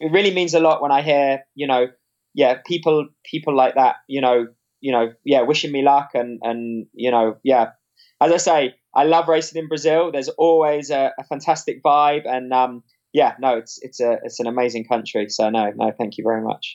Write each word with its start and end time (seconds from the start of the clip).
it 0.00 0.10
really 0.10 0.32
means 0.32 0.54
a 0.54 0.60
lot 0.60 0.82
when 0.82 0.90
I 0.90 1.02
hear, 1.02 1.44
you 1.54 1.66
know, 1.66 1.88
yeah, 2.34 2.58
people 2.66 3.08
people 3.24 3.54
like 3.54 3.74
that, 3.74 3.96
you 4.08 4.20
know, 4.20 4.48
you 4.80 4.92
know, 4.92 5.12
yeah, 5.24 5.42
wishing 5.42 5.72
me 5.72 5.82
luck 5.82 6.10
and 6.14 6.40
and 6.42 6.86
you 6.92 7.10
know, 7.10 7.36
yeah. 7.44 7.72
As 8.22 8.32
I 8.32 8.36
say, 8.36 8.74
I 8.94 9.04
love 9.04 9.28
racing 9.28 9.62
in 9.62 9.68
Brazil. 9.68 10.10
There's 10.12 10.28
always 10.28 10.90
a, 10.90 11.12
a 11.18 11.24
fantastic 11.24 11.82
vibe, 11.82 12.26
and 12.26 12.52
um, 12.52 12.82
yeah, 13.12 13.34
no, 13.38 13.56
it's 13.56 13.78
it's 13.82 14.00
a 14.00 14.18
it's 14.24 14.40
an 14.40 14.46
amazing 14.46 14.86
country. 14.86 15.28
So 15.28 15.50
no, 15.50 15.72
no, 15.76 15.92
thank 15.96 16.18
you 16.18 16.24
very 16.24 16.42
much. 16.42 16.74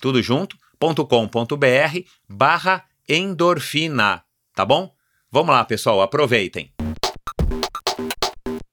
tudo 0.00 0.22
junto, 0.22 0.56
.com.br 0.80 1.98
barra 2.28 2.84
endorfina, 3.08 4.22
tá 4.54 4.64
bom? 4.64 4.92
Vamos 5.30 5.54
lá, 5.54 5.64
pessoal, 5.64 6.00
aproveitem. 6.00 6.72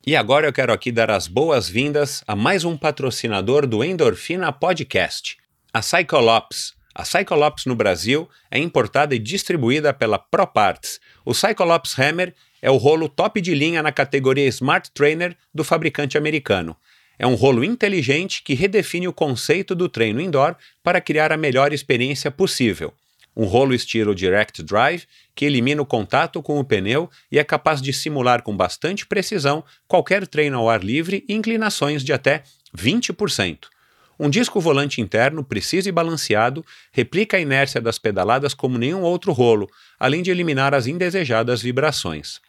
E 0.05 0.15
agora 0.15 0.47
eu 0.47 0.53
quero 0.53 0.71
aqui 0.71 0.91
dar 0.91 1.11
as 1.11 1.27
boas-vindas 1.27 2.23
a 2.25 2.35
mais 2.35 2.63
um 2.63 2.77
patrocinador 2.77 3.67
do 3.67 3.83
Endorfina 3.83 4.53
Podcast, 4.53 5.37
a 5.73 5.81
Cyclops. 5.81 6.73
A 6.95 7.03
Cyclops 7.03 7.65
no 7.65 7.75
Brasil 7.75 8.27
é 8.49 8.57
importada 8.57 9.13
e 9.13 9.19
distribuída 9.19 9.93
pela 9.93 10.17
ProParts. 10.17 10.99
O 11.25 11.33
Cyclops 11.33 11.99
Hammer 11.99 12.33
é 12.61 12.71
o 12.71 12.77
rolo 12.77 13.09
top 13.09 13.39
de 13.41 13.53
linha 13.53 13.83
na 13.83 13.91
categoria 13.91 14.47
Smart 14.47 14.89
Trainer 14.91 15.35
do 15.53 15.63
fabricante 15.63 16.17
americano. 16.17 16.75
É 17.19 17.25
um 17.25 17.35
rolo 17.35 17.63
inteligente 17.63 18.43
que 18.43 18.53
redefine 18.53 19.07
o 19.07 19.13
conceito 19.13 19.73
do 19.73 19.89
treino 19.89 20.21
indoor 20.21 20.55
para 20.83 21.01
criar 21.01 21.31
a 21.31 21.37
melhor 21.37 21.73
experiência 21.73 22.29
possível. 22.29 22.93
Um 23.35 23.45
rolo 23.45 23.73
estilo 23.73 24.15
Direct 24.15 24.63
Drive 24.63 25.05
que 25.35 25.45
elimina 25.45 25.81
o 25.81 25.85
contato 25.85 26.41
com 26.41 26.59
o 26.59 26.63
pneu 26.63 27.09
e 27.31 27.37
é 27.37 27.43
capaz 27.43 27.81
de 27.81 27.93
simular 27.93 28.41
com 28.41 28.55
bastante 28.57 29.05
precisão 29.05 29.63
qualquer 29.87 30.25
treino 30.25 30.57
ao 30.57 30.69
ar 30.69 30.83
livre 30.83 31.23
e 31.29 31.33
inclinações 31.35 32.03
de 32.03 32.11
até 32.11 32.43
20%. 32.75 33.67
Um 34.19 34.29
disco 34.31 34.59
volante 34.59 34.99
interno 34.99 35.43
preciso 35.43 35.87
e 35.87 35.91
balanceado 35.91 36.65
replica 36.91 37.37
a 37.37 37.39
inércia 37.39 37.79
das 37.79 37.99
pedaladas 37.99 38.55
como 38.55 38.79
nenhum 38.79 39.01
outro 39.01 39.31
rolo, 39.31 39.69
além 39.99 40.23
de 40.23 40.31
eliminar 40.31 40.73
as 40.73 40.87
indesejadas 40.87 41.61
vibrações. 41.61 42.41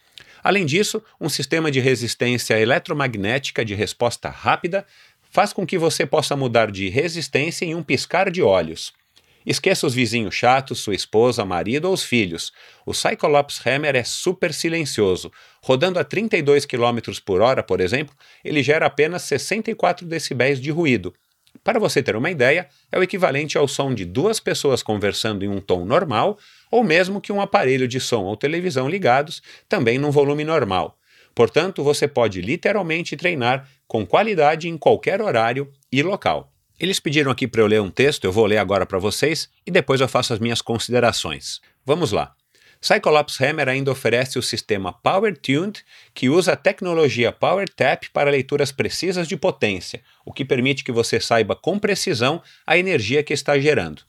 Além 0.42 0.64
disso, 0.64 1.02
um 1.20 1.28
sistema 1.28 1.70
de 1.70 1.80
resistência 1.80 2.58
eletromagnética 2.58 3.64
de 3.64 3.74
resposta 3.74 4.28
rápida 4.28 4.86
faz 5.30 5.52
com 5.52 5.66
que 5.66 5.78
você 5.78 6.06
possa 6.06 6.36
mudar 6.36 6.70
de 6.70 6.88
resistência 6.88 7.64
em 7.64 7.74
um 7.74 7.82
piscar 7.82 8.30
de 8.30 8.42
olhos. 8.42 8.92
Esqueça 9.46 9.86
os 9.86 9.94
vizinhos 9.94 10.34
chatos, 10.34 10.80
sua 10.80 10.94
esposa, 10.94 11.44
marido 11.44 11.86
ou 11.86 11.94
os 11.94 12.02
filhos. 12.02 12.52
O 12.84 12.92
Cyclops 12.92 13.64
Hammer 13.66 13.96
é 13.96 14.04
super 14.04 14.52
silencioso. 14.52 15.32
Rodando 15.62 15.98
a 15.98 16.04
32 16.04 16.66
km 16.66 16.98
por 17.24 17.40
hora, 17.40 17.62
por 17.62 17.80
exemplo, 17.80 18.14
ele 18.44 18.62
gera 18.62 18.86
apenas 18.86 19.22
64 19.22 20.06
decibéis 20.06 20.60
de 20.60 20.70
ruído. 20.70 21.14
Para 21.62 21.78
você 21.78 22.02
ter 22.02 22.16
uma 22.16 22.30
ideia, 22.30 22.68
é 22.90 22.98
o 22.98 23.02
equivalente 23.02 23.58
ao 23.58 23.68
som 23.68 23.94
de 23.94 24.04
duas 24.04 24.40
pessoas 24.40 24.82
conversando 24.82 25.44
em 25.44 25.48
um 25.48 25.60
tom 25.60 25.84
normal, 25.84 26.38
ou 26.70 26.82
mesmo 26.82 27.20
que 27.20 27.32
um 27.32 27.40
aparelho 27.40 27.88
de 27.88 28.00
som 28.00 28.24
ou 28.24 28.36
televisão 28.36 28.88
ligados, 28.88 29.42
também 29.68 29.98
num 29.98 30.10
volume 30.10 30.44
normal. 30.44 30.98
Portanto, 31.34 31.84
você 31.84 32.08
pode 32.08 32.40
literalmente 32.40 33.16
treinar 33.16 33.68
com 33.86 34.04
qualidade 34.06 34.68
em 34.68 34.76
qualquer 34.76 35.22
horário 35.22 35.70
e 35.90 36.02
local. 36.02 36.52
Eles 36.78 37.00
pediram 37.00 37.30
aqui 37.30 37.46
para 37.48 37.60
eu 37.60 37.66
ler 37.66 37.80
um 37.80 37.90
texto, 37.90 38.24
eu 38.24 38.32
vou 38.32 38.46
ler 38.46 38.58
agora 38.58 38.86
para 38.86 38.98
vocês 38.98 39.48
e 39.66 39.70
depois 39.70 40.00
eu 40.00 40.08
faço 40.08 40.32
as 40.32 40.38
minhas 40.38 40.62
considerações. 40.62 41.60
Vamos 41.84 42.12
lá. 42.12 42.37
Cyclops 42.80 43.40
Hammer 43.40 43.68
ainda 43.68 43.90
oferece 43.90 44.38
o 44.38 44.42
sistema 44.42 44.92
Power 44.92 45.36
Tuned, 45.36 45.84
que 46.14 46.28
usa 46.28 46.52
a 46.52 46.56
tecnologia 46.56 47.32
Power 47.32 47.68
Tap 47.68 48.04
para 48.12 48.30
leituras 48.30 48.70
precisas 48.70 49.26
de 49.26 49.36
potência, 49.36 50.00
o 50.24 50.32
que 50.32 50.44
permite 50.44 50.84
que 50.84 50.92
você 50.92 51.18
saiba 51.18 51.56
com 51.56 51.78
precisão 51.78 52.40
a 52.64 52.78
energia 52.78 53.22
que 53.22 53.32
está 53.34 53.58
gerando. 53.58 54.02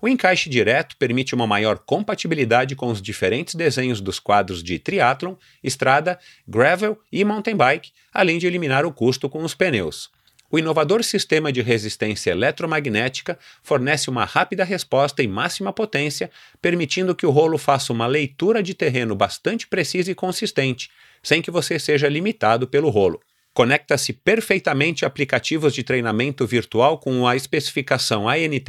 O 0.00 0.08
encaixe 0.08 0.48
direto 0.48 0.96
permite 0.96 1.34
uma 1.34 1.46
maior 1.46 1.78
compatibilidade 1.78 2.74
com 2.74 2.88
os 2.88 3.02
diferentes 3.02 3.54
desenhos 3.54 4.00
dos 4.00 4.18
quadros 4.18 4.62
de 4.62 4.78
triathlon, 4.78 5.34
estrada, 5.62 6.18
gravel 6.46 6.98
e 7.10 7.24
mountain 7.24 7.56
bike, 7.56 7.92
além 8.12 8.38
de 8.38 8.46
eliminar 8.46 8.86
o 8.86 8.92
custo 8.92 9.28
com 9.28 9.42
os 9.42 9.54
pneus. 9.54 10.10
O 10.50 10.58
inovador 10.58 11.02
sistema 11.02 11.52
de 11.52 11.60
resistência 11.60 12.30
eletromagnética 12.30 13.36
fornece 13.62 14.08
uma 14.08 14.24
rápida 14.24 14.62
resposta 14.62 15.22
em 15.22 15.26
máxima 15.26 15.72
potência, 15.72 16.30
permitindo 16.62 17.16
que 17.16 17.26
o 17.26 17.30
rolo 17.30 17.58
faça 17.58 17.92
uma 17.92 18.06
leitura 18.06 18.62
de 18.62 18.72
terreno 18.72 19.16
bastante 19.16 19.66
precisa 19.66 20.10
e 20.10 20.14
consistente, 20.14 20.90
sem 21.22 21.42
que 21.42 21.50
você 21.50 21.78
seja 21.78 22.08
limitado 22.08 22.68
pelo 22.68 22.90
rolo. 22.90 23.20
Conecta-se 23.56 24.12
perfeitamente 24.12 25.06
aplicativos 25.06 25.72
de 25.72 25.82
treinamento 25.82 26.46
virtual 26.46 26.98
com 26.98 27.26
a 27.26 27.34
especificação 27.34 28.28
ANT 28.28 28.68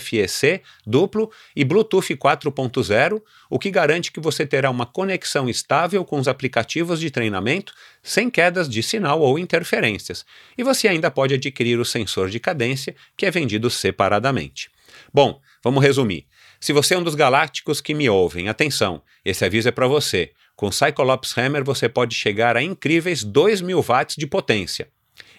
FEC 0.00 0.60
duplo 0.84 1.30
e 1.54 1.64
Bluetooth 1.64 2.16
4.0, 2.16 3.22
o 3.48 3.60
que 3.60 3.70
garante 3.70 4.10
que 4.10 4.18
você 4.18 4.44
terá 4.44 4.68
uma 4.70 4.86
conexão 4.86 5.48
estável 5.48 6.04
com 6.04 6.18
os 6.18 6.26
aplicativos 6.26 6.98
de 6.98 7.12
treinamento 7.12 7.72
sem 8.02 8.28
quedas 8.28 8.68
de 8.68 8.82
sinal 8.82 9.20
ou 9.20 9.38
interferências. 9.38 10.26
E 10.58 10.64
você 10.64 10.88
ainda 10.88 11.12
pode 11.12 11.34
adquirir 11.34 11.78
o 11.78 11.84
sensor 11.84 12.28
de 12.28 12.40
cadência, 12.40 12.96
que 13.16 13.26
é 13.26 13.30
vendido 13.30 13.70
separadamente. 13.70 14.68
Bom, 15.12 15.40
vamos 15.62 15.80
resumir. 15.80 16.26
Se 16.58 16.72
você 16.72 16.94
é 16.94 16.98
um 16.98 17.04
dos 17.04 17.14
galácticos 17.14 17.80
que 17.80 17.94
me 17.94 18.10
ouvem, 18.10 18.48
atenção, 18.48 19.00
esse 19.24 19.44
aviso 19.44 19.68
é 19.68 19.70
para 19.70 19.86
você. 19.86 20.32
Com 20.56 20.70
Cyclops 20.70 21.36
Hammer 21.36 21.64
você 21.64 21.88
pode 21.88 22.14
chegar 22.14 22.56
a 22.56 22.62
incríveis 22.62 23.24
2.000 23.24 23.82
watts 23.82 24.16
de 24.16 24.26
potência. 24.26 24.88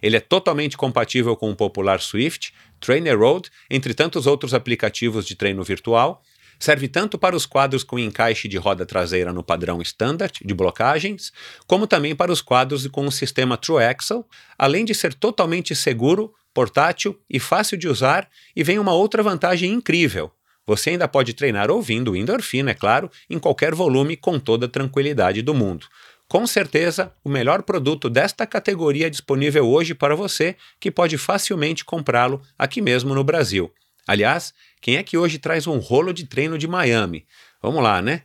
Ele 0.02 0.18
é 0.18 0.20
totalmente 0.20 0.78
compatível 0.78 1.36
com 1.36 1.50
o 1.50 1.56
popular 1.56 2.00
Swift, 2.00 2.54
Trainer 2.80 3.18
Road, 3.18 3.50
entre 3.70 3.94
tantos 3.94 4.28
outros 4.28 4.54
aplicativos 4.54 5.26
de 5.26 5.36
treino 5.36 5.64
virtual. 5.64 6.22
Serve 6.60 6.88
tanto 6.88 7.18
para 7.18 7.36
os 7.36 7.46
quadros 7.46 7.84
com 7.84 7.98
encaixe 8.00 8.48
de 8.48 8.58
roda 8.58 8.86
traseira 8.86 9.34
no 9.34 9.44
padrão 9.44 9.82
standard 9.82 10.34
de 10.44 10.54
blocagens, 10.54 11.32
como 11.68 11.88
também 11.88 12.16
para 12.16 12.32
os 12.32 12.42
quadros 12.42 12.88
com 12.88 13.06
o 13.06 13.12
sistema 13.12 13.58
True 13.58 13.84
Axle, 13.84 14.24
além 14.58 14.86
de 14.86 14.94
ser 14.94 15.14
totalmente 15.14 15.76
seguro, 15.76 16.34
portátil 16.54 17.20
e 17.30 17.40
fácil 17.40 17.78
de 17.78 17.88
usar, 17.88 18.30
e 18.56 18.64
vem 18.64 18.80
uma 18.80 18.94
outra 18.94 19.22
vantagem 19.22 19.72
incrível. 19.72 20.32
Você 20.68 20.92
ainda 20.92 21.08
pode 21.08 21.34
treinar 21.34 21.70
ouvindo 21.70 22.16
endorfina, 22.16 22.72
é 22.72 22.74
claro, 22.74 23.10
em 23.30 23.38
qualquer 23.38 23.76
volume 23.76 24.18
com 24.18 24.40
toda 24.40 24.66
a 24.66 24.70
tranquilidade 24.70 25.42
do 25.42 25.54
mundo. 25.54 25.88
Com 26.28 26.48
certeza, 26.48 27.14
o 27.24 27.30
melhor 27.30 27.62
produto 27.62 28.10
desta 28.10 28.48
categoria 28.48 29.10
disponível 29.10 29.68
hoje 29.68 29.94
para 29.94 30.16
você, 30.16 30.56
que 30.80 30.90
pode 30.90 31.18
facilmente 31.18 31.86
comprá-lo 31.86 32.42
aqui 32.58 32.82
mesmo 32.82 33.14
no 33.14 33.24
Brasil. 33.24 33.72
Aliás, 34.08 34.54
quem 34.82 34.98
é 34.98 35.04
que 35.04 35.18
hoje 35.18 35.38
traz 35.38 35.68
um 35.68 35.78
rolo 35.78 36.12
de 36.12 36.26
treino 36.26 36.58
de 36.58 36.68
Miami? 36.68 37.26
Vamos 37.62 37.84
lá, 37.84 38.02
né? 38.02 38.24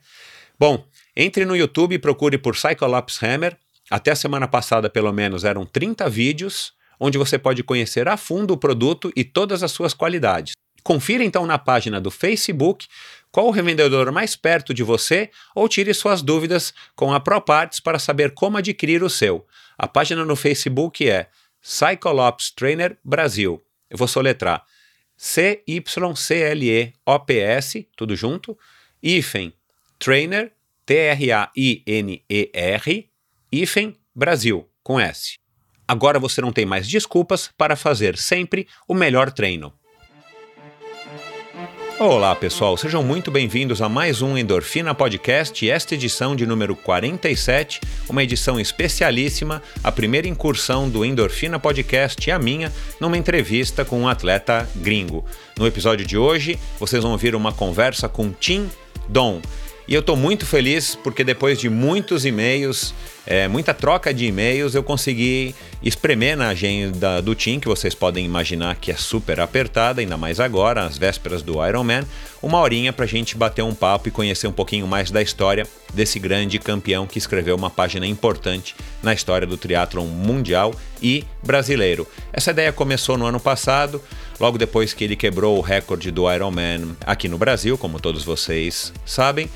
Bom, 0.58 0.84
entre 1.14 1.44
no 1.44 1.56
YouTube 1.56 1.94
e 1.94 1.98
procure 1.98 2.38
por 2.38 2.56
Cyclops 2.56 3.22
Hammer. 3.22 3.56
Até 3.90 4.12
a 4.12 4.16
semana 4.16 4.46
passada, 4.46 4.88
pelo 4.88 5.12
menos, 5.12 5.44
eram 5.44 5.66
30 5.66 6.08
vídeos 6.08 6.72
onde 6.98 7.16
você 7.16 7.38
pode 7.38 7.62
conhecer 7.62 8.08
a 8.08 8.16
fundo 8.16 8.52
o 8.52 8.58
produto 8.58 9.10
e 9.16 9.24
todas 9.24 9.62
as 9.62 9.72
suas 9.72 9.94
qualidades. 9.94 10.52
Confira 10.82 11.24
então 11.24 11.46
na 11.46 11.58
página 11.58 12.00
do 12.00 12.10
Facebook 12.10 12.86
qual 13.30 13.46
o 13.46 13.50
revendedor 13.50 14.10
mais 14.10 14.34
perto 14.34 14.74
de 14.74 14.82
você 14.82 15.30
ou 15.54 15.68
tire 15.68 15.94
suas 15.94 16.20
dúvidas 16.22 16.74
com 16.96 17.12
a 17.12 17.20
ProParts 17.20 17.80
para 17.80 17.98
saber 17.98 18.32
como 18.32 18.56
adquirir 18.56 19.02
o 19.02 19.10
seu. 19.10 19.46
A 19.78 19.86
página 19.86 20.24
no 20.24 20.34
Facebook 20.36 21.08
é 21.08 21.28
Cyclops 21.62 22.50
Trainer 22.50 22.98
Brasil. 23.04 23.62
Eu 23.88 23.96
vou 23.98 24.08
soletrar 24.08 24.64
C-Y-C-L-E-O-P-S, 25.16 25.78
tudo 27.94 28.16
junto, 28.16 28.58
hífen 29.02 29.52
Trainer, 29.98 30.52
T-R-A-I-N-E-R, 30.86 31.50
hífen 33.52 33.96
Brasil, 34.14 34.66
com 34.82 34.98
S. 34.98 35.34
Agora 35.86 36.18
você 36.18 36.40
não 36.40 36.52
tem 36.52 36.64
mais 36.64 36.88
desculpas 36.88 37.50
para 37.58 37.76
fazer 37.76 38.16
sempre 38.16 38.66
o 38.88 38.94
melhor 38.94 39.30
treino. 39.30 39.72
Olá, 42.02 42.34
pessoal, 42.34 42.78
sejam 42.78 43.02
muito 43.02 43.30
bem-vindos 43.30 43.82
a 43.82 43.86
mais 43.86 44.22
um 44.22 44.38
Endorfina 44.38 44.94
Podcast, 44.94 45.68
esta 45.68 45.94
edição 45.94 46.34
de 46.34 46.46
número 46.46 46.74
47, 46.74 47.78
uma 48.08 48.22
edição 48.22 48.58
especialíssima, 48.58 49.62
a 49.84 49.92
primeira 49.92 50.26
incursão 50.26 50.88
do 50.88 51.04
Endorfina 51.04 51.58
Podcast 51.58 52.26
e 52.26 52.32
a 52.32 52.38
minha 52.38 52.72
numa 52.98 53.18
entrevista 53.18 53.84
com 53.84 54.00
um 54.00 54.08
atleta 54.08 54.66
gringo. 54.76 55.26
No 55.58 55.66
episódio 55.66 56.06
de 56.06 56.16
hoje, 56.16 56.58
vocês 56.78 57.02
vão 57.02 57.12
ouvir 57.12 57.34
uma 57.34 57.52
conversa 57.52 58.08
com 58.08 58.32
Tim 58.32 58.70
Don. 59.06 59.42
E 59.90 59.94
eu 59.94 59.98
estou 59.98 60.14
muito 60.14 60.46
feliz 60.46 60.94
porque 60.94 61.24
depois 61.24 61.58
de 61.58 61.68
muitos 61.68 62.24
e-mails, 62.24 62.94
é, 63.26 63.48
muita 63.48 63.74
troca 63.74 64.14
de 64.14 64.24
e-mails, 64.24 64.76
eu 64.76 64.84
consegui 64.84 65.52
espremer 65.82 66.36
na 66.36 66.50
agenda 66.50 67.20
do 67.20 67.34
Tim, 67.34 67.58
que 67.58 67.66
vocês 67.66 67.92
podem 67.92 68.24
imaginar 68.24 68.76
que 68.76 68.92
é 68.92 68.94
super 68.94 69.40
apertada, 69.40 70.00
ainda 70.00 70.16
mais 70.16 70.38
agora, 70.38 70.84
às 70.84 70.96
vésperas 70.96 71.42
do 71.42 71.54
Ironman, 71.66 72.04
uma 72.40 72.60
horinha 72.60 72.92
para 72.92 73.04
a 73.04 73.08
gente 73.08 73.36
bater 73.36 73.62
um 73.62 73.74
papo 73.74 74.06
e 74.06 74.12
conhecer 74.12 74.46
um 74.46 74.52
pouquinho 74.52 74.86
mais 74.86 75.10
da 75.10 75.20
história 75.20 75.66
desse 75.92 76.20
grande 76.20 76.60
campeão 76.60 77.04
que 77.04 77.18
escreveu 77.18 77.56
uma 77.56 77.68
página 77.68 78.06
importante 78.06 78.76
na 79.02 79.12
história 79.12 79.44
do 79.44 79.56
triatlon 79.56 80.06
mundial 80.06 80.72
e 81.02 81.24
brasileiro. 81.42 82.06
Essa 82.32 82.52
ideia 82.52 82.72
começou 82.72 83.18
no 83.18 83.26
ano 83.26 83.40
passado, 83.40 84.00
logo 84.38 84.56
depois 84.56 84.94
que 84.94 85.02
ele 85.02 85.16
quebrou 85.16 85.58
o 85.58 85.60
recorde 85.60 86.12
do 86.12 86.32
Ironman 86.32 86.96
aqui 87.04 87.26
no 87.26 87.36
Brasil, 87.36 87.76
como 87.76 87.98
todos 87.98 88.22
vocês 88.22 88.92
sabem. 89.04 89.50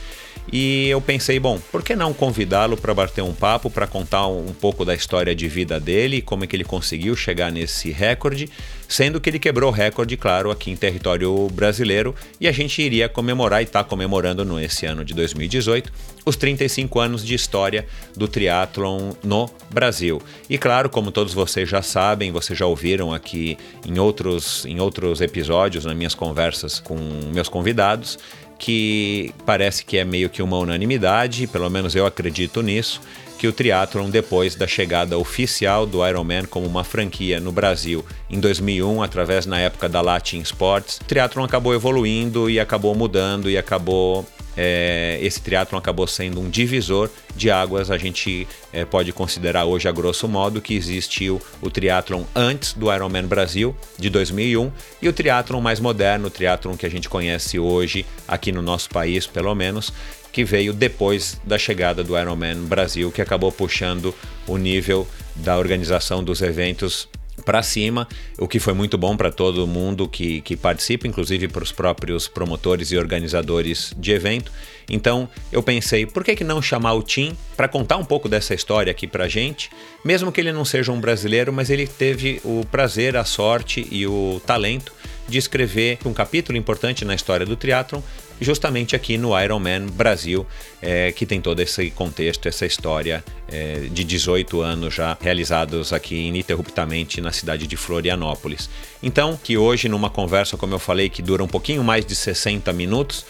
E 0.53 0.89
eu 0.89 1.01
pensei, 1.01 1.41
bom, 1.41 1.59
por 1.73 1.83
que 1.83 1.97
não 1.97 2.13
convidá-lo 2.13 2.77
para 2.77 2.95
bater 2.95 3.23
um 3.23 3.33
papo, 3.33 3.71
para 3.71 3.87
contar 3.87 4.27
um, 4.27 4.53
pouco 4.53 4.85
da 4.85 4.95
história 4.95 5.35
de 5.35 5.49
vida 5.49 5.81
dele, 5.81 6.21
como 6.21 6.45
é 6.45 6.47
que 6.47 6.55
ele 6.55 6.65
conseguiu 6.65 7.17
chegar 7.17 7.51
nesse 7.51 7.91
recorde, 7.91 8.49
sendo 8.89 9.21
que 9.21 9.31
ele 9.31 9.39
quebrou 9.39 9.71
o 9.71 9.73
recorde, 9.73 10.17
claro, 10.17 10.51
aqui 10.51 10.71
em 10.71 10.77
território 10.77 11.49
brasileiro, 11.49 12.15
e 12.41 12.47
a 12.47 12.53
gente 12.53 12.81
iria 12.83 13.09
comemorar 13.09 13.63
e 13.63 13.65
está 13.65 13.83
comemorando 13.83 14.45
nesse 14.45 14.87
ano 14.87 15.05
de 15.05 15.15
2018 15.15 15.91
os 16.25 16.37
35 16.37 17.01
anos 17.01 17.25
de 17.25 17.35
história 17.35 17.87
do 18.17 18.27
triatlon 18.27 19.13
no 19.23 19.51
Brasil. 19.71 20.23
E 20.49 20.57
claro, 20.57 20.89
como 20.89 21.11
todos 21.11 21.35
vocês 21.35 21.69
já 21.69 21.83
sabem, 21.83 22.33
vocês 22.33 22.59
já 22.59 22.67
ouviram 22.67 23.13
aqui 23.13 23.59
em 23.87 23.99
outros, 23.99 24.65
em 24.65 24.81
outros 24.81 25.21
episódios, 25.21 25.85
nas 25.85 25.97
minhas 25.97 26.15
conversas 26.15 26.81
com 26.81 26.97
meus 27.33 27.49
convidados, 27.49 28.19
que 28.59 29.33
parece 29.45 29.85
que 29.85 29.97
é 29.97 30.05
meio 30.05 30.31
que 30.31 30.43
uma 30.43 30.59
unanimidade, 30.59 31.47
pelo 31.47 31.69
menos 31.69 31.95
eu 31.95 32.07
acredito 32.07 32.63
nisso, 32.63 33.01
que 33.39 33.49
o 33.49 33.53
triatlon 33.53 34.09
depois 34.09 34.55
da 34.55 34.67
chegada 34.67 35.19
oficial 35.19 35.87
do 35.87 36.07
Ironman 36.07 36.45
como 36.45 36.67
uma 36.67 36.85
franquia 36.85 37.41
no 37.41 37.53
Brasil 37.53 38.05
em 38.31 38.41
2001, 38.41 39.03
através 39.03 39.45
na 39.45 39.59
época 39.59 39.89
da 39.89 40.01
Latin 40.01 40.41
Sports, 40.41 40.99
o 40.99 41.05
triatlon 41.05 41.45
acabou 41.45 41.75
evoluindo 41.75 42.49
e 42.49 42.59
acabou 42.59 42.95
mudando 42.95 43.51
e 43.51 43.59
acabou 43.59 44.25
é, 44.57 45.19
esse 45.21 45.41
triatlon 45.41 45.79
acabou 45.79 46.07
sendo 46.07 46.41
um 46.41 46.49
divisor 46.49 47.11
de 47.35 47.51
águas. 47.51 47.91
A 47.91 47.99
gente 47.99 48.47
é, 48.73 48.85
pode 48.85 49.13
considerar 49.13 49.65
hoje, 49.65 49.89
a 49.89 49.93
grosso 49.93 50.29
modo, 50.29 50.61
que 50.61 50.75
existiu 50.75 51.41
o 51.61 51.71
triatlon 51.71 52.25
antes 52.35 52.73
do 52.73 52.93
Ironman 52.93 53.27
Brasil, 53.27 53.75
de 53.99 54.09
2001, 54.11 54.73
e 55.03 55.09
o 55.09 55.13
triatlon 55.13 55.61
mais 55.61 55.81
moderno, 55.81 56.29
o 56.29 56.31
triatlon 56.31 56.77
que 56.77 56.87
a 56.87 56.91
gente 56.91 57.09
conhece 57.09 57.59
hoje, 57.59 58.07
aqui 58.27 58.53
no 58.53 58.63
nosso 58.63 58.89
país, 58.91 59.27
pelo 59.27 59.55
menos, 59.55 59.93
que 60.33 60.45
veio 60.45 60.73
depois 60.73 61.41
da 61.45 61.57
chegada 61.57 62.03
do 62.03 62.19
Ironman 62.19 62.65
Brasil, 62.65 63.13
que 63.13 63.23
acabou 63.23 63.53
puxando 63.53 64.13
o 64.47 64.57
nível 64.57 65.07
da 65.37 65.57
organização 65.57 66.23
dos 66.23 66.43
eventos 66.43 67.09
para 67.45 67.63
cima, 67.63 68.09
o 68.39 68.49
que 68.49 68.59
foi 68.59 68.73
muito 68.73 68.97
bom 68.97 69.17
para 69.17 69.31
todo 69.31 69.67
mundo 69.67 70.09
que, 70.09 70.41
que 70.41 70.57
participa, 70.57 71.07
inclusive 71.07 71.49
para 71.49 71.63
os 71.63 71.73
próprios 71.73 72.27
promotores 72.27 72.91
e 72.91 72.97
organizadores 72.97 73.93
de 73.97 74.13
evento. 74.13 74.51
Então 74.89 75.29
eu 75.53 75.63
pensei, 75.63 76.07
por 76.07 76.25
que, 76.25 76.37
que 76.37 76.45
não 76.45 76.61
chamar 76.61 76.95
o 76.95 77.03
Tim 77.03 77.37
para 77.57 77.69
contar 77.69 77.97
um 77.97 78.05
pouco 78.05 78.29
dessa 78.29 78.55
história 78.55 78.91
aqui 78.91 79.07
para 79.07 79.29
gente, 79.29 79.71
mesmo 80.05 80.31
que 80.31 80.41
ele 80.41 80.53
não 80.53 80.65
seja 80.65 80.93
um 80.93 81.01
brasileiro, 81.01 81.53
mas 81.53 81.71
ele 81.71 81.87
teve 81.87 82.41
o 82.45 82.65
prazer, 82.71 83.17
a 83.17 83.25
sorte 83.25 83.87
e 83.91 84.07
o 84.07 84.41
talento 84.47 84.93
de 85.29 85.39
escrever 85.39 85.99
um 86.05 86.13
capítulo 86.13 86.59
importante 86.59 87.05
na 87.05 87.15
história 87.15 87.47
do 87.47 87.57
triatlon, 87.57 88.01
justamente 88.41 88.97
aqui 88.97 89.17
no 89.17 89.39
Ironman 89.39 89.87
Brasil, 89.87 90.47
é, 90.83 91.13
que 91.13 91.25
tem 91.25 91.41
todo 91.41 91.61
esse 91.61 91.91
contexto, 91.91 92.47
essa 92.47 92.67
história 92.67 93.25
é, 93.49 93.87
de 93.91 94.05
18 94.05 94.61
anos 94.61 94.95
já 94.95 95.17
realizados 95.21 95.93
aqui 95.93 96.17
ininterruptamente 96.17 97.21
na 97.21 97.33
cidade 97.33 97.67
de 97.67 97.77
Florianópolis. 97.77 98.69
Então, 99.03 99.39
que 99.43 99.57
hoje, 99.57 99.89
numa 99.89 100.11
conversa, 100.11 100.57
como 100.57 100.75
eu 100.75 100.79
falei, 100.79 101.09
que 101.09 101.23
dura 101.23 101.43
um 101.43 101.49
pouquinho 101.49 101.85
mais 101.85 102.05
de 102.05 102.15
60 102.15 102.73
minutos, 102.73 103.25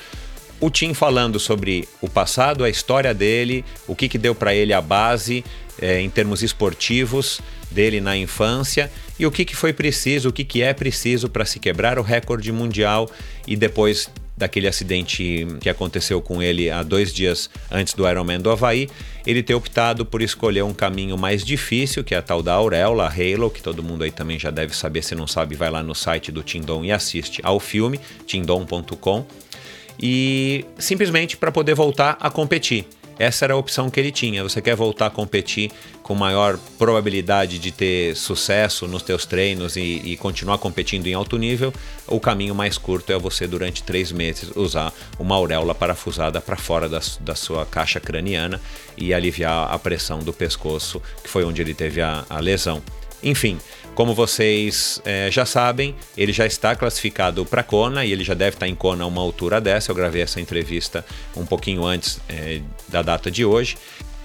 o 0.61 0.71
Tim 0.71 0.95
falando 0.95 1.39
sobre 1.39 1.89
o 2.01 2.09
passado, 2.09 2.65
a 2.65 2.71
história 2.71 3.13
dele, 3.13 3.65
o 3.87 3.95
que, 3.95 4.09
que 4.09 4.17
deu 4.17 4.35
para 4.35 4.55
ele 4.55 4.73
a 4.73 4.81
base 4.81 5.45
é, 5.81 6.01
em 6.01 6.09
termos 6.09 6.43
esportivos 6.43 7.41
dele 7.71 8.01
na 8.01 8.17
infância 8.17 8.91
e 9.19 9.27
o 9.27 9.31
que, 9.31 9.45
que 9.45 9.57
foi 9.57 9.73
preciso, 9.73 10.29
o 10.29 10.33
que, 10.33 10.45
que 10.45 10.63
é 10.63 10.73
preciso 10.73 11.29
para 11.29 11.45
se 11.45 11.59
quebrar 11.59 11.99
o 11.99 12.03
recorde 12.03 12.51
mundial 12.53 13.11
e 13.47 13.57
depois 13.57 14.09
daquele 14.37 14.67
acidente 14.67 15.47
que 15.61 15.69
aconteceu 15.69 16.21
com 16.21 16.43
ele 16.43 16.71
há 16.71 16.83
dois 16.83 17.13
dias 17.13 17.49
antes 17.71 17.95
do 17.95 18.09
Ironman 18.09 18.41
do 18.41 18.51
Havaí, 18.51 18.89
ele 19.27 19.43
ter 19.43 19.55
optado 19.55 20.05
por 20.05 20.21
escolher 20.21 20.63
um 20.63 20.75
caminho 20.75 21.17
mais 21.17 21.45
difícil, 21.45 22.03
que 22.03 22.15
é 22.15 22.19
a 22.19 22.23
tal 22.23 22.43
da 22.43 22.53
auréola, 22.55 23.07
Halo, 23.07 23.51
que 23.51 23.63
todo 23.63 23.83
mundo 23.83 24.05
aí 24.05 24.11
também 24.11 24.39
já 24.39 24.51
deve 24.51 24.77
saber, 24.77 25.03
se 25.03 25.15
não 25.15 25.27
sabe, 25.27 25.55
vai 25.55 25.71
lá 25.71 25.83
no 25.83 25.95
site 25.95 26.33
do 26.33 26.43
Tindon 26.43 26.85
e 26.85 26.93
assiste 26.93 27.41
ao 27.45 27.61
filme, 27.61 28.01
tindon.com, 28.27 29.27
e 30.01 30.65
simplesmente 30.79 31.37
para 31.37 31.53
poder 31.53 31.75
voltar 31.75 32.17
a 32.21 32.29
competir. 32.29 32.87
Essa 33.19 33.45
era 33.45 33.55
a 33.55 33.57
opção 33.57 33.91
que 33.91 34.01
ele 34.01 34.11
tinha. 34.11 34.43
Você 34.43 34.61
quer 34.61 34.75
voltar 34.75 35.07
a 35.07 35.11
competir 35.11 35.71
com 36.03 36.15
maior 36.15 36.59
probabilidade 36.79 37.59
de 37.59 37.71
ter 37.71 38.15
sucesso 38.17 38.87
nos 38.87 39.03
teus 39.03 39.25
treinos 39.25 39.77
e, 39.77 40.03
e, 40.05 40.17
continuar 40.17 40.59
competindo 40.59 41.07
em 41.07 41.15
alto 41.15 41.39
nível, 41.39 41.73
o 42.07 42.21
caminho 42.21 42.55
mais 42.55 42.77
curto 42.77 43.13
é 43.13 43.19
você, 43.19 43.47
durante 43.47 43.83
três 43.83 44.13
meses, 44.13 44.51
usar 44.55 44.93
uma 45.19 45.35
auréola 45.35 45.75
parafusada 45.75 46.41
para 46.41 46.57
fora 46.57 46.89
da, 46.89 47.01
da, 47.21 47.35
sua 47.35 47.65
caixa 47.65 47.99
craniana 47.99 48.61
e 48.97 49.15
aliviar 49.15 49.73
a 49.73 49.79
pressão 49.79 50.19
do 50.19 50.33
pescoço, 50.33 51.01
que 51.23 51.29
foi 51.29 51.45
onde 51.45 51.63
ele 51.63 51.75
teve 51.75 52.03
a, 52.03 52.25
a 52.29 52.39
lesão. 52.39 52.83
Enfim, 53.25 53.59
como 53.95 54.15
vocês 54.15 55.01
é, 55.05 55.31
já 55.31 55.47
sabem, 55.47 55.95
ele 56.17 56.33
já 56.33 56.45
está 56.45 56.77
classificado 56.77 57.45
para 57.47 57.63
Kona 57.63 58.05
e 58.05 58.13
ele 58.13 58.23
já 58.23 58.35
deve 58.35 58.57
estar 58.57 58.69
em 58.69 58.75
Kona 58.75 59.05
a 59.05 59.07
uma 59.07 59.23
altura 59.23 59.61
dessa. 59.61 59.91
Eu 59.91 59.97
gravei 59.97 60.21
essa 60.21 60.41
entrevista 60.41 61.05
um 61.35 61.47
pouquinho 61.47 61.85
antes 61.85 62.21
é, 62.29 62.61
da 62.89 63.01
data 63.01 63.31
de 63.31 63.45
hoje. 63.45 63.77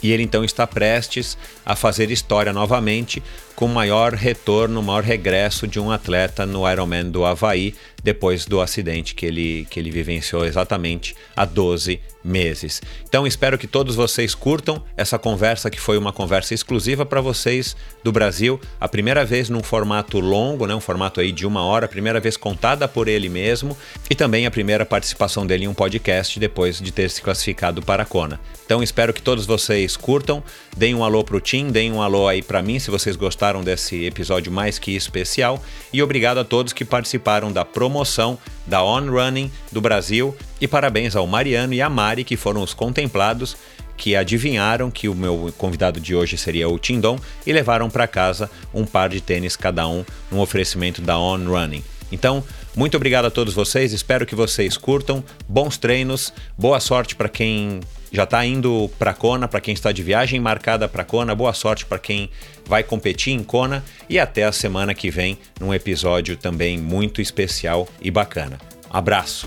E 0.01 0.11
ele 0.11 0.23
então 0.23 0.43
está 0.43 0.65
prestes 0.65 1.37
a 1.65 1.75
fazer 1.75 2.09
história 2.11 2.53
novamente, 2.53 3.21
com 3.59 3.67
maior 3.67 4.13
retorno, 4.13 4.81
maior 4.81 5.03
regresso 5.03 5.67
de 5.67 5.81
um 5.81 5.91
atleta 5.91 6.45
no 6.45 6.65
Ironman 6.65 7.11
do 7.11 7.25
Havaí, 7.25 7.75
depois 8.01 8.45
do 8.45 8.61
acidente 8.61 9.13
que 9.13 9.25
ele, 9.25 9.67
que 9.69 9.77
ele 9.77 9.91
vivenciou 9.91 10.45
exatamente 10.45 11.13
há 11.35 11.43
12 11.43 11.99
meses. 12.23 12.81
Então 13.07 13.25
espero 13.27 13.57
que 13.57 13.67
todos 13.67 13.95
vocês 13.95 14.33
curtam 14.33 14.81
essa 14.95 15.17
conversa 15.17 15.69
que 15.69 15.79
foi 15.79 15.97
uma 15.97 16.13
conversa 16.13 16.53
exclusiva 16.53 17.05
para 17.05 17.19
vocês 17.19 17.75
do 18.01 18.11
Brasil, 18.11 18.59
a 18.79 18.87
primeira 18.87 19.25
vez 19.25 19.49
num 19.49 19.63
formato 19.63 20.19
longo, 20.19 20.65
né, 20.65 20.75
um 20.75 20.79
formato 20.79 21.19
aí 21.19 21.31
de 21.31 21.45
uma 21.45 21.63
hora, 21.63 21.85
a 21.85 21.89
primeira 21.89 22.19
vez 22.19 22.37
contada 22.37 22.87
por 22.87 23.07
ele 23.07 23.27
mesmo 23.27 23.77
e 24.09 24.15
também 24.15 24.45
a 24.45 24.51
primeira 24.51 24.85
participação 24.85 25.45
dele 25.45 25.65
em 25.65 25.67
um 25.67 25.73
podcast 25.73 26.39
depois 26.39 26.79
de 26.79 26.91
ter 26.91 27.09
se 27.09 27.21
classificado 27.21 27.81
para 27.81 28.03
a 28.03 28.05
Kona. 28.05 28.39
Então 28.65 28.83
espero 28.83 29.13
que 29.13 29.21
todos 29.21 29.45
vocês 29.45 29.97
curtam, 29.97 30.43
deem 30.77 30.95
um 30.95 31.03
alô 31.03 31.23
pro 31.23 31.41
Tim, 31.41 31.71
deem 31.71 31.91
um 31.91 32.01
alô 32.01 32.27
aí 32.27 32.41
para 32.41 32.61
mim 32.61 32.79
se 32.79 32.91
vocês 32.91 33.15
gostaram 33.15 33.48
desse 33.63 34.05
episódio 34.05 34.51
mais 34.51 34.77
que 34.77 34.95
especial 34.95 35.61
e 35.91 36.01
obrigado 36.03 36.37
a 36.37 36.45
todos 36.45 36.71
que 36.71 36.85
participaram 36.85 37.51
da 37.51 37.65
promoção 37.65 38.37
da 38.67 38.83
On 38.83 39.09
Running 39.09 39.51
do 39.71 39.81
Brasil 39.81 40.35
e 40.61 40.67
parabéns 40.67 41.15
ao 41.15 41.25
Mariano 41.25 41.73
e 41.73 41.81
à 41.81 41.89
Mari 41.89 42.23
que 42.23 42.37
foram 42.37 42.61
os 42.61 42.73
contemplados 42.73 43.57
que 43.97 44.15
adivinharam 44.15 44.91
que 44.91 45.09
o 45.09 45.15
meu 45.15 45.51
convidado 45.57 45.99
de 45.99 46.15
hoje 46.15 46.37
seria 46.37 46.69
o 46.69 46.79
Tindon 46.79 47.19
e 47.45 47.51
levaram 47.51 47.89
para 47.89 48.07
casa 48.07 48.49
um 48.73 48.85
par 48.85 49.09
de 49.09 49.19
tênis 49.19 49.55
cada 49.55 49.87
um 49.87 50.05
num 50.31 50.39
oferecimento 50.39 51.01
da 51.01 51.19
On 51.19 51.43
Running. 51.45 51.83
Então, 52.11 52.43
muito 52.79 52.95
obrigado 52.95 53.25
a 53.25 53.29
todos 53.29 53.53
vocês, 53.53 53.91
espero 53.91 54.25
que 54.25 54.33
vocês 54.33 54.77
curtam, 54.77 55.21
bons 55.49 55.75
treinos, 55.75 56.31
boa 56.57 56.79
sorte 56.79 57.13
para 57.13 57.27
quem 57.27 57.81
já 58.09 58.23
está 58.23 58.45
indo 58.45 58.89
para 58.97 59.13
Kona, 59.13 59.49
para 59.49 59.59
quem 59.59 59.73
está 59.73 59.91
de 59.91 60.01
viagem 60.01 60.39
marcada 60.39 60.87
para 60.87 61.03
Kona, 61.03 61.35
boa 61.35 61.51
sorte 61.51 61.85
para 61.85 61.99
quem 61.99 62.29
vai 62.65 62.81
competir 62.81 63.33
em 63.33 63.43
Kona 63.43 63.83
e 64.07 64.17
até 64.17 64.45
a 64.45 64.53
semana 64.53 64.93
que 64.93 65.11
vem 65.11 65.37
num 65.59 65.73
episódio 65.73 66.37
também 66.37 66.77
muito 66.77 67.19
especial 67.21 67.85
e 68.01 68.09
bacana. 68.09 68.57
Abraço! 68.89 69.45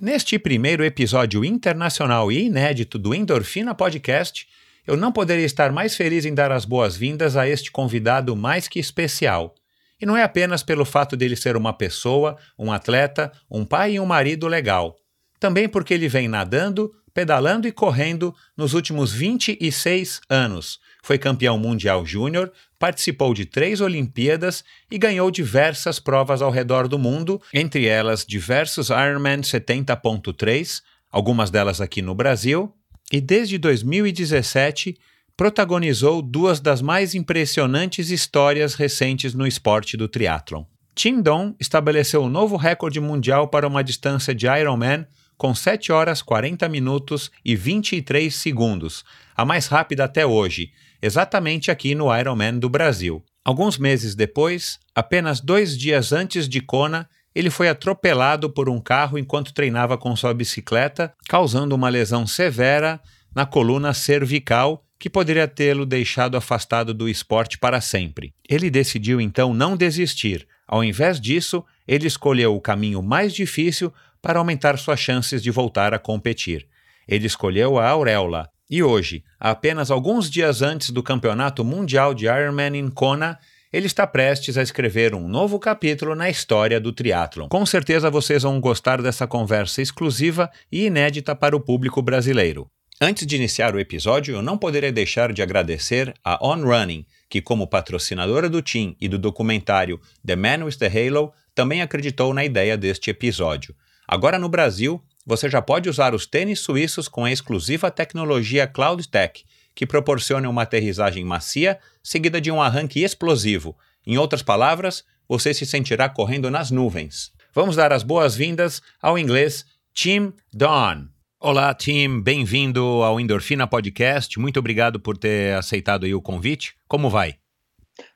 Neste 0.00 0.36
primeiro 0.36 0.84
episódio 0.84 1.44
internacional 1.44 2.32
e 2.32 2.46
inédito 2.46 2.98
do 2.98 3.14
Endorfina 3.14 3.72
Podcast, 3.72 4.48
eu 4.86 4.96
não 4.96 5.10
poderia 5.10 5.46
estar 5.46 5.72
mais 5.72 5.96
feliz 5.96 6.24
em 6.24 6.34
dar 6.34 6.52
as 6.52 6.64
boas-vindas 6.64 7.36
a 7.36 7.48
este 7.48 7.70
convidado 7.70 8.36
mais 8.36 8.68
que 8.68 8.78
especial. 8.78 9.54
E 10.00 10.04
não 10.04 10.16
é 10.16 10.22
apenas 10.22 10.62
pelo 10.62 10.84
fato 10.84 11.16
dele 11.16 11.36
ser 11.36 11.56
uma 11.56 11.72
pessoa, 11.72 12.36
um 12.58 12.70
atleta, 12.70 13.32
um 13.50 13.64
pai 13.64 13.94
e 13.94 14.00
um 14.00 14.06
marido 14.06 14.46
legal. 14.46 14.96
Também 15.40 15.68
porque 15.68 15.94
ele 15.94 16.08
vem 16.08 16.28
nadando, 16.28 16.92
pedalando 17.14 17.68
e 17.68 17.72
correndo 17.72 18.34
nos 18.56 18.74
últimos 18.74 19.12
26 19.12 20.20
anos. 20.28 20.80
Foi 21.02 21.16
campeão 21.16 21.56
mundial 21.56 22.04
júnior, 22.04 22.52
participou 22.78 23.32
de 23.32 23.46
três 23.46 23.80
Olimpíadas 23.80 24.64
e 24.90 24.98
ganhou 24.98 25.30
diversas 25.30 25.98
provas 25.98 26.42
ao 26.42 26.50
redor 26.50 26.88
do 26.88 26.98
mundo, 26.98 27.40
entre 27.52 27.86
elas 27.86 28.26
diversos 28.26 28.88
Ironman 28.90 29.40
70.3, 29.40 30.82
algumas 31.10 31.50
delas 31.50 31.80
aqui 31.80 32.02
no 32.02 32.14
Brasil, 32.14 32.74
e 33.14 33.20
desde 33.20 33.58
2017 33.58 34.98
protagonizou 35.36 36.20
duas 36.20 36.58
das 36.58 36.82
mais 36.82 37.14
impressionantes 37.14 38.10
histórias 38.10 38.74
recentes 38.74 39.34
no 39.34 39.46
esporte 39.46 39.96
do 39.96 40.08
triatlon. 40.08 40.64
Tim 40.96 41.22
Don 41.22 41.54
estabeleceu 41.60 42.24
um 42.24 42.28
novo 42.28 42.56
recorde 42.56 42.98
mundial 42.98 43.46
para 43.46 43.68
uma 43.68 43.84
distância 43.84 44.34
de 44.34 44.48
Ironman 44.48 45.06
com 45.38 45.54
7 45.54 45.92
horas 45.92 46.22
40 46.22 46.68
minutos 46.68 47.30
e 47.44 47.54
23 47.54 48.34
segundos, 48.34 49.04
a 49.36 49.44
mais 49.44 49.68
rápida 49.68 50.02
até 50.02 50.26
hoje, 50.26 50.72
exatamente 51.00 51.70
aqui 51.70 51.94
no 51.94 52.12
Ironman 52.12 52.58
do 52.58 52.68
Brasil. 52.68 53.22
Alguns 53.44 53.78
meses 53.78 54.16
depois, 54.16 54.80
apenas 54.92 55.40
dois 55.40 55.78
dias 55.78 56.10
antes 56.10 56.48
de 56.48 56.60
Kona, 56.60 57.08
ele 57.34 57.50
foi 57.50 57.68
atropelado 57.68 58.48
por 58.48 58.68
um 58.68 58.80
carro 58.80 59.18
enquanto 59.18 59.52
treinava 59.52 59.98
com 59.98 60.14
sua 60.14 60.32
bicicleta, 60.32 61.12
causando 61.28 61.74
uma 61.74 61.88
lesão 61.88 62.26
severa 62.26 63.00
na 63.34 63.44
coluna 63.44 63.92
cervical 63.92 64.84
que 64.98 65.10
poderia 65.10 65.48
tê-lo 65.48 65.84
deixado 65.84 66.36
afastado 66.36 66.94
do 66.94 67.08
esporte 67.08 67.58
para 67.58 67.80
sempre. 67.80 68.32
Ele 68.48 68.70
decidiu 68.70 69.20
então 69.20 69.52
não 69.52 69.76
desistir. 69.76 70.46
Ao 70.66 70.82
invés 70.82 71.20
disso, 71.20 71.64
ele 71.86 72.06
escolheu 72.06 72.54
o 72.54 72.60
caminho 72.60 73.02
mais 73.02 73.34
difícil 73.34 73.92
para 74.22 74.38
aumentar 74.38 74.78
suas 74.78 75.00
chances 75.00 75.42
de 75.42 75.50
voltar 75.50 75.92
a 75.92 75.98
competir. 75.98 76.66
Ele 77.06 77.26
escolheu 77.26 77.78
a 77.78 77.88
auréola, 77.88 78.48
e 78.70 78.82
hoje, 78.82 79.22
apenas 79.38 79.90
alguns 79.90 80.30
dias 80.30 80.62
antes 80.62 80.88
do 80.88 81.02
Campeonato 81.02 81.62
Mundial 81.62 82.14
de 82.14 82.24
Ironman 82.24 82.78
em 82.78 82.88
Kona, 82.88 83.38
ele 83.74 83.86
está 83.86 84.06
prestes 84.06 84.56
a 84.56 84.62
escrever 84.62 85.16
um 85.16 85.26
novo 85.26 85.58
capítulo 85.58 86.14
na 86.14 86.30
história 86.30 86.78
do 86.78 86.92
triatlon. 86.92 87.48
Com 87.48 87.66
certeza 87.66 88.08
vocês 88.08 88.44
vão 88.44 88.60
gostar 88.60 89.02
dessa 89.02 89.26
conversa 89.26 89.82
exclusiva 89.82 90.48
e 90.70 90.86
inédita 90.86 91.34
para 91.34 91.56
o 91.56 91.60
público 91.60 92.00
brasileiro. 92.00 92.70
Antes 93.00 93.26
de 93.26 93.34
iniciar 93.34 93.74
o 93.74 93.80
episódio, 93.80 94.36
eu 94.36 94.42
não 94.42 94.56
poderia 94.56 94.92
deixar 94.92 95.32
de 95.32 95.42
agradecer 95.42 96.14
a 96.22 96.38
On 96.46 96.62
Running, 96.62 97.04
que, 97.28 97.42
como 97.42 97.66
patrocinadora 97.66 98.48
do 98.48 98.62
Team 98.62 98.94
e 99.00 99.08
do 99.08 99.18
documentário 99.18 100.00
The 100.24 100.36
Man 100.36 100.64
with 100.64 100.76
the 100.76 100.86
Halo, 100.86 101.32
também 101.52 101.82
acreditou 101.82 102.32
na 102.32 102.44
ideia 102.44 102.76
deste 102.76 103.10
episódio. 103.10 103.74
Agora 104.06 104.38
no 104.38 104.48
Brasil, 104.48 105.02
você 105.26 105.50
já 105.50 105.60
pode 105.60 105.88
usar 105.88 106.14
os 106.14 106.26
tênis 106.26 106.60
suíços 106.60 107.08
com 107.08 107.24
a 107.24 107.32
exclusiva 107.32 107.90
tecnologia 107.90 108.68
Cloud 108.68 109.08
Tech, 109.08 109.44
que 109.74 109.84
proporciona 109.84 110.48
uma 110.48 110.62
aterrissagem 110.62 111.24
macia 111.24 111.76
seguida 112.04 112.38
de 112.38 112.50
um 112.50 112.60
arranque 112.60 113.02
explosivo. 113.02 113.74
Em 114.06 114.18
outras 114.18 114.42
palavras, 114.42 115.02
você 115.26 115.54
se 115.54 115.64
sentirá 115.64 116.06
correndo 116.06 116.50
nas 116.50 116.70
nuvens. 116.70 117.32
Vamos 117.54 117.76
dar 117.76 117.94
as 117.94 118.02
boas-vindas 118.02 118.82
ao 119.00 119.18
inglês 119.18 119.64
Tim 119.94 120.34
Dawn. 120.52 121.06
Olá, 121.40 121.72
Tim. 121.72 122.20
Bem-vindo 122.20 122.82
ao 123.02 123.18
Endorfina 123.18 123.66
Podcast. 123.66 124.38
Muito 124.38 124.58
obrigado 124.58 125.00
por 125.00 125.16
ter 125.16 125.56
aceitado 125.56 126.04
o 126.04 126.20
convite. 126.20 126.74
Como 126.86 127.08
vai? 127.08 127.36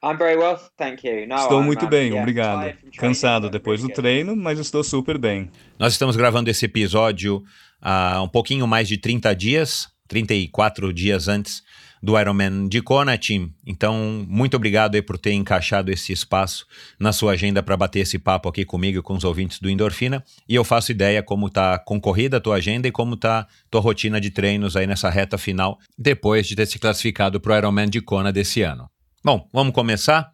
Well, 0.02 0.58
estou 1.36 1.62
muito 1.62 1.86
bem, 1.86 2.12
obrigado. 2.12 2.76
Cansado 2.98 3.48
depois 3.48 3.80
do 3.80 3.88
treino, 3.88 4.36
mas 4.36 4.58
estou 4.58 4.84
super 4.84 5.16
bem. 5.16 5.50
Nós 5.78 5.94
estamos 5.94 6.16
gravando 6.16 6.50
esse 6.50 6.66
episódio 6.66 7.42
há 7.80 8.20
um 8.20 8.28
pouquinho 8.28 8.66
mais 8.66 8.86
de 8.88 8.98
30 8.98 9.34
dias, 9.34 9.88
34 10.08 10.92
dias 10.92 11.28
antes 11.28 11.62
do 12.02 12.18
Ironman 12.18 12.68
de 12.68 12.80
Kona, 12.80 13.16
Tim. 13.18 13.52
Então, 13.66 14.24
muito 14.28 14.56
obrigado 14.56 14.94
aí 14.94 15.02
por 15.02 15.18
ter 15.18 15.32
encaixado 15.32 15.90
esse 15.90 16.12
espaço 16.12 16.66
na 16.98 17.12
sua 17.12 17.32
agenda 17.32 17.62
para 17.62 17.76
bater 17.76 18.00
esse 18.00 18.18
papo 18.18 18.48
aqui 18.48 18.64
comigo 18.64 18.98
e 18.98 19.02
com 19.02 19.14
os 19.14 19.24
ouvintes 19.24 19.60
do 19.60 19.68
Endorfina. 19.68 20.24
E 20.48 20.54
eu 20.54 20.64
faço 20.64 20.92
ideia 20.92 21.22
como 21.22 21.48
está 21.48 21.78
concorrida 21.78 22.38
a 22.38 22.40
tua 22.40 22.56
agenda 22.56 22.88
e 22.88 22.92
como 22.92 23.14
está 23.14 23.46
tua 23.70 23.80
rotina 23.80 24.20
de 24.20 24.30
treinos 24.30 24.76
aí 24.76 24.86
nessa 24.86 25.10
reta 25.10 25.36
final, 25.36 25.78
depois 25.96 26.46
de 26.46 26.56
ter 26.56 26.66
se 26.66 26.78
classificado 26.78 27.40
para 27.40 27.54
o 27.54 27.58
Ironman 27.58 27.88
de 27.88 28.00
Kona 28.00 28.32
desse 28.32 28.62
ano. 28.62 28.88
Bom, 29.24 29.48
vamos 29.52 29.74
começar? 29.74 30.32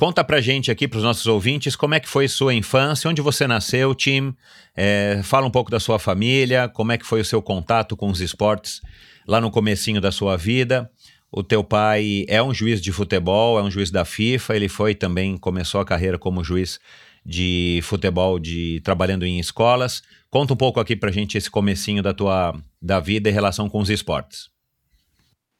Conta 0.00 0.24
pra 0.24 0.40
gente 0.40 0.70
aqui, 0.70 0.88
pros 0.88 1.02
nossos 1.02 1.26
ouvintes, 1.26 1.76
como 1.76 1.94
é 1.94 2.00
que 2.00 2.08
foi 2.08 2.26
sua 2.26 2.54
infância, 2.54 3.10
onde 3.10 3.20
você 3.20 3.46
nasceu, 3.46 3.94
Tim. 3.94 4.34
É, 4.74 5.20
fala 5.22 5.46
um 5.46 5.50
pouco 5.50 5.70
da 5.70 5.78
sua 5.78 5.98
família, 5.98 6.70
como 6.70 6.90
é 6.90 6.96
que 6.96 7.04
foi 7.04 7.20
o 7.20 7.24
seu 7.24 7.42
contato 7.42 7.94
com 7.94 8.08
os 8.08 8.22
esportes 8.22 8.80
lá 9.26 9.42
no 9.42 9.50
comecinho 9.50 10.00
da 10.00 10.10
sua 10.10 10.38
vida. 10.38 10.90
O 11.32 11.42
teu 11.42 11.62
pai 11.62 12.24
é 12.28 12.42
um 12.42 12.52
juiz 12.52 12.80
de 12.80 12.90
futebol, 12.90 13.58
é 13.58 13.62
um 13.62 13.70
juiz 13.70 13.90
da 13.90 14.04
FIFA, 14.04 14.56
ele 14.56 14.68
foi 14.68 14.94
também, 14.94 15.36
começou 15.36 15.80
a 15.80 15.84
carreira 15.84 16.18
como 16.18 16.42
juiz 16.42 16.80
de 17.24 17.80
futebol, 17.82 18.38
de 18.38 18.80
trabalhando 18.82 19.24
em 19.24 19.38
escolas. 19.38 20.02
Conta 20.28 20.54
um 20.54 20.56
pouco 20.56 20.80
aqui 20.80 20.96
pra 20.96 21.12
gente 21.12 21.38
esse 21.38 21.50
comecinho 21.50 22.02
da 22.02 22.12
tua 22.12 22.54
da 22.82 22.98
vida 22.98 23.28
em 23.28 23.32
relação 23.32 23.68
com 23.68 23.78
os 23.78 23.90
esportes. 23.90 24.48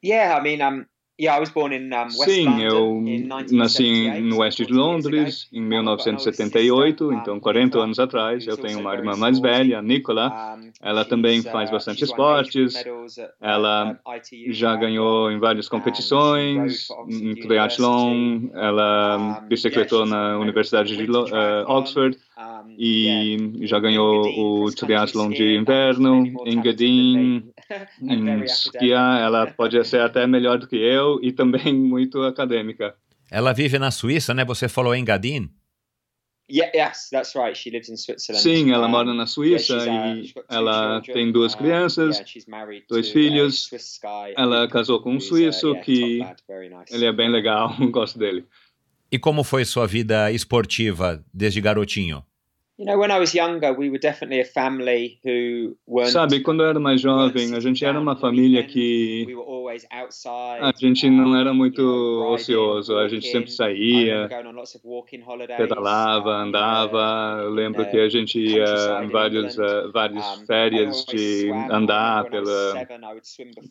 Yeah, 0.03 0.39
I 0.39 0.43
mean, 0.43 0.67
um, 0.67 0.85
Sim, 2.09 2.61
eu 2.63 3.01
nasci 3.51 4.09
no 4.21 4.39
oeste 4.39 4.65
de 4.65 4.73
Londres 4.73 5.47
em 5.51 5.61
1978, 5.61 7.13
então 7.13 7.39
40 7.39 7.79
anos 7.79 7.99
atrás. 7.99 8.47
Eu 8.47 8.57
tenho 8.57 8.79
uma 8.79 8.93
irmã 8.93 9.15
mais 9.15 9.39
velha, 9.39 9.81
Nicola. 9.81 10.57
Ela 10.81 11.05
também 11.05 11.41
faz 11.41 11.69
uh, 11.69 11.73
bastante 11.73 12.03
esportes. 12.03 12.73
Ela 13.39 13.99
já 14.47 14.75
ganhou 14.75 15.31
em 15.31 15.37
várias 15.37 15.69
competições, 15.69 16.87
em 17.07 17.35
triathlon. 17.35 18.49
Ela 18.53 19.41
bicicletou 19.47 20.05
na 20.05 20.37
Universidade 20.37 20.95
de 20.95 21.11
uh, 21.11 21.25
Oxford 21.67 22.17
e 22.77 23.67
já 23.67 23.79
ganhou 23.79 24.65
o 24.65 24.71
triatlon 24.71 25.29
de 25.29 25.55
inverno 25.55 26.23
em 26.45 26.61
Gadin, 26.61 27.43
esquiar. 28.45 29.21
Ela 29.21 29.47
pode 29.53 29.83
ser 29.85 30.01
até 30.01 30.25
melhor 30.27 30.57
do 30.57 30.67
que 30.67 30.75
eu 30.75 31.19
e 31.21 31.31
também 31.31 31.73
muito 31.75 32.21
acadêmica. 32.23 32.95
Ela 33.29 33.53
vive 33.53 33.79
na 33.79 33.91
Suíça, 33.91 34.33
né? 34.33 34.43
Você 34.45 34.67
falou 34.67 34.93
em 34.93 35.05
Gadin? 35.05 35.49
yes, 36.51 37.09
that's 37.09 37.33
right. 37.33 37.57
She 37.57 37.69
lives 37.69 37.89
in 37.89 37.95
Switzerland. 37.95 38.43
Sim, 38.43 38.71
ela 38.73 38.87
mora 38.87 39.13
na 39.13 39.25
Suíça 39.25 39.77
uh, 39.77 40.15
e 40.17 40.33
ela 40.49 41.01
tem 41.01 41.31
duas 41.31 41.53
uh, 41.53 41.57
crianças, 41.57 42.21
dois 42.89 43.09
filhos. 43.09 43.69
Ela 44.35 44.67
casou 44.67 45.01
com 45.01 45.13
um 45.13 45.17
uh, 45.17 45.21
suíço 45.21 45.73
que 45.81 46.19
ele 46.89 47.05
é 47.05 47.13
bem 47.13 47.29
legal, 47.29 47.73
gosto 47.89 48.19
dele. 48.19 48.45
E 49.11 49.19
como 49.19 49.43
foi 49.43 49.65
sua 49.65 49.87
vida 49.87 50.31
esportiva 50.31 51.23
desde 51.33 51.59
garotinho? 51.59 52.23
Sabe, 56.11 56.41
quando 56.41 56.63
eu 56.63 56.69
era 56.69 56.79
mais 56.79 56.99
jovem, 57.01 57.53
a 57.53 57.59
gente 57.59 57.83
era 57.85 57.99
uma 57.99 58.15
família 58.15 58.63
que 58.63 59.27
a 60.59 60.71
gente 60.75 61.09
não 61.09 61.35
era 61.35 61.53
muito 61.53 61.81
ocioso, 62.29 62.97
a 62.97 63.07
gente 63.07 63.27
sempre 63.27 63.51
saía, 63.51 64.29
pedalava, 65.57 66.31
andava. 66.31 67.41
Eu 67.43 67.51
lembro 67.51 67.89
que 67.89 67.97
a 67.97 68.09
gente 68.09 68.39
ia 68.39 69.03
em 69.03 69.09
vários, 69.09 69.57
uh, 69.57 69.91
várias 69.93 70.41
férias 70.47 71.05
de 71.05 71.51
andar 71.69 72.25
pela, 72.25 72.87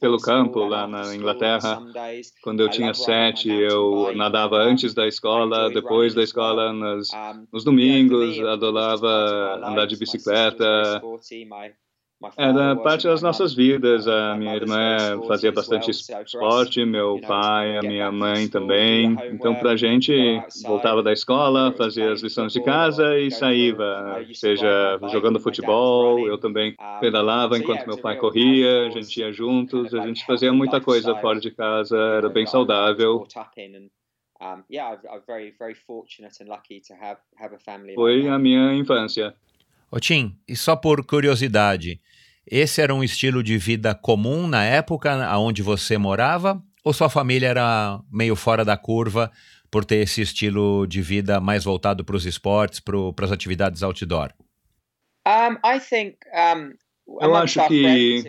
pelo 0.01 0.19
campo 0.19 0.61
lá 0.61 0.87
na 0.87 1.15
Inglaterra. 1.15 1.83
Quando 2.43 2.61
eu 2.61 2.69
tinha 2.69 2.95
sete, 2.95 3.51
eu 3.51 4.13
nadava 4.15 4.57
antes 4.57 4.95
da 4.95 5.07
escola, 5.07 5.71
depois 5.71 6.15
da 6.15 6.23
escola, 6.23 6.73
nos, 6.73 7.09
nos 7.53 7.65
domingos, 7.65 8.39
adorava 8.41 9.00
adorava 9.07 9.67
andar 9.67 9.87
de 9.87 9.97
bicicleta. 9.97 11.01
Era 12.37 12.77
parte 12.77 13.05
das 13.05 13.23
nossas 13.23 13.55
vidas. 13.55 14.07
A 14.07 14.37
minha 14.37 14.55
irmã 14.55 15.23
fazia 15.27 15.51
bastante 15.51 15.91
esporte, 15.91 16.85
meu 16.85 17.19
pai, 17.27 17.79
a 17.79 17.81
minha 17.81 18.13
mãe 18.13 18.47
também. 18.47 19.17
Então, 19.33 19.55
para 19.55 19.71
a 19.71 19.77
gente, 19.77 20.13
voltava 20.67 21.03
da 21.03 21.15
escola, 21.15 21.73
fazia 21.73 22.13
as 22.13 22.21
lições 22.21 22.53
de 22.53 22.63
casa 22.63 23.19
e 23.19 23.31
saía, 23.31 23.75
seja 24.35 24.99
jogando 25.11 25.41
futebol. 25.41 26.29
Eu 26.29 26.37
também 26.37 26.77
pedalava 27.01 27.57
enquanto 27.57 27.87
meu 27.87 27.97
pai 27.97 28.17
corria, 28.17 28.89
a 28.89 28.91
gente 28.91 29.19
ia 29.19 29.33
juntos, 29.33 29.95
a 29.95 30.07
gente 30.07 30.27
fazia 30.27 30.53
muita 30.53 30.79
coisa 30.79 31.17
fora 31.17 31.41
de 31.41 31.51
casa, 31.51 31.97
era 31.97 32.29
bem 32.29 32.45
saudável. 32.45 33.27
Foi 37.95 38.27
a 38.27 38.39
minha 38.39 38.73
infância. 38.75 39.35
Ô 39.91 40.01
Tim, 40.01 40.37
e 40.49 40.57
só 40.57 40.75
por 40.75 41.05
curiosidade, 41.05 42.01
esse 42.47 42.81
era 42.81 42.95
um 42.95 43.05
estilo 43.05 43.43
de 43.43 43.59
vida 43.59 43.95
comum 43.95 44.47
na 44.47 44.65
época 44.65 45.39
onde 45.39 45.63
você 45.63 45.99
morava? 45.99 46.63
Ou 46.83 46.93
sua 46.93 47.11
família 47.11 47.49
era 47.49 48.01
meio 48.11 48.35
fora 48.35 48.65
da 48.65 48.77
curva 48.77 49.31
por 49.71 49.85
ter 49.85 49.97
esse 49.97 50.23
estilo 50.23 50.87
de 50.87 51.03
vida 51.03 51.41
mais 51.41 51.65
voltado 51.65 52.05
para 52.05 52.17
os 52.17 52.25
esportes, 52.25 52.81
para 52.81 53.25
as 53.25 53.33
atividades 53.33 53.83
outdoor? 53.83 54.33
Um, 55.27 55.59
I 55.65 55.79
think 55.79 56.17
um, 56.33 56.75
eu 57.21 57.35
acho 57.35 57.67
que 57.67 58.23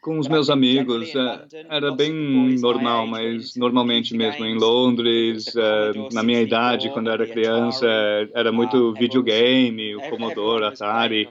com 0.00 0.18
os 0.18 0.28
meus 0.28 0.50
amigos 0.50 1.14
é, 1.14 1.46
era 1.70 1.92
bem 1.92 2.12
normal, 2.58 3.06
mas 3.06 3.56
normalmente 3.56 4.16
mesmo 4.16 4.44
em 4.44 4.56
Londres, 4.56 5.54
é, 5.56 5.92
na 6.12 6.22
minha 6.22 6.42
idade, 6.42 6.90
quando 6.90 7.06
eu 7.06 7.12
era 7.14 7.26
criança, 7.26 7.86
era 8.34 8.52
muito 8.52 8.92
videogame, 8.94 9.96
o 9.96 10.10
Commodore, 10.10 10.64
Atari, 10.64 11.28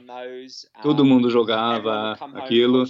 todo 0.82 1.06
mundo 1.06 1.30
jogava 1.30 2.18
aquilo, 2.34 2.86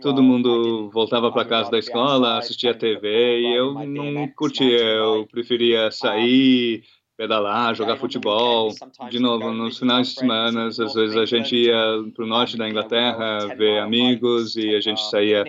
todo 0.00 0.22
mundo 0.22 0.90
voltava 0.90 1.32
para 1.32 1.44
casa 1.44 1.70
da 1.70 1.78
escola, 1.78 2.38
assistia 2.38 2.74
TV 2.74 3.40
e 3.40 3.56
eu 3.56 3.74
não 3.86 4.28
curtia, 4.28 4.78
eu 4.78 5.26
preferia 5.26 5.90
sair, 5.90 6.84
pedalar, 7.16 7.74
jogar 7.74 7.96
futebol. 7.96 8.74
De 9.10 9.18
novo, 9.18 9.52
nos 9.52 9.78
finais 9.78 10.08
de 10.08 10.14
semana, 10.14 10.66
às 10.66 10.76
vezes 10.76 11.16
a 11.16 11.24
gente 11.24 11.56
ia 11.56 11.76
para 12.14 12.24
o 12.24 12.26
norte 12.26 12.56
da 12.56 12.68
Inglaterra 12.68 13.54
ver 13.56 13.78
amigos 13.78 14.56
e 14.56 14.74
a 14.74 14.80
gente 14.80 15.00
saía 15.08 15.44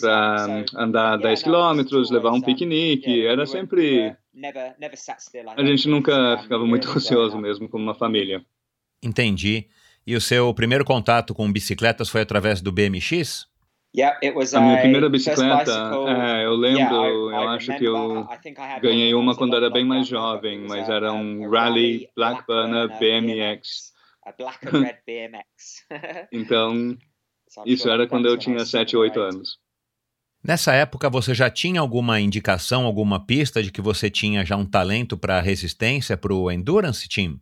para 0.00 0.64
andar 0.76 1.16
10 1.16 1.42
quilômetros, 1.42 2.10
levar 2.10 2.32
um 2.32 2.40
piquenique. 2.40 3.26
Era 3.26 3.46
sempre. 3.46 4.14
A 5.56 5.64
gente 5.64 5.88
nunca 5.88 6.38
ficava 6.42 6.64
muito 6.64 6.88
ocioso 6.96 7.36
mesmo 7.38 7.68
como 7.68 7.84
uma 7.84 7.94
família. 7.94 8.44
Entendi. 9.02 9.66
E 10.06 10.14
o 10.16 10.20
seu 10.20 10.52
primeiro 10.54 10.84
contato 10.84 11.34
com 11.34 11.50
bicicletas 11.52 12.08
foi 12.08 12.20
através 12.22 12.60
do 12.60 12.72
BMX? 12.72 13.49
A 14.54 14.60
minha 14.60 14.78
primeira 14.78 15.08
bicicleta, 15.08 15.90
é, 16.08 16.44
eu 16.44 16.54
lembro, 16.54 17.30
eu 17.30 17.48
acho 17.48 17.76
que 17.76 17.84
eu 17.84 18.26
ganhei 18.80 19.12
uma 19.14 19.36
quando 19.36 19.56
era 19.56 19.68
bem 19.68 19.84
mais 19.84 20.06
jovem, 20.06 20.60
mas 20.60 20.88
era 20.88 21.12
um 21.12 21.48
Rally 21.50 22.08
Black 22.14 22.46
Banner 22.46 22.88
BMX. 22.98 23.90
então, 26.32 26.96
isso 27.66 27.90
era 27.90 28.06
quando 28.06 28.26
eu 28.26 28.38
tinha 28.38 28.64
7, 28.64 28.96
8 28.96 29.20
anos. 29.20 29.58
Nessa 30.42 30.72
época, 30.72 31.10
você 31.10 31.34
já 31.34 31.50
tinha 31.50 31.80
alguma 31.80 32.20
indicação, 32.20 32.86
alguma 32.86 33.26
pista 33.26 33.62
de 33.62 33.70
que 33.70 33.82
você 33.82 34.08
tinha 34.08 34.44
já 34.44 34.56
um 34.56 34.64
talento 34.64 35.16
para 35.18 35.40
resistência, 35.40 36.16
para 36.16 36.32
o 36.32 36.50
Endurance 36.50 37.08
Team? 37.08 37.38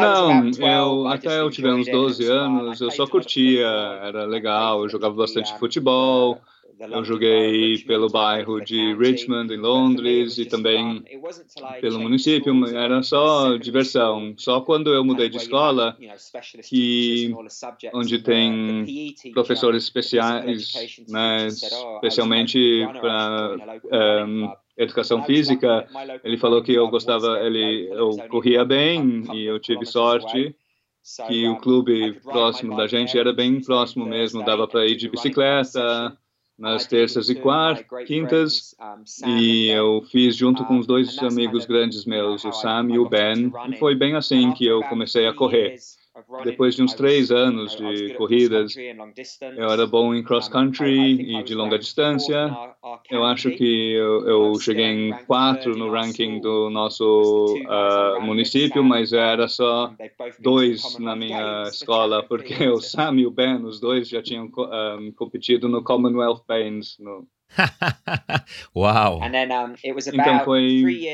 Não, 0.00 0.50
eu 0.68 1.06
até 1.06 1.40
eu 1.40 1.50
tiver 1.50 1.72
uns 1.72 1.86
12 1.88 2.26
anos, 2.26 2.80
eu 2.80 2.90
só 2.90 3.06
curtia, 3.06 3.66
era 3.66 4.24
legal, 4.24 4.82
eu 4.82 4.88
jogava 4.88 5.14
bastante 5.14 5.56
futebol, 5.58 6.40
eu 6.78 7.04
joguei 7.04 7.78
pelo 7.78 8.08
bairro 8.10 8.60
de 8.60 8.94
Richmond, 8.94 9.52
em 9.52 9.56
Londres, 9.56 10.36
e 10.36 10.44
também 10.44 11.02
pelo 11.80 11.98
município, 12.00 12.52
era 12.76 13.02
só 13.02 13.56
diversão. 13.56 14.34
Só 14.36 14.60
quando 14.60 14.92
eu 14.92 15.02
mudei 15.02 15.28
de 15.30 15.38
escola, 15.38 15.96
que, 16.68 17.34
onde 17.94 18.18
tem 18.18 19.14
professores 19.32 19.84
especiais, 19.84 20.72
né, 21.08 21.46
especialmente 21.46 22.86
para 23.00 23.56
um, 24.26 24.52
educação 24.76 25.22
física, 25.24 25.86
ele 26.22 26.36
falou 26.36 26.62
que 26.62 26.72
eu 26.72 26.88
gostava, 26.88 27.40
ele, 27.40 27.88
eu 27.90 28.10
corria 28.28 28.64
bem 28.64 29.24
e 29.32 29.44
eu 29.44 29.58
tive 29.58 29.86
sorte 29.86 30.54
que 31.28 31.48
o 31.48 31.56
clube 31.56 32.14
próximo 32.20 32.76
da 32.76 32.86
gente 32.86 33.18
era 33.18 33.32
bem 33.32 33.60
próximo 33.60 34.04
mesmo, 34.04 34.44
dava 34.44 34.66
para 34.66 34.86
ir 34.86 34.96
de 34.96 35.08
bicicleta 35.08 36.16
nas 36.58 36.86
terças 36.86 37.28
e 37.28 37.34
quartas, 37.34 38.06
quintas, 38.06 38.74
e 39.26 39.68
eu 39.68 40.02
fiz 40.10 40.34
junto 40.34 40.64
com 40.64 40.78
os 40.78 40.86
dois 40.86 41.18
amigos 41.18 41.66
grandes 41.66 42.06
meus, 42.06 42.44
o 42.44 42.52
Sam 42.52 42.88
e 42.90 42.98
o 42.98 43.08
Ben, 43.08 43.52
e 43.68 43.76
foi 43.76 43.94
bem 43.94 44.14
assim 44.14 44.52
que 44.52 44.64
eu 44.64 44.80
comecei 44.84 45.26
a 45.26 45.34
correr. 45.34 45.76
Depois 46.44 46.74
de 46.74 46.82
uns 46.82 46.94
três 46.94 47.30
anos 47.30 47.76
de 47.76 48.14
corridas, 48.14 48.74
eu 49.56 49.68
era 49.68 49.86
bom 49.86 50.14
em 50.14 50.22
cross 50.22 50.48
country 50.48 51.38
e 51.38 51.42
de 51.42 51.54
longa 51.54 51.78
distância. 51.78 52.50
Eu 53.10 53.24
acho 53.24 53.50
que 53.50 53.92
eu, 53.92 54.26
eu 54.26 54.58
cheguei 54.58 54.86
em 54.86 55.12
quatro 55.26 55.76
no 55.76 55.90
ranking 55.90 56.40
do 56.40 56.70
nosso 56.70 57.54
uh, 57.54 58.20
município, 58.22 58.82
mas 58.82 59.12
era 59.12 59.46
só 59.46 59.92
dois 60.38 60.98
na 60.98 61.14
minha 61.14 61.64
escola, 61.64 62.22
porque 62.22 62.54
o 62.68 62.80
Sam 62.80 63.16
e 63.16 63.26
o 63.26 63.30
Ben, 63.30 63.62
os 63.64 63.78
dois 63.78 64.08
já 64.08 64.22
tinham 64.22 64.46
um, 64.46 64.62
ah, 64.64 64.98
competido 65.16 65.68
no 65.68 65.82
Commonwealth 65.82 66.44
Games, 66.48 66.96
no 66.98 67.26
Uau! 68.74 69.22
então 70.08 70.44
foi 70.44 71.10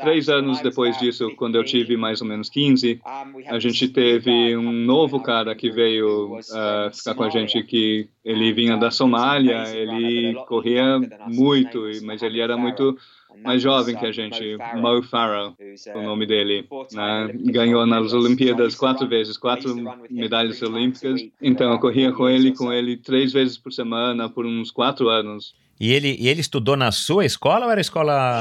três 0.00 0.28
anos 0.28 0.60
depois 0.60 0.96
disso, 0.98 1.30
quando 1.36 1.56
eu 1.56 1.64
tive 1.64 1.96
mais 1.96 2.20
ou 2.20 2.26
menos 2.26 2.48
15, 2.48 3.00
a 3.46 3.58
gente 3.58 3.88
teve 3.88 4.56
um 4.56 4.72
novo 4.72 5.20
cara 5.20 5.54
que 5.54 5.70
veio 5.70 6.38
uh, 6.38 6.94
ficar 6.94 7.14
com 7.14 7.24
a 7.24 7.30
gente, 7.30 7.62
que 7.62 8.08
ele 8.24 8.52
vinha 8.52 8.76
da 8.76 8.90
Somália, 8.90 9.64
ele 9.74 10.34
corria 10.46 10.98
muito, 11.26 11.82
mas 12.02 12.22
ele 12.22 12.40
era 12.40 12.56
muito 12.56 12.96
mais 13.42 13.62
jovem 13.62 13.96
que 13.96 14.06
a 14.06 14.12
gente, 14.12 14.56
Mo 14.76 15.02
Farah, 15.02 15.52
o 15.94 16.02
nome 16.02 16.26
dele, 16.26 16.66
né? 16.92 17.30
ganhou 17.46 17.86
nas 17.86 18.12
Olimpíadas 18.12 18.74
quatro 18.74 19.06
vezes, 19.06 19.36
quatro 19.36 19.74
medalhas 20.10 20.60
olímpicas. 20.62 21.22
Então 21.40 21.72
eu 21.72 21.78
corria 21.78 22.12
com 22.12 22.28
ele, 22.28 22.52
com 22.54 22.72
ele 22.72 22.96
três 22.96 23.32
vezes 23.32 23.58
por 23.58 23.72
semana 23.72 24.28
por 24.28 24.46
uns 24.46 24.70
quatro 24.70 25.08
anos. 25.08 25.54
E 25.78 25.92
ele, 25.92 26.16
e 26.18 26.28
ele 26.28 26.40
estudou 26.40 26.74
na 26.76 26.90
sua 26.90 27.26
escola 27.26 27.66
ou 27.66 27.70
era 27.72 27.80
escola? 27.80 28.40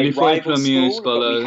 Ele 0.00 0.12
foi 0.12 0.40
para 0.40 0.56
minha 0.58 0.86
escola 0.86 1.42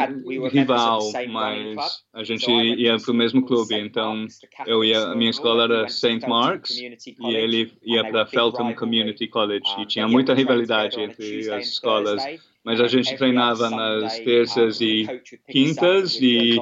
rival, 0.52 1.00
mas 1.30 2.04
a 2.12 2.22
gente 2.22 2.50
ia 2.50 2.98
para 2.98 3.10
o 3.12 3.14
mesmo 3.14 3.44
clube. 3.46 3.74
Então, 3.74 4.26
eu 4.66 4.84
ia, 4.84 5.00
a 5.04 5.14
minha 5.14 5.30
escola 5.30 5.64
era 5.64 5.88
St. 5.88 6.20
Mark's 6.28 6.76
e 6.78 7.34
ele 7.34 7.72
ia 7.82 8.04
para 8.04 8.26
Feltham 8.26 8.74
Community 8.74 9.26
College. 9.26 9.64
E 9.78 9.86
tinha 9.86 10.06
muita 10.06 10.34
rivalidade 10.34 11.00
entre 11.00 11.50
as 11.50 11.66
escolas. 11.68 12.22
Mas 12.62 12.80
a 12.80 12.88
gente 12.88 13.16
treinava 13.16 13.70
nas 13.70 14.18
terças 14.18 14.80
e 14.80 15.06
quintas 15.48 16.20
e 16.20 16.56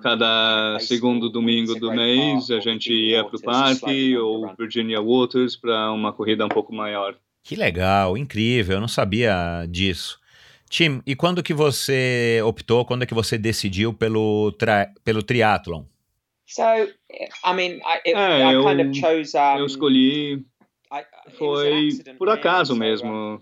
cada 0.00 0.78
segundo 0.80 1.28
domingo 1.28 1.74
do 1.74 1.90
mês 1.92 2.50
a 2.52 2.60
gente 2.60 2.92
ia 2.92 3.24
para 3.24 3.36
o 3.36 3.42
parque 3.42 4.16
ou 4.16 4.54
Virginia 4.56 5.02
Waters 5.02 5.56
para 5.56 5.92
uma 5.92 6.12
corrida 6.12 6.46
um 6.46 6.48
pouco 6.48 6.72
maior. 6.72 7.16
Que 7.42 7.56
legal, 7.56 8.16
incrível, 8.16 8.76
eu 8.76 8.80
não 8.80 8.88
sabia 8.88 9.66
disso. 9.68 10.18
Tim, 10.68 11.02
e 11.04 11.16
quando 11.16 11.42
que 11.42 11.52
você 11.52 12.40
optou, 12.44 12.84
quando 12.84 13.02
é 13.02 13.06
que 13.06 13.14
você 13.14 13.36
decidiu 13.36 13.92
pelo, 13.92 14.56
pelo 15.04 15.22
triatlon? 15.22 15.84
So, 16.46 16.62
I 16.62 17.54
mean, 17.54 17.78
I, 17.78 18.00
it, 18.06 18.14
é, 18.14 18.44
I 18.44 18.62
kind 18.62 18.80
of 18.80 18.98
chose, 18.98 19.36
um, 19.36 19.58
eu 19.58 19.66
escolhi 19.66 20.44
foi 21.38 21.90
por 22.18 22.28
acaso 22.28 22.74
mesmo. 22.74 23.40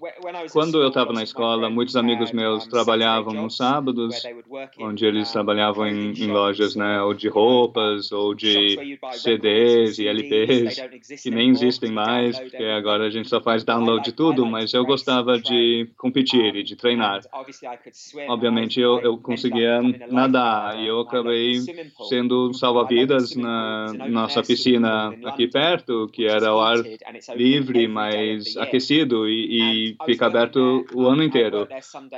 Quando 0.53 0.83
eu 0.83 0.89
estava 0.89 1.13
na 1.13 1.23
escola, 1.23 1.71
muitos 1.71 1.97
amigos 1.97 2.31
meus 2.31 2.67
trabalhavam 2.67 3.33
nos 3.33 3.57
sábados, 3.57 4.23
onde 4.79 5.07
eles 5.07 5.31
trabalhavam 5.33 5.87
em, 5.87 6.13
em 6.13 6.31
lojas, 6.31 6.77
né, 6.77 7.01
ou 7.03 7.15
de 7.15 7.29
roupas, 7.29 8.13
ou 8.13 8.35
de 8.35 8.99
CDs 9.13 9.99
e 9.99 10.07
LPs, 10.07 10.77
que 11.23 11.31
nem 11.31 11.51
existem 11.51 11.91
mais, 11.91 12.39
porque 12.39 12.65
agora 12.65 13.07
a 13.07 13.11
gente 13.11 13.29
só 13.29 13.41
faz 13.41 13.65
download 13.65 14.05
de 14.05 14.13
tudo, 14.13 14.45
mas 14.45 14.75
eu 14.75 14.85
gostava 14.85 15.39
de 15.39 15.89
competir 15.97 16.55
e 16.55 16.63
de 16.63 16.77
treinar. 16.77 17.21
Obviamente 18.29 18.81
eu, 18.81 19.01
eu 19.01 19.17
conseguia 19.17 19.81
nadar 20.11 20.79
e 20.79 20.87
eu 20.87 21.01
acabei 21.01 21.61
sendo 22.09 22.53
salva-vidas 22.53 23.35
na 23.35 23.93
nossa 24.09 24.43
piscina 24.43 25.15
aqui 25.25 25.49
perto, 25.49 26.09
que 26.13 26.27
era 26.27 26.55
o 26.55 26.61
ar 26.61 26.77
livre, 27.39 27.87
mais 27.87 28.57
aquecido 28.57 29.29
e, 29.29 29.93
e 29.93 29.97
fica 30.05 30.27
aberto 30.27 30.85
o 30.93 31.07
ano 31.07 31.23
inteiro. 31.23 31.69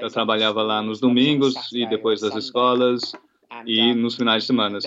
Eu 0.00 0.10
trabalhava 0.10 0.62
lá 0.62 0.82
nos 0.82 0.98
domingos 0.98 1.54
e 1.72 1.86
depois 1.86 2.20
das 2.20 2.34
escolas 2.34 3.12
e 3.66 3.94
nos 3.94 4.14
finais 4.14 4.44
de 4.44 4.46
semana. 4.46 4.78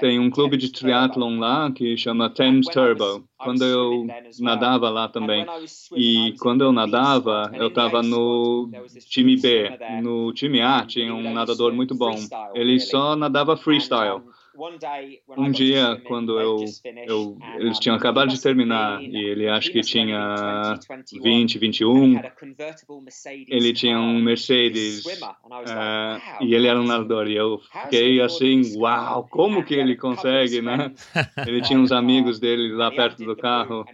Tem 0.00 0.18
um 0.18 0.30
clube 0.30 0.56
de 0.56 0.70
triatlon 0.70 1.38
lá 1.38 1.70
que 1.70 1.96
chama 1.96 2.28
Thames 2.28 2.66
Turbo. 2.66 3.24
Quando 3.38 3.64
eu 3.64 4.06
nadava 4.40 4.90
lá 4.90 5.08
também, 5.08 5.46
e 5.96 6.34
quando 6.40 6.64
eu 6.64 6.72
nadava, 6.72 7.50
eu 7.54 7.68
estava 7.68 8.02
no 8.02 8.68
time 9.08 9.36
B. 9.36 9.70
No 10.02 10.32
time 10.32 10.60
A 10.60 10.84
tinha 10.84 11.14
um 11.14 11.32
nadador 11.32 11.72
muito 11.72 11.94
bom. 11.94 12.14
Ele 12.54 12.78
só 12.80 13.16
nadava 13.16 13.56
freestyle. 13.56 14.22
Um 15.36 15.50
dia, 15.50 16.00
quando 16.06 16.38
eu, 16.38 16.64
eu, 17.06 17.38
eles 17.58 17.78
tinham 17.78 17.96
acabado 17.96 18.28
de 18.28 18.40
terminar 18.40 19.02
e 19.02 19.16
ele 19.16 19.48
acho 19.48 19.70
que 19.70 19.80
tinha 19.80 20.78
20, 21.12 21.58
21, 21.58 22.20
ele 23.48 23.72
tinha 23.72 23.98
um 23.98 24.22
Mercedes 24.22 25.04
uh, 25.04 26.40
e 26.40 26.54
ele 26.54 26.68
era 26.68 26.80
um 26.80 26.84
nadador. 26.84 27.28
E 27.28 27.36
eu 27.36 27.60
fiquei 27.82 28.20
assim, 28.20 28.76
uau, 28.76 29.26
como 29.28 29.64
que 29.64 29.74
ele 29.74 29.96
consegue, 29.96 30.62
né? 30.62 30.92
Ele 31.46 31.60
tinha 31.60 31.78
uns 31.78 31.92
amigos 31.92 32.38
dele 32.38 32.72
lá 32.72 32.90
perto 32.90 33.24
do 33.24 33.36
carro. 33.36 33.84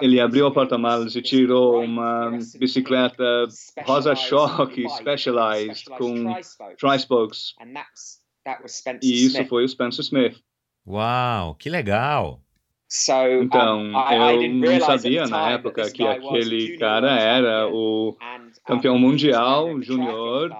Ele 0.00 0.20
abriu 0.20 0.46
o 0.46 0.52
porta-malas 0.52 1.16
e 1.16 1.22
tirou 1.22 1.82
uma 1.82 2.30
bicicleta 2.58 3.46
rosa 3.84 4.14
choque 4.14 4.88
Specialized 4.88 5.86
com 5.96 6.34
tri-spokes 6.78 7.54
e 9.02 9.26
isso 9.26 9.44
foi 9.46 9.64
o 9.64 9.68
Spencer 9.68 10.04
Smith. 10.04 10.40
Uau, 10.86 11.54
que 11.54 11.70
legal! 11.70 12.42
Então, 13.42 13.90
eu 14.12 14.52
não 14.52 14.80
sabia 14.80 15.26
na 15.26 15.52
época 15.52 15.90
que 15.90 16.02
aquele 16.02 16.76
cara 16.76 17.18
era 17.18 17.66
o 17.68 18.14
campeão 18.66 18.98
mundial 18.98 19.80
júnior 19.80 20.50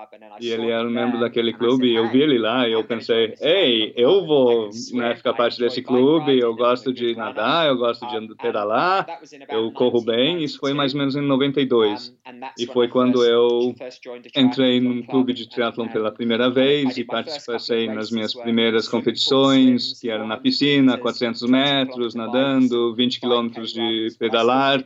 e 0.40 0.49
ele 0.49 0.71
era 0.71 0.88
um 0.88 0.90
membro 0.90 1.21
daquele 1.21 1.53
clube. 1.53 1.95
Eu 1.95 2.11
vi 2.11 2.23
ele 2.23 2.38
lá 2.38 2.66
e 2.66 2.73
eu 2.73 2.83
pensei, 2.85 3.35
ei, 3.40 3.92
eu 3.97 4.25
vou 4.25 4.71
né, 4.95 5.14
ficar 5.14 5.35
parte 5.35 5.59
desse 5.59 5.83
clube. 5.83 6.38
Eu 6.38 6.55
gosto 6.55 6.92
de 6.92 7.14
nadar, 7.14 7.68
eu 7.68 7.77
gosto 7.77 8.07
de 8.07 8.35
pedalar, 8.37 9.07
eu 9.51 9.71
corro 9.73 10.03
bem. 10.03 10.42
Isso 10.42 10.59
foi 10.59 10.73
mais 10.73 10.95
ou 10.95 11.01
menos 11.01 11.14
em 11.14 11.21
92 11.21 12.14
e 12.59 12.66
foi 12.66 12.88
quando 12.88 13.23
eu 13.25 13.75
entrei 14.35 14.81
num 14.81 15.03
clube 15.03 15.35
de 15.35 15.49
triatlon 15.49 15.88
pela 15.88 16.11
primeira 16.11 16.49
vez 16.49 16.97
e 16.97 17.05
participei 17.05 17.88
nas 17.88 18.11
minhas 18.11 18.35
primeiras 18.35 18.88
competições, 18.88 20.01
que 20.01 20.09
era 20.09 20.27
na 20.27 20.38
piscina, 20.38 20.97
400 20.97 21.42
metros, 21.42 22.14
nadando, 22.26 22.94
20 22.94 23.20
quilômetros 23.20 23.72
de 23.72 24.08
pedalar, 24.18 24.85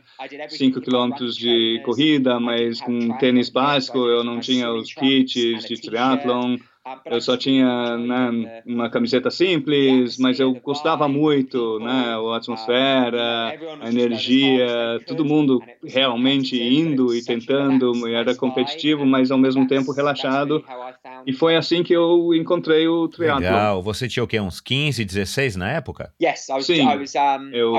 5 0.49 0.81
quilômetros 0.81 1.35
de 1.35 1.81
corrida, 1.85 2.39
mas 2.39 2.81
com 2.81 3.17
tênis 3.17 3.49
básico, 3.49 3.99
eu 3.99 4.23
não 4.23 4.39
tinha 4.39 4.71
os 4.71 4.93
kits 4.93 5.65
de 5.65 5.81
triatlon, 5.81 6.57
eu 7.05 7.21
só 7.21 7.37
tinha 7.37 7.97
né, 7.97 8.61
uma 8.65 8.89
camiseta 8.89 9.29
simples, 9.29 10.17
mas 10.17 10.39
eu 10.39 10.53
gostava 10.55 11.07
muito, 11.07 11.79
né, 11.79 12.15
a 12.15 12.37
atmosfera, 12.37 13.57
a 13.81 13.89
energia, 13.89 14.99
todo 15.05 15.25
mundo 15.25 15.61
realmente 15.83 16.61
indo 16.61 17.13
e 17.15 17.23
tentando, 17.23 18.07
e 18.07 18.13
era 18.13 18.35
competitivo, 18.35 19.05
mas 19.05 19.31
ao 19.31 19.37
mesmo 19.37 19.67
tempo 19.67 19.91
relaxado. 19.91 20.63
E 21.25 21.33
foi 21.33 21.55
assim 21.55 21.83
que 21.83 21.93
eu 21.93 22.33
encontrei 22.33 22.87
o 22.87 23.07
triatlo. 23.07 23.43
Legal. 23.43 23.81
Você 23.81 24.07
tinha 24.07 24.23
o 24.23 24.27
quê? 24.27 24.39
Uns 24.39 24.59
15, 24.59 25.03
16 25.03 25.55
na 25.55 25.71
época? 25.71 26.13
Sim. 26.61 26.81
eu 27.51 27.75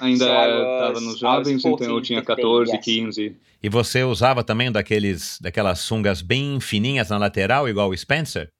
ainda 0.00 0.24
estava 0.24 1.00
nos 1.00 1.18
jovens, 1.18 1.64
então 1.64 1.96
eu 1.96 2.00
tinha 2.00 2.22
14, 2.22 2.78
15. 2.78 3.36
E 3.64 3.68
você 3.70 4.04
usava 4.04 4.44
também 4.44 4.70
daqueles, 4.70 5.38
daquelas 5.40 5.78
sungas 5.78 6.20
bem 6.20 6.60
fininhas 6.60 7.08
na 7.08 7.16
lateral, 7.16 7.66
igual 7.66 7.88
o 7.88 7.96
Spencer? 7.96 8.50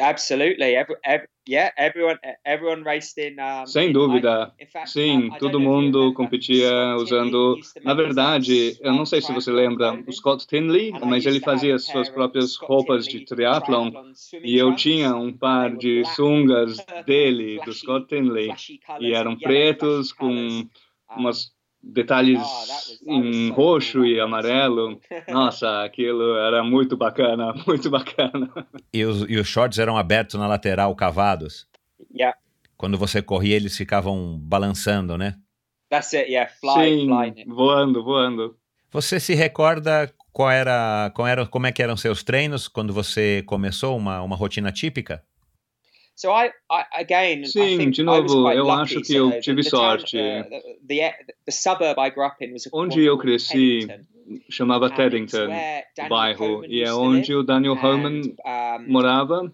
Absolutely. 0.00 0.74
Every, 0.74 0.96
every, 1.04 1.28
yeah, 1.46 1.74
everyone, 1.76 2.18
everyone 2.42 2.82
raced 2.82 3.18
in. 3.18 3.36
Um, 3.38 3.66
Sem 3.66 3.92
dúvida. 3.92 4.50
Sim, 4.86 5.28
todo 5.38 5.60
mundo 5.60 6.14
competia 6.14 6.96
usando. 6.96 7.58
Na 7.84 7.92
verdade, 7.92 8.78
eu 8.80 8.94
não 8.94 9.04
sei 9.04 9.20
se 9.20 9.30
você 9.30 9.52
lembra 9.52 9.92
o 10.06 10.10
Scott 10.10 10.46
Tinley, 10.46 10.90
mas 11.04 11.26
ele 11.26 11.40
fazia 11.40 11.78
suas 11.78 12.08
próprias 12.08 12.56
roupas 12.56 13.06
de 13.06 13.26
triathlon 13.26 13.90
e 14.42 14.56
eu 14.56 14.74
tinha 14.74 15.14
um 15.14 15.36
par 15.36 15.76
de 15.76 16.02
sungas 16.14 16.78
dele, 17.04 17.60
do 17.62 17.74
Scott 17.74 18.06
Tinley, 18.06 18.54
e 19.00 19.12
eram 19.12 19.36
pretos 19.36 20.14
com 20.14 20.66
umas 21.14 21.54
detalhes 21.92 22.40
oh, 23.06 23.12
em 23.12 23.50
roxo 23.50 24.04
e 24.04 24.20
amarelo. 24.20 25.00
Nossa, 25.28 25.84
aquilo 25.84 26.36
era 26.36 26.62
muito 26.62 26.96
bacana, 26.96 27.54
muito 27.66 27.88
bacana. 27.88 28.50
E 28.92 29.04
os, 29.04 29.24
e 29.28 29.36
os 29.38 29.46
shorts 29.46 29.78
eram 29.78 29.96
abertos 29.96 30.38
na 30.38 30.46
lateral, 30.46 30.94
cavados? 30.94 31.66
Yeah. 32.12 32.36
Quando 32.76 32.98
você 32.98 33.22
corria, 33.22 33.56
eles 33.56 33.76
ficavam 33.76 34.38
balançando, 34.38 35.16
né? 35.16 35.36
That's 35.88 36.12
it, 36.14 36.30
yeah, 36.30 36.50
fly, 36.60 37.00
Sim, 37.00 37.06
flying. 37.06 37.44
voando, 37.46 38.02
voando. 38.02 38.56
Você 38.90 39.20
se 39.20 39.34
recorda 39.34 40.12
qual 40.32 40.50
era, 40.50 41.10
qual 41.14 41.26
era, 41.26 41.46
como 41.46 41.66
é 41.66 41.72
que 41.72 41.82
eram 41.82 41.96
seus 41.96 42.22
treinos 42.22 42.68
quando 42.68 42.92
você 42.92 43.42
começou 43.46 43.96
uma, 43.96 44.20
uma 44.22 44.36
rotina 44.36 44.72
típica? 44.72 45.22
So 46.16 46.30
I, 46.30 46.46
I 46.70 46.84
again, 47.02 47.44
Sim, 47.44 47.90
de 47.90 48.02
novo, 48.02 48.50
eu 48.50 48.70
acho 48.70 49.02
que 49.02 49.14
eu 49.14 49.38
tive 49.40 49.62
sorte. 49.62 50.16
Onde 52.72 53.04
eu 53.04 53.18
cresci, 53.18 53.86
chamava 54.50 54.88
Teddington, 54.90 55.46
o 56.04 56.08
bairro, 56.08 56.64
e 56.66 56.82
é 56.82 56.92
onde 56.92 57.34
o 57.34 57.42
Daniel 57.42 57.74
Herman 57.76 58.34
morava. 58.88 59.52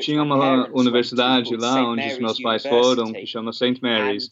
Tinha 0.00 0.22
uma 0.22 0.68
universidade 0.72 1.56
lá 1.56 1.82
onde 1.90 2.06
os 2.06 2.18
meus 2.20 2.40
pais 2.40 2.62
foram, 2.64 3.12
que 3.12 3.26
chama 3.26 3.52
St. 3.52 3.80
Mary's. 3.82 4.30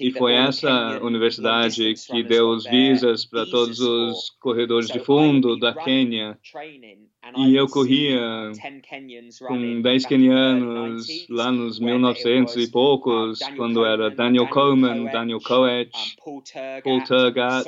E 0.00 0.12
foi 0.12 0.34
essa 0.34 1.00
universidade 1.02 1.94
que 1.94 2.22
deu 2.22 2.48
os 2.50 2.64
visas 2.64 3.26
para 3.26 3.44
todos 3.46 3.80
os 3.80 4.30
corredores 4.40 4.88
de 4.88 5.00
fundo 5.00 5.58
da 5.58 5.74
Quênia. 5.74 6.38
E 7.36 7.54
eu 7.54 7.66
corria 7.68 8.52
com 9.46 9.82
10 9.82 10.06
kenianos 10.06 11.06
lá 11.28 11.52
nos 11.52 11.78
1900 11.78 12.56
e 12.56 12.70
poucos, 12.70 13.38
quando 13.56 13.84
era 13.84 14.10
Daniel 14.10 14.48
Coleman, 14.48 15.04
Daniel 15.04 15.40
Coetch, 15.40 16.16
Paul 16.24 17.04
Turgat, 17.04 17.66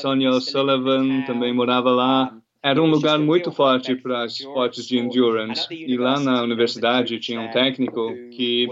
Sonia 0.00 0.30
O'Sullivan 0.30 1.22
também 1.22 1.52
morava 1.52 1.90
lá. 1.90 2.36
Era 2.62 2.82
um 2.82 2.86
lugar 2.90 3.18
muito 3.18 3.50
forte 3.50 3.96
para 3.96 4.26
esportes 4.26 4.86
de 4.86 4.98
endurance. 4.98 5.66
E 5.70 5.96
lá 5.96 6.20
na 6.20 6.42
universidade 6.42 7.18
tinha 7.18 7.40
um 7.40 7.50
técnico 7.50 8.12
que 8.32 8.68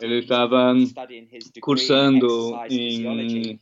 ele 0.00 0.20
estava 0.20 0.72
cursando 1.60 2.56
em 2.70 3.58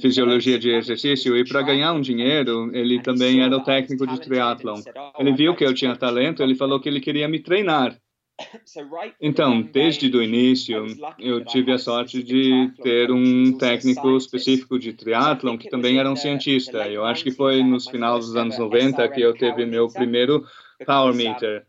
fisiologia 0.00 0.58
de 0.58 0.70
exercício 0.70 1.36
e 1.36 1.44
para 1.48 1.62
ganhar 1.62 1.92
um 1.92 2.00
dinheiro, 2.00 2.70
ele 2.74 3.00
também 3.00 3.42
era 3.42 3.56
o 3.56 3.64
técnico 3.64 4.06
de 4.06 4.20
triatlon. 4.20 4.80
Ele 5.18 5.32
viu 5.32 5.54
que 5.54 5.64
eu 5.64 5.74
tinha 5.74 5.96
talento, 5.96 6.42
ele 6.42 6.54
falou 6.54 6.80
que 6.80 6.88
ele 6.88 7.00
queria 7.00 7.28
me 7.28 7.40
treinar. 7.40 7.96
Então, 9.20 9.62
desde 9.62 10.08
o 10.16 10.22
início, 10.22 10.86
eu 11.18 11.44
tive 11.44 11.70
a 11.70 11.78
sorte 11.78 12.22
de 12.22 12.72
ter 12.82 13.10
um 13.10 13.56
técnico 13.56 14.16
específico 14.16 14.78
de 14.78 14.92
triatlon 14.92 15.56
que 15.56 15.68
também 15.68 15.98
era 15.98 16.10
um 16.10 16.16
cientista. 16.16 16.88
Eu 16.88 17.04
acho 17.04 17.22
que 17.22 17.30
foi 17.30 17.62
nos 17.62 17.86
finais 17.86 18.26
dos 18.26 18.34
anos 18.34 18.58
90 18.58 19.06
que 19.10 19.20
eu 19.20 19.34
teve 19.34 19.64
meu 19.64 19.86
primeiro 19.88 20.44
power 20.84 21.14
meter 21.14 21.64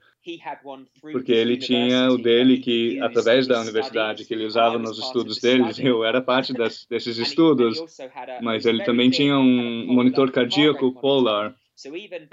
porque 1.01 1.31
ele 1.31 1.57
tinha 1.57 2.09
o 2.09 2.17
dele 2.17 2.57
que 2.57 2.99
através 3.01 3.47
da 3.47 3.61
universidade 3.61 4.25
que 4.25 4.33
ele 4.33 4.45
usava 4.45 4.79
nos 4.79 4.97
estudos 4.97 5.39
dele 5.39 5.65
eu 5.79 6.03
era 6.03 6.21
parte 6.21 6.53
das, 6.53 6.85
desses 6.85 7.17
estudos 7.17 7.77
mas 8.41 8.65
ele 8.65 8.83
também 8.83 9.09
tinha 9.09 9.37
um 9.37 9.85
monitor 9.93 10.31
cardíaco 10.31 10.91
polar. 10.93 11.55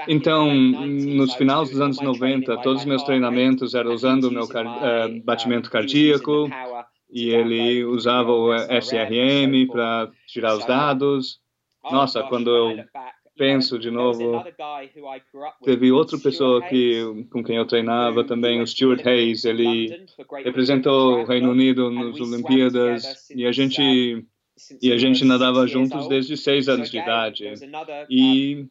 Então, 0.07 0.55
nos 0.55 1.35
finais 1.35 1.71
dos 1.71 1.81
anos 1.81 2.01
90, 2.01 2.59
todos 2.59 2.83
os 2.83 2.87
meus 2.87 3.03
treinamentos 3.03 3.75
eram 3.75 3.93
usando 3.93 4.25
o 4.25 4.31
meu 4.31 4.45
uh, 4.45 5.23
batimento 5.25 5.71
cardíaco 5.71 6.49
e 7.11 7.31
ele 7.31 7.85
usava 7.85 8.31
o 8.33 8.55
SRM 8.55 9.67
para 9.67 10.11
tirar 10.27 10.57
os 10.57 10.67
dados. 10.67 11.41
Nossa, 11.91 12.23
quando 12.25 12.51
eu 12.51 12.85
penso 13.41 13.79
de 13.79 13.91
novo, 13.91 14.45
teve 15.65 15.91
outra 15.91 16.19
pessoa 16.19 16.61
que, 16.69 17.27
com 17.33 17.43
quem 17.43 17.57
eu 17.57 17.67
treinava 17.67 18.23
também, 18.23 18.61
o 18.61 18.67
Stuart 18.67 19.01
Hayes, 19.07 19.47
ele 19.47 20.05
representou 20.45 21.21
o 21.21 21.25
Reino 21.25 21.51
Unido 21.51 21.91
nas 21.91 22.21
Olimpíadas 22.21 23.31
e 23.31 23.47
a 23.47 23.53
gente 23.53 24.27
e 24.83 24.93
a 24.93 24.99
gente 24.99 25.25
nadava 25.25 25.67
juntos 25.67 26.07
desde 26.07 26.37
seis 26.37 26.69
anos 26.69 26.91
de 26.91 26.99
idade. 26.99 27.51
E 28.11 28.67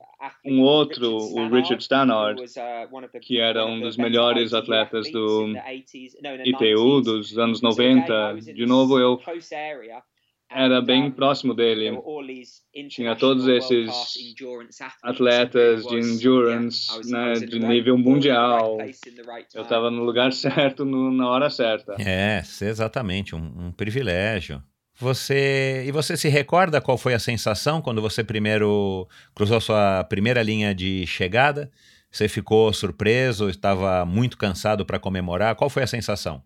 um 0.46 0.62
outro, 0.62 1.18
o 1.18 1.50
Richard 1.50 1.82
Stannard, 1.82 2.40
que 3.24 3.40
era 3.40 3.66
um 3.66 3.82
dos 3.82 3.98
melhores 3.98 4.54
atletas 4.54 5.12
do 5.12 5.48
ITU 6.46 7.02
dos 7.02 7.40
anos 7.40 7.60
90. 7.60 8.36
De 8.54 8.68
novo, 8.68 9.00
eu 9.00 9.20
era 10.50 10.82
bem 10.82 11.12
próximo 11.12 11.54
dele. 11.54 11.92
Tinha 12.90 13.16
todos 13.16 13.48
esses 13.48 13.90
atletas 15.04 15.86
de 15.86 15.96
endurance 15.96 16.90
né, 17.10 17.34
de 17.34 17.60
nível 17.60 17.98
mundial. 17.98 18.78
Eu 19.54 19.62
estava 19.62 19.92
no 19.92 20.04
lugar 20.04 20.32
certo, 20.34 20.84
no, 20.84 21.12
na 21.12 21.30
hora 21.30 21.50
certa. 21.50 21.96
É, 22.00 22.42
exatamente, 22.62 23.36
um, 23.36 23.68
um 23.68 23.72
privilégio. 23.72 24.62
Você 24.98 25.86
e 25.88 25.92
você 25.92 26.18
se 26.18 26.28
recorda 26.28 26.82
qual 26.82 26.98
foi 26.98 27.14
a 27.14 27.20
sensação 27.20 27.82
quando 27.82 28.02
você 28.02 28.22
primeiro 28.22 29.08
cruzou 29.34 29.62
sua 29.62 30.04
primeira 30.04 30.44
linha 30.44 30.76
de 30.76 31.08
chegada? 31.08 31.72
Você 32.12 32.28
ficou 32.28 32.74
surpreso? 32.74 33.50
Estava 33.50 34.04
muito 34.04 34.38
cansado 34.38 34.86
para 34.86 35.00
comemorar? 35.00 35.56
Qual 35.56 35.70
foi 35.70 35.84
a 35.84 35.88
sensação? 35.88 36.44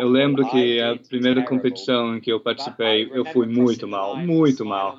Eu 0.00 0.08
lembro 0.08 0.48
que 0.50 0.80
a 0.80 0.96
primeira 0.96 1.42
competição 1.42 2.16
em 2.16 2.20
que 2.20 2.30
eu 2.30 2.40
participei, 2.40 3.10
eu 3.12 3.24
fui 3.24 3.46
muito 3.46 3.86
mal, 3.88 4.16
muito 4.16 4.64
mal. 4.64 4.96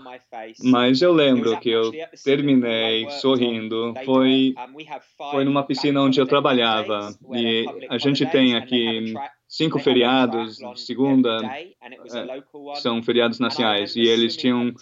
Mas 0.63 1.01
eu 1.01 1.13
lembro 1.13 1.57
que 1.59 1.69
eu 1.69 1.91
terminei 2.23 3.09
sorrindo. 3.11 3.93
Foi 4.03 4.53
foi 5.31 5.45
numa 5.45 5.63
piscina 5.63 6.01
onde 6.01 6.19
eu 6.19 6.25
trabalhava. 6.27 7.15
e 7.33 7.65
a 7.89 7.97
gente 7.97 8.25
tem 8.25 8.55
aqui 8.55 9.13
cinco 9.55 9.79
feriados, 9.79 10.59
segunda, 10.75 11.37
é, 11.45 12.43
são 12.75 13.01
feriados 13.01 13.39
nacionais, 13.39 13.95
e 13.95 14.01
eles 14.01 14.35
tinham 14.35 14.73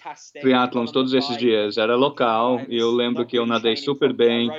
triatlons 0.42 0.92
todos 0.92 1.14
esses 1.14 1.38
dias. 1.38 1.78
Era 1.78 1.96
local, 1.96 2.60
e 2.68 2.78
eu 2.78 2.90
lembro 2.92 3.24
que 3.26 3.38
eu 3.38 3.46
nadei 3.46 3.76
super 3.78 4.12
bem, 4.12 4.50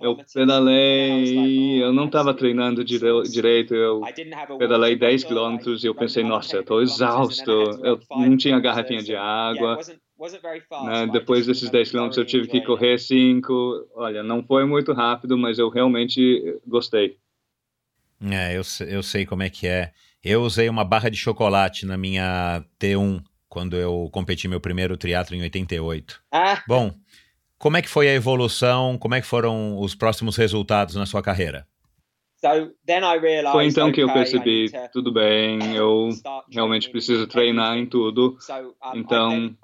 eu 0.00 0.16
pedalei, 0.34 1.80
eu 1.82 1.92
não 1.92 2.06
estava 2.06 2.34
treinando 2.34 2.84
direito, 2.84 3.72
eu 3.74 4.00
pedalei 4.58 4.96
10 4.96 5.24
quilômetros 5.24 5.84
e 5.84 5.86
eu 5.86 5.94
pensei, 5.94 6.24
nossa, 6.24 6.56
eu 6.56 6.62
estou 6.62 6.82
exausto, 6.82 7.50
eu 7.84 8.00
não 8.10 8.36
tinha 8.36 8.58
garrafinha 8.58 9.02
de 9.02 9.14
água, 9.14 9.78
né? 10.84 11.06
Depois 11.12 11.46
desses 11.46 11.70
10 11.70 11.90
quilômetros 11.90 12.18
eu 12.18 12.24
tive 12.24 12.48
que 12.48 12.60
correr 12.60 12.98
5. 12.98 13.88
Olha, 13.94 14.22
não 14.22 14.42
foi 14.42 14.64
muito 14.64 14.92
rápido, 14.92 15.36
mas 15.36 15.58
eu 15.58 15.68
realmente 15.68 16.60
gostei. 16.66 17.16
É, 18.30 18.56
eu, 18.56 18.62
eu 18.86 19.02
sei 19.02 19.26
como 19.26 19.42
é 19.42 19.50
que 19.50 19.66
é. 19.66 19.92
Eu 20.22 20.42
usei 20.42 20.68
uma 20.68 20.84
barra 20.84 21.08
de 21.08 21.16
chocolate 21.16 21.84
na 21.84 21.96
minha 21.96 22.64
T1 22.78 23.22
quando 23.48 23.76
eu 23.76 24.08
competi 24.12 24.48
meu 24.48 24.60
primeiro 24.60 24.96
triatlo 24.96 25.36
em 25.36 25.42
88. 25.42 26.22
Ah. 26.30 26.62
Bom, 26.66 26.94
como 27.58 27.76
é 27.76 27.82
que 27.82 27.88
foi 27.88 28.08
a 28.08 28.14
evolução? 28.14 28.96
Como 28.96 29.14
é 29.14 29.20
que 29.20 29.26
foram 29.26 29.78
os 29.78 29.94
próximos 29.94 30.36
resultados 30.36 30.94
na 30.94 31.06
sua 31.06 31.22
carreira? 31.22 31.66
Foi 33.52 33.66
então 33.66 33.92
que 33.92 34.02
eu 34.02 34.12
percebi, 34.12 34.70
tudo 34.92 35.12
bem, 35.12 35.76
eu 35.76 36.08
realmente 36.50 36.90
preciso 36.90 37.26
treinar 37.26 37.76
em 37.76 37.86
tudo. 37.86 38.36
Então, 38.94 39.54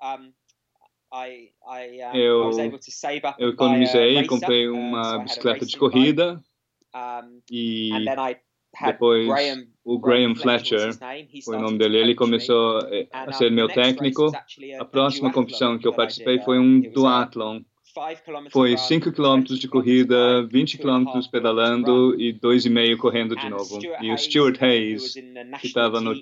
eu, 2.14 2.50
eu 3.38 3.48
economizei, 3.50 4.24
comprei 4.26 4.68
uma 4.68 5.18
bicicleta 5.18 5.66
de 5.66 5.76
corrida 5.76 6.40
e 7.50 7.90
depois, 8.84 9.28
o 9.84 9.98
Graham 9.98 10.34
Fletcher 10.34 10.90
foi 11.44 11.56
o 11.56 11.60
nome 11.60 11.78
dele. 11.78 11.98
Ele 11.98 12.14
começou 12.14 12.78
eh, 12.90 13.08
a 13.10 13.32
ser 13.32 13.50
meu 13.50 13.68
técnico. 13.68 14.30
A 14.78 14.84
próxima 14.84 15.32
competição 15.32 15.78
que 15.78 15.88
eu 15.88 15.92
participei 15.92 16.38
foi 16.40 16.58
um 16.58 16.80
duathlon. 16.80 17.60
Foi 18.50 18.76
5 18.76 19.12
km 19.12 19.42
de 19.42 19.66
corrida, 19.66 20.46
20 20.46 20.78
km 20.78 21.04
pedalando 21.32 22.14
e 22.20 22.32
2,5 22.32 22.96
correndo 22.96 23.34
de 23.34 23.48
novo. 23.48 23.80
E 24.00 24.12
o 24.12 24.18
Stuart 24.18 24.62
Hayes, 24.62 25.14
que 25.60 25.66
estava 25.66 26.00
no 26.00 26.14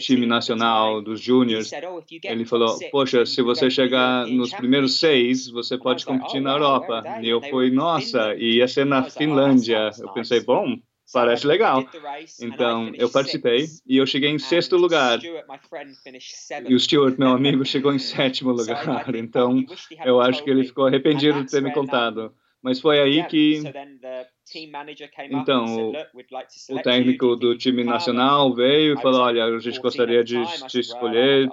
time 0.00 0.26
nacional 0.26 1.02
dos 1.02 1.20
juniors, 1.20 1.70
oh, 1.72 2.02
ele 2.24 2.44
falou, 2.44 2.78
poxa, 2.90 3.26
se 3.26 3.42
você 3.42 3.68
chegar 3.68 4.26
nos 4.26 4.54
primeiros 4.54 4.98
seis, 4.98 5.50
você 5.50 5.76
pode 5.76 6.06
competir 6.06 6.40
na 6.40 6.52
oh, 6.52 6.56
Europa. 6.56 7.02
E 7.20 7.28
eu 7.28 7.42
fui, 7.42 7.70
nossa, 7.70 8.34
e 8.34 8.56
ia 8.56 8.68
ser 8.68 8.86
na 8.86 9.02
Finlândia. 9.02 9.90
Eu 9.98 10.08
pensei, 10.10 10.40
bom, 10.40 10.78
Parece 11.12 11.46
legal. 11.46 11.88
Então, 12.40 12.92
eu 12.94 13.10
participei 13.10 13.66
e 13.86 13.96
eu 13.96 14.06
cheguei 14.06 14.30
em 14.30 14.38
sexto 14.38 14.76
lugar. 14.76 15.18
E 16.66 16.74
o 16.74 16.80
Stuart, 16.80 17.18
meu 17.18 17.28
amigo, 17.28 17.64
chegou 17.66 17.92
em 17.92 17.98
sétimo 17.98 18.52
lugar. 18.52 19.14
Então, 19.14 19.64
eu 20.04 20.20
acho 20.20 20.44
que 20.44 20.50
ele 20.50 20.64
ficou 20.64 20.86
arrependido 20.86 21.44
de 21.44 21.50
ter 21.50 21.62
me 21.62 21.72
contado. 21.72 22.34
Mas 22.62 22.80
foi 22.80 23.00
aí 23.00 23.24
que 23.26 23.62
Então, 25.42 25.92
o 26.70 26.82
técnico 26.82 27.36
do 27.36 27.56
time 27.56 27.84
nacional 27.84 28.54
veio 28.54 28.94
e 28.94 29.02
falou: 29.02 29.22
Olha, 29.22 29.44
a 29.44 29.58
gente 29.58 29.80
gostaria 29.80 30.24
de 30.24 30.42
te 30.66 30.80
escolher, 30.80 31.48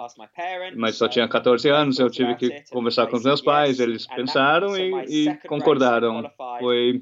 mas 0.74 0.96
só 0.96 1.08
tinha 1.08 1.28
14 1.28 1.68
anos. 1.68 1.98
Eu 1.98 2.10
tive 2.10 2.34
que 2.36 2.62
conversar 2.70 3.06
com 3.06 3.16
os 3.16 3.24
meus 3.24 3.40
pais, 3.40 3.80
eles 3.80 4.06
pensaram 4.06 4.76
e, 4.76 5.26
e 5.26 5.36
concordaram. 5.46 6.30
Foi 6.58 7.00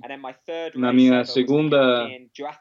na 0.75 0.93
minha 0.93 1.25
segunda 1.25 2.09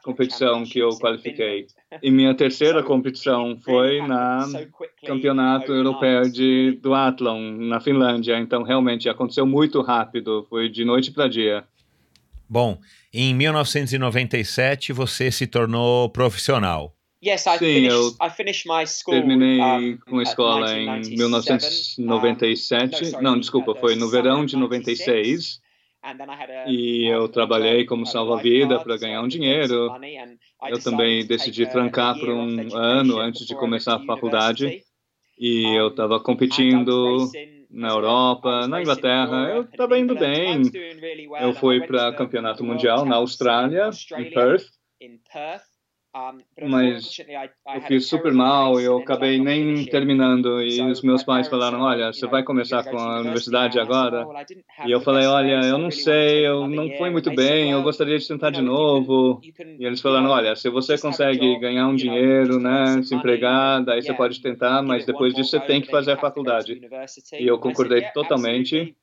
competição 0.02 0.64
que 0.64 0.78
eu 0.78 0.90
qualifiquei. 0.90 1.66
E 2.02 2.10
minha 2.10 2.34
terceira 2.34 2.82
competição 2.84 3.56
foi 3.58 4.00
na 4.06 4.46
Campeonato 5.04 5.72
Europeu 5.72 6.22
de 6.22 6.78
Duathlon, 6.82 7.40
na 7.52 7.80
Finlândia. 7.80 8.38
Então, 8.38 8.62
realmente 8.62 9.08
aconteceu 9.08 9.46
muito 9.46 9.80
rápido, 9.80 10.46
foi 10.48 10.68
de 10.68 10.84
noite 10.84 11.10
para 11.10 11.28
dia. 11.28 11.64
Bom, 12.54 12.78
em 13.12 13.34
1997 13.34 14.92
você 14.92 15.32
se 15.32 15.44
tornou 15.44 16.08
profissional. 16.08 16.94
Yes, 17.20 17.46
I 17.46 17.58
Sim, 17.58 17.60
finished, 17.64 17.90
eu 17.90 18.14
I 18.24 18.30
finished 18.30 18.68
my 18.68 18.86
school, 18.86 19.16
terminei 19.16 19.60
um, 19.60 19.98
com 19.98 20.20
a 20.20 20.22
escola 20.22 20.78
em 20.78 21.00
1997. 21.00 23.16
Um, 23.16 23.22
não, 23.22 23.40
desculpa, 23.40 23.74
foi 23.74 23.96
no 23.96 24.08
verão 24.08 24.46
de 24.46 24.56
96. 24.56 25.58
E 26.68 27.12
eu 27.12 27.26
trabalhei 27.26 27.84
como 27.86 28.06
salva-vida 28.06 28.78
para 28.78 28.96
ganhar 28.98 29.20
um 29.20 29.26
dinheiro. 29.26 29.90
Eu 30.68 30.78
também 30.78 31.26
decidi 31.26 31.66
trancar 31.66 32.16
por 32.16 32.28
um 32.28 32.72
ano 32.76 33.18
antes 33.18 33.44
de 33.44 33.56
começar 33.56 33.96
a 33.96 34.04
faculdade. 34.04 34.80
E 35.36 35.76
eu 35.76 35.88
estava 35.88 36.20
competindo 36.20 37.28
na 37.74 37.88
Europa, 37.88 38.68
na 38.68 38.80
Inglaterra, 38.80 39.50
eu 39.50 39.62
estava 39.62 39.98
indo 39.98 40.14
bem. 40.14 40.62
Eu 41.40 41.52
fui 41.52 41.84
para 41.86 42.14
campeonato 42.14 42.62
mundial 42.64 43.04
na 43.04 43.16
Austrália, 43.16 43.90
em 44.16 44.30
Perth. 44.30 44.66
Mas 46.62 47.18
eu 47.74 47.80
fiz 47.82 48.06
super 48.06 48.32
mal 48.32 48.80
e 48.80 48.84
eu 48.84 48.98
acabei 48.98 49.38
nem 49.40 49.84
terminando. 49.86 50.62
E 50.62 50.80
os 50.82 51.02
meus 51.02 51.24
pais 51.24 51.48
falaram: 51.48 51.80
Olha, 51.80 52.12
você 52.12 52.26
vai 52.26 52.42
começar 52.44 52.84
com 52.84 52.96
a 52.96 53.20
universidade 53.20 53.78
agora? 53.80 54.24
E 54.86 54.90
eu 54.92 55.00
falei: 55.00 55.26
Olha, 55.26 55.60
eu 55.66 55.76
não 55.78 55.90
sei, 55.90 56.46
eu 56.46 56.68
não 56.68 56.88
fui 56.96 57.10
muito 57.10 57.30
bem, 57.32 57.72
eu 57.72 57.82
gostaria 57.82 58.18
de 58.18 58.28
tentar 58.28 58.50
de 58.50 58.62
novo. 58.62 59.40
E 59.78 59.84
eles 59.84 60.00
falaram: 60.00 60.30
Olha, 60.30 60.54
se 60.54 60.68
você 60.70 60.96
consegue 60.96 61.58
ganhar 61.58 61.88
um 61.88 61.96
dinheiro, 61.96 62.60
né, 62.60 63.02
se 63.02 63.14
empregar, 63.14 63.84
daí 63.84 64.00
você 64.00 64.14
pode 64.14 64.40
tentar, 64.40 64.82
mas 64.82 65.04
depois 65.04 65.34
disso 65.34 65.50
você 65.50 65.60
tem 65.60 65.80
que 65.80 65.88
fazer 65.90 66.12
a 66.12 66.16
faculdade. 66.16 66.80
E 67.40 67.46
eu 67.46 67.58
concordei 67.58 68.02
totalmente. 68.12 68.96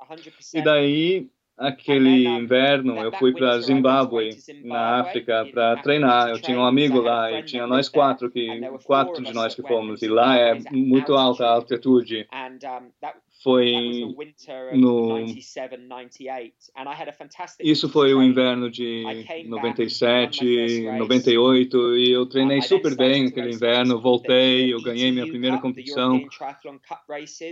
E 0.54 0.62
daí 0.62 1.28
aquele 1.62 2.26
inverno 2.26 2.98
eu 2.98 3.12
fui 3.14 3.32
para 3.34 3.60
Zimbábue, 3.62 4.30
na 4.64 5.02
África, 5.02 5.46
para 5.54 5.78
treinar. 5.78 6.30
Eu 6.30 6.42
tinha 6.42 6.58
um 6.58 6.66
amigo 6.66 7.00
lá 7.00 7.32
e 7.32 7.44
tinha 7.44 7.68
nós 7.68 7.88
quatro 7.88 8.30
que 8.32 8.48
quatro 8.84 9.24
de 9.24 9.32
nós 9.32 9.54
que 9.54 9.62
fomos 9.62 10.02
e 10.02 10.08
lá 10.08 10.36
é 10.36 10.60
muito 10.72 11.14
alta 11.14 11.46
a 11.46 11.52
altitude. 11.52 12.28
Foi 13.44 14.06
no 14.74 15.26
isso 17.60 17.90
foi 17.90 18.14
o 18.14 18.22
inverno 18.22 18.70
de 18.70 19.04
97, 19.48 20.84
98 20.98 21.98
e 21.98 22.12
eu 22.12 22.28
treinei 22.28 22.62
super 22.62 22.96
bem 22.96 23.28
aquele 23.28 23.54
inverno. 23.54 24.00
Voltei, 24.00 24.72
eu 24.72 24.82
ganhei 24.84 25.12
minha 25.12 25.28
primeira 25.28 25.58
competição. 25.60 26.22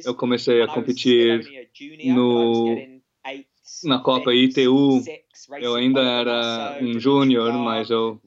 Eu 0.06 0.14
comecei 0.14 0.62
a 0.62 0.68
competir 0.68 1.70
no 2.14 3.00
na 3.84 4.00
Copa 4.00 4.34
ITU, 4.34 5.02
eu 5.62 5.76
ainda 5.76 6.02
era 6.02 6.78
um 6.82 7.00
júnior, 7.00 7.54
mas 7.54 7.90
eu 7.90 8.20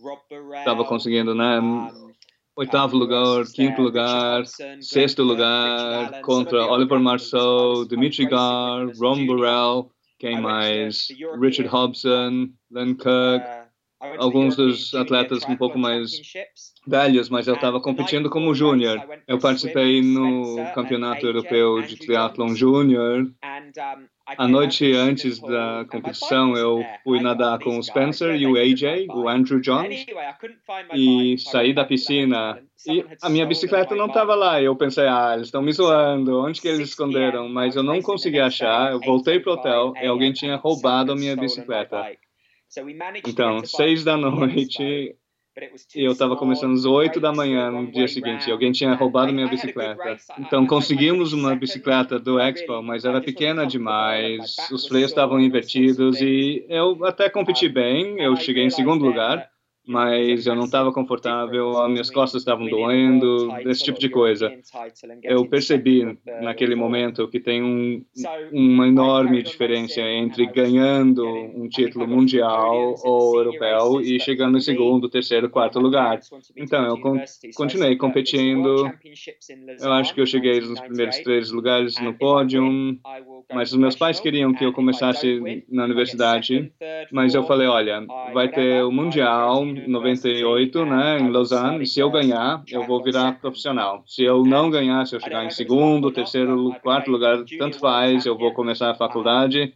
estava 0.59 0.85
conseguindo, 0.85 1.35
né? 1.35 1.61
Oitavo 2.55 2.97
lugar, 2.97 3.45
quinto 3.55 3.81
lugar, 3.81 4.45
sexto 4.81 5.23
lugar, 5.23 6.21
contra 6.21 6.67
Oliver 6.67 7.01
Marceau, 7.01 7.87
Dimitri 7.87 8.27
Gar, 8.27 8.89
Ron 9.01 9.27
Burrell, 9.27 9.91
quem 10.19 10.41
mais? 10.41 11.09
Richard 11.41 11.69
Hobson, 11.69 12.51
Len 12.71 12.95
Cook, 12.95 13.43
alguns 14.19 14.57
dos 14.57 14.95
atletas 14.95 15.45
um 15.49 15.57
pouco 15.57 15.79
mais 15.79 16.11
velhos, 16.87 17.29
mas 17.29 17.47
eu 17.47 17.55
estava 17.55 17.81
competindo 17.81 18.29
como 18.29 18.55
júnior. 18.55 19.01
Eu 19.27 19.39
participei 19.39 20.03
no 20.03 20.57
Campeonato 20.75 21.25
Europeu 21.25 21.83
de 21.83 21.97
Triathlon 21.97 22.55
Júnior 22.55 23.33
a 24.27 24.49
noite 24.49 24.93
antes 24.93 25.41
da 25.41 25.85
competição, 25.91 26.57
eu 26.57 26.85
fui 27.05 27.21
nadar 27.21 27.59
com 27.59 27.79
o 27.79 27.83
Spencer 27.83 28.35
e 28.35 28.47
o 28.47 28.57
AJ, 28.57 29.09
o 29.11 29.29
Andrew 29.29 29.61
Jones, 29.61 30.07
e 30.95 31.37
saí 31.39 31.73
da 31.73 31.85
piscina. 31.85 32.63
E 32.87 33.05
a 33.23 33.29
minha 33.29 33.47
bicicleta 33.47 33.95
não 33.95 34.07
estava 34.07 34.35
lá. 34.35 34.61
Eu 34.61 34.75
pensei, 34.77 35.07
ah, 35.07 35.33
eles 35.35 35.49
estão 35.49 35.63
me 35.63 35.73
zoando, 35.73 36.41
onde 36.41 36.61
que 36.61 36.69
eles 36.69 36.89
esconderam? 36.89 37.49
Mas 37.49 37.77
eu 37.77 37.83
não 37.83 38.01
consegui 38.03 38.41
achar. 38.41 38.93
Eu 38.93 39.01
voltei 39.01 39.39
para 39.39 39.51
o 39.51 39.55
hotel 39.55 39.93
e 40.03 40.07
alguém 40.07 40.33
tinha 40.33 40.57
roubado 40.57 41.13
a 41.13 41.17
minha 41.17 41.37
bicicleta. 41.37 42.05
Então, 43.27 43.65
seis 43.65 44.03
da 44.03 44.17
noite, 44.17 45.15
eu 45.95 46.12
estava 46.12 46.37
começando 46.37 46.73
às 46.73 46.85
8 46.85 47.21
da 47.21 47.33
manhã 47.33 47.71
no 47.71 47.91
dia 47.91 48.09
seguinte. 48.09 48.51
Alguém 48.51 48.73
tinha 48.73 48.95
roubado 48.95 49.33
minha 49.33 49.49
bicicleta. 49.49 50.17
Então 50.38 50.67
conseguimos 50.67 51.33
uma 51.33 51.55
bicicleta 51.55 52.19
do 52.19 52.41
Expo, 52.41 52.83
mas 52.83 53.05
era 53.05 53.21
pequena 53.21 53.67
demais. 53.67 54.57
Os 54.71 54.87
freios 54.87 55.11
estavam 55.11 55.38
invertidos 55.38 56.21
e 56.21 56.65
eu 56.69 57.05
até 57.05 57.29
competi 57.29 57.69
bem. 57.69 58.19
Eu 58.19 58.35
cheguei 58.37 58.65
em 58.65 58.71
segundo 58.71 59.05
lugar 59.05 59.51
mas 59.87 60.47
eu 60.47 60.55
não 60.55 60.64
estava 60.64 60.92
confortável, 60.92 61.79
as 61.79 61.90
minhas 61.90 62.11
costas 62.11 62.42
estavam 62.42 62.66
doendo, 62.66 63.49
esse 63.66 63.83
tipo 63.83 63.99
de 63.99 64.09
coisa. 64.09 64.53
Eu 65.23 65.47
percebi 65.47 66.18
naquele 66.40 66.75
momento 66.75 67.29
que 67.29 67.40
tem 67.40 67.62
um, 67.62 68.05
uma 68.53 68.87
enorme 68.87 69.42
diferença 69.42 70.01
entre 70.01 70.47
ganhando 70.47 71.27
um 71.27 71.68
título 71.68 72.07
mundial 72.07 72.95
ou 73.03 73.37
europeu 73.37 74.01
e 74.01 74.21
chegando 74.21 74.59
em 74.59 74.61
segundo, 74.61 75.09
terceiro, 75.09 75.51
quarto 75.51 75.81
lugar. 75.81 76.21
Então, 76.57 76.85
eu 76.85 76.99
continuei 77.55 77.97
competindo. 77.97 78.90
Eu 79.81 79.92
acho 79.92 80.14
que 80.14 80.21
eu 80.21 80.27
cheguei 80.27 80.61
nos 80.61 80.81
primeiros 80.81 81.18
três 81.18 81.51
lugares 81.51 81.99
no 82.01 82.14
pódio, 82.14 82.62
mas 83.53 83.73
os 83.73 83.79
meus 83.79 83.97
pais 83.97 84.21
queriam 84.21 84.55
que 84.55 84.64
eu 84.64 84.73
começasse 84.73 85.64
na 85.68 85.85
universidade, 85.85 86.73
mas 87.11 87.35
eu 87.35 87.42
falei, 87.42 87.66
olha, 87.66 88.07
vai 88.33 88.49
ter 88.49 88.85
o 88.85 88.92
mundial 88.92 89.72
98, 89.87 90.85
né, 90.85 91.19
em 91.21 91.31
Lausanne. 91.31 91.87
Se 91.87 92.01
eu 92.01 92.11
ganhar, 92.11 92.63
eu 92.71 92.85
vou 92.85 93.03
virar 93.03 93.39
profissional. 93.41 94.03
Se 94.07 94.23
eu 94.23 94.45
não 94.45 94.71
ganhar, 94.71 95.07
se 95.07 95.17
eu 95.17 95.21
chegar 95.21 95.45
em 95.45 95.51
segundo, 95.51 96.11
terceiro, 96.11 96.75
quarto 96.83 97.11
lugar, 97.11 97.45
tanto 97.59 97.79
faz. 97.79 98.27
Eu 98.27 98.37
vou 98.37 98.53
começar 98.53 98.91
a 98.91 98.95
faculdade 98.95 99.75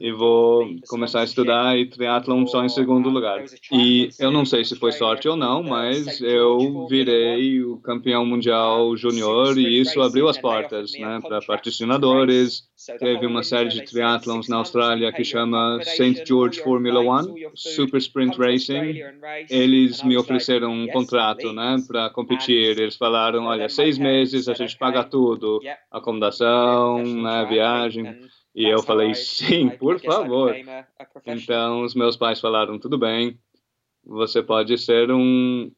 e 0.00 0.12
vou 0.12 0.68
começar 0.88 1.20
a 1.20 1.24
estudar 1.24 1.76
e 1.78 1.86
triatlon 1.86 2.46
só 2.46 2.64
em 2.64 2.68
segundo 2.68 3.08
lugar. 3.08 3.44
E 3.72 4.08
eu 4.18 4.30
não 4.30 4.44
sei 4.44 4.64
se 4.64 4.76
foi 4.76 4.92
sorte 4.92 5.28
ou 5.28 5.36
não, 5.36 5.62
mas 5.62 6.20
eu 6.20 6.86
virei 6.88 7.62
o 7.62 7.78
campeão 7.78 8.24
mundial 8.24 8.96
júnior 8.96 9.58
e 9.58 9.80
isso 9.80 10.00
abriu 10.00 10.28
as 10.28 10.38
portas, 10.38 10.92
né, 10.98 11.20
para 11.26 11.40
patrocinadores. 11.40 12.70
Teve 12.98 13.26
uma 13.26 13.42
série 13.42 13.68
de 13.68 13.84
triatlons 13.84 14.48
na 14.48 14.56
Austrália 14.56 15.12
que 15.12 15.24
chama 15.24 15.78
St. 15.82 16.24
George 16.26 16.60
Formula 16.60 17.00
One, 17.00 17.46
Super 17.54 17.98
Sprint 17.98 18.36
Racing, 18.36 19.00
eles 19.48 20.02
me 20.02 20.16
ofereceram 20.16 20.72
um 20.72 20.86
contrato, 20.88 21.52
né, 21.52 21.76
para 21.86 22.10
competir. 22.10 22.78
Eles 22.78 22.96
falaram, 22.96 23.44
olha, 23.44 23.68
seis 23.68 23.98
meses 23.98 24.48
a 24.48 24.54
gente 24.54 24.76
paga 24.76 25.04
tudo, 25.04 25.60
acomodação, 25.90 27.02
né, 27.02 27.46
viagem. 27.48 28.28
E 28.54 28.66
eu 28.66 28.82
falei, 28.82 29.14
sim, 29.14 29.70
por 29.70 30.00
favor. 30.00 30.54
Então 31.26 31.82
os 31.82 31.94
meus 31.94 32.16
pais 32.16 32.40
falaram, 32.40 32.78
tudo 32.78 32.98
bem, 32.98 33.38
você 34.04 34.42
pode 34.42 34.76
ser 34.78 35.10
um 35.10 35.70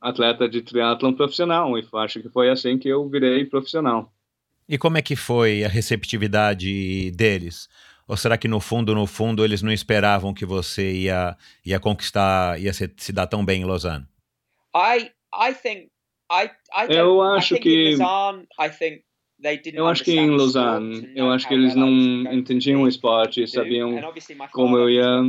atleta 0.00 0.48
de 0.48 0.62
triatlon 0.62 1.12
profissional. 1.12 1.78
E 1.78 1.86
acho 1.94 2.20
que 2.20 2.28
foi 2.28 2.50
assim 2.50 2.78
que 2.78 2.88
eu 2.88 3.08
virei 3.08 3.44
profissional. 3.44 4.12
E 4.68 4.76
como 4.76 4.98
é 4.98 5.02
que 5.02 5.16
foi 5.16 5.64
a 5.64 5.68
receptividade 5.68 7.10
deles? 7.12 7.68
Ou 8.08 8.16
será 8.16 8.38
que 8.38 8.48
no 8.48 8.58
fundo, 8.58 8.94
no 8.94 9.06
fundo, 9.06 9.44
eles 9.44 9.60
não 9.60 9.70
esperavam 9.70 10.32
que 10.32 10.46
você 10.46 10.90
ia, 10.92 11.36
ia 11.64 11.78
conquistar, 11.78 12.58
ia 12.58 12.72
se, 12.72 12.90
se 12.96 13.12
dar 13.12 13.26
tão 13.26 13.44
bem 13.44 13.60
em 13.60 13.64
Lausanne? 13.66 14.06
I, 14.74 15.10
I 15.32 15.54
think, 15.54 15.90
I, 16.32 16.50
I 16.74 16.86
eu 16.88 17.20
acho 17.20 17.56
que 17.56 17.96
eu 19.72 19.86
acho 19.86 20.02
que 20.04 20.18
em 20.18 20.30
Lausanne, 20.30 21.12
eu 21.14 21.30
acho 21.30 21.46
que 21.46 21.54
eles 21.54 21.74
não 21.74 21.88
entendiam 22.32 22.82
o 22.82 22.88
esporte, 22.88 23.46
sabiam 23.46 24.00
como 24.52 24.76
eu 24.76 24.90
ia 24.90 25.20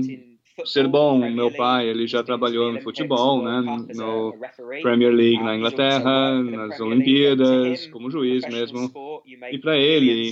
ser 0.66 0.88
bom. 0.88 1.20
Meu 1.30 1.51
pai, 1.51 1.88
ele 1.88 2.07
já 2.07 2.24
trabalhou 2.24 2.72
no 2.72 2.82
futebol, 2.82 3.43
né, 3.43 3.62
no 3.95 4.34
Premier 4.82 5.14
League 5.14 5.43
na 5.43 5.55
Inglaterra, 5.55 6.41
nas 6.41 6.80
Olimpíadas, 6.80 7.88
como 7.88 8.10
juiz 8.10 8.47
mesmo. 8.47 8.91
E 9.51 9.57
para 9.57 9.78
ele, 9.78 10.32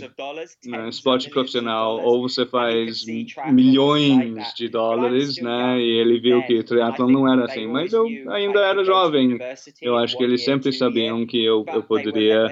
né, 0.65 0.89
esporte 0.89 1.29
profissional, 1.29 1.99
ou 2.03 2.21
você 2.21 2.45
faz 2.45 3.05
milhões 3.51 4.53
de 4.53 4.67
dólares, 4.69 5.41
né? 5.41 5.79
E 5.79 5.99
ele 5.99 6.19
viu 6.19 6.43
que 6.43 6.63
triatlon 6.63 7.09
não 7.09 7.31
era 7.31 7.45
assim. 7.45 7.67
Mas 7.67 7.93
eu 7.93 8.05
ainda 8.29 8.59
era 8.59 8.83
jovem. 8.83 9.37
Eu 9.81 9.97
acho 9.97 10.17
que 10.17 10.23
eles 10.23 10.43
sempre 10.43 10.71
sabiam 10.71 11.25
que 11.25 11.43
eu, 11.43 11.63
eu 11.67 11.83
poderia 11.83 12.47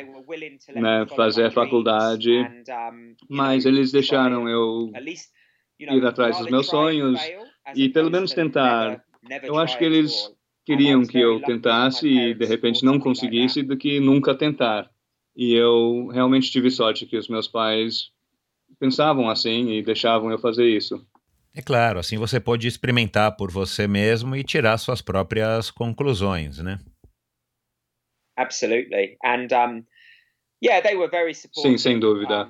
né, 0.75 1.05
fazer 1.15 1.45
a 1.45 1.51
faculdade, 1.51 2.47
mas 3.29 3.65
eles 3.65 3.91
deixaram 3.91 4.49
eu 4.49 4.91
ir 5.79 6.05
atrás 6.05 6.37
dos 6.37 6.49
meus 6.49 6.67
sonhos 6.67 7.19
e 7.73 7.89
pelo 7.89 8.11
menos 8.11 8.33
tentar. 8.33 9.03
Eu 9.43 9.57
acho 9.57 9.77
que 9.77 9.85
eles 9.85 10.31
queriam 10.65 11.05
que 11.05 11.19
eu 11.19 11.41
tentasse 11.41 12.07
e 12.07 12.33
de 12.33 12.45
repente 12.45 12.83
não 12.83 12.99
conseguisse 12.99 13.63
do 13.63 13.77
que 13.77 13.99
nunca 13.99 14.35
tentar. 14.35 14.89
E 15.35 15.53
eu 15.53 16.07
realmente 16.07 16.51
tive 16.51 16.71
sorte 16.71 17.05
que 17.05 17.17
os 17.17 17.27
meus 17.27 17.47
pais 17.47 18.11
pensavam 18.79 19.29
assim 19.29 19.71
e 19.71 19.83
deixavam 19.83 20.31
eu 20.31 20.39
fazer 20.39 20.65
isso. 20.65 21.05
É 21.53 21.61
claro, 21.61 21.99
assim 21.99 22.17
você 22.17 22.39
pode 22.39 22.67
experimentar 22.67 23.35
por 23.37 23.51
você 23.51 23.87
mesmo 23.87 24.35
e 24.35 24.43
tirar 24.43 24.77
suas 24.77 25.01
próprias 25.01 25.71
conclusões, 25.71 26.59
né? 26.59 26.79
Absolutely. 28.37 29.17
And 29.23 29.47
um, 29.53 29.85
yeah, 30.61 30.81
they 30.81 30.95
were 30.95 31.09
very 31.09 31.33
supportive. 31.33 31.71
Sim, 31.71 31.77
sem 31.77 31.99
dúvida. 31.99 32.49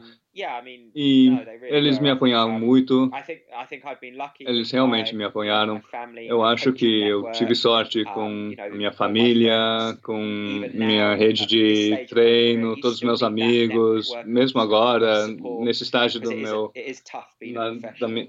E 0.94 1.32
eles 1.64 1.98
me 2.00 2.10
apoiaram 2.10 2.60
muito. 2.60 3.10
Eles 4.42 4.70
realmente 4.70 5.16
me 5.16 5.24
apoiaram. 5.24 5.82
Eu 6.18 6.44
acho 6.44 6.74
que 6.74 7.08
eu 7.08 7.32
tive 7.32 7.56
sorte 7.56 8.04
com 8.04 8.54
minha 8.74 8.92
família, 8.92 9.56
com 10.04 10.20
minha 10.74 11.16
rede 11.16 11.46
de 11.46 12.06
treino, 12.10 12.76
todos 12.82 12.98
os 12.98 13.04
meus 13.04 13.24
amigos, 13.24 14.10
mesmo 14.26 14.60
agora, 14.60 15.26
nesse 15.62 15.84
estágio 15.84 16.20
do 16.20 16.36
meu. 16.36 16.72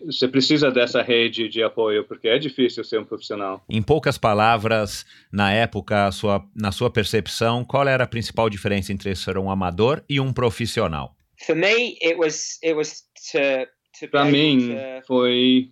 Você 0.04 0.28
precisa 0.28 0.70
dessa 0.70 1.02
rede 1.02 1.48
de 1.48 1.62
apoio, 1.62 2.04
porque 2.04 2.28
é 2.28 2.38
difícil 2.38 2.84
ser 2.84 3.00
um 3.00 3.04
profissional. 3.04 3.64
Em 3.68 3.82
poucas 3.82 4.16
palavras, 4.16 5.04
na 5.32 5.52
época, 5.52 6.12
sua, 6.12 6.44
na 6.54 6.70
sua 6.70 6.88
percepção, 6.88 7.64
qual 7.64 7.88
era 7.88 8.04
a 8.04 8.08
principal 8.08 8.48
diferença 8.48 8.92
entre 8.92 9.12
ser 9.16 9.38
um 9.38 9.50
amador 9.50 10.04
e 10.08 10.20
um 10.20 10.32
profissional? 10.32 11.15
For 11.44 11.54
me, 11.54 11.98
it 12.00 12.18
was 12.18 12.58
it 12.62 12.74
was 12.74 13.02
to 13.32 13.66
para 14.10 14.24
mim 14.24 14.76
foi 15.06 15.70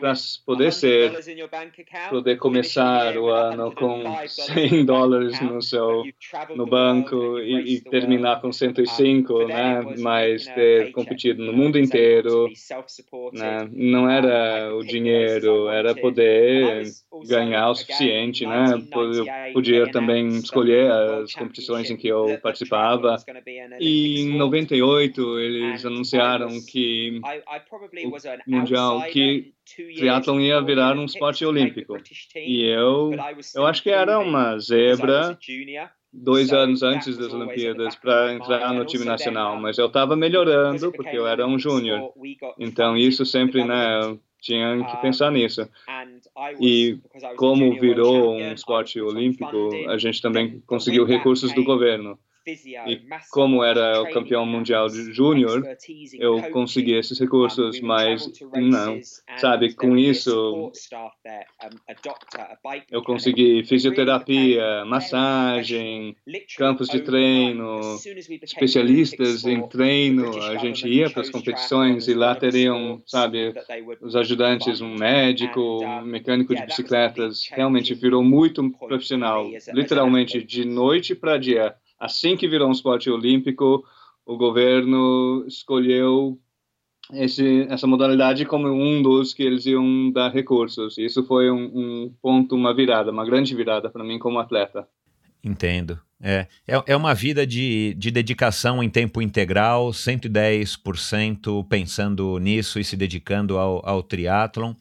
para 0.00 0.12
poder 0.44 0.72
ser 0.72 1.12
poder 2.10 2.36
começar 2.36 3.16
o 3.16 3.28
ano 3.28 3.72
com 3.74 4.04
100 4.26 4.84
dólares 4.84 5.40
no 5.40 5.60
seu 5.60 6.04
no 6.54 6.66
banco 6.66 7.38
e, 7.40 7.76
e 7.76 7.80
terminar 7.80 8.40
com 8.40 8.52
105 8.52 9.46
né 9.46 9.82
mas 9.98 10.46
ter 10.46 10.92
competido 10.92 11.42
no 11.42 11.52
mundo 11.52 11.78
inteiro 11.78 12.48
né? 13.32 13.68
não 13.72 14.08
era 14.08 14.74
o 14.74 14.84
dinheiro 14.84 15.68
era 15.68 15.94
poder 15.94 16.82
ganhar 17.26 17.70
o 17.70 17.74
suficiente 17.74 18.46
né 18.46 18.66
eu 18.74 19.52
podia 19.52 19.90
também 19.90 20.28
escolher 20.28 20.90
as 20.90 21.34
competições 21.34 21.90
em 21.90 21.96
que 21.96 22.08
eu 22.08 22.38
participava. 22.42 23.16
e 23.80 24.20
em 24.20 24.36
98 24.36 25.38
eles 25.38 25.84
anunciaram 25.84 26.48
que 26.66 27.15
mundial 28.46 29.02
que 29.12 29.52
triatlon 29.96 30.40
ia 30.40 30.60
virar 30.60 30.96
um 30.96 31.04
esporte 31.04 31.44
olímpico. 31.44 31.96
E 32.36 32.64
eu, 32.64 33.12
eu 33.54 33.66
acho 33.66 33.82
que 33.82 33.90
era 33.90 34.18
uma 34.18 34.58
zebra 34.58 35.38
dois 36.12 36.52
anos 36.52 36.82
antes 36.82 37.16
das 37.16 37.32
Olimpíadas 37.32 37.94
para 37.96 38.32
entrar 38.32 38.72
no 38.72 38.84
time 38.84 39.04
nacional, 39.04 39.60
mas 39.60 39.78
eu 39.78 39.86
estava 39.86 40.16
melhorando 40.16 40.92
porque 40.92 41.16
eu 41.16 41.26
era 41.26 41.46
um 41.46 41.58
júnior. 41.58 42.12
Então 42.58 42.96
isso 42.96 43.26
sempre, 43.26 43.64
né, 43.64 44.16
tinha 44.40 44.84
que 44.84 44.96
pensar 45.02 45.30
nisso. 45.30 45.68
E 46.60 46.98
como 47.36 47.78
virou 47.78 48.34
um 48.34 48.52
esporte 48.52 49.00
olímpico, 49.00 49.70
a 49.88 49.98
gente 49.98 50.22
também 50.22 50.60
conseguiu 50.66 51.04
recursos 51.04 51.52
do 51.52 51.64
governo. 51.64 52.18
E 52.46 53.02
como 53.32 53.64
era 53.64 54.00
o 54.02 54.10
campeão 54.12 54.46
mundial 54.46 54.86
de 54.88 55.12
júnior, 55.12 55.64
eu 56.14 56.40
consegui 56.50 56.94
esses 56.94 57.18
recursos, 57.18 57.80
mas 57.80 58.30
não, 58.54 59.00
sabe, 59.38 59.74
com 59.74 59.96
isso 59.96 60.70
eu 62.88 63.02
consegui 63.02 63.64
fisioterapia, 63.64 64.84
massagem, 64.84 66.16
campos 66.56 66.88
de 66.88 67.00
treino, 67.00 67.80
especialistas 68.42 69.44
em 69.44 69.66
treino. 69.66 70.40
A 70.42 70.56
gente 70.58 70.88
ia 70.88 71.10
para 71.10 71.22
as 71.22 71.30
competições 71.30 72.06
e 72.06 72.14
lá 72.14 72.36
teriam, 72.36 73.02
sabe, 73.06 73.52
os 74.00 74.14
ajudantes, 74.14 74.80
um 74.80 74.94
médico, 74.94 75.84
um 75.84 76.02
mecânico 76.02 76.54
de 76.54 76.64
bicicletas. 76.64 77.48
Realmente 77.50 77.92
virou 77.92 78.22
muito 78.22 78.70
profissional, 78.70 79.48
literalmente 79.72 80.40
de 80.42 80.64
noite 80.64 81.12
para 81.12 81.38
dia 81.38 81.74
assim 81.98 82.36
que 82.36 82.48
virou 82.48 82.68
um 82.68 82.72
esporte 82.72 83.10
olímpico, 83.10 83.84
o 84.24 84.36
governo 84.36 85.44
escolheu 85.46 86.38
esse, 87.12 87.66
essa 87.70 87.86
modalidade 87.86 88.44
como 88.44 88.68
um 88.68 89.02
dos 89.02 89.32
que 89.32 89.42
eles 89.42 89.66
iam 89.66 90.10
dar 90.10 90.30
recursos. 90.32 90.98
Isso 90.98 91.24
foi 91.24 91.50
um, 91.50 91.64
um 91.64 92.14
ponto, 92.20 92.54
uma 92.54 92.74
virada, 92.74 93.10
uma 93.10 93.24
grande 93.24 93.54
virada 93.54 93.88
para 93.88 94.04
mim 94.04 94.18
como 94.18 94.38
atleta. 94.38 94.88
Entendo. 95.42 96.00
É, 96.20 96.46
é, 96.66 96.82
é 96.86 96.96
uma 96.96 97.14
vida 97.14 97.46
de, 97.46 97.94
de 97.94 98.10
dedicação 98.10 98.82
em 98.82 98.88
tempo 98.88 99.20
integral, 99.20 99.90
110% 99.90 101.66
pensando 101.68 102.38
nisso 102.38 102.80
e 102.80 102.84
se 102.84 102.96
dedicando 102.96 103.58
ao, 103.58 103.86
ao 103.86 104.02
triatlon. 104.02 104.74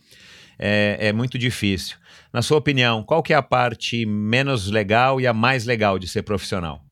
É, 0.57 0.97
é 1.09 1.13
muito 1.13 1.37
difícil. 1.37 1.97
Na 2.31 2.41
sua 2.41 2.57
opinião, 2.57 3.03
qual 3.03 3.21
que 3.21 3.33
é 3.33 3.35
a 3.35 3.41
parte 3.41 4.05
menos 4.05 4.69
legal 4.71 5.19
e 5.19 5.27
a 5.27 5.33
mais 5.33 5.65
legal 5.65 5.99
de 5.99 6.07
ser 6.07 6.23
profissional? 6.23 6.84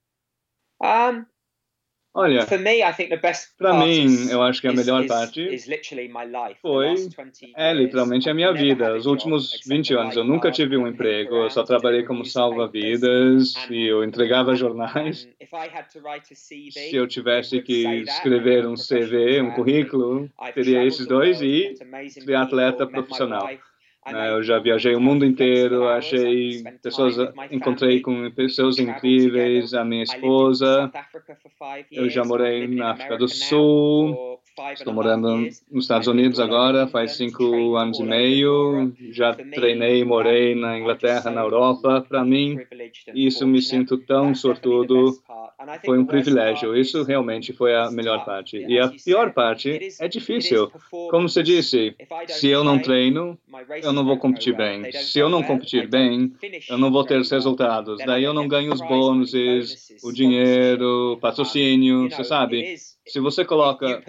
Um, 0.84 1.26
Olha, 2.16 2.46
para 3.58 3.74
mim, 3.74 4.30
eu 4.30 4.44
acho 4.44 4.62
que 4.62 4.68
a 4.68 4.74
melhor 4.74 5.08
parte 5.08 5.50
foi, 6.62 6.94
é 7.56 7.74
literalmente 7.74 8.30
a 8.30 8.36
minha 8.36 8.54
vida. 8.54 8.96
Os 8.96 9.08
últimos 9.08 9.60
20 9.66 9.96
anos, 9.96 10.16
eu 10.16 10.24
nunca 10.24 10.52
tive 10.52 10.78
um 10.78 10.88
emprego, 10.88 11.38
eu 11.38 11.50
só 11.50 11.64
trabalhei 11.64 12.04
como 12.04 12.24
salva-vidas 12.24 13.56
e 13.68 13.88
eu 13.88 14.04
entregava 14.04 14.56
jornais. 14.56 15.28
Se 16.72 16.96
eu 16.96 17.08
tivesse 17.08 17.60
que 17.64 17.84
escrever 18.02 18.68
um 18.68 18.76
CV, 18.76 19.42
um 19.42 19.52
currículo, 19.56 20.30
teria 20.54 20.86
esses 20.86 21.08
dois 21.08 21.42
e 21.42 21.74
atleta 22.36 22.86
profissional. 22.86 23.50
Né? 24.12 24.30
Eu 24.32 24.44
já 24.44 24.60
viajei 24.60 24.96
o 24.96 25.02
mundo 25.02 25.26
inteiro, 25.26 25.88
achei 25.88 26.64
pessoas, 26.82 27.16
encontrei 27.52 28.02
com 28.02 28.30
pessoas 28.32 28.78
incríveis, 28.78 29.74
a 29.74 29.86
minha 29.86 30.04
esposa. 30.04 30.92
Eu 31.92 32.10
já 32.10 32.24
morei 32.24 32.68
na 32.68 32.92
África 32.92 33.18
do 33.18 33.28
Sul, 33.28 34.40
estou 34.74 34.94
morando 34.94 35.38
nos 35.72 35.86
Estados 35.86 36.08
Unidos 36.08 36.40
agora, 36.40 36.88
faz 36.88 37.16
cinco 37.16 37.76
anos 37.76 38.00
e 38.00 38.04
meio. 38.04 38.94
Já 39.12 39.34
treinei 39.34 40.04
morei 40.04 40.56
na 40.56 40.78
Inglaterra, 40.78 41.32
na 41.32 41.42
Europa. 41.42 42.06
Para 42.08 42.24
mim, 42.26 42.60
isso 43.14 43.48
me 43.48 43.62
sinto 43.62 43.98
tão 43.98 44.36
sortudo. 44.36 45.18
Foi 45.86 45.98
um 45.98 46.06
privilégio. 46.06 46.76
Isso 46.76 47.04
realmente 47.04 47.54
foi 47.54 47.76
a 47.76 47.90
melhor 47.92 48.26
parte. 48.26 48.58
E 48.58 48.80
a 48.80 48.90
pior 48.90 49.34
parte 49.34 49.80
é 50.00 50.08
difícil. 50.08 50.72
Como 51.10 51.30
você 51.30 51.44
disse, 51.44 51.96
se 52.28 52.50
eu 52.50 52.64
não 52.64 52.80
treino, 52.80 53.38
eu 53.82 53.94
não 53.94 54.06
vou 54.06 54.18
competir 54.18 54.56
bem. 54.56 54.92
Se 54.92 55.20
eu 55.20 55.30
não 55.30 55.44
competir 55.44 55.88
bem, 55.88 56.34
eu 56.70 56.78
não 56.78 56.92
vou 56.92 57.04
ter 57.06 57.20
os 57.20 57.30
resultados. 57.30 58.00
Daí 58.06 58.24
eu 58.24 58.34
não 58.34 58.48
ganho 58.48 58.74
os 58.74 58.82
bônus, 58.82 59.34
o 60.04 60.12
dinheiro, 60.12 61.18
patrocínio, 61.22 62.10
você 62.10 62.24
sabe? 62.24 62.76
Se 63.06 63.20
você 63.20 63.46
coloca 63.46 64.02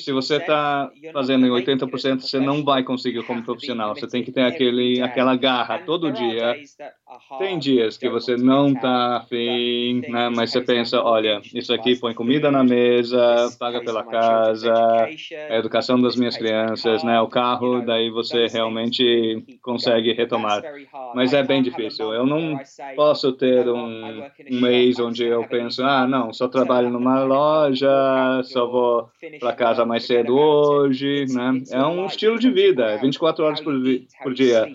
se 0.00 0.12
você 0.12 0.36
está 0.36 0.90
fazendo 1.12 1.46
em 1.46 1.50
80%, 1.50 2.20
você 2.20 2.40
não 2.40 2.64
vai 2.64 2.82
conseguir 2.82 3.22
como 3.24 3.44
profissional. 3.44 3.94
Você 3.94 4.08
tem 4.08 4.24
que 4.24 4.32
ter 4.32 4.42
aquele, 4.42 5.00
aquela 5.00 5.36
garra 5.36 5.78
todo 5.78 6.10
dia. 6.10 6.56
Tem 7.38 7.58
dias 7.58 7.96
que 7.96 8.08
você 8.08 8.36
não 8.36 8.68
está 8.72 9.18
afim, 9.18 10.02
né? 10.08 10.28
mas 10.28 10.50
você 10.50 10.60
pensa, 10.60 11.02
olha, 11.02 11.40
isso 11.54 11.72
aqui 11.72 11.96
põe 11.96 12.12
comida 12.12 12.50
na 12.50 12.62
mesa, 12.62 13.48
paga 13.58 13.80
pela 13.80 14.04
casa, 14.04 14.72
a 14.74 15.56
educação 15.56 16.00
das 16.00 16.16
minhas 16.16 16.36
crianças, 16.36 17.02
né? 17.02 17.18
o 17.20 17.28
carro, 17.28 17.80
daí 17.80 18.10
você 18.10 18.46
realmente 18.46 19.42
consegue 19.62 20.12
retomar. 20.12 20.62
Mas 21.14 21.32
é 21.32 21.42
bem 21.42 21.62
difícil. 21.62 22.12
Eu 22.12 22.26
não 22.26 22.60
posso 22.94 23.32
ter 23.32 23.66
um, 23.68 24.22
um 24.50 24.60
mês 24.60 24.98
onde 24.98 25.24
eu 25.24 25.46
penso, 25.48 25.82
ah, 25.82 26.06
não, 26.06 26.32
só 26.32 26.46
trabalho 26.46 26.90
numa 26.90 27.24
loja, 27.24 27.88
só 28.44 28.66
vou 28.66 29.08
para 29.40 29.54
casa 29.54 29.86
mais 29.86 30.04
cedo 30.04 30.36
hoje, 30.36 31.24
né? 31.28 31.62
É 31.70 31.82
um 31.84 32.06
estilo 32.06 32.38
de 32.38 32.50
vida, 32.50 32.84
é 32.92 32.98
24 32.98 33.44
horas 33.44 33.60
por, 33.60 33.74
por 34.22 34.34
dia. 34.34 34.66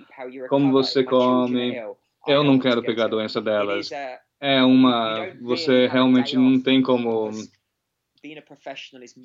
Como 0.49 0.71
você 0.71 1.03
come. 1.03 1.79
Eu 2.27 2.43
não 2.43 2.57
quero 2.57 2.81
pegar 2.81 3.05
a 3.05 3.09
doença 3.09 3.41
delas. 3.41 3.89
é 4.39 4.63
uma. 4.63 5.27
Você 5.41 5.87
realmente 5.87 6.35
não 6.35 6.61
tem 6.61 6.81
como 6.81 7.31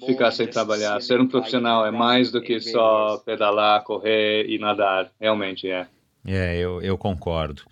ficar 0.06 0.30
sem 0.32 0.48
trabalhar. 0.48 1.00
Ser 1.00 1.20
um 1.20 1.28
profissional 1.28 1.86
é 1.86 1.90
mais 1.90 2.30
do 2.32 2.40
que 2.42 2.60
só 2.60 3.18
pedalar, 3.18 3.84
correr 3.84 4.46
e 4.48 4.58
nadar. 4.58 5.10
Realmente 5.20 5.68
é. 5.68 5.86
É, 6.26 6.56
eu, 6.56 6.82
eu 6.82 6.98
concordo. 6.98 7.62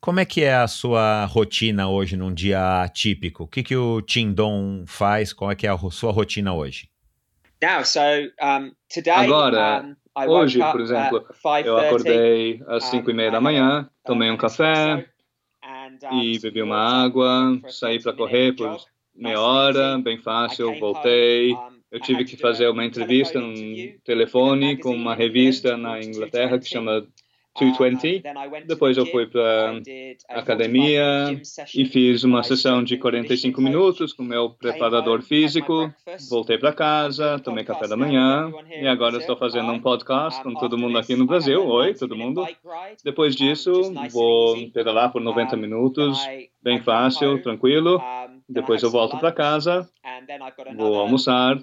Como 0.00 0.20
é 0.20 0.24
que 0.24 0.44
é 0.44 0.54
a 0.54 0.68
sua 0.68 1.24
rotina 1.24 1.88
hoje 1.88 2.16
num 2.16 2.32
dia 2.32 2.82
atípico? 2.82 3.44
O 3.44 3.48
que, 3.48 3.62
que 3.62 3.76
o 3.76 4.00
Tindon 4.00 4.84
faz? 4.86 5.32
Qual 5.32 5.50
é 5.50 5.56
que 5.56 5.66
é 5.66 5.70
a 5.70 5.78
sua 5.90 6.12
rotina 6.12 6.54
hoje? 6.54 6.88
Um, 8.40 8.70
Agora, 9.12 9.96
um, 10.16 10.30
hoje, 10.30 10.58
por 10.58 10.80
exemplo, 10.80 11.26
eu 11.64 11.76
acordei 11.76 12.62
às 12.66 12.84
5 12.84 13.10
e 13.10 13.14
meia 13.14 13.30
da 13.30 13.40
manhã, 13.40 13.88
tomei 14.04 14.30
um 14.30 14.36
café 14.36 15.06
e 16.12 16.38
bebi 16.38 16.62
uma 16.62 17.04
água, 17.04 17.60
saí 17.68 18.02
para 18.02 18.12
correr 18.12 18.54
por 18.54 18.76
meia 19.14 19.40
hora, 19.40 19.98
bem 19.98 20.18
fácil, 20.18 20.78
voltei. 20.78 21.56
Eu 21.90 22.00
tive 22.00 22.24
que 22.24 22.36
fazer 22.36 22.68
uma 22.68 22.84
entrevista 22.84 23.40
no 23.40 23.54
telefone 24.04 24.76
com 24.76 24.94
uma 24.94 25.14
revista 25.14 25.76
na 25.76 26.00
Inglaterra 26.00 26.58
que 26.58 26.68
chama 26.68 27.06
220. 27.58 28.22
Depois 28.66 28.96
eu 28.96 29.06
fui 29.06 29.26
para 29.26 29.80
a 30.30 30.38
academia 30.38 31.40
e 31.74 31.86
fiz 31.86 32.22
uma 32.24 32.42
sessão 32.42 32.84
de 32.84 32.98
45 32.98 33.60
minutos 33.60 34.12
com 34.12 34.22
meu 34.22 34.50
preparador 34.50 35.22
físico. 35.22 35.92
Voltei 36.28 36.58
para 36.58 36.72
casa, 36.72 37.38
tomei 37.38 37.64
café 37.64 37.88
da 37.88 37.96
manhã 37.96 38.52
e 38.68 38.86
agora 38.86 39.16
estou 39.16 39.36
fazendo 39.36 39.72
um 39.72 39.80
podcast 39.80 40.42
com 40.42 40.54
todo 40.54 40.78
mundo 40.78 40.98
aqui 40.98 41.16
no 41.16 41.26
Brasil. 41.26 41.66
Oi, 41.66 41.94
todo 41.94 42.16
mundo. 42.16 42.46
Depois 43.02 43.34
disso, 43.34 43.72
vou 44.10 44.70
pedalar 44.70 45.10
por 45.10 45.22
90 45.22 45.56
minutos, 45.56 46.18
bem 46.62 46.80
fácil, 46.82 47.42
tranquilo. 47.42 48.00
Depois 48.48 48.82
eu 48.82 48.90
volto 48.90 49.18
para 49.18 49.32
casa, 49.32 49.88
vou 50.76 50.96
almoçar. 50.96 51.58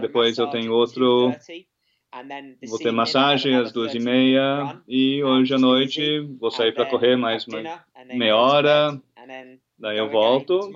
Depois 0.00 0.36
eu 0.36 0.48
tenho 0.48 0.72
outro 0.72 1.32
Vou 2.68 2.78
ter 2.78 2.92
massagem 2.92 3.56
às 3.56 3.72
duas 3.72 3.94
e 3.94 3.98
meia 3.98 4.78
e 4.86 5.22
hoje 5.24 5.54
à 5.54 5.58
noite 5.58 6.20
vou 6.38 6.50
sair 6.50 6.72
para 6.72 6.86
correr 6.86 7.16
mais 7.16 7.46
uma 7.46 7.82
meia 8.14 8.36
hora. 8.36 9.00
Daí 9.78 9.98
eu 9.98 10.08
volto, 10.10 10.70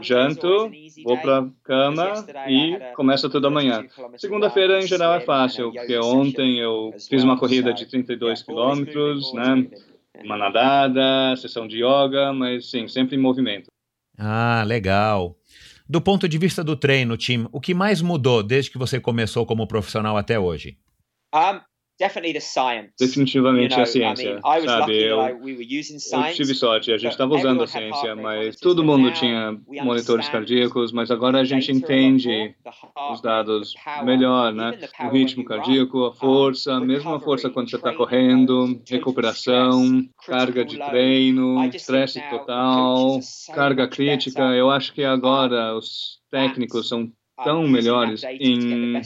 janto, 0.00 0.70
vou 1.04 1.18
para 1.18 1.40
a 1.40 1.48
cama 1.62 2.24
e 2.48 2.78
começa 2.94 3.28
tudo 3.28 3.48
amanhã. 3.48 3.86
Segunda-feira, 4.16 4.78
em 4.78 4.86
geral, 4.86 5.14
é 5.14 5.20
fácil, 5.20 5.72
porque 5.72 5.98
ontem 5.98 6.58
eu 6.58 6.94
fiz 7.10 7.22
uma 7.22 7.38
corrida 7.38 7.74
de 7.74 7.84
32 7.84 8.42
quilômetros, 8.42 9.32
né? 9.34 9.68
uma 10.24 10.36
nadada, 10.36 11.36
sessão 11.36 11.66
de 11.66 11.84
yoga, 11.84 12.32
mas 12.32 12.70
sim, 12.70 12.88
sempre 12.88 13.16
em 13.16 13.20
movimento. 13.20 13.70
Ah, 14.16 14.64
legal. 14.66 15.36
Do 15.88 16.02
ponto 16.02 16.28
de 16.28 16.36
vista 16.36 16.62
do 16.62 16.76
treino, 16.76 17.16
Tim, 17.16 17.48
o 17.50 17.60
que 17.60 17.72
mais 17.72 18.02
mudou 18.02 18.42
desde 18.42 18.70
que 18.70 18.76
você 18.76 19.00
começou 19.00 19.46
como 19.46 19.66
profissional 19.66 20.18
até 20.18 20.38
hoje? 20.38 20.78
Um, 22.80 22.88
Definitivamente 22.98 23.74
a 23.80 23.84
ciência, 23.86 24.40
sabe? 24.64 25.02
Eu, 25.02 25.18
eu 26.28 26.34
tive 26.34 26.54
sorte, 26.54 26.92
a 26.92 26.98
gente 26.98 27.10
estava 27.10 27.34
usando 27.34 27.62
a 27.62 27.66
ciência, 27.66 28.14
mas 28.14 28.56
todo 28.56 28.84
mundo 28.84 29.10
tinha 29.12 29.58
monitores 29.84 30.28
cardíacos, 30.28 30.92
mas 30.92 31.10
agora 31.10 31.40
a 31.40 31.44
gente 31.44 31.72
entende 31.72 32.54
os 33.12 33.20
dados 33.20 33.74
melhor, 34.04 34.52
né? 34.54 34.78
O 35.00 35.08
ritmo 35.08 35.44
cardíaco, 35.44 36.04
a 36.06 36.14
força, 36.14 36.78
mesmo 36.78 37.12
a 37.14 37.20
força 37.20 37.50
quando 37.50 37.68
você 37.70 37.76
está 37.76 37.92
correndo, 37.92 38.80
recuperação, 38.88 40.08
carga 40.24 40.64
de 40.64 40.78
treino, 40.78 41.64
estresse 41.74 42.20
total, 42.30 43.18
carga 43.54 43.88
crítica. 43.88 44.42
Eu 44.54 44.70
acho 44.70 44.92
que 44.92 45.02
agora 45.02 45.74
os 45.76 46.18
técnicos 46.30 46.88
são 46.88 47.10
tão 47.44 47.66
melhores 47.66 48.22
em 48.24 49.00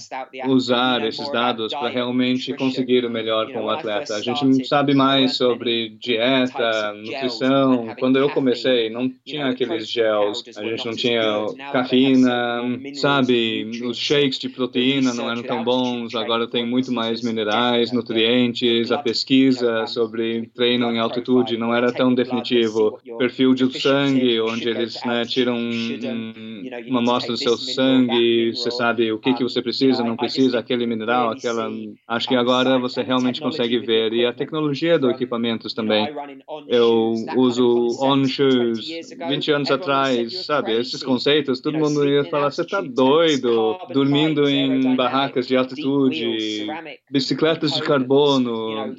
usar 0.47 1.05
esses 1.05 1.31
dados 1.31 1.73
para 1.73 1.89
realmente 1.89 2.55
conseguir 2.55 3.05
o 3.05 3.11
melhor 3.11 3.53
com 3.53 3.65
o 3.65 3.71
atleta. 3.71 4.15
A 4.17 4.21
gente 4.21 4.67
sabe 4.67 4.95
mais 4.95 5.37
sobre 5.37 5.91
dieta, 5.91 6.95
nutrição. 6.95 7.95
Quando 7.99 8.19
eu 8.19 8.31
comecei, 8.31 8.91
não 8.91 9.11
tinha 9.25 9.49
aqueles 9.49 9.89
gels, 9.89 10.43
a 10.57 10.65
gente 10.65 10.87
não 10.87 10.95
tinha 10.95 11.47
cafeína, 11.73 12.63
sabe? 12.95 13.83
Os 13.85 13.99
shakes 13.99 14.39
de 14.39 14.49
proteína 14.49 15.13
não 15.15 15.31
eram 15.31 15.43
tão 15.43 15.63
bons. 15.63 16.15
Agora 16.15 16.49
tem 16.49 16.67
muito 16.67 16.93
mais 16.93 17.23
minerais, 17.23 17.93
nutrientes. 17.93 18.91
A 18.91 18.99
pesquisa 18.99 19.87
sobre 19.87 20.51
treino 20.55 20.91
em 20.91 20.99
altitude 20.99 21.57
não 21.57 21.75
era 21.75 21.93
tão 21.93 22.15
definitivo. 22.15 22.99
Perfil 23.19 23.55
de 23.55 23.81
sangue, 23.81 24.41
onde 24.41 24.69
eles 24.69 24.99
né, 25.05 25.25
tiram 25.25 25.57
um, 25.57 26.63
uma 26.89 27.01
amostra 27.01 27.33
do 27.33 27.39
seu 27.39 27.57
sangue 27.57 28.22
você 28.55 28.71
sabe 28.71 29.11
o 29.11 29.19
que, 29.19 29.35
que 29.35 29.43
você 29.43 29.61
precisa, 29.61 30.05
não 30.05 30.17
precisa, 30.17 30.59
aquele 30.59 30.87
mineral, 30.87 31.31
aquela. 31.31 31.69
Acho 32.07 32.29
que 32.29 32.37
agora 32.37 32.79
você 32.79 33.03
realmente 33.03 33.41
consegue 33.41 33.79
ver. 33.79 34.13
E 34.13 34.25
a 34.25 34.33
tecnologia 34.33 34.99
do 34.99 35.11
equipamentos 35.11 35.75
também. 35.75 36.09
Eu 36.69 37.15
uso 37.37 37.89
on 38.01 38.25
shoes 38.27 39.11
20 39.29 39.53
anos 39.53 39.71
atrás, 39.71 40.47
sabe? 40.47 40.73
Esses 40.79 41.03
conceitos, 41.03 41.61
todo 41.61 41.79
mundo 41.79 42.09
ia 42.09 42.25
falar: 42.25 42.51
você 42.51 42.63
está 42.63 42.81
doido, 42.81 43.79
dormindo 43.93 44.49
em 44.49 44.95
barracas 44.95 45.47
de 45.47 45.57
altitude, 45.57 46.67
bicicletas 47.11 47.73
de 47.73 47.83
carbono, 47.83 48.95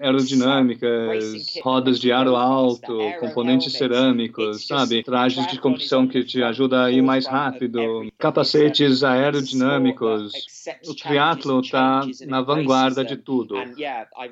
aerodinâmicas, 0.00 1.58
rodas 1.62 1.98
de 1.98 2.12
aro 2.12 2.36
alto, 2.36 2.98
componentes 3.20 3.72
cerâmicos, 3.72 4.66
sabe? 4.66 5.02
Trajes 5.02 5.46
de 5.46 5.58
competição 5.58 6.06
que 6.06 6.22
te 6.22 6.42
ajudam 6.42 6.82
a 6.82 6.90
ir 6.90 7.02
mais 7.02 7.26
rápido, 7.26 8.06
capacete 8.18 8.57
capacetes 8.58 9.02
aerodinâmicos. 9.02 10.32
O 10.86 10.94
triatlo 10.94 11.60
está 11.60 12.02
na 12.26 12.42
vanguarda 12.42 13.04
de 13.04 13.16
tudo. 13.16 13.56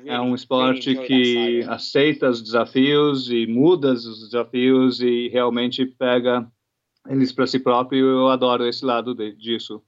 É 0.05 0.19
um 0.19 0.35
esporte 0.35 0.95
que 0.95 1.63
aceita 1.67 2.29
os 2.29 2.41
desafios 2.41 3.29
e 3.29 3.47
muda 3.47 3.93
os 3.93 4.25
desafios 4.25 4.99
e 4.99 5.29
realmente 5.29 5.85
pega 5.85 6.45
eles 7.07 7.31
para 7.31 7.47
si 7.47 7.59
próprio. 7.59 8.05
Eu 8.05 8.27
adoro 8.27 8.67
esse 8.67 8.83
lado 8.83 9.15
de, 9.15 9.33
disso. 9.35 9.81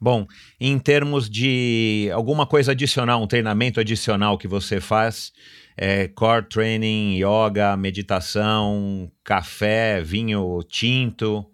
Bom, 0.00 0.26
em 0.60 0.78
termos 0.80 1.30
de 1.30 2.10
alguma 2.12 2.44
coisa 2.44 2.72
adicional, 2.72 3.22
um 3.22 3.26
treinamento 3.26 3.78
adicional 3.78 4.36
que 4.36 4.48
você 4.48 4.80
faz, 4.80 5.32
é, 5.76 6.08
core 6.08 6.48
training, 6.48 7.18
yoga, 7.18 7.76
meditação, 7.76 9.08
café, 9.22 10.02
vinho 10.02 10.60
tinto, 10.68 11.46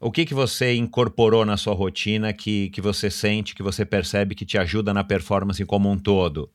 o 0.00 0.10
que, 0.10 0.24
que 0.24 0.34
você 0.34 0.74
incorporou 0.74 1.44
na 1.44 1.56
sua 1.56 1.74
rotina 1.74 2.32
que, 2.32 2.70
que 2.70 2.80
você 2.80 3.10
sente, 3.10 3.54
que 3.54 3.62
você 3.62 3.84
percebe 3.84 4.34
que 4.34 4.44
te 4.44 4.58
ajuda 4.58 4.92
na 4.92 5.02
performance 5.02 5.64
como 5.64 5.90
um 5.90 5.98
todo? 5.98 6.50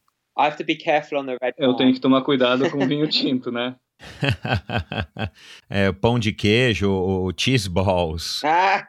Eu 1.58 1.76
tenho 1.76 1.94
que 1.94 2.00
tomar 2.00 2.22
cuidado 2.22 2.70
com 2.70 2.84
o 2.84 2.88
vinho 2.88 3.08
tinto, 3.08 3.52
né? 3.52 3.76
é, 5.70 5.92
pão 5.92 6.18
de 6.18 6.32
queijo, 6.32 6.90
o 6.90 7.32
cheese 7.36 7.70
balls. 7.70 8.42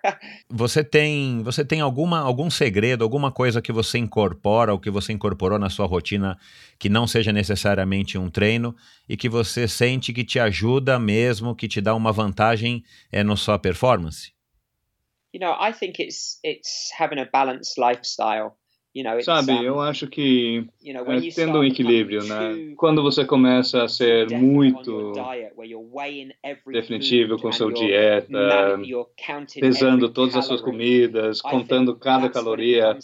você 0.48 0.82
tem, 0.82 1.42
você 1.42 1.64
tem 1.64 1.80
alguma, 1.80 2.20
algum 2.20 2.50
segredo, 2.50 3.04
alguma 3.04 3.30
coisa 3.30 3.60
que 3.60 3.72
você 3.72 3.98
incorpora 3.98 4.72
ou 4.72 4.78
que 4.78 4.90
você 4.90 5.12
incorporou 5.12 5.58
na 5.58 5.68
sua 5.68 5.86
rotina 5.86 6.38
que 6.78 6.88
não 6.88 7.06
seja 7.06 7.32
necessariamente 7.32 8.16
um 8.16 8.30
treino 8.30 8.74
e 9.08 9.16
que 9.16 9.28
você 9.28 9.68
sente 9.68 10.12
que 10.12 10.24
te 10.24 10.38
ajuda 10.38 10.98
mesmo, 10.98 11.54
que 11.54 11.68
te 11.68 11.80
dá 11.80 11.94
uma 11.94 12.12
vantagem 12.12 12.82
é, 13.10 13.22
na 13.22 13.36
sua 13.36 13.58
performance? 13.58 14.32
You 15.32 15.40
know, 15.40 15.54
I 15.58 15.72
think 15.72 15.98
it's 15.98 16.38
it's 16.42 16.90
having 16.96 17.18
a 17.18 17.26
balanced 17.26 17.78
lifestyle. 17.78 18.56
You 18.94 19.04
know, 19.04 19.18
Sabe, 19.22 19.52
um, 19.52 19.62
eu 19.62 19.80
acho 19.80 20.06
que 20.06 20.66
é, 20.84 21.30
tendo 21.34 21.60
um 21.60 21.64
equilíbrio, 21.64 22.22
né? 22.24 22.74
Quando 22.76 23.02
você 23.02 23.24
começa 23.24 23.84
a 23.84 23.88
ser 23.88 24.28
muito 24.38 25.14
definitivo 26.70 27.38
com 27.38 27.50
sua 27.50 27.72
dieta, 27.72 28.78
pesando 29.58 30.10
todas 30.10 30.36
as 30.36 30.44
suas 30.44 30.60
comidas, 30.60 31.40
contando 31.40 31.96
cada 31.96 32.28
caloria, 32.28 32.94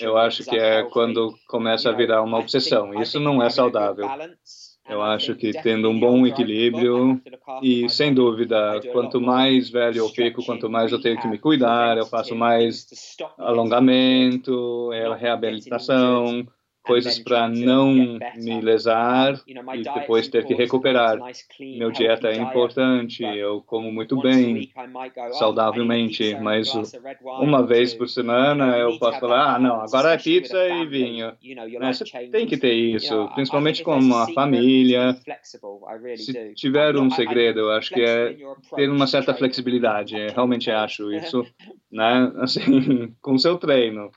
eu 0.00 0.16
acho 0.16 0.44
que 0.44 0.56
é 0.56 0.84
quando 0.84 1.34
começa 1.46 1.90
a 1.90 1.92
virar 1.92 2.22
uma 2.22 2.38
obsessão. 2.38 2.98
Isso 2.98 3.20
não 3.20 3.42
é 3.42 3.50
saudável. 3.50 4.08
Eu 4.88 5.02
acho 5.02 5.34
que 5.34 5.52
tendo 5.62 5.90
um 5.90 5.98
bom 5.98 6.26
equilíbrio 6.26 7.20
e, 7.62 7.88
sem 7.88 8.14
dúvida, 8.14 8.80
quanto 8.92 9.20
mais 9.20 9.68
velho 9.68 9.98
eu 9.98 10.08
fico, 10.08 10.44
quanto 10.44 10.70
mais 10.70 10.92
eu 10.92 11.00
tenho 11.00 11.20
que 11.20 11.28
me 11.28 11.38
cuidar, 11.38 11.98
eu 11.98 12.06
faço 12.06 12.34
mais 12.34 12.86
alongamento, 13.36 14.92
é 14.92 15.14
reabilitação, 15.16 16.46
coisas 16.88 17.18
para 17.18 17.48
não 17.48 17.92
me 18.34 18.60
lesar 18.62 19.38
e 19.46 19.82
depois 19.82 20.26
ter 20.28 20.46
que 20.46 20.54
recuperar. 20.54 21.18
Meu 21.60 21.90
dieta 21.90 22.28
é 22.28 22.36
importante, 22.36 23.22
eu 23.22 23.62
como 23.62 23.92
muito 23.92 24.18
bem, 24.20 24.72
saudavelmente, 25.32 26.34
mas 26.36 26.72
uma 27.22 27.64
vez 27.64 27.92
por 27.92 28.08
semana 28.08 28.78
eu 28.78 28.98
posso 28.98 29.20
falar, 29.20 29.56
ah, 29.56 29.58
não, 29.58 29.80
agora 29.82 30.14
é 30.14 30.18
pizza 30.18 30.66
e 30.66 30.86
vinho. 30.86 31.32
Né? 31.78 31.92
Você 31.92 32.04
tem 32.28 32.46
que 32.46 32.56
ter 32.56 32.72
isso, 32.72 33.28
principalmente 33.34 33.82
com 33.82 33.98
uma 33.98 34.32
família. 34.32 35.16
Se 36.16 36.54
tiver 36.54 36.96
um 36.96 37.10
segredo, 37.10 37.60
eu 37.60 37.70
acho 37.72 37.92
que 37.92 38.00
é 38.00 38.34
ter 38.74 38.88
uma 38.90 39.06
certa 39.06 39.34
flexibilidade, 39.34 40.16
realmente 40.28 40.70
acho 40.70 41.12
isso, 41.12 41.44
né? 41.92 42.32
Assim, 42.36 43.14
com 43.20 43.34
o 43.34 43.38
seu 43.38 43.58
treino. 43.58 44.10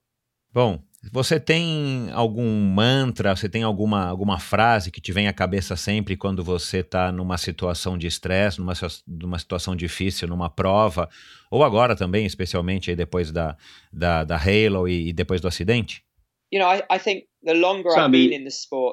Bom, 0.54 0.82
você 1.10 1.40
tem 1.40 2.10
algum 2.14 2.48
mantra, 2.48 3.36
você 3.36 3.50
tem 3.50 3.64
alguma, 3.64 4.06
alguma 4.06 4.40
frase 4.40 4.92
que 4.92 5.02
te 5.02 5.12
vem 5.12 5.28
à 5.28 5.34
cabeça 5.34 5.76
sempre 5.76 6.16
quando 6.16 6.44
você 6.44 6.78
está 6.78 7.12
numa 7.12 7.38
situação 7.38 7.98
de 7.98 8.06
estresse, 8.06 8.60
numa, 8.60 8.74
numa 9.08 9.40
situação 9.40 9.76
difícil, 9.76 10.28
numa 10.28 10.50
prova, 10.50 11.10
ou 11.50 11.64
agora 11.64 11.96
também, 11.96 12.26
especialmente 12.26 12.96
depois 12.96 13.32
da, 13.32 13.58
da, 13.92 14.24
da 14.24 14.36
Halo 14.36 14.88
e, 14.88 15.10
e 15.10 15.14
depois 15.14 15.42
do 15.42 15.48
acidente? 15.48 16.04
Sabe, 17.92 18.30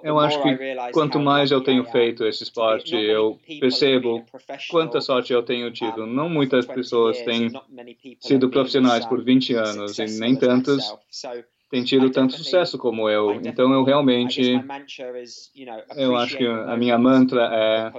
eu 0.04 0.18
acho 0.18 0.40
que 0.42 0.56
quanto 0.92 1.18
mais 1.18 1.50
eu 1.50 1.60
tenho 1.60 1.84
feito 1.84 2.24
esse 2.24 2.44
esporte, 2.44 2.94
eu 2.94 3.38
percebo 3.60 4.24
quanta 4.70 5.00
sorte 5.00 5.32
eu 5.32 5.42
tenho 5.42 5.70
tido. 5.72 6.06
Não 6.06 6.28
muitas 6.28 6.64
pessoas 6.64 7.20
têm 7.22 7.50
sido 8.20 8.48
profissionais 8.48 9.04
por 9.04 9.22
20 9.22 9.54
anos 9.54 9.98
e 9.98 10.20
nem 10.20 10.36
tantas 10.36 10.84
têm 11.70 11.84
tido 11.84 12.10
tanto 12.10 12.34
sucesso 12.34 12.78
como 12.78 13.08
eu. 13.08 13.40
Então 13.44 13.72
eu 13.72 13.84
realmente, 13.84 14.60
eu 15.96 16.16
acho 16.16 16.36
que 16.36 16.46
a 16.46 16.76
minha 16.76 16.98
mantra 16.98 17.48
é 17.52 17.92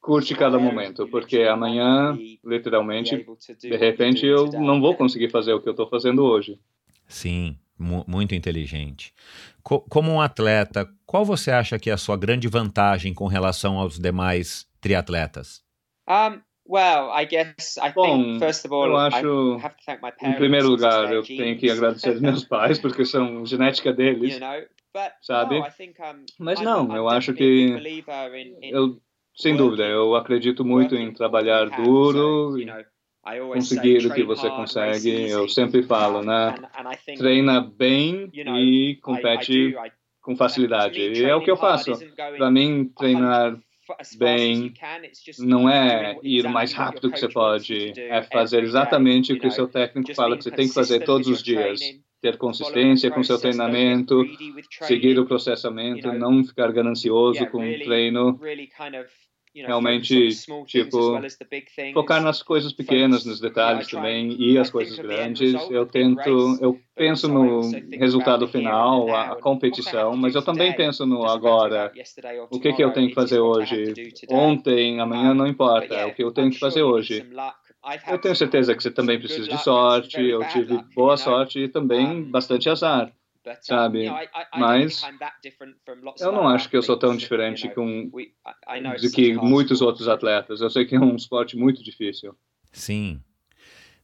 curte 0.00 0.34
cada 0.34 0.58
momento, 0.58 1.06
porque 1.08 1.42
amanhã, 1.42 2.18
literalmente, 2.44 3.24
de 3.60 3.76
repente 3.76 4.26
eu 4.26 4.50
não 4.52 4.80
vou 4.80 4.96
conseguir 4.96 5.30
fazer 5.30 5.52
o 5.52 5.60
que 5.60 5.68
eu 5.68 5.72
estou 5.72 5.88
fazendo 5.88 6.24
hoje. 6.24 6.58
Sim, 7.06 7.56
muito 7.78 8.34
inteligente. 8.34 9.14
Co 9.62 9.80
como 9.80 10.10
um 10.10 10.20
atleta, 10.20 10.88
qual 11.06 11.24
você 11.24 11.50
acha 11.50 11.78
que 11.78 11.90
é 11.90 11.92
a 11.92 11.98
sua 11.98 12.16
grande 12.16 12.48
vantagem 12.48 13.14
com 13.14 13.26
relação 13.26 13.78
aos 13.78 13.98
demais 13.98 14.66
triatletas? 14.80 15.62
Um, 16.08 16.40
well, 16.66 17.10
I 17.10 17.24
guess 17.24 17.78
I 17.78 17.90
Bom, 17.92 18.04
think 18.04 18.38
first 18.40 18.64
of 18.64 18.72
all, 18.72 18.86
eu 18.86 18.96
acho, 18.96 19.56
I 19.56 19.62
have 19.62 19.76
to 19.76 19.84
thank 19.84 20.02
my 20.02 20.10
parents. 20.10 20.36
Em 20.36 20.38
primeiro 20.38 20.68
lugar, 20.68 21.12
eu 21.12 21.22
tenho 21.22 21.58
que 21.58 21.70
agradecer 21.70 22.20
meus 22.20 22.44
pais 22.48 22.78
porque 22.78 23.04
são 23.04 23.44
genética 23.44 23.92
deles, 23.92 24.34
you 24.34 24.40
know, 24.40 24.60
but, 24.94 25.12
sabe? 25.20 25.58
No, 25.58 25.70
think, 25.70 26.00
um, 26.00 26.24
Mas 26.38 26.60
não, 26.60 26.84
I'm, 26.86 26.96
eu 26.96 27.04
I'm 27.04 27.16
acho 27.16 27.34
que 27.34 27.44
in, 27.44 27.76
in 28.62 28.70
eu, 28.70 29.00
sem 29.34 29.56
dúvida, 29.56 29.84
eu 29.84 30.14
acredito 30.14 30.64
muito 30.64 30.94
em 30.94 31.12
trabalhar 31.12 31.70
duro. 31.70 32.58
you 32.58 32.66
know, 32.66 32.84
conseguir 33.52 34.06
o 34.06 34.12
que 34.12 34.22
você 34.24 34.48
consegue. 34.50 35.28
Eu 35.28 35.48
sempre 35.48 35.82
falo, 35.82 36.22
né? 36.22 36.54
Treina 37.16 37.60
bem 37.60 38.30
e 38.32 38.98
compete 39.02 39.74
com 40.20 40.36
facilidade. 40.36 41.00
E 41.00 41.24
é 41.24 41.34
o 41.34 41.40
que 41.40 41.50
eu 41.50 41.56
faço. 41.56 41.92
Para 42.36 42.50
mim, 42.50 42.90
treinar 42.96 43.58
bem 44.16 44.72
não 45.38 45.68
é 45.68 46.16
ir 46.22 46.46
o 46.46 46.50
mais 46.50 46.72
rápido 46.72 47.10
que 47.10 47.18
você 47.18 47.28
pode, 47.28 47.92
é 47.96 48.22
fazer 48.22 48.62
exatamente 48.62 49.32
o 49.32 49.38
que 49.38 49.46
o 49.46 49.50
seu 49.50 49.68
técnico 49.68 50.14
fala 50.14 50.36
que 50.36 50.44
você 50.44 50.50
tem 50.50 50.68
que 50.68 50.74
fazer 50.74 51.00
todos 51.04 51.28
os 51.28 51.42
dias. 51.42 51.80
Ter 52.20 52.38
consistência 52.38 53.10
com 53.10 53.24
seu 53.24 53.36
treinamento, 53.36 54.24
seguir 54.82 55.18
o 55.18 55.26
processamento, 55.26 56.12
não 56.12 56.44
ficar 56.44 56.70
ganancioso 56.70 57.44
com 57.46 57.58
o 57.58 57.78
treino 57.80 58.38
realmente, 59.54 60.28
tipo, 60.66 61.20
focar 61.92 62.22
nas 62.22 62.42
coisas 62.42 62.72
pequenas, 62.72 63.24
nos 63.24 63.40
detalhes 63.40 63.88
também, 63.88 64.34
e 64.40 64.58
as 64.58 64.70
coisas 64.70 64.98
grandes. 64.98 65.52
Eu 65.70 65.86
tento, 65.86 66.58
eu 66.60 66.80
penso 66.94 67.28
no 67.28 67.60
resultado 67.90 68.48
final, 68.48 69.14
a 69.14 69.36
competição, 69.36 70.16
mas 70.16 70.34
eu 70.34 70.42
também 70.42 70.72
penso 70.74 71.04
no 71.04 71.24
agora. 71.24 71.92
O 72.50 72.58
que, 72.58 72.72
que 72.72 72.82
eu 72.82 72.92
tenho 72.92 73.08
que 73.08 73.14
fazer 73.14 73.40
hoje? 73.40 73.92
Ontem, 74.30 75.00
amanhã, 75.00 75.34
não 75.34 75.46
importa, 75.46 75.94
é 75.94 76.06
o 76.06 76.14
que 76.14 76.24
eu 76.24 76.32
tenho 76.32 76.50
que 76.50 76.58
fazer 76.58 76.82
hoje. 76.82 77.26
Eu 78.08 78.18
tenho 78.18 78.36
certeza 78.36 78.74
que 78.74 78.82
você 78.82 78.90
também 78.90 79.18
precisa 79.18 79.48
de 79.48 79.62
sorte, 79.62 80.20
eu 80.22 80.46
tive 80.48 80.78
boa 80.94 81.16
sorte 81.16 81.58
e 81.58 81.68
também 81.68 82.22
bastante 82.22 82.70
azar 82.70 83.12
sabe? 83.60 84.08
Mas 84.56 85.02
eu 86.20 86.32
não 86.32 86.48
acho 86.48 86.68
que 86.68 86.76
eu 86.76 86.82
sou 86.82 86.96
tão 86.96 87.16
diferente 87.16 87.68
com, 87.70 88.10
do 88.10 89.10
que 89.12 89.34
muitos 89.34 89.80
outros 89.80 90.08
atletas. 90.08 90.60
Eu 90.60 90.70
sei 90.70 90.84
que 90.84 90.94
é 90.94 91.00
um 91.00 91.16
esporte 91.16 91.56
muito 91.56 91.82
difícil. 91.82 92.36
Sim. 92.72 93.20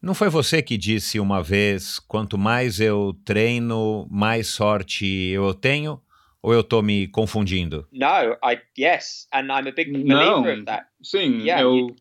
Não 0.00 0.14
foi 0.14 0.28
você 0.28 0.62
que 0.62 0.76
disse 0.76 1.18
uma 1.18 1.42
vez: 1.42 1.98
quanto 1.98 2.38
mais 2.38 2.78
eu 2.78 3.16
treino, 3.24 4.06
mais 4.10 4.46
sorte 4.46 5.06
eu 5.06 5.52
tenho? 5.54 6.00
Ou 6.40 6.54
eu 6.54 6.60
estou 6.60 6.82
me 6.82 7.08
confundindo? 7.08 7.86
Não, 7.92 8.32
I, 8.44 8.60
yes, 8.78 9.26
and 9.34 9.46
I'm 9.46 9.68
a 9.68 9.72
big 9.72 9.90
believer 9.90 10.06
não, 10.06 10.42
of 10.42 10.64
that. 10.66 10.86
Sim, 11.02 11.40
yeah, 11.40 11.62
eu 11.62 11.76
you, 11.76 11.96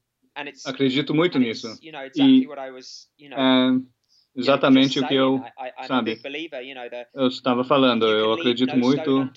acredito 0.66 1.14
muito 1.16 1.40
nisso. 1.40 1.68
You 1.82 1.92
know, 1.92 2.02
exactly 2.02 2.44
e, 2.44 2.72
was, 2.72 3.10
you 3.18 3.30
know, 3.30 3.40
é, 3.40 3.82
exatamente 4.38 5.00
o 5.00 5.08
que 5.08 5.16
eu, 5.16 5.42
sabe, 5.88 6.20
eu 7.14 7.28
estava 7.28 7.64
falando. 7.64 8.06
Eu 8.06 8.34
acredito 8.34 8.78
muito 8.78 9.30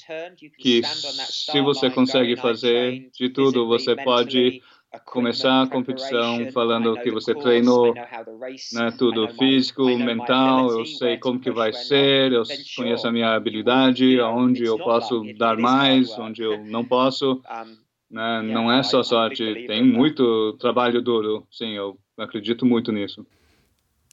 que 0.59 0.83
se 0.85 1.61
você 1.61 1.91
consegue 1.91 2.37
fazer 2.37 3.11
de 3.19 3.31
tudo, 3.31 3.67
você 3.67 3.97
pode 3.97 4.63
começar 5.05 5.63
a 5.63 5.67
competição 5.69 6.51
falando 6.53 6.99
que 7.01 7.11
você 7.11 7.35
treinou, 7.35 7.95
né, 7.95 8.91
tudo 8.99 9.29
físico, 9.29 9.85
mental, 9.85 10.71
eu 10.71 10.85
sei 10.85 11.17
como 11.17 11.39
que 11.39 11.51
vai 11.51 11.73
ser, 11.73 12.33
eu 12.33 12.43
conheço 12.77 13.07
a 13.07 13.13
minha 13.13 13.35
habilidade, 13.35 14.19
aonde 14.19 14.65
eu 14.65 14.77
posso 14.79 15.23
dar 15.39 15.57
mais, 15.57 16.11
onde 16.19 16.43
eu 16.43 16.65
não 16.65 16.85
posso. 16.85 17.41
Né, 18.11 18.43
não 18.43 18.73
é 18.73 18.83
só 18.83 19.05
sorte, 19.05 19.67
tem 19.69 19.85
muito 19.85 20.55
trabalho 20.55 21.01
duro. 21.01 21.47
Sim, 21.49 21.75
eu 21.77 21.97
acredito 22.19 22.67
muito 22.67 22.91
nisso. 22.91 23.25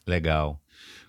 Legal. 0.05 0.61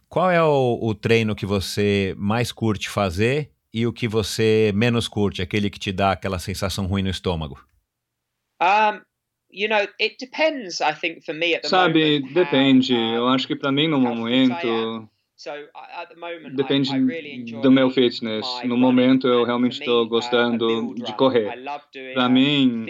Qual 0.08 0.30
é 0.30 0.42
o, 0.42 0.78
o 0.80 0.94
treino 0.94 1.36
que 1.36 1.44
você 1.44 2.14
mais 2.16 2.50
curte 2.50 2.88
fazer 2.88 3.50
e 3.72 3.86
o 3.86 3.92
que 3.92 4.08
você 4.08 4.72
menos 4.74 5.06
curte, 5.06 5.42
aquele 5.42 5.68
que 5.68 5.78
te 5.78 5.92
dá 5.92 6.12
aquela 6.12 6.38
sensação 6.38 6.86
ruim 6.86 7.02
no 7.02 7.10
estômago? 7.10 7.62
Um, 8.60 9.00
you 9.50 9.68
know, 9.68 9.86
it 10.00 10.16
depends, 10.18 10.80
I 10.80 10.94
think, 10.94 11.24
for 11.24 11.34
me 11.34 11.54
at 11.54 11.62
the 11.62 11.68
Sabe, 11.68 12.20
moment, 12.20 12.32
depende. 12.32 12.94
How, 12.94 13.14
Eu 13.14 13.28
acho 13.28 13.46
que 13.46 13.54
para 13.54 13.70
mim 13.70 13.86
no 13.86 14.00
momento 14.00 15.08
Depende 16.56 16.90
do 17.62 17.70
meu 17.70 17.90
fitness. 17.90 18.44
No 18.64 18.76
momento, 18.76 19.28
eu 19.28 19.44
realmente 19.44 19.78
estou 19.78 20.04
uh, 20.04 20.08
gostando 20.08 20.94
de 20.96 21.12
correr. 21.12 21.62
Para 22.12 22.28
mim, 22.28 22.86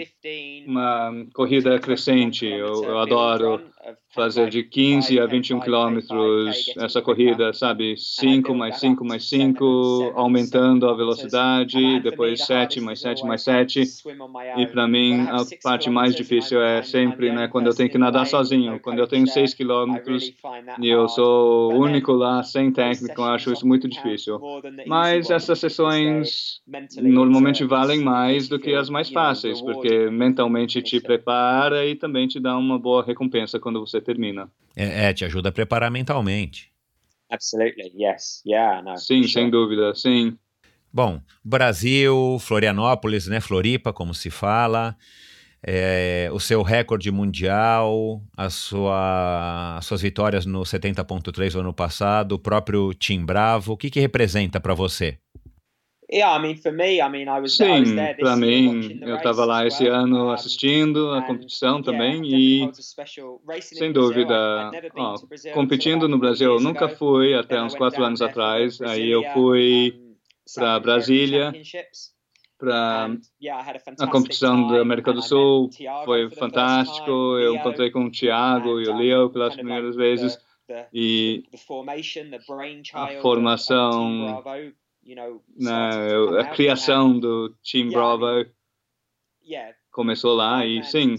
uma 0.65 1.27
corrida 1.31 1.77
crescente. 1.79 2.47
Eu, 2.47 2.83
eu 2.83 2.97
adoro 2.97 3.61
fazer 4.13 4.49
de 4.49 4.63
15 4.63 5.19
a 5.19 5.25
21 5.25 5.59
quilômetros 5.59 6.73
essa 6.77 7.01
corrida, 7.01 7.53
sabe? 7.53 7.95
5 7.97 8.53
mais 8.55 8.79
5 8.79 9.05
mais 9.05 9.29
5, 9.29 10.13
aumentando 10.15 10.89
a 10.89 10.95
velocidade, 10.95 11.99
depois 12.01 12.43
7 12.45 12.81
mais 12.81 12.99
7 13.01 13.25
mais 13.25 13.43
7. 13.43 13.83
E 14.57 14.67
para 14.67 14.87
mim, 14.87 15.21
a 15.29 15.37
parte 15.63 15.89
mais 15.89 16.15
difícil 16.15 16.61
é 16.61 16.81
sempre 16.81 17.31
né, 17.31 17.47
quando 17.47 17.67
eu 17.67 17.75
tenho 17.75 17.89
que 17.89 17.97
nadar 17.97 18.25
sozinho. 18.25 18.79
Quando 18.79 18.99
eu 18.99 19.07
tenho 19.07 19.27
6 19.27 19.53
quilômetros 19.53 20.33
e 20.81 20.87
eu 20.87 21.07
sou 21.07 21.73
o 21.73 21.79
único 21.79 22.11
lá, 22.13 22.43
sem 22.43 22.71
técnico, 22.71 23.21
eu 23.21 23.25
acho 23.25 23.51
isso 23.53 23.67
muito 23.67 23.87
difícil. 23.87 24.39
Mas 24.87 25.29
essas 25.29 25.59
sessões 25.59 26.61
normalmente 27.01 27.63
valem 27.63 28.03
mais 28.03 28.47
do 28.47 28.59
que 28.59 28.73
as 28.73 28.89
mais 28.89 29.09
fáceis, 29.09 29.61
porque 29.61 30.09
mentalmente 30.09 30.81
te 30.81 30.99
prepara 30.99 31.85
e 31.85 31.95
também 31.95 32.27
te 32.27 32.39
dá 32.39 32.57
uma 32.57 32.79
boa 32.79 33.03
recompensa 33.03 33.59
quando 33.59 33.78
você 33.79 34.01
termina. 34.01 34.49
É, 34.75 35.05
é 35.05 35.13
te 35.13 35.25
ajuda 35.25 35.49
a 35.49 35.51
preparar 35.51 35.91
mentalmente. 35.91 36.71
Absolutely, 37.29 37.91
yes, 37.95 38.41
yeah, 38.45 38.81
no. 38.81 38.97
Sim, 38.97 39.21
sure. 39.21 39.29
sem 39.29 39.49
dúvida, 39.49 39.93
sim. 39.93 40.37
Bom, 40.91 41.21
Brasil, 41.43 42.37
Florianópolis, 42.39 43.27
né, 43.27 43.39
Floripa, 43.39 43.93
como 43.93 44.13
se 44.13 44.31
fala, 44.31 44.97
é, 45.61 46.29
o 46.33 46.39
seu 46.39 46.63
recorde 46.63 47.11
mundial, 47.11 48.23
a 48.35 48.49
sua, 48.49 49.77
as 49.77 49.85
suas 49.85 50.01
vitórias 50.01 50.47
no 50.47 50.61
70.3 50.61 51.59
ano 51.59 51.73
passado, 51.73 52.33
o 52.33 52.39
próprio 52.39 52.91
Tim 52.95 53.23
Bravo, 53.23 53.73
o 53.73 53.77
que, 53.77 53.91
que 53.91 53.99
representa 53.99 54.59
para 54.59 54.73
você? 54.73 55.19
Sim, 57.47 57.95
para 58.19 58.35
mim, 58.35 58.99
eu 59.03 59.15
estava 59.17 59.45
lá 59.45 59.67
esse 59.67 59.85
ano 59.85 60.31
assistindo 60.31 61.11
a 61.11 61.21
competição 61.21 61.83
também 61.83 62.21
e, 62.25 62.69
sem 63.61 63.91
dúvida, 63.91 64.71
ó, 64.95 65.15
competindo 65.53 66.09
no 66.09 66.17
Brasil, 66.17 66.53
eu 66.53 66.59
nunca 66.59 66.89
fui 66.89 67.35
até 67.35 67.61
uns 67.61 67.75
quatro 67.75 68.03
anos 68.03 68.21
atrás. 68.23 68.81
Aí 68.81 69.09
eu 69.09 69.23
fui 69.33 69.93
para 70.55 70.79
Brasília, 70.79 71.53
para 72.57 73.11
a 73.99 74.07
competição 74.07 74.67
da 74.67 74.81
América 74.81 75.13
do 75.13 75.21
Sul. 75.21 75.69
Foi 76.05 76.29
fantástico. 76.31 77.37
Eu 77.37 77.53
encontrei 77.55 77.91
com 77.91 78.05
o 78.05 78.11
Thiago 78.11 78.81
e 78.81 78.87
o 78.87 78.97
Leo 78.97 79.29
pelas 79.29 79.55
primeiras 79.55 79.95
vezes. 79.95 80.37
E 80.93 81.43
a 82.93 83.21
formação, 83.21 84.43
a 86.39 86.45
criação 86.53 87.19
do 87.19 87.55
Team 87.63 87.89
Bravo 87.89 88.45
começou 89.91 90.35
lá 90.35 90.65
e 90.65 90.83
sim, 90.83 91.15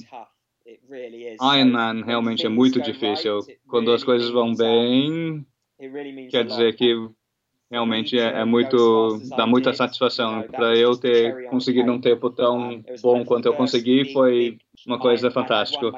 Ironman 1.41 2.05
realmente 2.05 2.47
é 2.47 2.49
muito 2.49 2.81
difícil. 2.81 3.41
Quando 3.69 3.93
as 3.93 4.05
coisas 4.05 4.31
vão 4.31 4.55
bem, 4.55 5.47
quer 6.31 6.45
dizer 6.45 6.77
que 6.77 6.95
realmente 7.71 8.19
é, 8.19 8.41
é 8.41 8.45
muito 8.45 9.21
dá 9.37 9.47
muita 9.47 9.73
satisfação 9.73 10.43
para 10.43 10.77
eu 10.77 10.97
ter 10.97 11.49
conseguido 11.49 11.93
um 11.93 12.01
tempo 12.01 12.29
tão 12.31 12.83
bom 13.01 13.25
quanto 13.25 13.47
eu 13.47 13.55
consegui 13.55 14.13
foi 14.13 14.59
uma 14.87 14.99
coisa 14.99 15.31
fantástica 15.31 15.93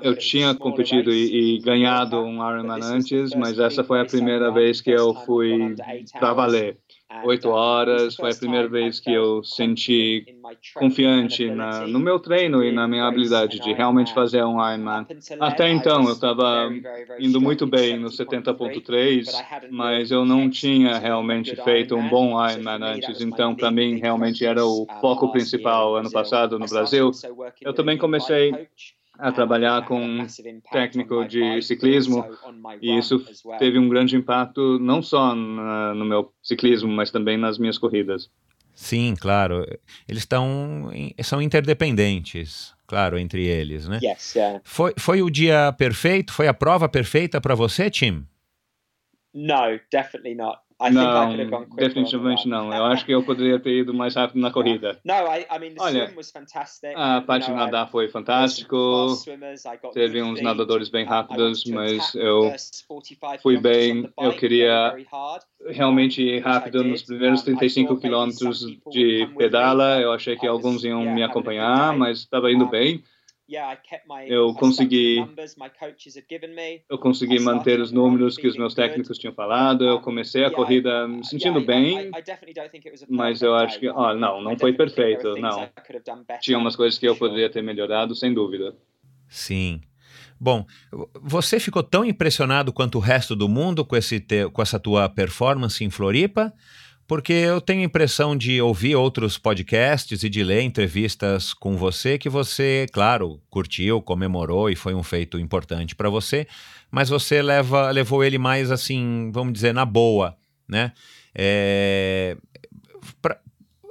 eu 0.00 0.16
tinha 0.16 0.54
competido 0.54 1.12
e, 1.12 1.56
e, 1.56 1.58
ganhado 1.60 2.20
um 2.20 2.36
Ironman 2.36 2.82
antes, 2.82 3.34
mas 3.34 3.58
essa 3.58 3.82
foi 3.82 4.00
a 4.00 4.04
primeira 4.04 4.50
vez 4.50 4.80
que 4.80 4.90
eu 4.90 5.14
fui 5.14 5.74
para 6.18 6.32
valer. 6.32 6.78
Oito 7.24 7.50
horas, 7.50 8.16
foi 8.16 8.30
a 8.30 8.34
primeira 8.34 8.66
vez 8.68 8.98
que 8.98 9.12
eu 9.12 9.44
senti 9.44 10.24
confiante 10.74 11.50
na, 11.50 11.86
no 11.86 11.98
meu 11.98 12.18
treino 12.18 12.64
e 12.64 12.72
na 12.72 12.88
minha 12.88 13.04
habilidade 13.04 13.60
de 13.60 13.72
realmente 13.72 14.14
fazer 14.14 14.42
um 14.44 14.56
Ironman. 14.56 15.06
Até 15.38 15.70
então, 15.70 16.04
eu 16.04 16.14
estava 16.14 16.70
indo 17.18 17.40
muito 17.40 17.66
bem 17.66 17.98
no 17.98 18.08
70.3, 18.08 19.26
mas 19.70 20.10
eu 20.10 20.24
não 20.24 20.48
tinha 20.48 20.98
realmente 20.98 21.54
feito 21.56 21.94
um 21.94 22.08
bom 22.08 22.30
Ironman 22.48 22.82
antes, 22.82 23.20
então 23.20 23.54
para 23.54 23.70
mim 23.70 23.98
realmente 23.98 24.46
era 24.46 24.64
o 24.64 24.86
foco 25.00 25.30
principal 25.30 25.96
ano 25.96 26.10
passado 26.10 26.58
no 26.58 26.66
Brasil. 26.66 27.10
Eu 27.60 27.74
também 27.74 27.98
comecei 27.98 28.68
a 29.18 29.30
trabalhar 29.30 29.84
com 29.84 30.00
um 30.00 30.26
técnico 30.72 31.24
de 31.24 31.60
ciclismo 31.62 32.24
e 32.80 32.96
isso 32.98 33.24
teve 33.58 33.78
um 33.78 33.88
grande 33.88 34.16
impacto 34.16 34.78
não 34.78 35.02
só 35.02 35.34
na, 35.34 35.94
no 35.94 36.04
meu 36.04 36.32
ciclismo, 36.42 36.90
mas 36.90 37.10
também 37.10 37.36
nas 37.36 37.58
minhas 37.58 37.78
corridas. 37.78 38.30
Sim, 38.74 39.14
claro. 39.20 39.66
Eles 40.08 40.22
estão 40.22 40.90
são 41.22 41.42
interdependentes, 41.42 42.74
claro, 42.86 43.18
entre 43.18 43.44
eles, 43.44 43.86
né? 43.86 44.00
Yes, 44.02 44.34
yeah. 44.34 44.60
Foi 44.64 44.94
foi 44.98 45.22
o 45.22 45.30
dia 45.30 45.72
perfeito? 45.76 46.32
Foi 46.32 46.48
a 46.48 46.54
prova 46.54 46.88
perfeita 46.88 47.40
para 47.40 47.54
você, 47.54 47.90
Tim? 47.90 48.26
No, 49.34 49.78
definitely 49.90 50.34
not 50.34 50.60
não, 50.90 51.66
definitivamente 51.76 52.48
não. 52.48 52.72
Eu 52.72 52.84
acho 52.86 53.04
que 53.04 53.12
eu 53.12 53.22
poderia 53.22 53.58
ter 53.58 53.80
ido 53.80 53.92
mais 53.94 54.14
rápido 54.14 54.40
na 54.40 54.50
corrida. 54.50 54.98
Olha, 55.78 56.12
a 56.96 57.20
parte 57.20 57.46
de 57.46 57.52
nadar 57.52 57.90
foi 57.90 58.08
fantástico. 58.08 58.76
Teve 59.92 60.22
uns 60.22 60.40
nadadores 60.42 60.88
bem 60.88 61.04
rápidos, 61.04 61.64
mas 61.66 62.14
eu 62.14 62.52
fui 63.42 63.58
bem. 63.58 64.08
Eu 64.18 64.32
queria 64.32 64.94
realmente 65.66 66.22
ir 66.22 66.40
rápido 66.40 66.82
nos 66.84 67.02
primeiros 67.02 67.42
35 67.42 67.96
quilômetros 67.98 68.66
de 68.90 69.28
pedala. 69.36 70.00
Eu 70.00 70.12
achei 70.12 70.36
que 70.36 70.46
alguns 70.46 70.84
iam 70.84 71.02
me 71.02 71.22
acompanhar, 71.22 71.96
mas 71.96 72.18
estava 72.18 72.50
indo 72.50 72.66
bem 72.66 73.02
eu 74.26 74.54
consegui 74.54 75.24
eu 76.88 76.98
consegui 76.98 77.38
manter 77.40 77.80
os 77.80 77.92
números 77.92 78.36
que 78.36 78.46
os 78.46 78.56
meus 78.56 78.74
técnicos 78.74 79.18
tinham 79.18 79.34
falado. 79.34 79.84
Eu 79.84 80.00
comecei 80.00 80.44
a 80.44 80.50
corrida 80.50 81.06
me 81.06 81.24
sentindo 81.24 81.60
bem 81.60 82.10
mas 83.08 83.42
eu 83.42 83.54
acho 83.54 83.78
que 83.78 83.88
oh, 83.88 84.14
não 84.14 84.40
não 84.40 84.58
foi 84.58 84.72
perfeito 84.72 85.34
não. 85.36 85.68
Tinha 86.40 86.58
umas 86.58 86.76
coisas 86.76 86.98
que 86.98 87.08
eu 87.08 87.16
poderia 87.16 87.50
ter 87.50 87.62
melhorado 87.62 88.14
sem 88.14 88.32
dúvida. 88.32 88.74
Sim. 89.28 89.80
Bom, 90.38 90.66
você 91.22 91.60
ficou 91.60 91.84
tão 91.84 92.04
impressionado 92.04 92.72
quanto 92.72 92.98
o 92.98 93.00
resto 93.00 93.36
do 93.36 93.48
mundo 93.48 93.84
com, 93.84 93.94
esse 93.94 94.18
te, 94.18 94.48
com 94.50 94.60
essa 94.60 94.78
tua 94.78 95.08
performance 95.08 95.84
em 95.84 95.88
Floripa? 95.88 96.52
Porque 97.06 97.32
eu 97.32 97.60
tenho 97.60 97.80
a 97.80 97.84
impressão 97.84 98.36
de 98.36 98.60
ouvir 98.60 98.96
outros 98.96 99.36
podcasts 99.36 100.22
e 100.22 100.28
de 100.28 100.42
ler 100.42 100.62
entrevistas 100.62 101.52
com 101.52 101.76
você 101.76 102.16
que 102.16 102.28
você, 102.28 102.86
claro, 102.92 103.40
curtiu, 103.50 104.00
comemorou 104.00 104.70
e 104.70 104.76
foi 104.76 104.94
um 104.94 105.02
feito 105.02 105.38
importante 105.38 105.94
para 105.94 106.08
você, 106.08 106.46
mas 106.90 107.08
você 107.08 107.42
leva, 107.42 107.90
levou 107.90 108.22
ele 108.22 108.38
mais 108.38 108.70
assim, 108.70 109.30
vamos 109.32 109.52
dizer, 109.52 109.74
na 109.74 109.84
boa, 109.84 110.36
né? 110.68 110.92
É, 111.34 112.36
pra, 113.20 113.38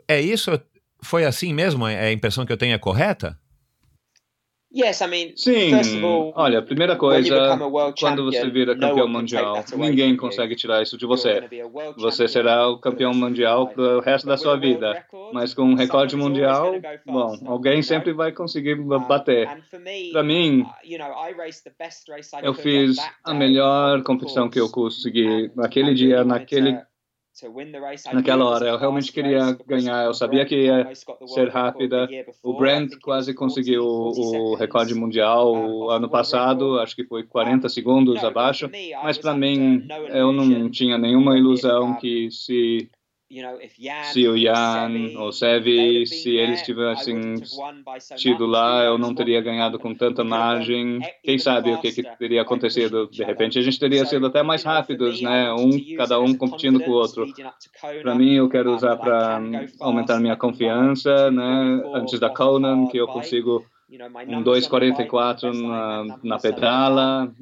é 0.08 0.22
isso? 0.22 0.52
Foi 1.04 1.26
assim 1.26 1.54
mesmo? 1.54 1.88
É 1.88 2.08
a 2.08 2.12
impressão 2.12 2.46
que 2.46 2.54
eu 2.54 2.58
tenho 2.58 2.74
é 2.74 2.78
correta? 2.78 3.38
Yes, 4.74 5.02
I 5.02 5.08
mean, 5.08 5.34
Sim, 5.36 6.02
all, 6.02 6.32
olha, 6.34 6.60
a 6.60 6.62
primeira 6.62 6.96
coisa, 6.96 7.58
quando 8.00 8.24
você 8.24 8.50
vira 8.50 8.78
campeão 8.78 9.06
mundial, 9.08 9.66
ninguém 9.76 10.16
consegue 10.16 10.56
tirar 10.56 10.82
isso 10.82 10.98
de 10.98 11.06
você. 11.06 11.44
Você 11.98 12.26
será 12.26 12.70
o 12.70 12.78
campeão 12.80 13.14
mundial 13.14 13.68
para 13.68 13.98
o 13.98 14.00
resto 14.00 14.28
da 14.28 14.38
sua 14.38 14.56
vida. 14.56 15.06
Mas 15.34 15.54
com 15.54 15.64
um 15.64 15.76
recorde 15.76 16.16
mundial, 16.16 16.74
bom, 17.06 17.38
alguém 17.46 17.82
sempre 17.82 18.14
vai 18.14 18.32
conseguir 18.32 18.76
bater. 18.76 19.50
Para 20.14 20.24
mim, 20.24 20.62
uh, 20.62 20.68
eu 22.42 22.54
fiz 22.54 22.96
a 23.26 23.34
melhor 23.34 24.02
competição 24.04 24.50
que 24.50 24.60
eu 24.60 24.70
consegui 24.70 25.52
naquele 25.54 25.94
dia, 25.94 26.24
naquele 26.24 26.80
Naquela 28.14 28.46
hora, 28.46 28.68
eu 28.68 28.78
realmente 28.78 29.12
queria 29.12 29.58
ganhar. 29.66 30.06
Eu 30.06 30.14
sabia 30.14 30.46
que 30.46 30.56
ia 30.56 30.90
ser 31.28 31.50
rápida. 31.50 32.08
O 32.44 32.54
Brent 32.54 32.98
quase 33.02 33.34
conseguiu 33.34 33.84
o 33.84 34.56
recorde 34.56 34.94
mundial 34.94 35.90
ano 35.90 36.10
passado, 36.10 36.80
acho 36.80 36.96
que 36.96 37.04
foi 37.06 37.24
40 37.24 37.70
segundos 37.70 38.24
abaixo. 38.24 38.70
Mas 39.04 39.18
para 39.18 39.34
mim, 39.34 39.88
eu 40.10 40.32
não 40.32 40.70
tinha 40.70 40.98
nenhuma 40.98 41.38
ilusão 41.38 41.96
que 41.96 42.30
se 42.32 42.90
se 44.12 44.28
o 44.28 44.38
Jan 44.38 44.92
ou 45.18 45.32
Sevi, 45.32 46.06
se 46.06 46.36
eles 46.36 46.62
tivessem 46.62 47.36
tido 48.18 48.46
lá, 48.46 48.84
eu 48.84 48.98
não 48.98 49.16
teria 49.16 49.42
ganhado 49.42 49.80
com 49.80 49.96
tanta 49.96 50.24
margem. 50.24 51.00
Quem 51.24 51.40
sabe 51.40 51.72
o 51.72 51.80
que, 51.80 51.92
que 51.92 52.04
teria 52.18 52.42
acontecido? 52.42 53.08
De 53.08 53.24
repente, 53.24 53.58
a 53.58 53.62
gente 53.62 53.80
teria 53.80 54.06
sido 54.06 54.26
até 54.26 54.44
mais 54.44 54.64
rápidos, 54.64 55.22
né? 55.22 55.52
Um, 55.54 55.96
cada 55.96 56.20
um 56.20 56.34
competindo 56.36 56.80
com 56.82 56.92
o 56.92 56.96
outro. 56.96 57.26
Para 58.02 58.16
mim, 58.16 58.34
eu 58.36 58.50
quero 58.50 58.76
usar 58.76 58.98
para 58.98 59.42
aumentar 59.80 60.20
minha 60.20 60.36
confiança, 60.36 61.32
né? 61.32 61.82
Antes 61.94 62.20
da 62.20 62.30
Conan, 62.30 62.88
que 62.88 62.98
eu 62.98 63.08
consigo 63.08 63.66
um 64.28 64.44
2,44 64.44 65.54
na, 65.54 66.18
na 66.24 66.40
pedala. 66.40 67.34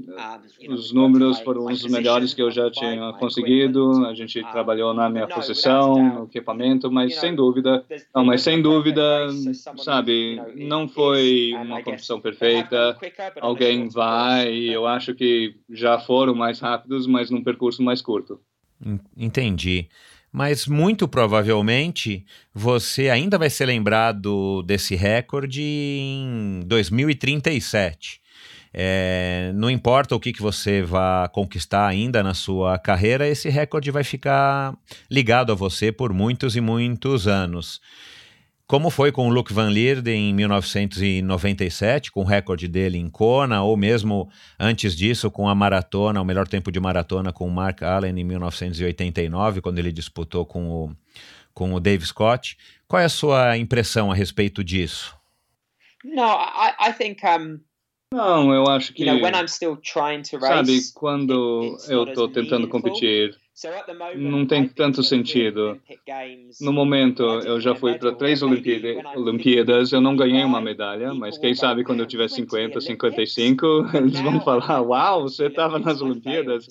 Os 0.68 0.92
números 0.92 1.40
foram 1.42 1.66
os 1.66 1.84
melhores 1.86 2.34
que 2.34 2.42
eu 2.42 2.50
já 2.50 2.72
tinha 2.72 3.14
conseguido. 3.14 4.06
A 4.08 4.14
gente 4.16 4.42
trabalhou 4.52 4.94
na 4.94 5.10
minha 5.10 5.28
posição, 5.28 5.96
no 5.96 6.24
equipamento, 6.26 6.92
mas 6.92 7.16
sem 7.16 7.36
dúvida, 7.36 7.86
não, 8.16 8.26
mas 8.26 8.42
sem 8.42 8.62
dúvida, 8.62 9.28
sabe, 9.78 10.42
não 10.56 10.88
foi 10.88 11.54
uma 11.54 11.84
competição 11.84 12.20
perfeita. 12.20 12.98
Alguém 13.40 13.88
vai, 13.88 14.52
eu 14.52 14.88
acho 14.88 15.14
que 15.14 15.56
já 15.70 16.00
foram 16.00 16.34
mais 16.34 16.60
rápidos, 16.60 17.06
mas 17.06 17.30
num 17.30 17.44
percurso 17.44 17.84
mais 17.84 18.02
curto. 18.02 18.40
Entendi 19.16 19.90
mas 20.32 20.68
muito 20.68 21.08
provavelmente 21.08 22.26
você 22.54 23.10
ainda 23.10 23.38
vai 23.38 23.50
ser 23.50 23.66
lembrado 23.66 24.64
desse 24.64 24.96
recorde 24.96 25.62
em 25.62 26.62
2037. 26.66 28.22
É, 28.72 29.52
não 29.56 29.70
importa 29.70 30.16
o 30.16 30.20
que, 30.20 30.32
que 30.32 30.42
você 30.42 30.84
vá 30.84 31.28
conquistar 31.28 31.88
ainda 31.88 32.22
na 32.22 32.36
sua 32.36 32.78
carreira, 32.78 33.28
esse 33.28 33.50
recorde 33.50 33.90
vai 33.90 34.04
ficar 34.04 34.76
ligado 35.10 35.52
a 35.52 35.56
você 35.56 35.92
por 35.92 36.14
muitos 36.14 36.56
e 36.56 36.62
muitos 36.62 37.28
anos. 37.28 37.82
Como 38.70 38.92
foi 38.92 39.12
com 39.12 39.28
o 39.28 39.32
Luc 39.32 39.52
Van 39.52 39.72
Lierde 39.72 40.12
em 40.12 40.32
1997, 40.32 42.12
com 42.12 42.22
o 42.22 42.24
recorde 42.24 42.68
dele 42.68 43.00
em 43.00 43.10
Kona, 43.10 43.64
ou 43.64 43.76
mesmo 43.76 44.30
antes 44.60 44.96
disso 44.96 45.32
com 45.32 45.50
a 45.50 45.56
maratona, 45.56 46.22
o 46.22 46.24
melhor 46.24 46.48
tempo 46.48 46.72
de 46.72 46.80
maratona 46.80 47.34
com 47.34 47.48
o 47.48 47.52
Mark 47.52 47.82
Allen 47.82 48.20
em 48.20 48.24
1989, 48.24 49.62
quando 49.62 49.80
ele 49.80 49.92
disputou 49.92 50.46
com 50.46 50.70
o, 50.70 50.96
com 51.52 51.74
o 51.74 51.80
Dave 51.80 52.06
Scott. 52.06 52.56
Qual 52.88 53.02
é 53.02 53.06
a 53.06 53.10
sua 53.10 53.58
impressão 53.58 54.12
a 54.12 54.14
respeito 54.14 54.64
disso? 54.64 55.18
No, 56.06 56.22
I, 56.22 56.92
I 56.92 56.94
think 56.94 57.26
um, 57.26 57.60
não, 58.14 58.54
eu 58.54 58.68
acho 58.68 58.94
que. 58.94 59.04
You 59.04 59.14
know, 59.14 59.24
when 59.24 59.34
I'm 59.34 59.48
still 59.48 59.78
trying 59.78 60.22
to 60.30 60.38
race, 60.38 60.48
sabe, 60.48 60.80
quando 60.94 61.76
it, 61.80 61.92
eu 61.92 62.04
estou 62.04 62.28
tentando 62.28 62.68
competir, 62.68 63.36
não 64.16 64.46
tem 64.46 64.68
tanto 64.68 65.04
sentido. 65.04 65.80
No 66.62 66.72
momento, 66.72 67.24
eu 67.24 67.60
já 67.60 67.76
fui 67.76 67.98
para 67.98 68.14
três 68.14 68.42
Olimpíadas, 68.42 69.92
eu 69.92 70.00
não 70.00 70.16
ganhei 70.16 70.44
uma 70.44 70.62
medalha, 70.62 71.14
mas 71.14 71.38
quem 71.38 71.54
sabe 71.54 71.84
quando 71.84 72.00
eu 72.00 72.08
tiver 72.08 72.30
50, 72.30 72.80
55, 72.80 73.66
eles 73.96 74.20
vão 74.22 74.40
falar: 74.42 74.82
Uau, 74.82 75.24
você 75.24 75.48
estava 75.48 75.78
nas 75.80 76.02
Olimpíadas. 76.02 76.68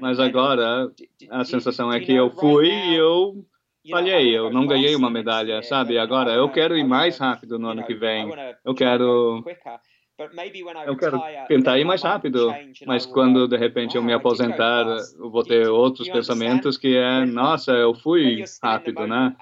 Mas 0.00 0.18
agora, 0.18 0.90
a 1.30 1.44
sensação 1.44 1.92
é 1.92 2.00
que 2.00 2.12
eu 2.12 2.30
fui 2.30 2.68
e 2.68 2.94
eu 2.94 3.44
falhei, 3.90 4.36
eu 4.36 4.50
não 4.50 4.66
ganhei 4.66 4.94
uma 4.94 5.10
medalha, 5.10 5.62
sabe? 5.62 5.98
Agora, 5.98 6.32
eu 6.32 6.48
quero 6.48 6.76
ir 6.76 6.84
mais 6.84 7.18
rápido 7.18 7.58
no 7.58 7.68
ano 7.68 7.84
que 7.84 7.94
vem. 7.94 8.30
Eu 8.64 8.74
quero 8.74 9.44
eu 10.86 10.96
quero 10.96 11.20
tentar 11.48 11.78
ir 11.78 11.84
mais 11.84 12.02
rápido, 12.02 12.52
mas 12.86 13.06
quando 13.06 13.46
de 13.46 13.56
repente 13.56 13.96
eu 13.96 14.02
me 14.02 14.12
aposentar, 14.12 14.86
eu 15.18 15.30
vou 15.30 15.42
ter 15.42 15.68
outros 15.68 16.08
pensamentos 16.08 16.76
que 16.76 16.96
é, 16.96 17.24
nossa, 17.24 17.72
eu 17.72 17.94
fui 17.94 18.44
rápido, 18.62 19.06
né? 19.06 19.34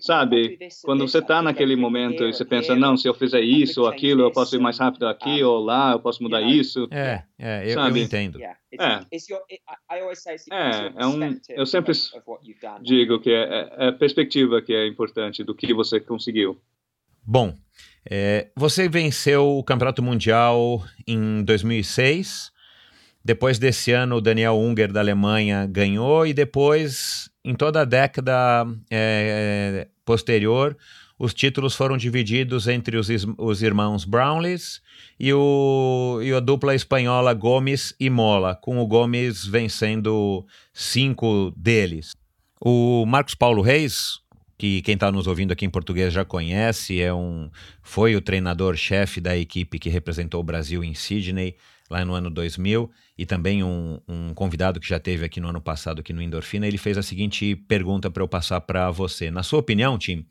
Sabe, 0.00 0.58
quando 0.82 1.06
você 1.06 1.18
está 1.18 1.42
naquele 1.42 1.76
momento 1.76 2.24
e 2.24 2.32
você 2.32 2.44
pensa, 2.44 2.74
não, 2.74 2.96
se 2.96 3.08
eu 3.08 3.14
fizer 3.14 3.40
isso 3.40 3.82
ou 3.82 3.88
aquilo, 3.88 4.22
eu 4.22 4.32
posso 4.32 4.56
ir 4.56 4.60
mais 4.60 4.78
rápido 4.78 5.06
aqui 5.06 5.42
ou 5.42 5.60
lá, 5.60 5.92
eu 5.92 6.00
posso 6.00 6.22
mudar 6.22 6.42
isso. 6.42 6.88
É, 6.90 7.22
é 7.38 7.72
eu, 7.72 7.80
eu 7.80 7.96
entendo. 7.96 8.40
É, 8.42 8.56
é, 10.50 10.92
é 10.96 11.06
um, 11.06 11.38
eu 11.50 11.66
sempre 11.66 11.92
digo 12.82 13.20
que 13.20 13.30
é, 13.30 13.68
é 13.76 13.88
a 13.88 13.92
perspectiva 13.92 14.62
que 14.62 14.72
é 14.72 14.86
importante 14.86 15.44
do 15.44 15.54
que 15.54 15.74
você 15.74 16.00
conseguiu. 16.00 16.60
Bom, 17.24 17.54
é, 18.08 18.48
você 18.56 18.88
venceu 18.88 19.58
o 19.58 19.64
Campeonato 19.64 20.02
Mundial 20.02 20.84
em 21.06 21.42
2006. 21.44 22.50
Depois 23.24 23.58
desse 23.58 23.92
ano, 23.92 24.16
o 24.16 24.20
Daniel 24.20 24.58
Unger 24.58 24.92
da 24.92 25.00
Alemanha 25.00 25.64
ganhou, 25.66 26.26
e 26.26 26.34
depois, 26.34 27.30
em 27.44 27.54
toda 27.54 27.82
a 27.82 27.84
década 27.84 28.66
é, 28.90 29.86
posterior, 30.04 30.76
os 31.16 31.32
títulos 31.32 31.76
foram 31.76 31.96
divididos 31.96 32.66
entre 32.66 32.96
os, 32.96 33.08
os 33.38 33.62
irmãos 33.62 34.04
Brownlees 34.04 34.82
e, 35.20 35.32
o, 35.32 36.18
e 36.20 36.32
a 36.32 36.40
dupla 36.40 36.74
espanhola 36.74 37.32
Gomes 37.32 37.94
e 38.00 38.10
Mola, 38.10 38.56
com 38.56 38.78
o 38.78 38.86
Gomes 38.88 39.46
vencendo 39.46 40.44
cinco 40.74 41.52
deles. 41.56 42.16
O 42.60 43.06
Marcos 43.06 43.36
Paulo 43.36 43.62
Reis, 43.62 44.21
que 44.62 44.80
quem 44.82 44.94
está 44.94 45.10
nos 45.10 45.26
ouvindo 45.26 45.50
aqui 45.50 45.64
em 45.64 45.70
português 45.70 46.14
já 46.14 46.24
conhece, 46.24 47.00
é 47.00 47.12
um, 47.12 47.50
foi 47.82 48.14
o 48.14 48.20
treinador-chefe 48.20 49.20
da 49.20 49.36
equipe 49.36 49.76
que 49.76 49.88
representou 49.88 50.40
o 50.40 50.44
Brasil 50.44 50.84
em 50.84 50.94
Sydney, 50.94 51.56
lá 51.90 52.04
no 52.04 52.14
ano 52.14 52.30
2000, 52.30 52.88
e 53.18 53.26
também 53.26 53.64
um, 53.64 53.98
um 54.06 54.32
convidado 54.32 54.78
que 54.78 54.88
já 54.88 55.00
teve 55.00 55.24
aqui 55.24 55.40
no 55.40 55.48
ano 55.48 55.60
passado, 55.60 55.98
aqui 55.98 56.12
no 56.12 56.22
Endorfina, 56.22 56.64
ele 56.64 56.78
fez 56.78 56.96
a 56.96 57.02
seguinte 57.02 57.56
pergunta 57.56 58.08
para 58.08 58.22
eu 58.22 58.28
passar 58.28 58.60
para 58.60 58.88
você. 58.92 59.32
Na 59.32 59.42
sua 59.42 59.58
opinião, 59.58 59.98
Tim, 59.98 60.24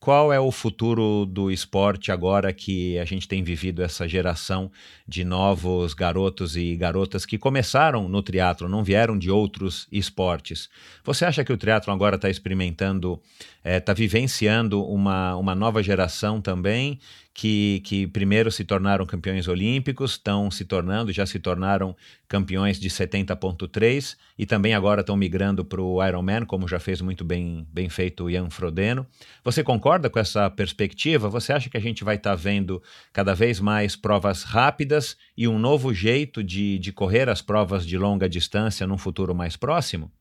qual 0.00 0.32
é 0.32 0.38
o 0.38 0.52
futuro 0.52 1.26
do 1.26 1.50
esporte 1.50 2.12
agora 2.12 2.52
que 2.52 2.96
a 2.98 3.04
gente 3.04 3.26
tem 3.26 3.42
vivido 3.42 3.82
essa 3.82 4.06
geração 4.06 4.70
de 5.06 5.24
novos 5.24 5.92
garotos 5.92 6.56
e 6.56 6.76
garotas 6.76 7.26
que 7.26 7.36
começaram 7.36 8.08
no 8.08 8.22
triatlo, 8.22 8.68
não 8.68 8.84
vieram 8.84 9.18
de 9.18 9.28
outros 9.28 9.88
esportes? 9.90 10.68
Você 11.04 11.24
acha 11.24 11.44
que 11.44 11.52
o 11.52 11.56
triatlo 11.56 11.92
agora 11.92 12.14
está 12.14 12.30
experimentando, 12.30 13.20
está 13.64 13.92
é, 13.92 13.94
vivenciando 13.94 14.84
uma, 14.84 15.34
uma 15.34 15.54
nova 15.54 15.82
geração 15.82 16.40
também 16.40 17.00
que, 17.34 17.80
que 17.84 18.06
primeiro 18.06 18.50
se 18.50 18.64
tornaram 18.64 19.06
campeões 19.06 19.46
olímpicos, 19.46 20.12
estão 20.12 20.50
se 20.50 20.64
tornando, 20.64 21.12
já 21.12 21.26
se 21.26 21.38
tornaram 21.38 21.96
campeões 22.28 22.78
de 22.78 22.90
70.3 22.90 24.16
e 24.38 24.44
também 24.44 24.74
agora 24.74 25.00
estão 25.00 25.16
migrando 25.16 25.64
para 25.64 25.80
o 25.80 26.04
Ironman, 26.04 26.44
como 26.44 26.68
já 26.68 26.78
fez 26.78 27.00
muito 27.00 27.24
bem, 27.24 27.66
bem 27.72 27.88
feito 27.88 28.24
o 28.24 28.30
Ian 28.30 28.50
Frodeno. 28.50 29.06
Você 29.42 29.64
concorda 29.64 30.10
com 30.10 30.18
essa 30.18 30.50
perspectiva? 30.50 31.28
Você 31.28 31.52
acha 31.52 31.70
que 31.70 31.76
a 31.76 31.80
gente 31.80 32.04
vai 32.04 32.16
estar 32.16 32.30
tá 32.30 32.36
vendo 32.36 32.82
cada 33.12 33.34
vez 33.34 33.58
mais 33.58 33.96
provas 33.96 34.42
rápidas 34.42 35.16
e 35.36 35.48
um 35.48 35.58
novo 35.58 35.94
jeito 35.94 36.44
de, 36.44 36.78
de 36.78 36.92
correr 36.92 37.28
as 37.28 37.40
provas 37.40 37.86
de 37.86 37.96
longa 37.96 38.28
distância 38.28 38.86
num 38.86 38.98
futuro 38.98 39.34
mais 39.34 39.56
próximo? 39.56 40.12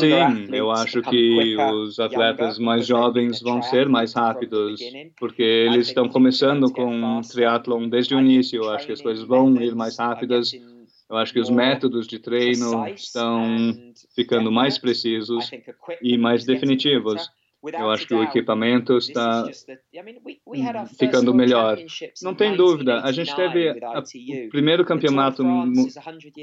Sim, 0.00 0.54
eu 0.54 0.70
acho 0.70 1.02
que 1.02 1.56
os 1.56 1.98
atletas 1.98 2.58
mais 2.58 2.86
jovens 2.86 3.40
vão 3.40 3.60
ser 3.62 3.88
mais 3.88 4.12
rápidos, 4.14 4.80
porque 5.18 5.42
eles 5.42 5.88
estão 5.88 6.08
começando 6.08 6.70
com 6.72 7.20
triatlon 7.20 7.88
desde 7.88 8.14
o 8.14 8.20
início. 8.20 8.62
Eu 8.62 8.70
acho 8.70 8.86
que 8.86 8.92
as 8.92 9.00
coisas 9.02 9.24
vão 9.26 9.54
ir 9.60 9.74
mais 9.74 9.98
rápidas. 9.98 10.52
Eu 11.08 11.16
acho 11.18 11.32
que 11.32 11.40
os 11.40 11.50
métodos 11.50 12.06
de 12.06 12.18
treino 12.18 12.86
estão 12.88 13.42
ficando 14.14 14.50
mais 14.50 14.78
precisos 14.78 15.50
e 16.02 16.16
mais 16.16 16.44
definitivos. 16.44 17.30
Eu 17.72 17.90
acho 17.90 18.06
que 18.06 18.14
o 18.14 18.22
equipamento 18.22 18.96
está 18.98 19.44
ficando 20.98 21.32
melhor. 21.32 21.78
Não 22.22 22.34
tem 22.34 22.56
dúvida. 22.56 23.00
A 23.00 23.12
gente 23.12 23.34
teve 23.34 23.70
a, 23.82 24.00
o 24.00 24.48
primeiro 24.50 24.84
campeonato 24.84 25.42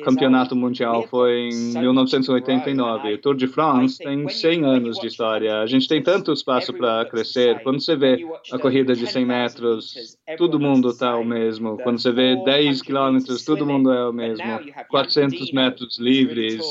campeonato 0.04 0.56
mundial 0.56 1.08
foi 1.08 1.50
em 1.50 1.78
1989. 1.78 3.14
O 3.14 3.18
Tour 3.18 3.36
de 3.36 3.48
France 3.48 3.98
tem 3.98 4.28
100 4.28 4.66
anos 4.66 5.00
de 5.00 5.08
história. 5.08 5.60
A 5.60 5.66
gente 5.66 5.88
tem 5.88 6.02
tanto 6.02 6.32
espaço 6.32 6.74
para 6.74 7.06
crescer. 7.06 7.62
Quando 7.62 7.80
você 7.80 7.96
vê 7.96 8.26
a 8.52 8.58
corrida 8.58 8.96
de 8.96 9.06
100 9.06 9.26
metros, 9.26 10.18
todo 10.38 10.60
mundo 10.60 10.90
está 10.90 11.16
o 11.18 11.26
mesmo. 11.26 11.78
Quando 11.78 12.00
você 12.00 12.12
vê 12.12 12.36
10 12.44 12.82
quilômetros, 12.82 13.44
todo 13.44 13.66
mundo 13.66 13.92
é 13.92 14.08
o 14.08 14.14
mesmo. 14.14 14.44
400 14.90 15.52
metros 15.52 16.00
livres. 16.00 16.64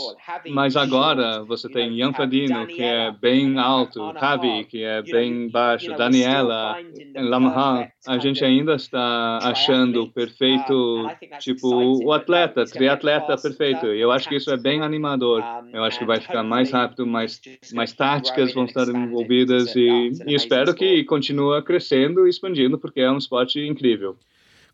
Mas 0.51 0.77
agora 0.77 1.45
você 1.45 1.69
tem 1.69 1.97
Jan 1.97 2.13
Frodeno, 2.13 2.67
que 2.67 2.83
é 2.83 3.13
bem 3.13 3.59
alto, 3.59 4.13
Javi, 4.40 4.40
que 4.69 4.83
é 4.83 5.03
bem 5.03 5.49
baixo, 5.49 5.95
Daniela, 5.97 6.77
Lamahan, 7.15 7.89
a 8.07 8.19
gente 8.19 8.45
ainda 8.45 8.75
está 8.75 9.39
achando 9.43 10.03
o 10.03 10.11
perfeito, 10.11 11.07
tipo, 11.39 11.69
o 12.05 12.13
atleta, 12.13 12.65
triatleta 12.65 13.37
perfeito. 13.37 13.87
E 13.87 14.01
eu 14.01 14.11
acho 14.11 14.29
que 14.29 14.37
isso 14.37 14.51
é 14.51 14.57
bem 14.57 14.83
animador. 14.83 15.43
Eu 15.73 15.85
acho 15.85 15.99
que 15.99 16.05
vai 16.05 16.21
ficar 16.21 16.43
mais 16.43 16.71
rápido, 16.71 17.07
mais, 17.07 17.41
mais 17.73 17.93
táticas 17.93 18.55
vão 18.55 18.65
estar 18.65 18.89
envolvidas 18.89 19.75
e, 19.77 20.11
e 20.27 20.35
espero 20.35 20.75
que 20.75 21.05
continue 21.05 21.63
crescendo 21.63 22.27
e 22.27 22.31
expandindo, 22.31 22.79
porque 22.79 23.01
é 23.01 23.11
um 23.11 23.19
esporte 23.19 23.61
incrível. 23.61 24.17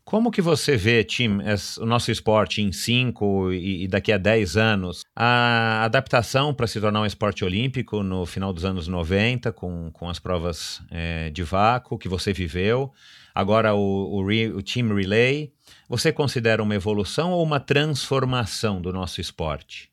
Como 0.07 0.31
que 0.31 0.41
você 0.41 0.77
vê, 0.77 1.03
Tim, 1.03 1.39
o 1.81 1.85
nosso 1.85 2.09
esporte 2.09 2.61
em 2.61 2.71
5 2.71 3.51
e, 3.51 3.83
e, 3.83 3.87
daqui 3.89 4.13
a 4.13 4.17
10 4.17 4.55
anos? 4.55 5.01
A 5.13 5.83
adaptação 5.83 6.53
para 6.53 6.65
se 6.65 6.79
tornar 6.79 7.01
um 7.01 7.05
esporte 7.05 7.43
olímpico 7.43 8.01
no 8.01 8.25
final 8.25 8.53
dos 8.53 8.63
anos 8.63 8.87
90, 8.87 9.51
com, 9.51 9.91
com 9.91 10.09
as 10.09 10.17
provas 10.17 10.81
é, 10.89 11.29
de 11.29 11.43
vácuo 11.43 11.97
que 11.97 12.07
você 12.07 12.31
viveu, 12.31 12.89
agora 13.35 13.75
o, 13.75 14.15
o, 14.15 14.25
re, 14.25 14.47
o 14.47 14.63
Team 14.63 14.95
Relay, 14.95 15.51
você 15.89 16.13
considera 16.13 16.63
uma 16.63 16.73
evolução 16.73 17.33
ou 17.33 17.43
uma 17.43 17.59
transformação 17.59 18.81
do 18.81 18.93
nosso 18.93 19.19
esporte? 19.19 19.91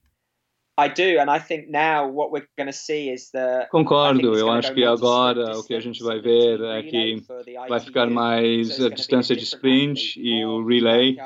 Concordo, 3.70 4.36
eu 4.36 4.50
acho 4.50 4.74
que 4.74 4.84
agora 4.84 5.56
o 5.56 5.64
que 5.64 5.74
a 5.74 5.80
gente 5.80 6.02
vai 6.02 6.20
ver 6.20 6.60
é 6.60 6.82
que 6.82 7.22
vai 7.68 7.78
ficar 7.78 8.10
mais 8.10 8.84
a 8.84 8.88
distância 8.88 9.36
de 9.36 9.44
sprint 9.44 10.20
e 10.20 10.44
o 10.44 10.66
relay 10.66 11.16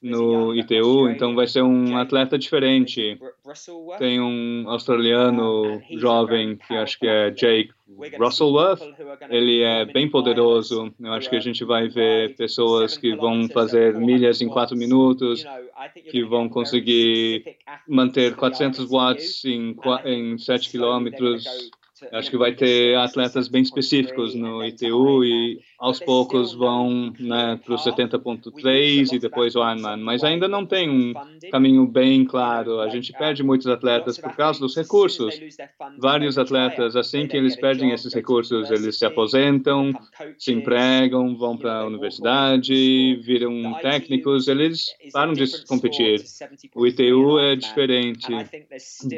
no 0.00 0.54
ITU, 0.54 1.08
então 1.08 1.34
vai 1.34 1.46
ser 1.46 1.62
um 1.62 1.96
atleta 1.96 2.38
diferente. 2.38 3.18
Tem 3.98 4.20
um 4.20 4.68
australiano 4.68 5.82
jovem 5.96 6.56
que 6.56 6.74
acho 6.74 6.98
que 6.98 7.06
é 7.06 7.30
Jake 7.30 7.70
Russellworth, 8.18 8.80
ele 9.28 9.62
é 9.62 9.84
bem 9.84 10.08
poderoso. 10.08 10.94
Eu 11.00 11.12
acho 11.12 11.28
que 11.28 11.36
a 11.36 11.40
gente 11.40 11.64
vai 11.64 11.88
ver 11.88 12.36
pessoas 12.36 12.96
que 12.96 13.16
vão 13.16 13.48
fazer 13.48 13.94
milhas 13.94 14.40
em 14.40 14.48
quatro 14.48 14.76
minutos, 14.76 15.44
que 16.10 16.22
vão 16.22 16.48
conseguir 16.48 17.56
manter 17.88 18.36
400 18.36 18.88
watts 18.88 19.44
em, 19.44 19.74
em 20.04 20.38
7 20.38 20.70
quilômetros. 20.70 21.44
Acho 22.12 22.30
que 22.30 22.36
vai 22.36 22.54
ter 22.54 22.96
atletas 22.96 23.48
bem 23.48 23.62
específicos 23.62 24.34
no 24.34 24.64
ITU 24.64 25.24
e 25.24 25.58
aos 25.78 26.00
poucos 26.00 26.52
vão 26.52 27.12
né, 27.20 27.58
para 27.64 27.74
o 27.74 27.78
70.3 27.78 29.12
e 29.12 29.18
depois 29.18 29.54
o 29.54 29.60
Ironman, 29.60 29.98
mas 29.98 30.24
ainda 30.24 30.48
não 30.48 30.66
tem 30.66 30.90
um 30.90 31.14
caminho 31.52 31.86
bem 31.86 32.24
claro. 32.24 32.80
A 32.80 32.88
gente 32.88 33.12
perde 33.12 33.44
muitos 33.44 33.68
atletas 33.68 34.18
por 34.18 34.34
causa 34.34 34.58
dos 34.58 34.74
recursos. 34.74 35.38
Vários 35.98 36.36
atletas, 36.36 36.96
assim 36.96 37.28
que 37.28 37.36
eles 37.36 37.54
perdem 37.54 37.92
esses 37.92 38.12
recursos, 38.12 38.70
eles 38.72 38.98
se 38.98 39.06
aposentam, 39.06 39.92
se 40.36 40.52
empregam, 40.52 41.36
vão 41.36 41.56
para 41.56 41.80
a 41.80 41.86
universidade, 41.86 43.16
viram 43.22 43.74
técnicos, 43.80 44.48
eles 44.48 44.86
param 45.12 45.32
de 45.32 45.46
competir. 45.66 46.24
O 46.74 46.86
ITU 46.88 47.38
é 47.38 47.54
diferente 47.54 48.26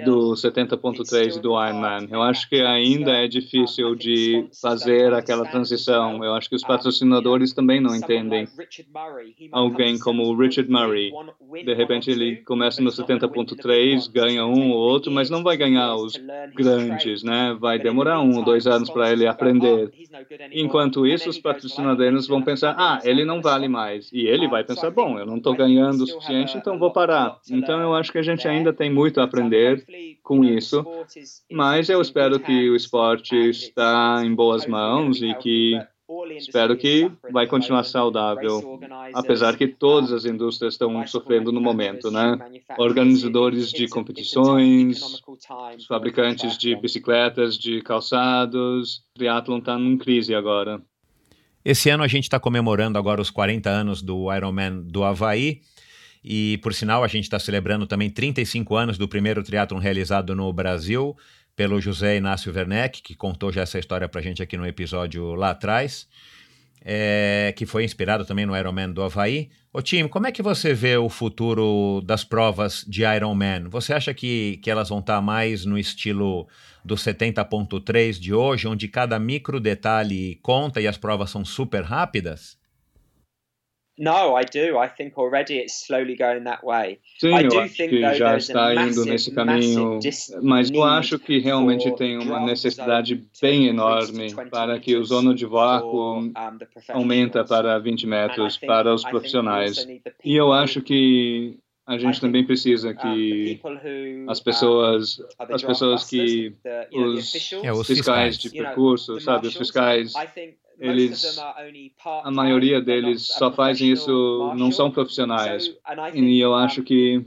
do 0.04 0.32
70.3 0.32 1.38
e 1.38 1.40
do 1.40 1.52
Ironman. 1.52 2.06
Eu 2.10 2.20
acho 2.20 2.46
que 2.50 2.60
ainda 2.60 3.12
é 3.12 3.26
difícil 3.26 3.94
de 3.94 4.46
fazer 4.60 5.14
aquela 5.14 5.46
transição. 5.46 6.22
Eu 6.22 6.34
acho 6.34 6.49
que 6.50 6.56
os 6.56 6.64
patrocinadores 6.64 7.52
também 7.52 7.80
não 7.80 7.94
entendem. 7.94 8.48
Alguém 9.52 9.96
como 10.00 10.24
o 10.24 10.36
Richard 10.36 10.68
Murray, 10.68 11.12
de 11.64 11.74
repente 11.74 12.10
ele 12.10 12.38
começa 12.38 12.82
no 12.82 12.90
70.3, 12.90 14.10
ganha 14.12 14.44
um 14.44 14.72
ou 14.72 14.78
outro, 14.78 15.12
mas 15.12 15.30
não 15.30 15.44
vai 15.44 15.56
ganhar 15.56 15.94
os 15.94 16.20
grandes, 16.56 17.22
né? 17.22 17.56
Vai 17.58 17.78
demorar 17.78 18.20
um 18.20 18.36
ou 18.36 18.44
dois 18.44 18.66
anos 18.66 18.90
para 18.90 19.12
ele 19.12 19.28
aprender. 19.28 19.92
Enquanto 20.50 21.06
isso, 21.06 21.30
os 21.30 21.38
patrocinadores 21.38 22.26
vão 22.26 22.42
pensar, 22.42 22.74
ah, 22.76 22.98
ele 23.04 23.24
não 23.24 23.40
vale 23.40 23.68
mais. 23.68 24.10
E 24.12 24.26
ele 24.26 24.48
vai 24.48 24.64
pensar, 24.64 24.90
bom, 24.90 25.20
eu 25.20 25.26
não 25.26 25.36
estou 25.36 25.54
ganhando 25.54 26.02
o 26.02 26.06
suficiente, 26.06 26.58
então 26.58 26.80
vou 26.80 26.92
parar. 26.92 27.38
Então 27.48 27.80
eu 27.80 27.94
acho 27.94 28.10
que 28.10 28.18
a 28.18 28.22
gente 28.22 28.48
ainda 28.48 28.72
tem 28.72 28.92
muito 28.92 29.20
a 29.20 29.24
aprender 29.24 29.84
com 30.24 30.44
isso, 30.44 30.84
mas 31.48 31.88
eu 31.88 32.00
espero 32.00 32.40
que 32.40 32.68
o 32.68 32.74
esporte 32.74 33.36
está 33.36 34.20
em 34.24 34.34
boas 34.34 34.66
mãos 34.66 35.22
e 35.22 35.32
que 35.34 35.80
espero 36.36 36.76
que 36.76 37.10
vai 37.32 37.46
continuar 37.46 37.84
saudável, 37.84 38.80
apesar 39.14 39.56
que 39.56 39.68
todas 39.68 40.12
as 40.12 40.24
indústrias 40.24 40.74
estão 40.74 41.06
sofrendo 41.06 41.52
no 41.52 41.60
momento, 41.60 42.10
né? 42.10 42.38
Organizadores 42.78 43.70
de 43.70 43.88
competições, 43.88 45.20
fabricantes 45.86 46.58
de 46.58 46.74
bicicletas, 46.76 47.56
de 47.56 47.80
calçados, 47.82 49.02
triatlon 49.14 49.58
está 49.58 49.78
em 49.78 49.96
crise 49.96 50.34
agora. 50.34 50.82
Esse 51.64 51.90
ano 51.90 52.02
a 52.02 52.08
gente 52.08 52.24
está 52.24 52.40
comemorando 52.40 52.98
agora 52.98 53.20
os 53.20 53.30
40 53.30 53.68
anos 53.68 54.02
do 54.02 54.34
Ironman 54.34 54.82
do 54.82 55.04
Havaí. 55.04 55.60
E, 56.22 56.58
por 56.62 56.74
sinal, 56.74 57.02
a 57.02 57.08
gente 57.08 57.24
está 57.24 57.38
celebrando 57.38 57.86
também 57.86 58.10
35 58.10 58.76
anos 58.76 58.98
do 58.98 59.08
primeiro 59.08 59.42
triatlon 59.42 59.78
realizado 59.78 60.34
no 60.34 60.52
Brasil 60.52 61.16
pelo 61.60 61.78
José 61.78 62.16
Inácio 62.16 62.50
Werneck, 62.50 63.02
que 63.02 63.14
contou 63.14 63.52
já 63.52 63.60
essa 63.60 63.78
história 63.78 64.08
para 64.08 64.22
gente 64.22 64.42
aqui 64.42 64.56
no 64.56 64.66
episódio 64.66 65.34
lá 65.34 65.50
atrás, 65.50 66.08
é, 66.82 67.52
que 67.54 67.66
foi 67.66 67.84
inspirado 67.84 68.24
também 68.24 68.46
no 68.46 68.56
Ironman 68.56 68.90
do 68.90 69.02
Havaí. 69.02 69.50
Ô 69.70 69.82
Tim, 69.82 70.08
como 70.08 70.26
é 70.26 70.32
que 70.32 70.40
você 70.40 70.72
vê 70.72 70.96
o 70.96 71.10
futuro 71.10 72.00
das 72.02 72.24
provas 72.24 72.82
de 72.88 73.02
Ironman? 73.02 73.68
Você 73.68 73.92
acha 73.92 74.14
que, 74.14 74.58
que 74.62 74.70
elas 74.70 74.88
vão 74.88 75.00
estar 75.00 75.16
tá 75.16 75.20
mais 75.20 75.66
no 75.66 75.76
estilo 75.76 76.48
do 76.82 76.94
70.3 76.94 78.18
de 78.18 78.32
hoje, 78.32 78.66
onde 78.66 78.88
cada 78.88 79.18
micro 79.18 79.60
detalhe 79.60 80.36
conta 80.36 80.80
e 80.80 80.88
as 80.88 80.96
provas 80.96 81.28
são 81.28 81.44
super 81.44 81.84
rápidas? 81.84 82.56
No, 84.00 84.34
I 84.34 84.44
do. 84.44 84.78
I 84.78 84.88
think 84.88 85.18
already 85.18 85.58
it's 85.58 85.84
slowly 85.86 86.16
going 86.16 86.44
that 86.44 86.64
way. 86.64 86.98
Sim, 87.18 87.34
I 87.34 87.42
eu 87.42 87.60
acho 87.60 87.74
que 87.74 88.14
já 88.14 88.38
está 88.38 88.74
indo 88.74 89.04
nesse 89.04 89.30
caminho, 89.30 90.00
mas 90.40 90.70
eu 90.70 90.82
acho 90.82 91.18
que 91.18 91.38
realmente 91.38 91.94
tem 91.96 92.16
uma 92.16 92.40
necessidade 92.40 93.22
bem 93.42 93.66
enorme 93.66 94.34
para 94.50 94.80
que 94.80 94.96
o 94.96 95.04
zona 95.04 95.34
de 95.34 95.44
vácuo 95.44 96.32
aumenta 96.88 97.44
para 97.44 97.78
20 97.78 98.06
metros 98.06 98.56
para 98.56 98.94
os 98.94 99.04
profissionais. 99.04 99.86
E 100.24 100.34
eu 100.34 100.50
acho 100.50 100.80
que 100.80 101.58
a 101.86 101.98
gente 101.98 102.22
também 102.22 102.42
precisa 102.46 102.94
que 102.94 103.60
as 104.28 104.40
pessoas, 104.40 105.20
as 105.38 105.62
pessoas 105.62 106.08
que 106.08 106.54
os, 106.90 107.52
é, 107.62 107.70
os 107.70 107.86
fiscais 107.86 108.38
de 108.38 108.48
percurso, 108.48 109.20
sabe, 109.20 109.48
os 109.48 109.56
fiscais 109.56 110.14
eles 110.80 111.38
a 112.04 112.30
maioria 112.30 112.80
deles 112.80 113.26
só 113.26 113.52
fazem 113.52 113.92
isso 113.92 114.52
não 114.56 114.72
são 114.72 114.90
profissionais. 114.90 115.70
e 116.14 116.40
eu 116.40 116.54
acho 116.54 116.82
que 116.82 117.24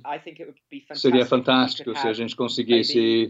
seria 0.93 1.26
fantástico 1.26 1.95
se 1.95 2.08
a 2.08 2.14
gente 2.14 2.36
conseguisse 2.36 3.30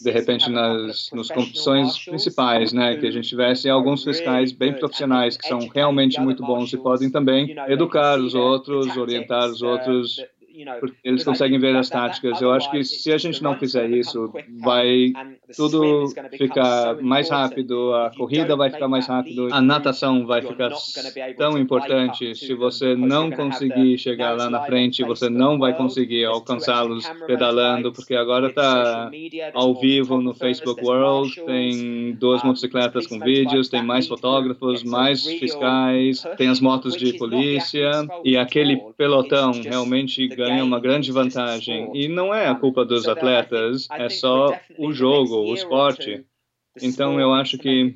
de 0.00 0.10
repente 0.10 0.48
nas 0.48 1.10
nas 1.12 1.28
competições 1.28 1.98
principais 2.04 2.72
né 2.72 2.96
que 2.96 3.06
a 3.06 3.10
gente 3.10 3.28
tivesse 3.28 3.68
alguns 3.68 4.04
fiscais 4.04 4.52
bem 4.52 4.72
profissionais 4.72 5.36
que 5.36 5.48
são 5.48 5.58
realmente 5.74 6.20
muito 6.20 6.42
bons 6.42 6.72
e 6.72 6.78
podem 6.78 7.10
também 7.10 7.54
educar 7.68 8.18
os 8.18 8.34
outros 8.34 8.96
orientar 8.96 9.50
os 9.50 9.62
outros 9.62 10.24
porque 10.80 10.96
eles 11.04 11.24
conseguem 11.24 11.58
ver 11.58 11.76
as 11.76 11.88
táticas. 11.88 12.40
Eu 12.40 12.52
acho 12.52 12.70
que 12.70 12.84
se 12.84 13.12
a 13.12 13.18
gente 13.18 13.42
não 13.42 13.56
fizer 13.56 13.90
isso, 13.90 14.32
vai 14.62 15.12
tudo 15.56 16.06
ficar 16.36 16.96
mais 17.02 17.28
rápido, 17.28 17.92
a 17.94 18.10
corrida 18.16 18.56
vai 18.56 18.70
ficar 18.70 18.88
mais 18.88 19.06
rápido, 19.06 19.48
a 19.50 19.60
natação 19.60 20.26
vai 20.26 20.42
ficar 20.42 20.70
tão 21.36 21.58
importante. 21.58 22.34
Se 22.34 22.54
você 22.54 22.94
não 22.94 23.30
conseguir 23.30 23.98
chegar 23.98 24.36
lá 24.36 24.48
na 24.48 24.62
frente, 24.62 25.02
você 25.02 25.28
não 25.28 25.58
vai 25.58 25.76
conseguir 25.76 26.24
alcançá-los 26.24 27.04
pedalando, 27.26 27.92
porque 27.92 28.14
agora 28.14 28.48
está 28.48 29.10
ao 29.52 29.74
vivo 29.74 30.20
no 30.20 30.34
Facebook 30.34 30.84
World, 30.84 31.34
tem 31.46 32.12
duas 32.12 32.42
motocicletas 32.42 33.06
com 33.06 33.18
vídeos, 33.18 33.68
tem 33.68 33.82
mais 33.82 34.06
fotógrafos, 34.06 34.84
mais 34.84 35.24
fiscais, 35.24 36.24
tem 36.36 36.48
as 36.48 36.60
motos 36.60 36.96
de 36.96 37.14
polícia 37.14 37.90
e 38.24 38.36
aquele 38.36 38.76
pelotão 38.96 39.52
realmente 39.52 40.26
ganha 40.28 40.43
uma 40.62 40.80
grande 40.80 41.10
vantagem. 41.12 41.90
E 41.94 42.08
não 42.08 42.34
é 42.34 42.46
a 42.46 42.54
culpa 42.54 42.84
dos 42.84 43.08
atletas, 43.08 43.86
é 43.90 44.08
só 44.08 44.58
o 44.78 44.92
jogo, 44.92 45.36
o 45.36 45.54
esporte. 45.54 46.24
Então, 46.82 47.20
eu 47.20 47.32
acho 47.32 47.56
que 47.56 47.92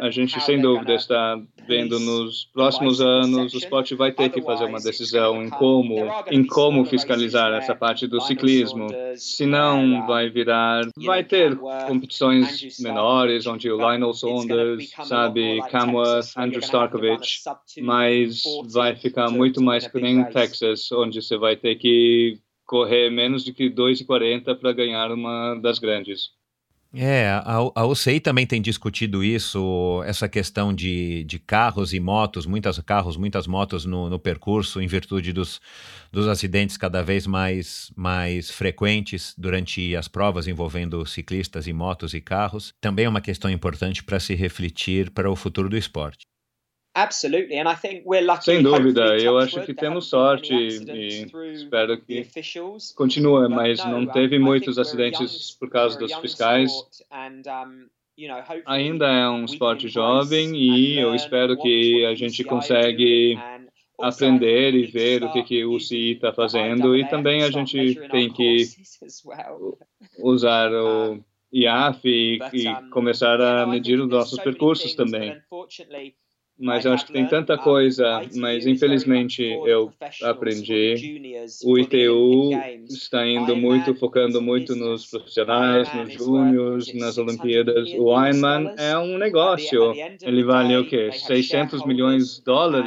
a 0.00 0.10
gente, 0.10 0.40
sem 0.40 0.60
dúvida, 0.60 0.94
está 0.94 1.40
vendo 1.66 1.98
nos 2.00 2.44
próximos 2.52 3.00
anos, 3.00 3.54
o 3.54 3.58
esporte 3.58 3.94
vai 3.94 4.10
ter 4.10 4.30
que 4.30 4.42
fazer 4.42 4.64
uma 4.64 4.80
decisão 4.80 5.42
em 5.42 5.48
como, 5.48 5.96
em 6.30 6.44
como 6.44 6.84
fiscalizar 6.84 7.52
essa 7.54 7.74
parte 7.74 8.06
do 8.06 8.20
ciclismo. 8.20 8.88
Senão, 9.16 10.06
vai 10.06 10.28
virar, 10.28 10.82
vai 10.98 11.22
ter 11.22 11.56
competições 11.86 12.78
menores, 12.80 13.46
onde 13.46 13.70
o 13.70 13.76
Lionel 13.76 14.12
Saunders, 14.12 14.90
sabe, 15.04 15.60
Camworth, 15.70 16.36
Andrew 16.36 16.60
Starkovich, 16.60 17.42
mas 17.80 18.42
vai 18.72 18.96
ficar 18.96 19.30
muito 19.30 19.62
mais 19.62 19.86
que 19.86 20.00
nem 20.00 20.24
Texas, 20.24 20.90
onde 20.92 21.22
você 21.22 21.36
vai 21.36 21.56
ter 21.56 21.76
que 21.76 22.38
correr 22.64 23.10
menos 23.10 23.44
de 23.44 23.52
que 23.52 23.70
2,40 23.70 24.58
para 24.58 24.72
ganhar 24.72 25.12
uma 25.12 25.54
das 25.54 25.78
grandes. 25.78 26.30
É, 26.94 27.28
a, 27.44 27.84
UCI 27.84 28.20
também 28.20 28.46
tem 28.46 28.62
discutido 28.62 29.22
isso, 29.22 30.02
essa 30.06 30.28
questão 30.28 30.72
de, 30.72 31.24
de 31.24 31.38
carros 31.38 31.92
e 31.92 32.00
motos, 32.00 32.46
muitos 32.46 32.78
carros, 32.80 33.16
muitas 33.16 33.46
motos 33.46 33.84
no, 33.84 34.08
no 34.08 34.18
percurso, 34.18 34.80
em 34.80 34.86
virtude 34.86 35.32
dos, 35.32 35.60
dos 36.10 36.26
acidentes 36.26 36.76
cada 36.76 37.02
vez 37.02 37.26
mais, 37.26 37.92
mais 37.94 38.50
frequentes 38.50 39.34
durante 39.36 39.94
as 39.94 40.08
provas 40.08 40.46
envolvendo 40.48 41.04
ciclistas 41.04 41.66
e 41.66 41.72
motos 41.72 42.14
e 42.14 42.20
carros. 42.20 42.72
Também 42.80 43.04
é 43.04 43.08
uma 43.08 43.20
questão 43.20 43.50
importante 43.50 44.02
para 44.02 44.20
se 44.20 44.34
refletir 44.34 45.10
para 45.10 45.30
o 45.30 45.36
futuro 45.36 45.68
do 45.68 45.76
esporte. 45.76 46.26
Sem 48.40 48.62
dúvida, 48.62 49.18
eu 49.18 49.36
acho 49.36 49.60
que 49.66 49.74
temos 49.74 50.08
sorte 50.08 50.54
e 50.54 51.26
espero 51.52 52.00
que 52.00 52.26
continue, 52.94 53.48
mas 53.50 53.84
não 53.84 54.06
teve 54.06 54.38
muitos 54.38 54.78
acidentes 54.78 55.52
por 55.52 55.68
causa 55.68 55.98
dos 55.98 56.14
fiscais. 56.14 56.72
Ainda 58.64 59.06
é 59.06 59.28
um 59.28 59.44
esporte 59.44 59.88
jovem 59.88 60.56
e 60.56 60.98
eu 60.98 61.14
espero 61.14 61.58
que 61.58 62.06
a 62.06 62.14
gente 62.14 62.42
consegue 62.42 63.38
aprender 64.00 64.74
e 64.74 64.86
ver 64.86 65.22
o 65.22 65.32
que, 65.34 65.42
que 65.42 65.64
o 65.66 65.78
CI 65.78 66.12
está 66.12 66.32
fazendo. 66.32 66.96
E 66.96 67.06
também 67.10 67.42
a 67.42 67.50
gente 67.50 67.94
tem 68.08 68.32
que 68.32 68.64
usar 70.18 70.72
o 70.72 71.22
IAF 71.52 72.08
e, 72.08 72.38
e 72.54 72.90
começar 72.90 73.38
a 73.38 73.66
medir 73.66 74.00
os 74.00 74.08
nossos 74.08 74.38
percursos 74.38 74.94
também 74.94 75.36
mas 76.58 76.84
eu 76.84 76.92
acho 76.92 77.06
que 77.06 77.12
tem 77.12 77.26
tanta 77.26 77.58
coisa, 77.58 78.22
mas 78.34 78.66
infelizmente 78.66 79.42
eu 79.42 79.92
aprendi. 80.22 81.44
O 81.64 81.78
ITU 81.78 82.50
está 82.88 83.26
indo 83.26 83.54
muito, 83.54 83.94
focando 83.94 84.40
muito 84.40 84.74
nos 84.74 85.06
profissionais, 85.06 85.92
nos 85.94 86.14
júniores, 86.14 86.94
nas 86.94 87.18
Olimpíadas. 87.18 87.88
O 87.98 88.10
Ironman 88.26 88.74
é 88.78 88.96
um 88.96 89.18
negócio. 89.18 89.92
Ele 90.22 90.42
vale 90.44 90.76
o 90.76 90.86
quê? 90.88 91.10
600 91.12 91.84
milhões 91.84 92.42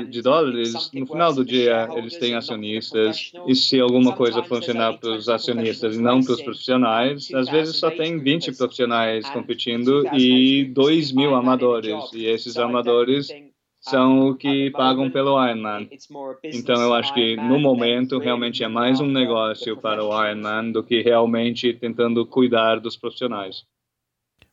de 0.10 0.22
dólares. 0.22 0.92
No 0.94 1.06
final 1.06 1.34
do 1.34 1.46
dia, 1.46 1.88
eles 1.96 2.18
têm 2.18 2.36
acionistas. 2.36 3.32
E 3.48 3.56
se 3.56 3.80
alguma 3.80 4.16
coisa 4.16 4.44
funcionar 4.44 4.98
para 4.98 5.12
os 5.12 5.30
acionistas 5.30 5.96
e 5.96 6.02
não 6.02 6.24
para 6.24 6.34
os 6.34 6.42
profissionais, 6.42 7.32
às 7.34 7.48
vezes 7.50 7.78
só 7.78 7.92
tem 7.92 8.20
20 8.20 8.58
profissionais 8.58 9.30
competindo 9.30 10.04
e 10.14 10.66
2 10.66 11.12
mil 11.12 11.36
amadores. 11.36 11.94
E 12.14 12.26
esses 12.26 12.58
amadores 12.58 13.30
são 13.90 14.30
o 14.30 14.36
que 14.36 14.72
pagam 14.72 15.10
pelo 15.10 15.44
Ironman. 15.44 15.90
Então 16.44 16.82
eu 16.82 16.94
acho 16.94 17.14
que 17.14 17.36
no 17.36 17.60
momento 17.60 18.18
realmente 18.20 18.64
é 18.64 18.68
mais 18.68 19.00
um 19.00 19.08
negócio 19.08 19.78
para 19.78 20.04
o 20.04 20.26
Ironman 20.26 20.72
do 20.72 20.84
que 20.84 21.02
realmente 21.02 21.74
tentando 21.74 22.26
cuidar 22.26 22.80
dos 22.80 22.96
profissionais. 22.96 23.64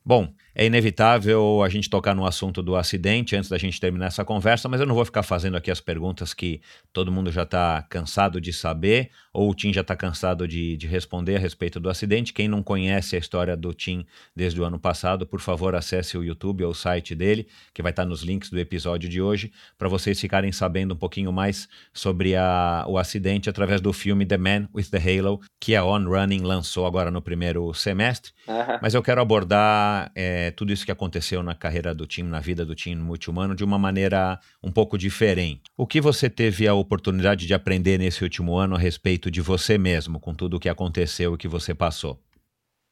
Bom, 0.05 0.33
É 0.59 0.65
inevitável 0.65 1.63
a 1.63 1.69
gente 1.69 1.91
tocar 1.91 2.15
no 2.15 2.25
assunto 2.25 2.63
do 2.63 2.77
acidente 2.77 3.37
antes 3.37 3.51
da 3.51 3.59
gente 3.59 3.79
terminar 3.79 4.07
essa 4.07 4.25
conversa, 4.25 4.71
mas 4.71 4.81
eu 4.81 4.87
não 4.87 4.95
vou 4.95 5.05
ficar 5.05 5.23
fazendo 5.23 5.55
aqui 5.55 5.71
as 5.71 5.83
perguntas 5.83 6.33
que 6.33 6.63
todo 6.95 7.13
mundo 7.13 7.31
já 7.31 7.43
está 7.43 7.85
cansado 7.91 8.41
de 8.41 8.55
saber, 8.55 9.11
ou 9.35 9.51
o 9.51 9.55
Tim 9.55 9.71
já 9.71 9.83
está 9.83 9.95
cansado 9.95 10.49
de, 10.49 10.75
de 10.79 10.87
responder 10.87 11.37
a 11.37 11.39
respeito 11.39 11.79
do 11.79 11.91
acidente. 11.91 12.33
Quem 12.33 12.49
não 12.49 12.63
conhece 12.63 13.17
a 13.17 13.19
história 13.19 13.55
do 13.55 13.75
Tim 13.75 14.07
desde 14.35 14.59
o 14.59 14.65
ano 14.65 14.79
passado, 14.79 15.27
por 15.27 15.41
favor, 15.41 15.75
acesse 15.75 16.17
o 16.17 16.25
YouTube 16.25 16.65
ou 16.65 16.71
o 16.71 16.75
site 16.75 17.15
dele, 17.15 17.47
que 17.75 17.83
vai 17.83 17.93
estar 17.93 18.05
tá 18.05 18.09
nos 18.09 18.23
links 18.23 18.49
do 18.49 18.59
episódio 18.59 19.11
de 19.11 19.21
hoje, 19.21 19.53
para 19.77 19.91
vocês 19.91 20.19
ficarem 20.19 20.53
sabendo 20.53 20.95
um 20.95 20.97
pouquinho 20.97 21.31
mais 21.31 21.69
sobre 21.93 22.35
a, 22.35 22.83
o 22.89 22.97
acidente 22.97 23.51
através 23.51 23.83
do 23.83 23.93
filme 23.93 24.25
The 24.25 24.39
Man 24.39 24.69
with 24.75 24.87
the 24.87 24.97
Halo, 24.97 25.39
que 25.61 25.77
a 25.77 25.85
On 25.85 26.03
Running 26.07 26.45
lançou 26.45 26.87
agora 26.87 27.11
no 27.11 27.21
primeiro 27.21 27.75
semestre. 27.75 28.33
Uhum. 28.49 28.79
Mas 28.81 28.95
eu 28.95 29.03
quero 29.03 29.21
abordar. 29.21 30.11
É, 30.15 30.46
é, 30.47 30.51
tudo 30.51 30.73
isso 30.73 30.85
que 30.85 30.93
aconteceu 30.93 31.43
na 31.43 31.55
carreira 31.55 31.95
do 31.95 32.07
time, 32.07 32.29
na 32.29 32.41
vida 32.41 32.65
do 32.65 32.75
time 32.75 33.01
multi-humano, 33.01 33.55
de 33.55 33.65
uma 33.65 33.79
maneira 33.79 34.39
um 34.63 34.71
pouco 34.71 34.97
diferente. 34.97 35.63
O 35.77 35.87
que 35.87 36.01
você 36.01 36.31
teve 36.31 36.67
a 36.67 36.75
oportunidade 36.75 37.47
de 37.47 37.55
aprender 37.55 37.99
nesse 37.99 38.23
último 38.23 38.57
ano 38.57 38.77
a 38.77 38.79
respeito 38.79 39.31
de 39.31 39.41
você 39.41 39.77
mesmo, 39.77 40.21
com 40.21 40.35
tudo 40.35 40.57
o 40.57 40.61
que 40.61 40.69
aconteceu 40.69 41.35
e 41.35 41.39
que 41.39 41.49
você 41.49 41.75
passou? 41.75 42.21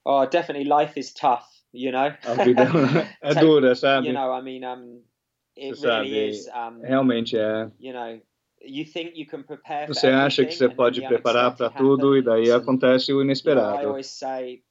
Oh, 0.05 0.27
definitely 0.27 0.69
life 0.69 0.99
is 0.99 1.13
tough, 1.13 1.45
you 1.73 1.91
know. 1.91 2.13
A 2.25 2.45
vida 2.45 2.63
é 3.23 3.35
dura, 3.35 3.75
sabe? 3.75 4.09
You 4.09 4.15
know, 4.15 4.39
I 4.39 4.43
mean, 4.43 4.65
um, 4.65 5.03
it 5.57 5.81
really 5.81 6.29
is. 6.29 6.47
Um, 6.49 6.83
Realmente 6.83 7.39
é. 7.39 7.71
You 7.81 7.93
know, 7.93 8.21
você 9.89 10.09
acha 10.09 10.45
que 10.45 10.55
você 10.55 10.69
pode 10.69 11.03
preparar 11.07 11.55
para 11.55 11.71
tudo 11.71 12.17
e 12.17 12.23
daí 12.23 12.51
acontece 12.51 13.13
o 13.13 13.23
inesperado. 13.23 13.95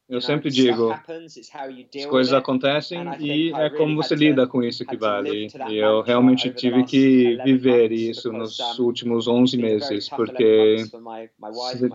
Eu 0.10 0.20
sempre 0.20 0.50
digo, 0.50 0.92
as 0.92 2.06
coisas 2.08 2.34
acontecem 2.34 3.02
e 3.20 3.54
é 3.54 3.70
como 3.70 3.96
você 3.96 4.14
lida 4.14 4.46
com 4.46 4.62
isso 4.62 4.86
que 4.86 4.98
vale. 4.98 5.48
E 5.70 5.78
eu 5.78 6.02
realmente 6.02 6.50
tive 6.52 6.84
que 6.84 7.38
viver 7.44 7.92
isso 7.92 8.32
nos 8.32 8.60
últimos 8.80 9.28
11 9.28 9.58
meses, 9.58 10.10
porque 10.10 10.84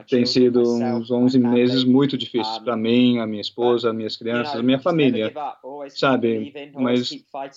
tem 0.08 0.24
sido 0.24 0.62
uns 0.62 1.10
11 1.10 1.38
meses 1.38 1.84
muito 1.84 2.16
difíceis 2.16 2.58
para 2.58 2.76
mim, 2.76 3.18
a 3.18 3.26
minha 3.26 3.42
esposa, 3.42 3.90
as 3.90 3.94
minhas 3.94 4.16
crianças, 4.16 4.56
a 4.56 4.62
minha 4.62 4.78
família, 4.78 5.32
sabe? 5.90 6.52
Mas 6.74 7.10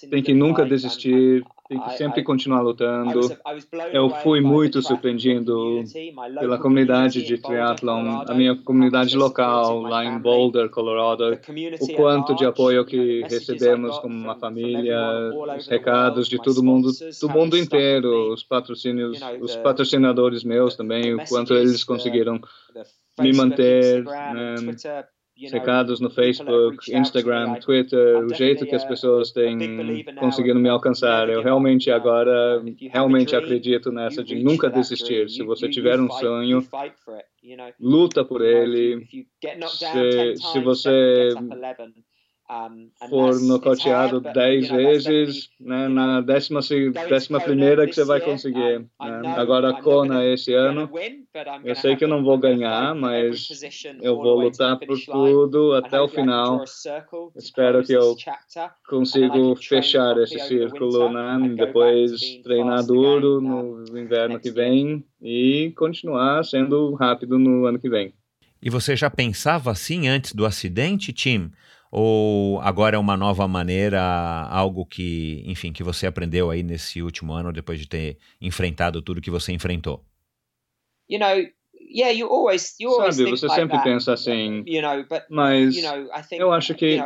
tem 0.10 0.22
que 0.22 0.34
nunca 0.34 0.66
desistir, 0.66 1.46
tem 1.70 1.80
que 1.80 1.98
sempre 1.98 2.24
continuar 2.24 2.62
lutando. 2.62 3.22
Eu 3.94 4.10
fui 4.10 4.42
muito 4.42 4.82
surpreendido 4.82 5.82
pela 6.40 6.58
comunidade 6.58 7.24
de 7.24 7.38
triathlon, 7.38 8.24
a 8.28 8.34
minha 8.34 8.56
comunidade 8.56 9.16
local 9.16 9.82
lá 9.82 10.04
em 10.04 10.20
Boulder, 10.20 10.41
Colorado, 10.72 11.38
o 11.80 11.94
quanto 11.94 12.34
de 12.36 12.46
apoio 12.46 12.86
que 12.86 13.22
recebemos 13.24 14.00
como 14.00 14.16
uma 14.16 14.36
família, 14.36 14.98
os 15.58 15.68
recados 15.68 16.28
de 16.28 16.42
todo 16.42 16.64
mundo, 16.64 16.90
do 17.20 17.30
mundo 17.30 17.58
inteiro, 17.58 18.32
os 18.32 18.44
patrocínios, 18.44 19.20
os 19.42 19.56
patrocinadores 19.58 20.44
meus 20.44 20.76
também, 20.76 21.14
o 21.14 21.26
quanto 21.28 21.54
eles 21.54 21.84
conseguiram 21.84 22.40
me 23.20 23.34
manter. 23.34 24.04
Né, 24.04 24.56
recados 25.50 26.00
no 26.00 26.10
Facebook, 26.10 26.94
Instagram, 26.94 27.56
Twitter, 27.56 28.26
o 28.26 28.34
jeito 28.34 28.66
que 28.66 28.76
as 28.76 28.86
pessoas 28.86 29.32
têm 29.32 30.04
conseguido 30.20 30.60
me 30.60 30.70
alcançar. 30.70 31.30
Eu 31.30 31.42
realmente 31.42 31.90
agora 31.90 32.62
realmente 32.92 33.36
acredito 33.36 33.92
nessa 33.92 34.24
de 34.24 34.36
nunca 34.44 34.70
desistir. 34.70 35.30
Se 35.30 35.44
você 35.44 35.70
tiver 35.70 36.00
um 36.00 36.10
sonho, 36.10 36.66
luta 37.80 38.24
por 38.24 38.42
ele. 38.42 39.08
Se, 39.68 40.36
se 40.36 40.60
você 40.60 41.30
for 43.10 43.40
nocauteado 43.42 44.20
dez 44.20 44.70
vezes, 44.70 45.50
né, 45.60 45.88
na 45.88 46.22
décima, 46.22 46.60
décima 47.10 47.40
primeira 47.40 47.88
que 47.88 47.94
você 47.94 48.04
vai 48.04 48.20
conseguir. 48.20 48.80
Né? 48.80 49.34
Agora 49.38 49.70
a 49.70 49.82
Kona 49.82 50.26
esse 50.26 50.54
ano, 50.54 50.90
eu 51.64 51.76
sei 51.76 51.96
que 51.96 52.04
eu 52.04 52.10
não 52.10 52.24
vou 52.24 52.38
ganhar, 52.38 52.94
mas 52.94 53.48
eu 54.02 54.18
vou 54.18 54.42
lutar 54.42 54.78
por 54.78 55.00
tudo 55.00 55.74
até 55.74 56.00
o 56.00 56.08
final. 56.08 56.64
Espero 57.36 57.84
que 57.84 57.94
eu 57.94 58.16
consiga 58.88 59.56
fechar 59.56 60.18
esse 60.18 60.40
círculo, 60.40 61.10
né? 61.10 61.56
depois 61.56 62.20
treinar 62.44 62.86
duro 62.86 63.40
no 63.40 63.98
inverno 63.98 64.40
que 64.40 64.52
vem 64.52 65.06
e 65.22 65.72
continuar 65.78 66.44
sendo 66.44 66.94
rápido 66.96 67.40
no 67.40 67.66
ano 67.66 67.80
que 67.80 67.90
vem. 67.90 68.14
E 68.62 68.70
você 68.70 68.96
já 68.96 69.10
pensava 69.10 69.72
assim 69.72 70.08
antes 70.08 70.34
do 70.34 70.46
acidente, 70.46 71.12
Tim? 71.12 71.52
Ou 71.92 72.62
agora 72.62 72.96
é 72.96 73.00
uma 73.00 73.18
nova 73.18 73.48
maneira, 73.48 74.02
algo 74.50 74.86
que, 74.86 75.44
enfim, 75.46 75.74
que 75.74 75.84
você 75.84 76.08
aprendeu 76.08 76.50
aí 76.50 76.64
nesse 76.64 77.02
último 77.02 77.34
ano, 77.34 77.52
depois 77.52 77.80
de 77.80 77.88
ter 77.88 78.18
enfrentado 78.40 79.02
tudo 79.02 79.22
que 79.22 79.30
você 79.30 79.52
enfrentou? 79.52 80.06
You 81.10 81.20
know, 81.20 81.52
yeah, 81.90 82.12
you 82.12 82.28
always, 82.28 82.76
you 82.80 82.90
always 82.90 83.16
Sabe, 83.16 83.30
você 83.30 83.50
sempre 83.50 83.78
that, 83.78 83.84
pensa 83.84 84.14
assim, 84.14 84.64
you 84.66 84.82
know, 84.82 85.04
but, 85.10 85.24
mas 85.30 85.76
you 85.76 85.84
know, 85.84 86.10
I 86.14 86.22
think, 86.22 86.42
eu 86.42 86.52
acho 86.52 86.74
que 86.76 86.98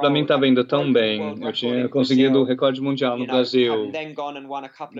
para 0.00 0.10
mim 0.10 0.22
estava 0.22 0.46
indo 0.46 0.64
tão 0.64 0.92
bem. 0.92 1.36
Eu 1.40 1.52
tinha 1.52 1.88
conseguido 1.88 2.40
o 2.40 2.44
recorde 2.44 2.80
mundial 2.80 3.18
no 3.18 3.26
Brasil. 3.26 3.90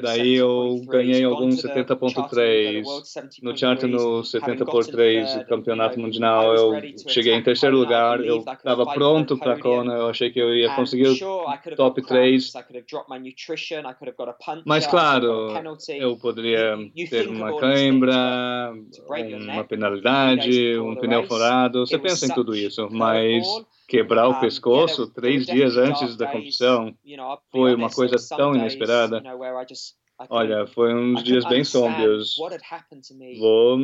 Daí 0.02 0.34
eu 0.34 0.80
ganhei 0.86 1.24
alguns 1.24 1.62
70.3 1.62 2.82
no 3.42 3.56
chart 3.56 3.82
no 3.82 4.24
70 4.24 4.64
por 4.64 4.86
3 4.86 5.36
o 5.36 5.44
campeonato 5.46 5.98
mundial. 5.98 6.54
Eu 6.54 6.80
cheguei 7.08 7.34
em 7.34 7.42
terceiro 7.42 7.76
lugar. 7.76 8.20
Eu 8.24 8.38
estava 8.38 8.86
pronto 8.86 9.38
para 9.38 9.54
a 9.54 9.58
Kona. 9.58 9.94
Eu 9.94 10.08
achei 10.08 10.30
que 10.30 10.38
eu 10.38 10.54
ia 10.54 10.74
conseguir 10.74 11.08
o 11.08 11.76
top 11.76 12.02
3. 12.02 12.52
Mas 14.64 14.86
claro, 14.86 15.52
eu 15.88 16.16
poderia 16.16 16.76
ter 17.08 17.28
uma 17.28 17.58
cãibra 17.58 18.59
uma 18.68 19.64
penalidade, 19.64 20.78
um 20.78 20.96
pneu 20.96 21.26
furado. 21.26 21.86
Você 21.86 21.98
pensa 21.98 22.26
em 22.26 22.34
tudo 22.34 22.54
isso, 22.54 22.88
mas 22.90 23.46
quebrar 23.88 24.28
o 24.28 24.40
pescoço 24.40 25.08
três 25.12 25.46
dias 25.46 25.76
antes 25.76 26.16
da 26.16 26.26
competição 26.26 26.94
foi 27.50 27.74
uma 27.74 27.90
coisa 27.90 28.16
tão 28.36 28.54
inesperada. 28.54 29.22
Olha, 30.28 30.66
foi 30.66 30.94
uns 30.94 31.24
dias 31.24 31.46
bem 31.46 31.64
sombrios. 31.64 32.36
Vou 33.38 33.78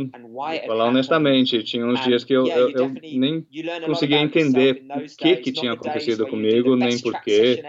falar 0.67 0.85
honestamente, 0.87 1.63
tinha 1.63 1.87
uns 1.87 2.03
dias 2.05 2.25
que 2.25 2.35
eu, 2.35 2.47
eu, 2.47 2.71
eu 2.71 2.89
nem 3.15 3.47
conseguia 3.87 4.19
entender 4.19 4.85
o 4.95 5.17
que, 5.17 5.37
que 5.37 5.53
tinha 5.53 5.73
acontecido 5.73 6.27
comigo, 6.27 6.77
nem 6.77 7.01
porquê. 7.01 7.63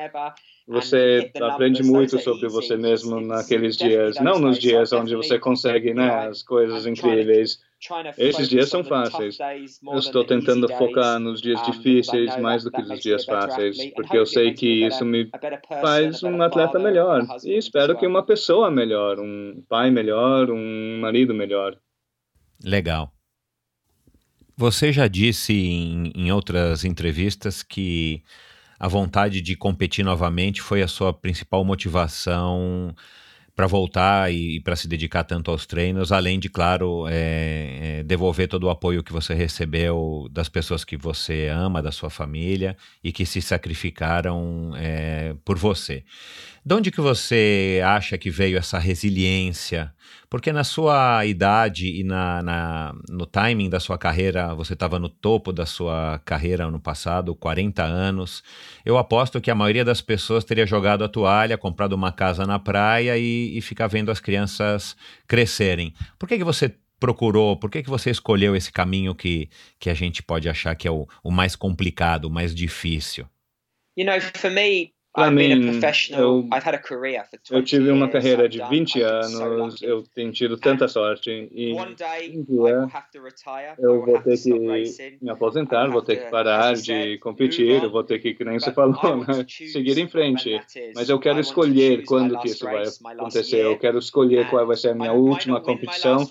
Você 0.68 1.32
aprende 1.41 1.82
muito 1.82 2.20
sobre 2.20 2.49
você 2.49 2.76
mesmo 2.76 3.22
naqueles 3.22 3.78
dias, 3.78 4.20
não 4.20 4.38
nos 4.38 4.59
dias 4.59 4.91
onde 4.91 5.15
você 5.15 5.39
consegue 5.39 5.93
né, 5.93 6.28
as 6.28 6.43
coisas 6.43 6.86
incríveis. 6.86 7.59
Esses 8.18 8.49
dias 8.49 8.68
são 8.68 8.84
fáceis. 8.84 9.38
Eu 9.39 9.97
estou 9.97 10.26
tentando 10.26 10.68
focar 10.68 11.20
nos 11.22 11.41
dias 11.41 11.63
difíceis 11.63 12.36
mais 12.38 12.65
do 12.65 12.72
que 12.72 12.82
nos 12.82 12.99
dias 12.99 13.24
fáceis, 13.24 13.78
porque 13.93 14.18
eu 14.18 14.26
sei 14.26 14.53
que 14.53 14.86
isso 14.86 15.05
me 15.05 15.30
faz 15.82 16.22
um 16.22 16.41
atleta 16.41 16.78
melhor. 16.78 17.26
E 17.45 17.57
espero 17.57 17.97
que 17.97 18.05
uma 18.05 18.26
pessoa 18.26 18.70
melhor, 18.70 19.22
um 19.22 19.63
pai 19.70 19.89
melhor, 19.89 20.51
um 20.51 20.99
marido 20.99 21.34
melhor. 21.34 21.78
Legal. 22.61 23.13
Você 24.57 24.91
já 24.91 25.07
disse 25.07 25.53
em, 25.53 26.11
em 26.13 26.32
outras 26.32 26.84
entrevistas 26.84 27.63
que 27.63 28.22
a 28.80 28.88
vontade 28.88 29.41
de 29.41 29.55
competir 29.55 30.03
novamente 30.03 30.61
foi 30.61 30.82
a 30.82 30.88
sua 30.88 31.13
principal 31.13 31.63
motivação 31.65 32.93
para 33.57 33.65
voltar 33.65 34.32
e, 34.32 34.57
e 34.57 34.59
para 34.59 34.75
se 34.75 34.88
dedicar 34.88 35.23
tanto 35.23 35.49
aos 35.49 35.65
treinos, 35.65 36.11
além 36.11 36.39
de, 36.39 36.47
claro, 36.47 37.07
é, 37.09 37.80
é, 37.82 38.03
devolver 38.03 38.47
todo 38.47 38.65
o 38.65 38.69
apoio 38.69 39.01
que 39.01 39.11
você 39.11 39.34
recebeu 39.34 40.28
das 40.32 40.47
pessoas 40.47 40.86
que 40.86 40.95
você 40.95 41.47
ama, 41.47 41.82
da 41.82 41.91
sua 41.91 42.11
família 42.11 42.78
e 43.03 43.11
que 43.11 43.25
se 43.25 43.41
sacrificaram 43.41 44.73
é, 44.75 45.36
por 45.43 45.57
você. 45.57 46.03
De 46.68 46.74
onde 46.74 46.91
que 46.91 46.99
você 46.99 47.82
acha 47.82 48.18
que 48.18 48.30
veio 48.30 48.57
essa 48.57 48.78
resiliência? 48.78 49.93
Porque 50.30 50.51
na 50.51 50.65
sua 50.65 51.26
idade 51.26 51.88
e 51.97 52.03
na, 52.03 52.43
na 52.43 52.93
no 53.07 53.26
timing 53.26 53.70
da 53.70 53.80
sua 53.80 53.97
carreira, 53.97 54.53
você 54.53 54.74
estava 54.74 54.99
no 54.99 55.07
topo 55.07 55.53
da 55.53 55.65
sua 55.65 56.20
carreira 56.26 56.70
no 56.70 56.78
passado, 56.78 57.34
40 57.34 57.82
anos. 57.82 58.43
Eu 58.84 58.97
aposto 58.97 59.39
que 59.39 59.49
a 59.49 59.55
maioria 59.55 59.86
das 59.86 60.01
pessoas 60.01 60.43
teria 60.43 60.65
jogado 60.65 61.05
a 61.05 61.07
toalha, 61.07 61.57
comprado 61.57 61.93
uma 61.93 62.11
casa 62.11 62.45
na 62.45 62.59
praia 62.59 63.18
e, 63.18 63.57
e 63.57 63.61
ficar 63.61 63.88
vendo 63.88 64.11
as 64.11 64.20
crianças 64.20 64.97
crescerem. 65.26 65.93
Por 66.20 66.28
que, 66.28 66.38
que 66.38 66.43
você 66.43 66.76
procurou, 66.99 67.55
por 67.55 67.72
que, 67.72 67.82
que 67.82 67.89
você 67.89 68.11
escolheu 68.11 68.57
esse 68.57 68.74
caminho 68.74 69.15
que, 69.15 69.49
que 69.80 69.89
a 69.89 69.93
gente 69.93 70.22
pode 70.22 70.49
achar 70.49 70.76
que 70.76 70.86
é 70.86 70.91
o, 70.91 71.07
o 71.24 71.32
mais 71.32 71.55
complicado, 71.55 72.26
o 72.26 72.30
mais 72.30 72.53
difícil? 72.53 73.26
You 73.95 74.05
know, 74.05 74.20
for 74.20 74.51
me, 74.51 74.91
Para 75.18 75.32
mim, 75.32 75.49
eu, 76.11 76.47
eu 77.49 77.63
tive 77.63 77.89
uma 77.89 78.07
carreira 78.07 78.47
de 78.47 78.61
20 78.63 79.01
anos, 79.01 79.82
eu 79.82 80.03
tenho 80.13 80.32
tido 80.32 80.57
tanta 80.57 80.88
sorte 80.88 81.49
e 81.51 81.74
um 81.74 82.43
dia 82.43 82.88
eu 83.80 84.05
vou 84.05 84.22
ter 84.22 84.38
que 84.38 84.53
me 85.20 85.32
aposentar, 85.32 85.89
vou 85.89 86.03
ter 86.03 86.18
que 86.18 86.30
parar 86.30 86.76
de 86.76 87.18
competir, 87.18 87.82
eu 87.84 87.89
vou 87.89 88.03
ter 88.03 88.20
que, 88.20 88.36
que 88.36 88.45
nem 88.45 88.59
você 88.59 88.72
falou, 88.72 89.18
né? 89.26 89.43
seguir 89.47 89.97
em 89.97 90.07
frente. 90.07 90.61
Mas 90.93 91.09
eu 91.09 91.20
quero 91.20 91.39
escolher 91.39 92.05
quando 92.05 92.39
que 92.39 92.50
isso 92.50 92.66
vai 92.66 92.83
acontecer, 93.16 93.66
eu 93.66 93.79
quero 93.79 93.97
escolher 93.97 94.47
qual 94.51 94.67
vai 94.67 94.78
ser 94.78 94.89
a 94.89 94.96
minha 94.96 95.13
última 95.13 95.59
competição 95.59 96.29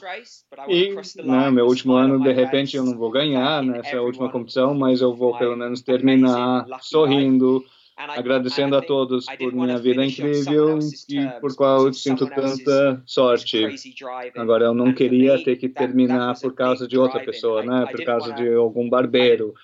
e 0.69 0.95
né, 1.25 1.51
meu 1.51 1.67
último 1.67 1.95
ano, 1.95 2.23
de 2.23 2.33
repente, 2.33 2.77
eu 2.77 2.85
não 2.85 2.97
vou 2.97 3.11
ganhar 3.11 3.65
nessa 3.65 4.01
última 4.01 4.31
competição, 4.31 4.75
mas 4.77 5.01
eu 5.01 5.13
vou 5.13 5.37
pelo 5.37 5.57
menos 5.57 5.83
terminar 5.83 6.65
sorrindo, 6.83 7.65
agradecendo 7.97 8.77
a 8.77 8.83
todos 8.83 9.25
por 9.39 9.53
minha 9.53 9.79
vida 9.79 10.05
incrível 10.05 10.79
e 11.09 11.27
por 11.41 11.55
qual 11.57 11.87
eu 11.87 11.93
sinto 11.93 12.27
tanta 12.27 13.03
sorte. 13.07 13.67
Agora, 14.37 14.67
eu 14.67 14.75
não 14.75 14.93
queria 14.93 15.43
ter 15.43 15.57
que 15.57 15.69
terminar 15.69 16.39
por 16.41 16.55
causa 16.55 16.87
de 16.87 16.99
outra 16.99 17.25
pessoa, 17.25 17.63
né? 17.65 17.87
Por 17.91 18.05
causa 18.05 18.33
de 18.35 18.53
algum 18.55 18.89
barbeiro. 18.89 19.55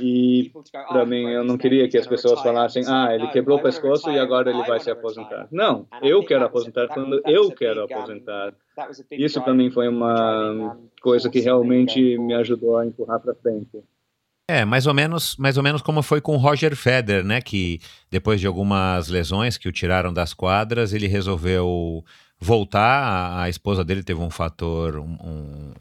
E 0.00 0.50
para 0.88 1.06
mim, 1.06 1.28
eu 1.28 1.44
não 1.44 1.56
queria 1.56 1.88
que 1.88 1.96
as 1.96 2.06
pessoas 2.06 2.42
falassem, 2.42 2.82
ah, 2.88 3.14
ele 3.14 3.28
quebrou 3.28 3.58
o 3.58 3.62
pescoço 3.62 4.10
e 4.10 4.18
agora 4.18 4.50
ele 4.50 4.62
vai 4.64 4.80
se 4.80 4.90
aposentar. 4.90 5.46
Não, 5.50 5.86
eu 6.02 6.24
quero 6.24 6.44
aposentar 6.44 6.88
quando 6.88 7.22
eu 7.24 7.50
quero 7.52 7.84
aposentar. 7.84 8.54
Isso 9.10 9.40
para 9.42 9.54
mim 9.54 9.70
foi 9.70 9.88
uma 9.88 10.76
coisa 11.00 11.30
que 11.30 11.40
realmente 11.40 12.18
me 12.18 12.34
ajudou 12.34 12.78
a 12.78 12.86
empurrar 12.86 13.20
para 13.20 13.34
frente. 13.34 13.82
É, 14.52 14.64
mais 14.64 14.84
ou 14.88 14.92
menos, 14.92 15.36
mais 15.36 15.56
ou 15.56 15.62
menos 15.62 15.80
como 15.80 16.02
foi 16.02 16.20
com 16.20 16.34
o 16.34 16.36
Roger 16.36 16.74
Federer, 16.74 17.24
né? 17.24 17.40
Que 17.40 17.78
depois 18.10 18.40
de 18.40 18.48
algumas 18.48 19.06
lesões 19.06 19.56
que 19.56 19.68
o 19.68 19.72
tiraram 19.72 20.12
das 20.12 20.34
quadras, 20.34 20.92
ele 20.92 21.06
resolveu 21.06 22.04
voltar. 22.36 23.42
A, 23.42 23.48
esposa 23.48 23.84
dele 23.84 24.02
teve 24.02 24.18
um 24.20 24.28
fator, 24.28 24.96
um, 24.96 25.16
um, 25.22 25.72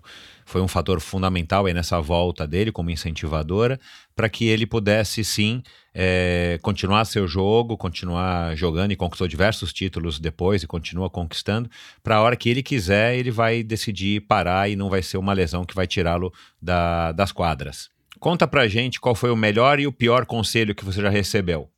foi 0.46 0.62
um 0.62 0.68
fator 0.68 1.00
fundamental 1.00 1.66
aí 1.66 1.74
nessa 1.74 2.00
volta 2.00 2.46
dele 2.46 2.72
como 2.72 2.92
incentivadora, 2.92 3.80
para 4.16 4.30
que 4.30 4.46
ele 4.46 4.68
pudesse 4.68 5.24
sim 5.24 5.64
é, 5.92 6.60
continuar 6.62 7.06
seu 7.06 7.28
jogo, 7.28 7.76
continuar 7.76 8.56
jogando 8.56 8.92
e 8.92 8.96
conquistou 8.96 9.28
diversos 9.28 9.74
títulos 9.74 10.20
depois 10.20 10.62
e 10.62 10.68
continua 10.68 11.10
conquistando. 11.10 11.68
Para 12.04 12.18
a 12.18 12.22
hora 12.22 12.36
que 12.36 12.48
ele 12.48 12.62
quiser, 12.62 13.16
ele 13.16 13.32
vai 13.32 13.64
decidir 13.64 14.22
parar 14.28 14.70
e 14.70 14.76
não 14.76 14.92
vai 14.92 15.02
ser 15.02 15.18
uma 15.18 15.34
lesão 15.34 15.66
que 15.66 15.74
vai 15.74 15.88
tirá-lo 15.88 16.32
da, 16.62 17.12
das 17.14 17.32
quadras. 17.32 17.90
Conta 18.20 18.48
pra 18.48 18.68
gente 18.68 19.00
qual 19.00 19.16
foi 19.16 19.32
o 19.32 19.36
melhor 19.36 19.80
e 19.80 19.88
o 19.88 19.94
pior 19.94 20.26
conselho 20.26 20.76
que 20.76 20.84
você 20.84 21.02
já 21.02 21.10
recebeu. 21.10 21.70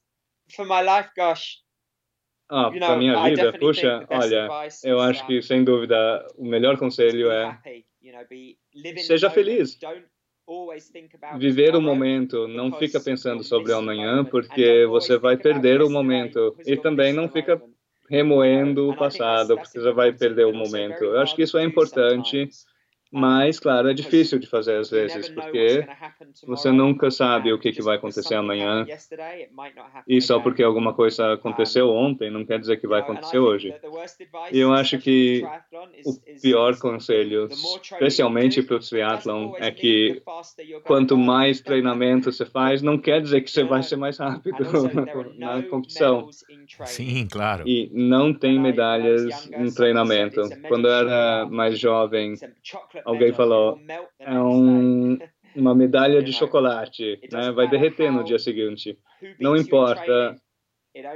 For 0.56 0.66
my 0.66 0.82
life, 0.82 1.10
gosh. 1.16 1.62
Ah, 2.50 2.70
you 2.74 2.80
pra 2.80 2.98
minha 2.98 3.24
vida, 3.24 3.54
puxa, 3.58 4.06
olha, 4.10 4.50
eu 4.84 5.00
acho 5.00 5.26
que 5.26 5.42
sem 5.42 5.64
dúvida 5.64 6.28
o 6.36 6.46
melhor 6.46 6.78
conselho 6.78 7.32
é 7.32 7.58
seja 8.98 9.30
feliz. 9.30 9.80
Viver 11.38 11.76
o 11.76 11.82
momento, 11.82 12.48
não 12.50 12.74
fica 12.74 13.00
pensando 13.00 13.42
sobre 13.42 13.72
amanhã, 13.72 14.26
porque 14.26 14.86
você 14.88 15.18
vai 15.18 15.38
perder 15.38 15.82
o 15.82 15.90
momento. 15.90 16.58
E 16.66 16.76
também 16.76 17.14
não 17.14 17.30
fica 17.30 17.62
remoendo 18.10 18.90
o 18.90 18.98
passado, 18.98 19.56
porque 19.56 19.80
você 19.80 19.92
vai 19.94 20.12
perder 20.12 20.46
o 20.46 20.54
momento. 20.54 21.06
Eu 21.06 21.22
acho 21.22 21.34
que 21.34 21.44
isso 21.44 21.58
é 21.58 21.64
importante 21.64 22.50
mas, 23.12 23.60
claro, 23.60 23.90
é 23.90 23.94
difícil 23.94 24.40
de 24.40 24.48
fazer 24.48 24.78
às 24.78 24.90
vezes, 24.90 25.28
porque 25.30 25.86
você 26.48 26.72
nunca 26.72 27.12
sabe 27.12 27.52
o 27.52 27.60
que, 27.60 27.74
que 27.74 27.82
vai 27.82 27.98
acontecer 27.98 28.36
amanhã. 28.36 28.86
E 30.08 30.22
só 30.22 30.40
porque 30.40 30.64
alguma 30.64 30.94
coisa 30.94 31.34
aconteceu 31.34 31.90
ontem, 31.90 32.32
não 32.32 32.46
quer 32.46 32.60
dizer 32.60 32.78
que 32.78 32.88
vai 32.88 33.02
acontecer 33.02 33.38
hoje. 33.38 33.76
E 34.52 34.60
eu 34.60 34.74
acho 34.74 34.98
que 34.98 35.44
o 36.06 36.14
pior 36.42 36.78
conselho, 36.80 37.50
especialmente 37.52 38.62
para 38.62 38.78
o 38.78 38.80
triathlon, 38.80 39.56
é 39.58 39.72
que 39.72 40.22
quanto 40.86 41.18
mais 41.18 41.60
treinamento 41.60 42.32
você 42.32 42.46
faz, 42.46 42.82
não 42.82 42.98
quer 42.98 43.22
dizer 43.22 43.42
que 43.42 43.52
você 43.52 43.64
vai 43.64 43.84
ser 43.84 43.98
mais 43.98 44.18
rápido 44.18 44.58
na 45.38 45.62
competição. 45.64 46.30
Sim, 46.86 47.28
claro. 47.30 47.68
E 47.68 47.90
não 47.94 48.34
tem 48.34 48.58
medalhas 48.58 49.50
no 49.50 49.74
treinamento. 49.74 50.42
Quando 50.70 50.88
eu 50.88 50.94
era 50.94 51.46
mais 51.46 51.78
jovem, 51.78 52.36
alguém 53.06 53.34
falou, 53.34 53.80
é 54.20 54.40
um, 54.40 55.18
uma 55.56 55.76
medalha 55.76 56.22
de 56.22 56.34
chocolate, 56.34 57.20
né? 57.32 57.52
vai 57.52 57.70
derreter 57.70 58.12
no 58.12 58.24
dia 58.24 58.40
seguinte. 58.40 58.98
Não 59.40 59.56
importa 59.56 60.36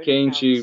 quem 0.02 0.30
te, 0.30 0.62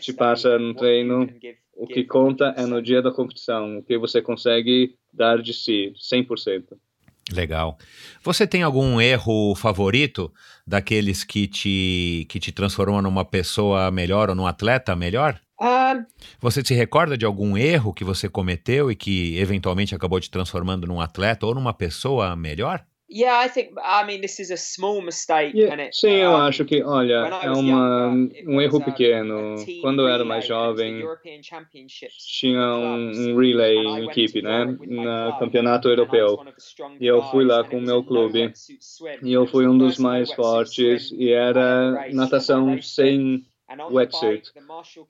te 0.00 0.12
passa 0.12 0.58
no 0.58 0.74
treino, 0.74 1.28
o 1.74 1.86
que 1.86 2.04
conta 2.04 2.54
é 2.56 2.66
no 2.66 2.82
dia 2.82 3.00
da 3.00 3.12
competição, 3.12 3.78
o 3.78 3.82
que 3.82 3.96
você 3.96 4.20
consegue 4.20 4.96
dar 5.12 5.40
de 5.40 5.52
si, 5.52 5.92
100%. 6.12 6.76
Legal. 7.32 7.78
Você 8.22 8.46
tem 8.46 8.62
algum 8.62 9.00
erro 9.00 9.54
favorito 9.54 10.32
daqueles 10.66 11.22
que 11.22 11.46
te, 11.46 12.26
que 12.28 12.40
te 12.40 12.50
transformam 12.50 13.00
numa 13.00 13.24
pessoa 13.24 13.90
melhor 13.90 14.28
ou 14.28 14.34
num 14.34 14.46
atleta 14.46 14.96
melhor? 14.96 15.40
Você 16.40 16.62
se 16.64 16.74
recorda 16.74 17.16
de 17.16 17.24
algum 17.24 17.56
erro 17.56 17.92
que 17.92 18.04
você 18.04 18.28
cometeu 18.28 18.90
e 18.90 18.96
que 18.96 19.38
eventualmente 19.38 19.94
acabou 19.94 20.20
te 20.20 20.30
transformando 20.30 20.86
num 20.86 21.00
atleta 21.00 21.46
ou 21.46 21.54
numa 21.54 21.72
pessoa 21.72 22.34
melhor? 22.36 22.84
Yeah, 23.14 23.44
I 23.44 23.50
think 23.50 23.72
I 23.76 24.06
mean 24.06 24.22
this 24.22 24.40
is 24.40 24.50
a 24.50 24.56
small 24.56 25.02
mistake. 25.02 25.54
Yeah, 25.54 25.82
it, 25.82 25.94
sim, 25.94 26.14
eu 26.14 26.34
acho 26.34 26.64
que, 26.64 26.82
olha, 26.82 27.28
é 27.42 27.50
uma, 27.50 28.08
um 28.46 28.58
erro 28.58 28.82
pequeno. 28.82 29.56
Quando 29.82 30.00
eu 30.00 30.08
era 30.08 30.24
mais 30.24 30.46
jovem, 30.46 31.04
tinha 32.40 32.74
um, 32.74 33.10
um 33.10 33.38
relay 33.38 33.76
em 33.76 34.08
equipe, 34.08 34.40
né, 34.40 34.64
no 34.64 35.38
campeonato 35.38 35.88
europeu. 35.88 36.38
E 36.98 37.06
eu 37.06 37.22
fui 37.24 37.44
lá 37.44 37.62
com 37.62 37.76
o 37.76 37.82
meu 37.82 38.02
clube. 38.02 38.50
E 39.22 39.30
eu 39.30 39.46
fui 39.46 39.66
um 39.66 39.76
dos 39.76 39.98
mais 39.98 40.32
fortes. 40.32 41.12
E 41.12 41.30
era 41.30 42.08
natação 42.12 42.80
sem 42.80 43.44
wetsuit. 43.90 44.50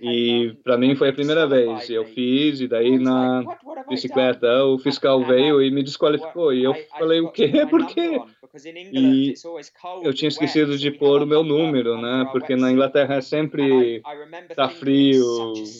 E 0.00 0.56
para 0.62 0.76
mim 0.76 0.94
foi 0.94 1.08
a 1.10 1.12
primeira 1.12 1.46
vez. 1.46 1.88
Eu 1.90 2.04
fiz, 2.04 2.60
e 2.60 2.68
daí 2.68 2.98
na 2.98 3.44
bicicleta 3.88 4.64
o 4.64 4.78
fiscal 4.78 5.24
veio 5.24 5.62
e 5.62 5.70
me 5.70 5.82
desqualificou. 5.82 6.52
E 6.52 6.64
eu 6.64 6.74
falei, 6.98 7.20
o 7.20 7.30
quê? 7.30 7.50
Por 7.68 7.86
quê? 7.86 8.20
E 8.92 9.34
eu 10.02 10.12
tinha 10.12 10.28
esquecido 10.28 10.76
de 10.76 10.90
pôr 10.90 11.22
o 11.22 11.26
meu 11.26 11.42
número, 11.42 12.00
né? 12.00 12.28
Porque 12.30 12.54
na 12.54 12.70
Inglaterra 12.70 13.16
é 13.16 13.20
sempre 13.20 14.02
tá 14.54 14.68
frio, 14.68 15.24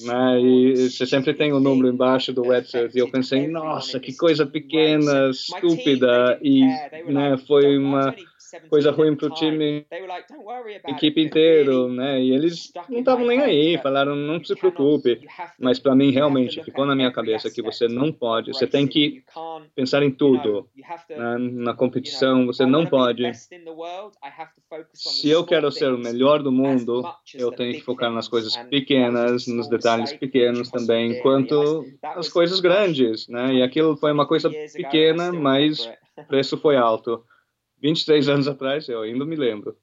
né? 0.05 0.41
E 0.41 0.91
você 0.91 1.07
sempre 1.07 1.35
tem 1.35 1.53
o 1.53 1.57
um 1.57 1.61
número 1.61 1.89
embaixo 1.89 2.33
do 2.33 2.47
wetsuit. 2.47 2.97
E 2.97 3.01
eu 3.01 3.11
pensei, 3.11 3.47
nossa, 3.47 4.01
que 4.01 4.17
coisa 4.17 4.47
pequena, 4.47 5.31
estúpida. 5.31 6.39
E 6.43 6.65
né, 7.07 7.37
foi 7.47 7.77
uma 7.77 8.15
coisa 8.69 8.91
ruim 8.91 9.15
para 9.17 9.27
o 9.27 9.31
time, 9.35 9.87
equipe 10.89 11.23
inteiro, 11.23 11.89
né? 11.89 12.21
E 12.21 12.33
eles 12.33 12.73
não 12.89 12.99
estavam 13.01 13.27
nem 13.27 13.41
aí, 13.41 13.79
falaram 13.79 14.15
não 14.17 14.43
se 14.43 14.55
preocupe. 14.55 15.21
Mas 15.59 15.79
para 15.79 15.95
mim 15.95 16.11
realmente 16.11 16.63
ficou 16.63 16.85
na 16.85 16.95
minha 16.95 17.13
cabeça 17.13 17.51
que 17.51 17.63
você 17.63 17.89
não 17.89 18.13
pode, 18.13 18.53
você 18.53 18.67
tem 18.67 18.87
que 18.87 19.23
pensar 19.75 20.03
em 20.03 20.11
tudo. 20.11 20.69
Né? 21.09 21.39
Na 21.39 21.75
competição 21.75 22.47
você 22.47 22.67
não 22.67 22.87
pode. 22.87 23.31
Se 24.93 25.29
eu 25.29 25.45
quero 25.45 25.71
ser 25.71 25.93
o 25.93 25.99
melhor 25.99 26.43
do 26.43 26.53
mundo, 26.53 27.03
eu 27.35 27.53
tenho 27.53 27.75
que 27.75 27.81
focar 27.81 28.11
nas 28.11 28.29
coisas 28.29 28.57
pequenas, 28.57 29.47
nos 29.47 29.69
detalhes 29.69 30.13
pequenos 30.13 30.71
também, 30.71 31.21
quanto 31.21 31.85
as 32.03 32.29
coisas 32.29 32.61
grandes, 32.61 33.29
né? 33.29 33.55
E 33.55 33.63
aquilo 33.63 33.97
foi 33.97 34.13
uma 34.13 34.27
coisa 34.27 34.51
pequena, 34.51 35.33
mas 35.33 35.89
o 36.17 36.25
preço 36.25 36.57
foi 36.59 36.77
alto. 36.77 37.25
23 37.83 38.29
anos 38.29 38.49
atrás, 38.49 38.89
eu 38.89 39.03
ainda 39.03 39.25
me 39.25 39.37
lembro. 39.37 39.77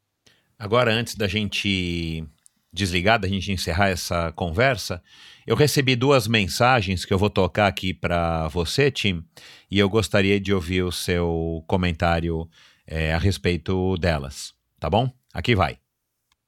Agora, 0.57 0.91
antes 0.91 1.15
da 1.15 1.27
gente 1.27 2.23
desligar, 2.71 3.19
da 3.19 3.27
gente 3.27 3.51
encerrar 3.51 3.89
essa 3.89 4.31
conversa, 4.33 5.01
eu 5.45 5.55
recebi 5.55 5.95
duas 5.95 6.27
mensagens 6.27 7.03
que 7.03 7.13
eu 7.13 7.17
vou 7.17 7.29
tocar 7.29 7.67
aqui 7.67 7.93
para 7.93 8.47
você, 8.47 8.89
Tim, 8.91 9.23
e 9.69 9.79
eu 9.79 9.89
gostaria 9.89 10.39
de 10.39 10.53
ouvir 10.53 10.83
o 10.83 10.91
seu 10.91 11.63
comentário 11.67 12.47
é, 12.85 13.13
a 13.13 13.17
respeito 13.17 13.97
delas, 13.97 14.53
tá 14.79 14.89
bom? 14.89 15.11
Aqui 15.33 15.55
vai. 15.55 15.77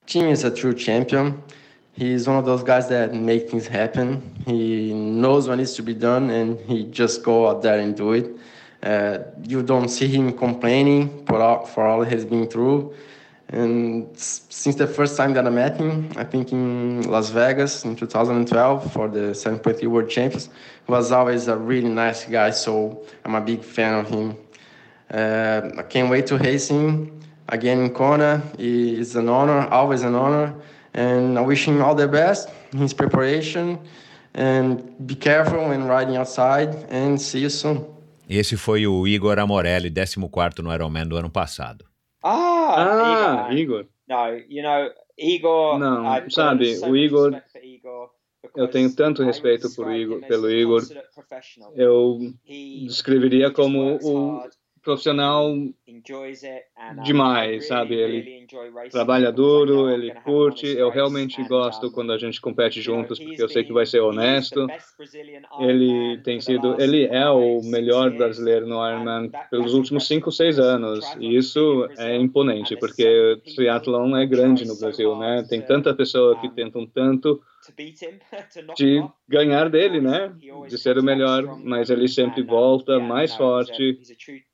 Tim 0.06 0.30
is 0.30 0.44
a 0.46 0.52
true 0.52 0.78
champion. 0.78 1.38
He's 1.98 2.28
one 2.28 2.38
of 2.38 2.46
those 2.46 2.64
guys 2.64 2.88
that 2.88 3.14
make 3.16 3.50
things 3.50 3.68
happen. 3.68 4.22
He 4.48 4.94
knows 4.94 5.48
what 5.48 5.58
needs 5.58 5.76
to 5.76 5.84
be 5.84 5.94
done 5.94 6.32
and 6.32 6.58
he 6.68 6.90
just 6.92 7.24
go 7.24 7.48
out 7.48 7.62
there 7.62 7.80
and 7.80 7.94
do 7.94 8.14
it. 8.16 8.30
Uh, 8.84 9.20
you 9.44 9.62
don't 9.62 9.90
see 9.90 10.08
him 10.08 10.36
complaining 10.36 11.26
for 11.26 11.42
all, 11.42 11.66
for 11.66 11.86
all 11.86 12.04
he's 12.04 12.26
been 12.26 12.48
through. 12.48 12.94
And 13.50 14.08
since 14.18 14.76
the 14.76 14.88
first 14.88 15.18
time 15.18 15.34
that 15.34 15.46
I 15.46 15.50
met 15.50 15.76
him, 15.76 16.10
I 16.16 16.24
think 16.24 16.54
in 16.54 17.02
Las 17.04 17.30
Vegas 17.32 17.84
in 17.84 17.98
2012 17.98 18.94
for 18.94 19.10
the 19.10 19.34
7.3 19.34 19.86
World 19.88 20.10
Champions, 20.10 20.50
he 20.86 20.92
was 20.92 21.12
always 21.12 21.48
a 21.50 21.58
really 21.58 21.90
nice 21.90 22.26
guy. 22.26 22.52
So 22.52 23.06
I'm 23.26 23.36
a 23.36 23.42
big 23.42 23.62
fan 23.64 23.94
of 23.94 24.10
him. 24.10 24.38
Uh, 25.14 25.70
I 25.78 25.84
can't 25.84 26.10
wait 26.10 26.28
to 26.28 26.38
race 26.38 26.70
him 26.70 27.20
again 27.50 27.80
in 27.80 27.94
Kona. 27.94 28.42
It's 28.58 29.16
an 29.16 29.28
honor, 29.28 29.68
always 29.68 30.04
an 30.04 30.16
honor. 30.16 30.56
And 30.94 31.38
I 31.38 31.42
wish 31.42 31.68
him 31.68 31.82
all 31.82 31.94
the 31.94 32.08
best 32.08 32.50
in 32.72 32.80
his 32.80 32.94
preparation. 32.94 33.80
And 34.34 35.06
be 35.06 35.16
careful 35.16 35.68
when 35.68 35.84
riding 35.84 36.16
outside. 36.16 36.74
And 36.90 37.22
see 37.22 37.40
you 37.40 37.50
soon. 37.50 37.86
Esse 38.34 38.56
foi 38.56 38.88
o 38.88 39.06
Igor 39.06 39.38
Amorelli, 39.40 39.92
14 39.92 40.62
no 40.62 40.74
Ironman 40.74 41.06
do 41.06 41.18
ano 41.18 41.30
passado. 41.30 41.84
Ah, 42.24 43.48
ah 43.50 43.54
Igor. 43.54 43.88
No, 44.08 44.30
you 44.50 44.64
know, 44.64 44.90
Igor. 45.18 45.78
Não, 45.78 46.30
sabe, 46.30 46.80
o 46.80 46.96
Igor. 46.96 47.42
Eu 48.56 48.70
tenho 48.70 48.96
tanto 48.96 49.22
respeito 49.22 49.70
por 49.76 49.92
Igor, 49.92 50.22
pelo 50.22 50.50
Igor. 50.50 50.82
Eu 51.76 52.20
descreveria 52.88 53.52
como 53.52 54.00
o 54.02 54.42
profissional 54.82 55.54
demais, 57.04 57.68
sabe? 57.68 57.96
Ele 57.96 58.48
trabalha 58.90 59.32
duro, 59.32 59.90
ele 59.90 60.14
curte. 60.24 60.68
Eu 60.68 60.90
realmente 60.90 61.44
gosto 61.44 61.92
quando 61.92 62.12
a 62.12 62.18
gente 62.18 62.42
compete 62.42 62.82
juntos, 62.82 63.20
porque 63.20 63.42
eu 63.42 63.50
sei 63.50 63.64
que 63.64 63.74
vai 63.74 63.86
ser 63.86 64.00
honesto. 64.00 64.68
Ele 65.60 66.18
tem 66.24 66.40
sido, 66.42 66.82
ele 66.82 67.06
é 67.06 67.30
o 67.30 67.62
melhor 67.64 68.12
brasileiro 68.12 68.68
no 68.68 68.76
Ironman 68.88 69.32
pelos 69.50 69.74
últimos 69.74 70.08
5, 70.08 70.32
6 70.32 70.60
anos. 70.60 71.06
E 71.20 71.36
isso 71.36 71.88
é 71.98 72.16
imponente, 72.18 72.76
porque 72.76 73.34
o 73.34 73.38
triatlon 73.56 74.16
é 74.16 74.26
grande 74.26 74.66
no 74.66 74.78
Brasil, 74.78 75.16
né? 75.18 75.46
Tem 75.48 75.62
tanta 75.62 75.94
pessoa 75.94 76.40
que 76.40 76.50
tentam 76.50 76.86
tanto 76.86 77.42
de 78.78 79.04
ganhar 79.28 79.70
dele, 79.70 80.02
né? 80.02 80.34
De 80.68 80.78
ser 80.78 80.98
o 80.98 81.04
melhor, 81.04 81.60
mas 81.64 81.90
ele 81.90 82.08
sempre 82.08 82.44
volta 82.44 83.00
mais 83.00 83.36
forte. 83.36 84.00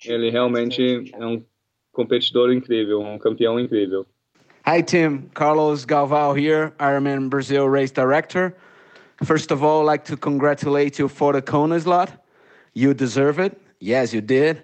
Ele 0.06 0.30
realmente 0.30 1.12
é 1.14 1.26
um 1.26 1.44
competidor 1.92 2.52
incrível, 2.52 3.02
um 3.02 3.18
campeão 3.18 3.60
incrível. 3.60 4.06
Hi 4.66 4.84
Tim, 4.84 5.30
Carlos 5.34 5.86
Galval 5.86 6.38
here, 6.38 6.74
Ironman 6.80 7.30
Brazil 7.30 7.70
race 7.70 7.92
director. 7.92 8.54
First 9.24 9.52
of 9.52 9.64
all, 9.64 9.82
I'd 9.82 9.86
like 9.86 10.06
to 10.06 10.18
congratulate 10.18 11.00
you 11.00 11.08
for 11.08 11.34
the 11.34 11.42
Kona 11.42 11.80
slot. 11.80 12.12
You 12.74 12.94
deserve 12.94 13.40
it. 13.40 13.60
Yes, 13.80 14.14
you 14.14 14.22
did. 14.22 14.64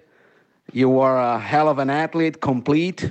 You 0.72 1.00
are 1.00 1.18
a 1.18 1.38
hell 1.38 1.68
of 1.68 1.78
an 1.78 1.90
athlete, 1.90 2.40
complete. 2.40 3.10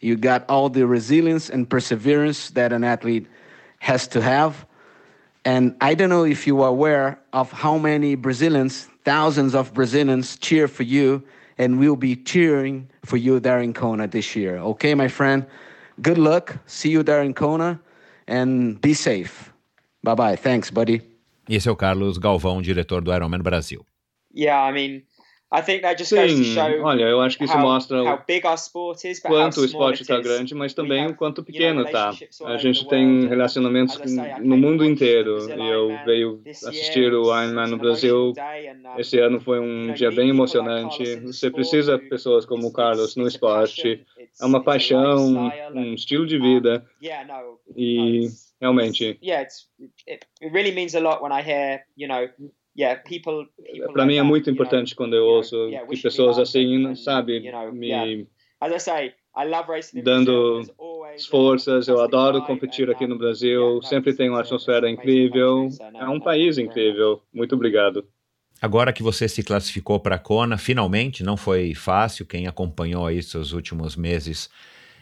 You 0.00 0.16
got 0.16 0.44
all 0.48 0.68
the 0.68 0.86
resilience 0.86 1.50
and 1.50 1.68
perseverance 1.68 2.50
that 2.50 2.72
an 2.72 2.84
athlete 2.84 3.26
has 3.82 4.06
to 4.06 4.20
have. 4.22 4.64
And 5.44 5.74
I 5.80 5.94
don't 5.94 6.08
know 6.08 6.24
if 6.24 6.46
you 6.46 6.62
are 6.62 6.68
aware 6.68 7.18
of 7.32 7.50
how 7.50 7.76
many 7.78 8.14
Brazilians, 8.14 8.88
thousands 9.04 9.56
of 9.56 9.74
Brazilians, 9.74 10.38
cheer 10.38 10.68
for 10.68 10.84
you 10.84 11.20
and 11.58 11.80
will 11.80 11.96
be 11.96 12.14
cheering 12.14 12.88
for 13.04 13.16
you 13.16 13.40
there 13.40 13.60
in 13.60 13.72
Kona 13.74 14.06
this 14.06 14.36
year. 14.36 14.56
Okay, 14.58 14.94
my 14.94 15.08
friend? 15.08 15.44
Good 16.00 16.16
luck. 16.16 16.56
See 16.66 16.90
you 16.90 17.02
there 17.02 17.22
in 17.22 17.34
Kona 17.34 17.80
and 18.28 18.80
be 18.80 18.94
safe. 18.94 19.52
Bye 20.04 20.14
bye. 20.14 20.36
Thanks, 20.36 20.70
buddy. 20.70 21.02
Esse 21.48 21.68
é 21.68 21.72
o 21.72 21.76
Carlos 21.76 22.18
Galvão, 22.18 22.62
diretor 22.62 23.02
do 23.02 23.12
Ironman 23.12 23.42
Brasil. 23.42 23.84
Yeah, 24.32 24.62
I 24.62 24.72
mean, 24.72 25.02
Sim, 26.04 26.56
olha, 26.80 27.04
eu 27.04 27.20
acho 27.20 27.36
que 27.36 27.44
isso 27.44 27.58
mostra 27.58 28.02
o 28.02 28.18
quanto 29.22 29.60
o 29.60 29.64
esporte 29.64 30.02
está 30.02 30.18
grande, 30.18 30.54
mas 30.54 30.72
também 30.72 31.06
o 31.06 31.14
quanto 31.14 31.42
pequeno 31.42 31.82
está. 31.82 32.14
A 32.44 32.56
gente 32.56 32.88
tem 32.88 33.26
relacionamentos 33.28 34.00
no 34.40 34.56
mundo 34.56 34.84
inteiro. 34.84 35.38
E 35.50 35.68
eu 35.68 35.98
veio 36.06 36.42
assistir 36.46 37.12
o 37.12 37.24
Ironman 37.24 37.68
no 37.68 37.76
Brasil. 37.76 38.32
Esse 38.96 39.18
ano 39.18 39.40
foi 39.40 39.60
um 39.60 39.92
dia 39.92 40.10
bem 40.10 40.30
emocionante. 40.30 41.16
Você 41.16 41.50
precisa 41.50 41.98
de 41.98 42.08
pessoas 42.08 42.46
como 42.46 42.68
o 42.68 42.72
Carlos 42.72 43.14
no 43.16 43.26
esporte. 43.26 44.06
É 44.40 44.44
uma 44.46 44.62
paixão, 44.62 45.52
um 45.74 45.94
estilo 45.94 46.26
de 46.26 46.38
vida. 46.38 46.84
E 47.76 48.28
realmente. 48.60 49.18
Yeah, 49.22 49.46
it 50.08 50.26
really 50.40 50.72
means 50.72 50.94
a 50.94 51.00
lot 51.00 51.22
when 51.22 51.32
I 51.32 51.42
hear, 51.42 51.84
you 51.96 52.08
know, 52.08 52.28
para 53.92 54.06
mim 54.06 54.16
é 54.16 54.22
muito 54.22 54.50
importante 54.50 54.94
quando 54.94 55.14
eu 55.14 55.24
ouço 55.24 55.70
que 55.88 56.00
pessoas 56.00 56.38
assim, 56.38 56.94
sabe, 56.94 57.52
me 59.92 60.02
dando 60.02 60.62
forças. 61.30 61.88
Eu 61.88 62.00
adoro 62.00 62.42
competir 62.42 62.90
aqui 62.90 63.06
no 63.06 63.18
Brasil, 63.18 63.82
sempre 63.82 64.14
tem 64.14 64.28
uma 64.30 64.40
atmosfera 64.40 64.90
incrível. 64.90 65.68
É 65.94 66.08
um 66.08 66.20
país 66.20 66.58
incrível. 66.58 67.22
Muito 67.32 67.54
obrigado. 67.54 68.06
Agora 68.60 68.92
que 68.92 69.02
você 69.02 69.28
se 69.28 69.42
classificou 69.42 69.98
para 69.98 70.14
a 70.14 70.18
Kona, 70.18 70.56
finalmente, 70.56 71.24
não 71.24 71.36
foi 71.36 71.74
fácil. 71.74 72.24
Quem 72.24 72.46
acompanhou 72.46 73.06
aí 73.06 73.20
seus 73.20 73.52
últimos 73.52 73.96
meses 73.96 74.48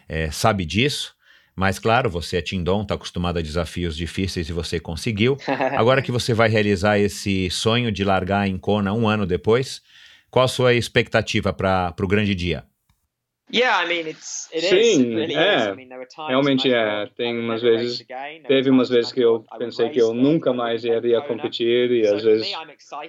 é, 0.08 0.30
sabe 0.30 0.64
disso. 0.64 1.14
Mas 1.54 1.78
claro, 1.78 2.08
você 2.08 2.38
é 2.38 2.42
Tindon, 2.42 2.82
está 2.82 2.94
acostumado 2.94 3.38
a 3.38 3.42
desafios 3.42 3.96
difíceis 3.96 4.48
e 4.48 4.52
você 4.52 4.80
conseguiu. 4.80 5.36
Agora 5.76 6.00
que 6.02 6.12
você 6.12 6.32
vai 6.32 6.48
realizar 6.48 6.98
esse 6.98 7.50
sonho 7.50 7.92
de 7.92 8.04
largar 8.04 8.48
em 8.48 8.56
Kona 8.56 8.92
um 8.92 9.08
ano 9.08 9.26
depois, 9.26 9.82
qual 10.30 10.44
a 10.44 10.48
sua 10.48 10.74
expectativa 10.74 11.52
para 11.52 11.94
o 12.00 12.06
grande 12.08 12.34
dia? 12.34 12.64
Sim, 14.60 15.16
é. 15.34 15.74
Realmente 16.28 16.72
é. 16.72 17.06
Tem 17.16 17.36
umas 17.36 17.60
vezes, 17.60 18.06
teve 18.46 18.70
umas 18.70 18.88
vezes 18.88 19.10
que 19.10 19.20
eu 19.20 19.44
pensei 19.58 19.88
que 19.88 20.00
eu 20.00 20.14
nunca 20.14 20.52
mais 20.52 20.84
iria 20.84 21.20
competir 21.20 21.90
e 21.90 22.06
às 22.06 22.22
vezes 22.22 22.46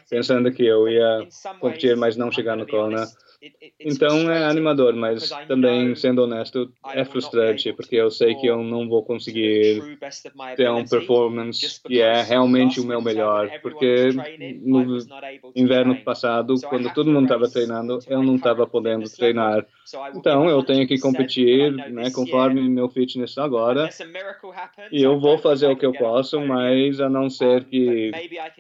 pensando 0.10 0.52
que 0.52 0.66
eu 0.66 0.90
ia 0.90 1.28
competir, 1.60 1.96
mas 1.96 2.18
não 2.18 2.32
chegar 2.32 2.56
no 2.58 2.66
Kona. 2.66 3.06
Então 3.80 4.30
é 4.30 4.46
animador, 4.46 4.96
mas 4.96 5.30
também, 5.48 5.96
sendo 5.96 6.24
honesto, 6.24 6.72
é 6.94 7.04
frustrante, 7.04 7.74
porque 7.74 7.96
eu 7.96 8.12
sei 8.12 8.36
que 8.36 8.46
eu 8.46 8.64
não 8.64 8.88
vou 8.88 9.04
conseguir 9.04 9.98
ter 10.56 10.70
um 10.70 10.86
performance 10.86 11.82
que 11.82 12.00
é 12.00 12.22
realmente 12.22 12.80
o 12.80 12.86
meu 12.86 13.02
melhor, 13.02 13.50
porque 13.62 14.10
no 14.64 15.00
inverno 15.56 15.96
passado, 16.04 16.54
quando 16.70 16.94
todo 16.94 17.12
mundo 17.12 17.24
estava 17.24 17.50
treinando, 17.50 17.98
eu 18.08 18.22
não 18.22 18.36
estava 18.36 18.68
podendo 18.68 19.10
treinar. 19.10 19.66
Então 20.16 20.48
eu 20.48 20.64
tenho 20.64 20.88
que 20.88 21.00
competir, 21.00 21.72
né, 21.72 22.12
conforme 22.12 22.62
meu 22.70 22.90
fitness 22.90 23.38
agora, 23.40 23.90
e 24.92 25.02
eu 25.02 25.20
vou 25.20 25.38
fazer 25.40 25.68
o 25.68 25.76
que 25.76 25.86
eu 25.86 25.94
posso, 25.94 26.40
mas 26.40 27.00
a 27.02 27.10
não 27.10 27.30
ser 27.30 27.64
que 27.66 28.12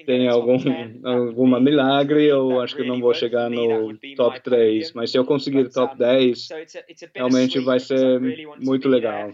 tenha 0.05 0.31
algum 0.31 0.57
alguma 1.03 1.59
milagre, 1.59 2.25
eu 2.25 2.59
acho 2.61 2.75
que 2.75 2.83
não 2.83 2.99
vou 2.99 3.13
chegar 3.13 3.49
no 3.49 3.95
top 4.15 4.41
3 4.41 4.70
10, 4.79 4.93
mas 4.93 5.11
se 5.11 5.17
eu 5.17 5.25
conseguir 5.25 5.69
top 5.69 5.97
10, 5.97 6.47
realmente 7.15 7.59
vai 7.59 7.79
ser 7.79 8.19
muito 8.59 8.87
legal. 8.87 9.31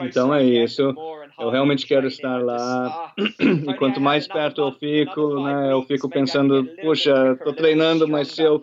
Então 0.00 0.34
é 0.34 0.42
isso. 0.44 0.94
Eu 1.38 1.50
realmente 1.50 1.86
quero 1.86 2.06
estar 2.06 2.38
lá. 2.42 3.12
E 3.68 3.74
quanto 3.74 4.00
mais 4.00 4.26
perto 4.26 4.60
eu 4.62 4.72
fico, 4.72 5.40
né, 5.42 5.72
eu 5.72 5.82
fico 5.82 6.08
pensando, 6.08 6.64
puxa, 6.82 7.32
estou 7.32 7.52
treinando, 7.52 8.08
mas 8.08 8.28
se 8.28 8.42
eu 8.42 8.62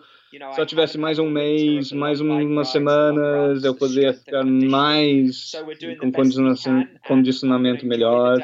só 0.56 0.66
tivesse 0.66 0.98
mais 0.98 1.20
um 1.20 1.30
mês, 1.30 1.92
mais 1.92 2.20
umas 2.20 2.70
semanas, 2.70 3.64
eu 3.64 3.76
poderia 3.76 4.14
ficar 4.14 4.44
mais 4.44 5.52
com 6.00 6.12
condicionamento 7.08 7.86
melhor. 7.86 8.40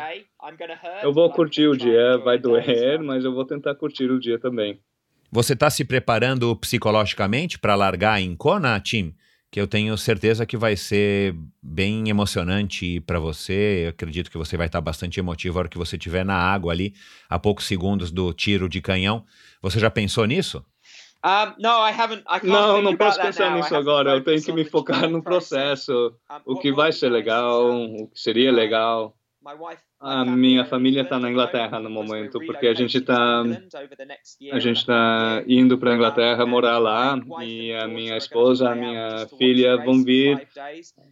Eu 1.02 1.11
vou 1.11 1.30
curtir 1.31 1.68
o 1.68 1.76
dia, 1.76 2.18
vai 2.18 2.38
doer, 2.38 2.99
mas 3.02 3.26
eu 3.26 3.34
vou 3.34 3.45
tentar 3.45 3.76
curtir 3.76 4.11
o 4.11 4.19
dia 4.19 4.38
também. 4.38 4.80
Você 5.31 5.53
está 5.53 5.69
se 5.69 5.85
preparando 5.85 6.56
psicologicamente 6.56 7.60
para 7.60 7.76
largar 7.76 8.19
em 8.19 8.35
Kona, 8.35 8.80
Tim? 8.80 9.14
Que 9.51 9.61
eu 9.61 9.68
tenho 9.68 9.95
certeza 9.97 10.45
que 10.45 10.57
vai 10.57 10.76
ser 10.76 11.35
bem 11.61 12.10
emocionante 12.10 12.99
para 13.01 13.19
você. 13.19 13.85
Eu 13.85 13.89
acredito 13.89 14.30
que 14.30 14.38
você 14.38 14.57
vai 14.57 14.68
estar 14.68 14.80
tá 14.80 14.81
bastante 14.81 15.19
emotivo 15.19 15.56
na 15.56 15.60
hora 15.60 15.69
que 15.69 15.77
você 15.77 15.97
estiver 15.97 16.26
na 16.26 16.35
água 16.35 16.72
ali, 16.72 16.93
a 17.27 17.38
poucos 17.38 17.65
segundos 17.65 18.11
do 18.11 18.34
tiro 18.34 18.68
de 18.68 18.81
canhão. 18.81 19.23
Você 19.61 19.80
já 19.80 19.89
pensou 19.89 20.26
nisso? 20.26 20.65
Um, 21.23 21.61
no, 21.61 21.85
I 21.85 21.91
haven't, 21.91 22.23
I 22.27 22.47
não, 22.47 22.81
não 22.81 22.95
posso 22.95 23.19
pensar 23.22 23.53
nisso 23.56 23.76
agora. 23.76 24.11
Eu 24.11 24.23
tenho 24.23 24.41
que 24.41 24.51
me 24.51 24.64
focar 24.64 25.07
no 25.10 25.22
processo. 25.22 26.14
O 26.45 26.57
que 26.57 26.72
vai 26.72 26.91
ser 26.91 27.10
legal, 27.10 27.69
o 27.69 28.07
que 28.07 28.19
seria 28.19 28.51
legal. 28.51 29.15
A 30.02 30.26
minha 30.26 30.66
família 30.66 31.02
está 31.02 31.18
na 31.18 31.30
Inglaterra 31.30 31.80
no 31.80 31.90
momento, 31.90 32.40
porque 32.45 32.68
a 32.68 32.74
gente 32.74 32.98
está 32.98 33.41
a 34.52 34.60
gente 34.60 34.78
está 34.78 35.44
indo 35.48 35.78
para 35.78 35.91
a 35.91 35.95
Inglaterra 35.95 36.45
morar 36.45 36.78
lá 36.78 37.18
e 37.41 37.74
a 37.74 37.88
minha 37.88 38.18
esposa, 38.18 38.70
a 38.70 38.76
minha 38.76 39.28
filha 39.38 39.78
vão 39.78 40.03
vir 40.03 40.45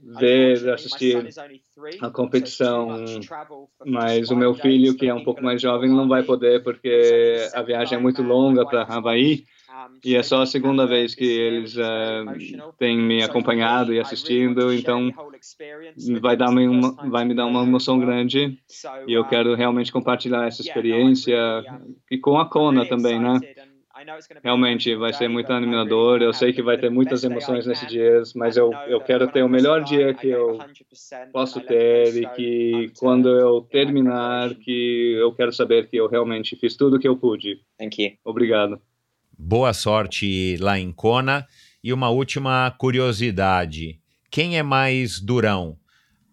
ver, 0.03 0.69
assistir 0.73 1.29
a 2.01 2.09
competição, 2.09 3.05
mas 3.85 4.29
o 4.29 4.35
meu 4.35 4.53
filho, 4.53 4.95
que 4.95 5.07
é 5.07 5.13
um 5.13 5.23
pouco 5.23 5.41
mais 5.41 5.61
jovem, 5.61 5.89
não 5.89 6.07
vai 6.07 6.23
poder 6.23 6.63
porque 6.63 7.49
a 7.53 7.61
viagem 7.61 7.97
é 7.97 8.01
muito 8.01 8.21
longa 8.21 8.65
para 8.65 8.83
Havaí. 8.83 9.45
E 10.03 10.15
é 10.15 10.23
só 10.23 10.41
a 10.41 10.45
segunda 10.45 10.85
vez 10.85 11.13
que 11.13 11.25
eles 11.25 11.75
uh, 11.75 12.73
têm 12.77 12.97
me 12.97 13.23
acompanhado 13.23 13.93
e 13.93 13.99
assistindo, 13.99 14.73
então 14.73 15.11
vai, 16.21 16.35
dar 16.35 16.49
uma, 16.49 16.91
vai 17.09 17.25
me 17.25 17.33
dar 17.35 17.45
uma 17.45 17.63
emoção 17.63 17.99
grande 17.99 18.57
e 19.05 19.13
eu 19.13 19.25
quero 19.25 19.55
realmente 19.55 19.91
compartilhar 19.91 20.47
essa 20.47 20.61
experiência 20.61 21.37
e 22.09 22.17
com 22.17 22.39
a 22.39 22.49
Kona 22.49 22.87
também, 22.87 23.19
né? 23.19 23.39
realmente 24.43 24.95
vai 24.95 25.13
ser 25.13 25.27
muito 25.27 25.51
animador. 25.51 26.21
Eu 26.21 26.33
sei 26.33 26.53
que 26.53 26.61
vai 26.61 26.77
ter 26.77 26.89
muitas 26.89 27.23
emoções 27.23 27.65
nesses 27.65 27.87
dias, 27.87 28.33
mas 28.33 28.57
eu, 28.57 28.71
eu 28.87 29.01
quero 29.01 29.27
ter 29.27 29.43
o 29.43 29.49
melhor 29.49 29.83
dia 29.83 30.13
que 30.13 30.27
eu 30.27 30.59
posso 31.31 31.59
ter 31.61 32.15
e 32.15 32.27
que 32.35 32.91
quando 32.99 33.29
eu 33.29 33.61
terminar, 33.61 34.53
que 34.55 35.15
eu 35.19 35.33
quero 35.33 35.51
saber 35.51 35.89
que 35.89 35.97
eu 35.97 36.07
realmente 36.07 36.55
fiz 36.55 36.75
tudo 36.75 36.97
o 36.97 36.99
que 36.99 37.07
eu 37.07 37.17
pude. 37.17 37.59
Obrigado. 38.23 38.79
Boa 39.37 39.71
sorte 39.71 40.57
lá 40.59 40.79
em 40.79 40.91
Kona. 40.91 41.45
E 41.83 41.93
uma 41.93 42.09
última 42.09 42.73
curiosidade: 42.77 43.99
quem 44.31 44.57
é 44.57 44.63
mais 44.63 45.19
durão? 45.19 45.77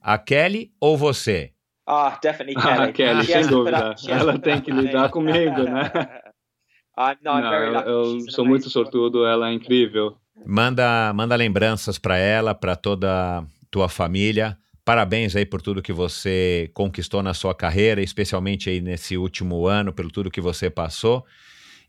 A 0.00 0.16
Kelly 0.16 0.72
ou 0.80 0.96
você? 0.96 1.52
Ah, 1.86 2.18
definitely 2.22 2.54
Kelly. 2.60 2.80
Ah, 2.88 2.92
Kelly, 2.92 3.24
sem 3.26 3.46
dúvida. 3.46 3.94
Ela 4.08 4.38
tem 4.38 4.60
que 4.60 4.70
lidar 4.70 5.10
comigo, 5.10 5.62
né? 5.62 5.90
Não, 7.22 7.40
eu, 7.40 7.74
eu 7.80 8.20
sou 8.30 8.44
muito 8.44 8.70
sortudo, 8.70 9.26
ela 9.26 9.50
é 9.50 9.52
incrível. 9.52 10.16
Manda, 10.46 11.12
manda 11.12 11.34
lembranças 11.34 11.98
para 11.98 12.16
ela, 12.16 12.54
para 12.54 12.76
toda 12.76 13.38
a 13.40 13.44
tua 13.70 13.88
família. 13.88 14.56
Parabéns 14.84 15.34
aí 15.34 15.44
por 15.44 15.60
tudo 15.60 15.82
que 15.82 15.92
você 15.92 16.70
conquistou 16.72 17.22
na 17.22 17.34
sua 17.34 17.54
carreira, 17.54 18.00
especialmente 18.00 18.70
aí 18.70 18.80
nesse 18.80 19.16
último 19.16 19.66
ano, 19.66 19.92
pelo 19.92 20.10
tudo 20.10 20.30
que 20.30 20.40
você 20.40 20.70
passou. 20.70 21.24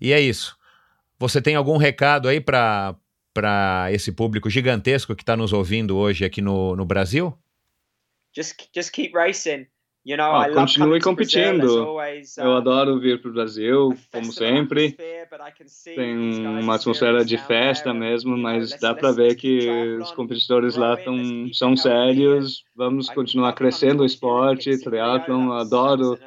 E 0.02 0.12
é 0.12 0.20
isso. 0.20 0.58
Você 1.20 1.42
tem 1.42 1.56
algum 1.56 1.78
recado 1.78 2.28
aí 2.28 2.42
para 2.42 2.96
esse 3.92 4.12
público 4.12 4.50
gigantesco 4.50 5.16
que 5.16 5.24
está 5.24 5.36
nos 5.36 5.54
ouvindo 5.54 5.98
hoje 5.98 6.26
aqui 6.26 6.42
no, 6.42 6.76
no 6.76 6.86
Brasil? 6.86 7.38
Just, 8.36 8.56
just 8.74 8.92
keep 8.92 9.14
racing. 9.16 9.68
You 10.08 10.18
know, 10.18 10.40
oh, 10.40 10.54
continue 10.54 11.00
competindo. 11.02 11.80
Always, 11.80 12.38
uh, 12.38 12.42
Eu 12.42 12.58
adoro 12.58 13.00
vir 13.00 13.20
para 13.20 13.32
o 13.32 13.34
Brasil, 13.34 13.98
como 14.12 14.32
sempre. 14.32 14.96
Tem 15.84 16.46
uma 16.46 16.76
atmosfera 16.76 17.26
de 17.26 17.40
festa 17.40 17.92
mesmo, 17.92 18.38
mas 18.38 18.80
dá 18.80 18.94
para 18.94 19.12
ver 19.12 19.34
que 19.34 19.68
os 20.00 20.12
competidores 20.12 20.76
lá 20.76 20.96
tão, 20.96 21.52
são 21.54 21.76
sérios. 21.76 22.64
Vamos 22.76 23.10
continuar 23.10 23.54
crescendo 23.54 24.04
o 24.04 24.06
esporte, 24.06 24.80
triatlon. 24.80 25.52
Adoro, 25.54 26.20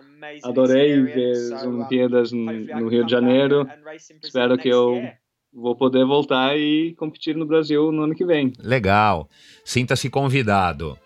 adorei 0.42 1.02
ver 1.02 1.54
as 1.54 1.64
Olimpíadas 1.64 2.32
no 2.32 2.88
Rio 2.88 3.04
de 3.04 3.10
Janeiro. 3.10 3.68
Espero 4.22 4.56
que 4.58 4.68
eu 4.68 5.02
vou 5.52 5.76
poder 5.76 6.04
voltar 6.04 6.56
e 6.56 6.94
competir 6.96 7.34
no 7.36 7.46
Brasil 7.46 7.90
no 7.90 8.02
ano 8.02 8.14
que 8.14 8.24
vem. 8.24 8.52
Legal. 8.58 9.28
Sinta-se 9.64 10.08
convidado. 10.10 10.98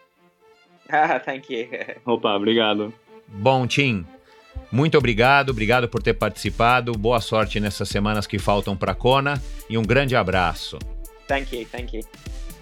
Thank 1.25 1.53
you. 1.53 1.69
Opa, 2.05 2.35
obrigado. 2.35 2.93
Bom, 3.29 3.67
Tim, 3.67 4.05
muito 4.71 4.99
obrigado, 4.99 5.51
obrigado 5.51 5.89
por 5.89 6.03
ter 6.03 6.15
participado. 6.15 6.93
Boa 6.93 7.21
sorte 7.21 7.61
nessas 7.61 7.89
semanas 7.89 8.27
que 8.27 8.39
faltam 8.39 8.77
para 8.77 8.95
Kona 8.95 9.43
e 9.69 9.79
um 9.79 9.83
grande 9.83 10.17
abraço. 10.17 10.79
Thank 11.27 11.57
you, 11.57 11.67
thank 11.71 11.97
you. 11.97 12.03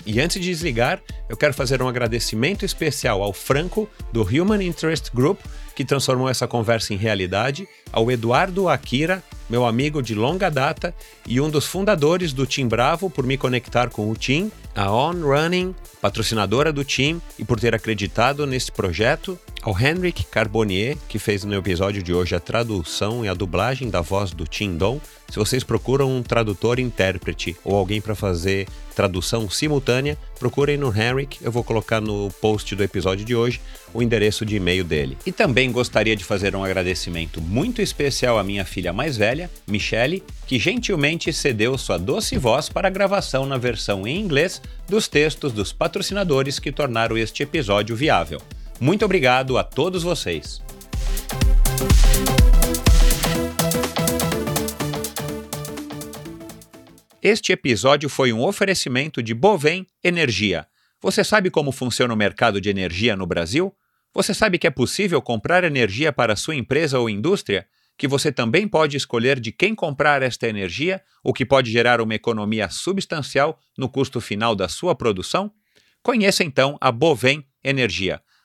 E 0.06 0.20
antes 0.20 0.40
de 0.40 0.48
desligar, 0.48 1.02
eu 1.28 1.36
quero 1.36 1.52
fazer 1.52 1.82
um 1.82 1.88
agradecimento 1.88 2.64
especial 2.64 3.22
ao 3.22 3.32
Franco, 3.32 3.88
do 4.12 4.22
Human 4.22 4.62
Interest 4.62 5.10
Group, 5.14 5.40
que 5.74 5.84
transformou 5.84 6.28
essa 6.28 6.46
conversa 6.46 6.92
em 6.92 6.96
realidade, 6.96 7.68
ao 7.92 8.10
Eduardo 8.10 8.68
Akira, 8.68 9.22
meu 9.48 9.66
amigo 9.66 10.02
de 10.02 10.14
longa 10.14 10.48
data 10.48 10.94
e 11.26 11.40
um 11.40 11.50
dos 11.50 11.66
fundadores 11.66 12.32
do 12.32 12.46
Team 12.46 12.68
Bravo, 12.68 13.10
por 13.10 13.26
me 13.26 13.36
conectar 13.36 13.90
com 13.90 14.10
o 14.10 14.14
Team, 14.14 14.50
a 14.74 14.92
On 14.92 15.12
Running, 15.22 15.74
patrocinadora 16.00 16.72
do 16.72 16.84
Team, 16.84 17.20
e 17.38 17.44
por 17.44 17.58
ter 17.58 17.74
acreditado 17.74 18.46
nesse 18.46 18.70
projeto, 18.70 19.38
ao 19.62 19.78
Henrik 19.78 20.24
Carbonier, 20.24 20.96
que 21.08 21.18
fez 21.18 21.44
no 21.44 21.54
episódio 21.54 22.02
de 22.02 22.12
hoje 22.14 22.34
a 22.34 22.40
tradução 22.40 23.24
e 23.24 23.28
a 23.28 23.34
dublagem 23.34 23.90
da 23.90 24.00
voz 24.00 24.32
do 24.32 24.46
Tim 24.46 24.76
Dom. 24.76 25.00
Se 25.28 25.38
vocês 25.38 25.62
procuram 25.62 26.10
um 26.10 26.22
tradutor 26.22 26.80
intérprete 26.80 27.56
ou 27.62 27.76
alguém 27.76 28.00
para 28.00 28.14
fazer 28.14 28.66
tradução 28.96 29.48
simultânea, 29.48 30.18
procurem 30.38 30.76
no 30.76 30.88
Henrik, 30.88 31.38
eu 31.42 31.52
vou 31.52 31.62
colocar 31.62 32.00
no 32.00 32.30
post 32.40 32.74
do 32.74 32.82
episódio 32.82 33.24
de 33.24 33.34
hoje 33.34 33.60
o 33.94 34.02
endereço 34.02 34.44
de 34.44 34.56
e-mail 34.56 34.82
dele. 34.82 35.16
E 35.24 35.30
também 35.30 35.70
gostaria 35.70 36.16
de 36.16 36.24
fazer 36.24 36.56
um 36.56 36.64
agradecimento 36.64 37.40
muito 37.40 37.80
especial 37.82 38.38
à 38.38 38.42
minha 38.42 38.64
filha 38.64 38.92
mais 38.92 39.16
velha, 39.16 39.50
Michelle, 39.66 40.22
que 40.46 40.58
gentilmente 40.58 41.32
cedeu 41.32 41.76
sua 41.78 41.98
doce 41.98 42.36
voz 42.36 42.68
para 42.68 42.88
a 42.88 42.90
gravação 42.90 43.46
na 43.46 43.56
versão 43.56 44.06
em 44.06 44.18
inglês 44.18 44.60
dos 44.88 45.06
textos 45.06 45.52
dos 45.52 45.72
patrocinadores 45.72 46.58
que 46.58 46.72
tornaram 46.72 47.16
este 47.16 47.42
episódio 47.42 47.94
viável. 47.94 48.40
Muito 48.80 49.04
obrigado 49.04 49.58
a 49.58 49.62
todos 49.62 50.02
vocês. 50.02 50.62
Este 57.22 57.52
episódio 57.52 58.08
foi 58.08 58.32
um 58.32 58.42
oferecimento 58.42 59.22
de 59.22 59.34
Bovem 59.34 59.86
Energia. 60.02 60.66
Você 60.98 61.22
sabe 61.22 61.50
como 61.50 61.70
funciona 61.70 62.14
o 62.14 62.16
mercado 62.16 62.58
de 62.58 62.70
energia 62.70 63.14
no 63.14 63.26
Brasil? 63.26 63.76
Você 64.14 64.32
sabe 64.32 64.58
que 64.58 64.66
é 64.66 64.70
possível 64.70 65.20
comprar 65.20 65.62
energia 65.62 66.10
para 66.10 66.34
sua 66.34 66.56
empresa 66.56 66.98
ou 66.98 67.10
indústria? 67.10 67.66
Que 67.98 68.08
você 68.08 68.32
também 68.32 68.66
pode 68.66 68.96
escolher 68.96 69.38
de 69.38 69.52
quem 69.52 69.74
comprar 69.74 70.22
esta 70.22 70.48
energia, 70.48 71.02
o 71.22 71.34
que 71.34 71.44
pode 71.44 71.70
gerar 71.70 72.00
uma 72.00 72.14
economia 72.14 72.70
substancial 72.70 73.60
no 73.76 73.90
custo 73.90 74.22
final 74.22 74.56
da 74.56 74.68
sua 74.70 74.94
produção? 74.94 75.52
Conheça 76.02 76.42
então 76.42 76.78
a 76.80 76.90
Bovem 76.90 77.46
Energia. 77.62 78.22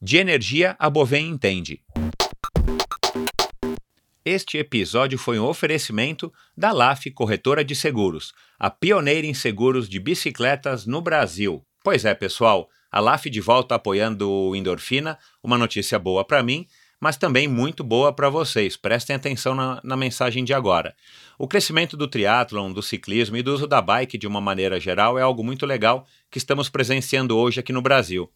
De 0.00 0.16
energia, 0.16 0.76
a 0.78 0.88
Bovem 0.88 1.28
entende. 1.28 1.80
Este 4.24 4.56
episódio 4.56 5.18
foi 5.18 5.40
um 5.40 5.44
oferecimento 5.44 6.32
da 6.56 6.70
LAF 6.70 7.10
Corretora 7.10 7.64
de 7.64 7.74
Seguros, 7.74 8.32
a 8.60 8.70
pioneira 8.70 9.26
em 9.26 9.34
seguros 9.34 9.88
de 9.88 9.98
bicicletas 9.98 10.86
no 10.86 11.00
Brasil. 11.00 11.66
Pois 11.82 12.04
é, 12.04 12.14
pessoal, 12.14 12.68
a 12.92 13.00
LAF 13.00 13.28
de 13.28 13.40
volta 13.40 13.74
apoiando 13.74 14.30
o 14.30 14.54
Endorfina, 14.54 15.18
uma 15.42 15.58
notícia 15.58 15.98
boa 15.98 16.24
para 16.24 16.44
mim, 16.44 16.68
mas 17.00 17.16
também 17.16 17.48
muito 17.48 17.82
boa 17.82 18.12
para 18.12 18.30
vocês. 18.30 18.76
Prestem 18.76 19.16
atenção 19.16 19.52
na, 19.52 19.80
na, 19.82 19.96
mensagem 19.96 20.44
de 20.44 20.54
agora. 20.54 20.94
O 21.36 21.48
crescimento 21.48 21.96
do 21.96 22.06
triatlon, 22.06 22.72
do 22.72 22.82
ciclismo 22.82 23.36
e 23.36 23.42
do 23.42 23.52
uso 23.52 23.66
da 23.66 23.82
bike 23.82 24.16
de 24.16 24.28
uma 24.28 24.40
maneira 24.40 24.78
geral 24.78 25.18
é 25.18 25.22
algo 25.22 25.42
muito 25.42 25.66
legal 25.66 26.06
que 26.30 26.38
estamos 26.38 26.68
presenciando 26.68 27.36
hoje 27.36 27.58
aqui 27.58 27.72
no 27.72 27.82
Brasil. 27.82 28.30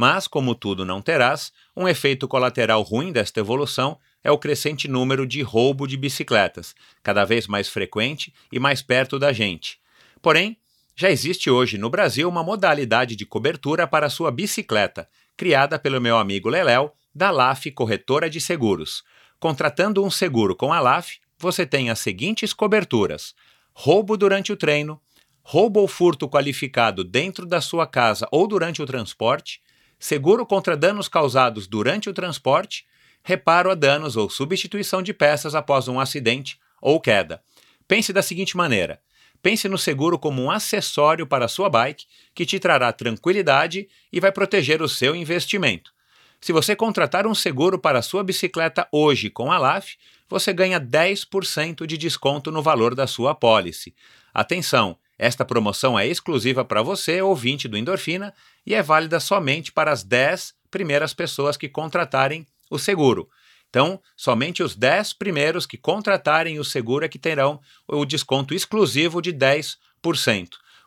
Mas, 0.00 0.28
como 0.28 0.54
tudo 0.54 0.84
não 0.84 1.02
terás, 1.02 1.52
um 1.76 1.88
efeito 1.88 2.28
colateral 2.28 2.82
ruim 2.82 3.10
desta 3.10 3.40
evolução 3.40 3.98
é 4.22 4.30
o 4.30 4.38
crescente 4.38 4.86
número 4.86 5.26
de 5.26 5.42
roubo 5.42 5.88
de 5.88 5.96
bicicletas, 5.96 6.72
cada 7.02 7.24
vez 7.24 7.48
mais 7.48 7.68
frequente 7.68 8.32
e 8.52 8.60
mais 8.60 8.80
perto 8.80 9.18
da 9.18 9.32
gente. 9.32 9.80
Porém, 10.22 10.56
já 10.94 11.10
existe 11.10 11.50
hoje 11.50 11.76
no 11.76 11.90
Brasil 11.90 12.28
uma 12.28 12.44
modalidade 12.44 13.16
de 13.16 13.26
cobertura 13.26 13.88
para 13.88 14.08
sua 14.08 14.30
bicicleta, 14.30 15.08
criada 15.36 15.80
pelo 15.80 16.00
meu 16.00 16.16
amigo 16.16 16.48
Leléu, 16.48 16.94
da 17.12 17.32
LAF 17.32 17.68
Corretora 17.72 18.30
de 18.30 18.40
Seguros. 18.40 19.02
Contratando 19.40 20.04
um 20.04 20.10
seguro 20.10 20.54
com 20.54 20.72
a 20.72 20.78
LAF, 20.78 21.18
você 21.36 21.66
tem 21.66 21.90
as 21.90 21.98
seguintes 21.98 22.52
coberturas: 22.52 23.34
roubo 23.72 24.16
durante 24.16 24.52
o 24.52 24.56
treino, 24.56 25.00
roubo 25.42 25.80
ou 25.80 25.88
furto 25.88 26.28
qualificado 26.28 27.02
dentro 27.02 27.44
da 27.44 27.60
sua 27.60 27.86
casa 27.86 28.28
ou 28.30 28.46
durante 28.46 28.80
o 28.80 28.86
transporte, 28.86 29.60
seguro 29.98 30.46
contra 30.46 30.76
danos 30.76 31.08
causados 31.08 31.66
durante 31.66 32.08
o 32.08 32.12
transporte, 32.12 32.86
reparo 33.22 33.70
a 33.70 33.74
danos 33.74 34.16
ou 34.16 34.30
substituição 34.30 35.02
de 35.02 35.12
peças 35.12 35.54
após 35.54 35.88
um 35.88 35.98
acidente 35.98 36.58
ou 36.80 37.00
queda. 37.00 37.42
Pense 37.86 38.12
da 38.12 38.22
seguinte 38.22 38.56
maneira: 38.56 39.00
pense 39.42 39.68
no 39.68 39.78
seguro 39.78 40.18
como 40.18 40.42
um 40.42 40.50
acessório 40.50 41.26
para 41.26 41.46
a 41.46 41.48
sua 41.48 41.68
bike 41.68 42.06
que 42.34 42.46
te 42.46 42.58
trará 42.58 42.92
tranquilidade 42.92 43.88
e 44.12 44.20
vai 44.20 44.32
proteger 44.32 44.82
o 44.82 44.88
seu 44.88 45.14
investimento. 45.14 45.92
Se 46.40 46.52
você 46.52 46.76
contratar 46.76 47.26
um 47.26 47.34
seguro 47.34 47.78
para 47.78 47.98
a 47.98 48.02
sua 48.02 48.22
bicicleta 48.22 48.86
hoje 48.92 49.28
com 49.28 49.50
a 49.50 49.58
LAF, 49.58 49.96
você 50.28 50.52
ganha 50.52 50.80
10% 50.80 51.84
de 51.84 51.98
desconto 51.98 52.52
no 52.52 52.62
valor 52.62 52.94
da 52.94 53.06
sua 53.06 53.32
apólice. 53.32 53.94
Atenção! 54.32 54.96
Esta 55.18 55.44
promoção 55.44 55.98
é 55.98 56.06
exclusiva 56.06 56.64
para 56.64 56.82
você, 56.82 57.20
ouvinte 57.20 57.66
do 57.66 57.76
Endorfina, 57.76 58.32
e 58.64 58.74
é 58.74 58.82
válida 58.82 59.18
somente 59.18 59.72
para 59.72 59.90
as 59.90 60.04
10 60.04 60.54
primeiras 60.70 61.12
pessoas 61.12 61.56
que 61.56 61.68
contratarem 61.68 62.46
o 62.70 62.78
seguro. 62.78 63.28
Então, 63.68 64.00
somente 64.16 64.62
os 64.62 64.76
10 64.76 65.14
primeiros 65.14 65.66
que 65.66 65.76
contratarem 65.76 66.58
o 66.58 66.64
seguro 66.64 67.04
é 67.04 67.08
que 67.08 67.18
terão 67.18 67.60
o 67.86 68.04
desconto 68.04 68.54
exclusivo 68.54 69.20
de 69.20 69.32
10% 69.32 69.76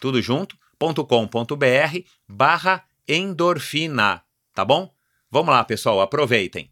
tudo 0.00 0.20
junto, 0.20 0.56
.com.br 0.78 1.98
barra 2.28 2.84
endorfina, 3.08 4.22
tá 4.52 4.64
bom? 4.64 4.92
Vamos 5.30 5.54
lá, 5.54 5.62
pessoal, 5.64 6.00
aproveitem. 6.00 6.68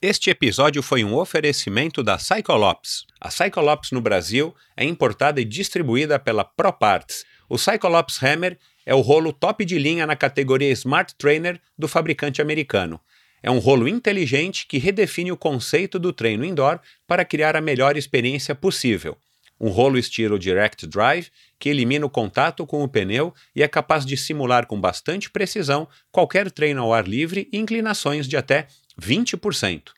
Este 0.00 0.30
episódio 0.30 0.80
foi 0.80 1.02
um 1.02 1.16
oferecimento 1.16 2.04
da 2.04 2.18
Cyclops. 2.18 3.04
A 3.20 3.30
Cyclops 3.30 3.90
no 3.90 4.00
Brasil 4.00 4.54
é 4.76 4.84
importada 4.84 5.40
e 5.40 5.44
distribuída 5.44 6.20
pela 6.20 6.44
ProParts. 6.44 7.24
O 7.48 7.58
Cyclops 7.58 8.22
Hammer 8.22 8.56
é 8.88 8.94
o 8.94 9.02
rolo 9.02 9.34
top 9.34 9.66
de 9.66 9.78
linha 9.78 10.06
na 10.06 10.16
categoria 10.16 10.70
Smart 10.70 11.14
Trainer 11.16 11.60
do 11.76 11.86
fabricante 11.86 12.40
americano. 12.40 12.98
É 13.42 13.50
um 13.50 13.58
rolo 13.58 13.86
inteligente 13.86 14.66
que 14.66 14.78
redefine 14.78 15.30
o 15.30 15.36
conceito 15.36 15.98
do 15.98 16.10
treino 16.10 16.42
indoor 16.42 16.80
para 17.06 17.22
criar 17.22 17.54
a 17.54 17.60
melhor 17.60 17.98
experiência 17.98 18.54
possível. 18.54 19.14
Um 19.60 19.68
rolo 19.68 19.98
estilo 19.98 20.38
Direct 20.38 20.86
Drive 20.86 21.28
que 21.58 21.68
elimina 21.68 22.06
o 22.06 22.08
contato 22.08 22.64
com 22.66 22.82
o 22.82 22.88
pneu 22.88 23.34
e 23.54 23.62
é 23.62 23.68
capaz 23.68 24.06
de 24.06 24.16
simular 24.16 24.66
com 24.66 24.80
bastante 24.80 25.28
precisão 25.28 25.86
qualquer 26.10 26.50
treino 26.50 26.80
ao 26.80 26.94
ar 26.94 27.06
livre 27.06 27.46
e 27.52 27.58
inclinações 27.58 28.26
de 28.26 28.38
até 28.38 28.68
20%. 28.98 29.90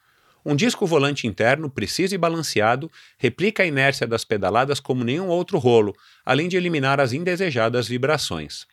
Um 0.44 0.56
disco 0.56 0.84
volante 0.84 1.28
interno 1.28 1.70
preciso 1.70 2.16
e 2.16 2.18
balanceado 2.18 2.90
replica 3.16 3.62
a 3.62 3.66
inércia 3.66 4.04
das 4.04 4.24
pedaladas 4.24 4.80
como 4.80 5.04
nenhum 5.04 5.28
outro 5.28 5.58
rolo, 5.58 5.94
além 6.26 6.48
de 6.48 6.56
eliminar 6.56 6.98
as 6.98 7.12
indesejadas 7.12 7.86
vibrações. 7.86 8.66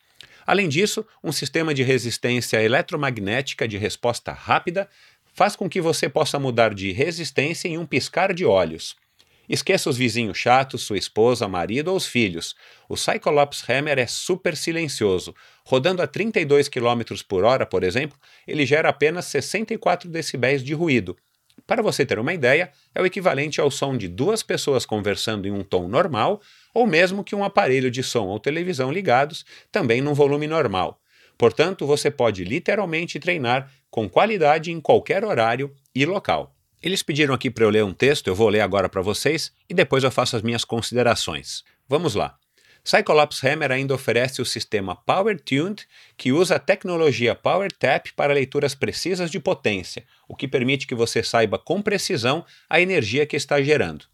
Além 0.48 0.66
disso, 0.66 1.04
um 1.22 1.30
sistema 1.30 1.74
de 1.74 1.82
resistência 1.82 2.62
eletromagnética 2.62 3.68
de 3.68 3.76
resposta 3.76 4.32
rápida 4.32 4.88
faz 5.34 5.54
com 5.54 5.68
que 5.68 5.78
você 5.78 6.08
possa 6.08 6.38
mudar 6.38 6.72
de 6.72 6.90
resistência 6.90 7.68
em 7.68 7.76
um 7.76 7.84
piscar 7.84 8.32
de 8.32 8.46
olhos. 8.46 8.96
Esqueça 9.46 9.90
os 9.90 9.98
vizinhos 9.98 10.38
chatos, 10.38 10.84
sua 10.84 10.96
esposa, 10.96 11.46
marido 11.46 11.88
ou 11.88 11.98
os 11.98 12.06
filhos. 12.06 12.56
O 12.88 12.96
Cyclops 12.96 13.62
Hammer 13.68 13.98
é 13.98 14.06
super 14.06 14.56
silencioso. 14.56 15.34
Rodando 15.66 16.00
a 16.00 16.06
32 16.06 16.66
km 16.70 17.02
por 17.28 17.44
hora, 17.44 17.66
por 17.66 17.84
exemplo, 17.84 18.18
ele 18.46 18.64
gera 18.64 18.88
apenas 18.88 19.26
64 19.26 20.08
decibéis 20.08 20.64
de 20.64 20.72
ruído. 20.72 21.14
Para 21.66 21.82
você 21.82 22.06
ter 22.06 22.18
uma 22.18 22.32
ideia, 22.32 22.72
é 22.94 23.02
o 23.02 23.04
equivalente 23.04 23.60
ao 23.60 23.70
som 23.70 23.98
de 23.98 24.08
duas 24.08 24.42
pessoas 24.42 24.86
conversando 24.86 25.46
em 25.46 25.50
um 25.50 25.62
tom 25.62 25.88
normal, 25.88 26.40
ou 26.72 26.86
mesmo 26.86 27.24
que 27.24 27.34
um 27.34 27.44
aparelho 27.44 27.90
de 27.90 28.02
som 28.02 28.26
ou 28.26 28.38
televisão 28.38 28.90
ligados, 28.90 29.44
também 29.70 30.00
num 30.00 30.14
volume 30.14 30.46
normal. 30.46 31.00
Portanto, 31.36 31.86
você 31.86 32.10
pode 32.10 32.44
literalmente 32.44 33.20
treinar 33.20 33.70
com 33.90 34.08
qualidade 34.08 34.72
em 34.72 34.80
qualquer 34.80 35.24
horário 35.24 35.72
e 35.94 36.04
local. 36.04 36.54
Eles 36.82 37.02
pediram 37.02 37.34
aqui 37.34 37.50
para 37.50 37.64
eu 37.64 37.70
ler 37.70 37.84
um 37.84 37.92
texto, 37.92 38.28
eu 38.28 38.34
vou 38.34 38.48
ler 38.48 38.60
agora 38.60 38.88
para 38.88 39.02
vocês 39.02 39.52
e 39.68 39.74
depois 39.74 40.04
eu 40.04 40.10
faço 40.10 40.36
as 40.36 40.42
minhas 40.42 40.64
considerações. 40.64 41.62
Vamos 41.88 42.14
lá. 42.14 42.36
Cyclops 42.84 43.42
Hammer 43.44 43.70
ainda 43.70 43.94
oferece 43.94 44.40
o 44.40 44.46
sistema 44.46 44.96
Power 44.96 45.38
Tuned, 45.38 45.86
que 46.16 46.32
usa 46.32 46.56
a 46.56 46.58
tecnologia 46.58 47.34
Power 47.34 47.70
Tap 47.70 48.06
para 48.16 48.32
leituras 48.32 48.74
precisas 48.74 49.30
de 49.30 49.38
potência, 49.38 50.04
o 50.26 50.34
que 50.34 50.48
permite 50.48 50.86
que 50.86 50.94
você 50.94 51.22
saiba 51.22 51.58
com 51.58 51.82
precisão 51.82 52.44
a 52.68 52.80
energia 52.80 53.26
que 53.26 53.36
está 53.36 53.60
gerando. 53.60 54.06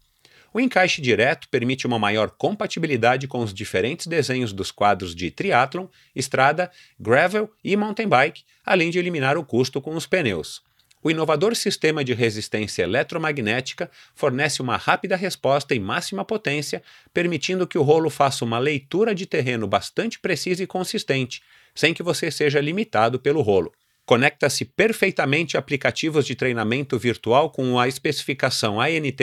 O 0.55 0.59
encaixe 0.61 1.01
direto 1.01 1.49
permite 1.49 1.85
uma 1.85 1.99
maior 1.99 2.31
compatibilidade 2.31 3.27
com 3.27 3.39
os 3.39 3.53
diferentes 3.53 4.07
desenhos 4.07 4.53
dos 4.53 4.71
quadros 4.71 5.13
de 5.13 5.29
triathlon, 5.29 5.87
estrada, 6.15 6.71
gravel 6.97 7.51
e 7.61 7.75
mountain 7.75 8.07
bike, 8.07 8.43
além 8.65 8.89
de 8.89 8.97
eliminar 8.97 9.37
o 9.37 9.43
custo 9.43 9.81
com 9.81 9.93
os 9.97 10.07
pneus. 10.07 10.63
O 11.03 11.11
inovador 11.11 11.57
sistema 11.57 12.05
de 12.05 12.13
resistência 12.13 12.83
eletromagnética 12.83 13.91
fornece 14.13 14.61
uma 14.61 14.77
rápida 14.77 15.17
resposta 15.17 15.75
em 15.75 15.79
máxima 15.81 16.23
potência, 16.23 16.81
permitindo 17.13 17.67
que 17.67 17.77
o 17.77 17.83
rolo 17.83 18.09
faça 18.09 18.45
uma 18.45 18.57
leitura 18.57 19.13
de 19.13 19.25
terreno 19.25 19.67
bastante 19.67 20.17
precisa 20.19 20.63
e 20.63 20.67
consistente, 20.67 21.43
sem 21.75 21.93
que 21.93 22.01
você 22.01 22.31
seja 22.31 22.61
limitado 22.61 23.19
pelo 23.19 23.41
rolo. 23.41 23.73
Conecta-se 24.05 24.65
perfeitamente 24.65 25.57
aplicativos 25.57 26.27
de 26.27 26.35
treinamento 26.35 26.97
virtual 26.99 27.49
com 27.49 27.79
a 27.79 27.87
especificação 27.87 28.79
ANT 28.79 29.19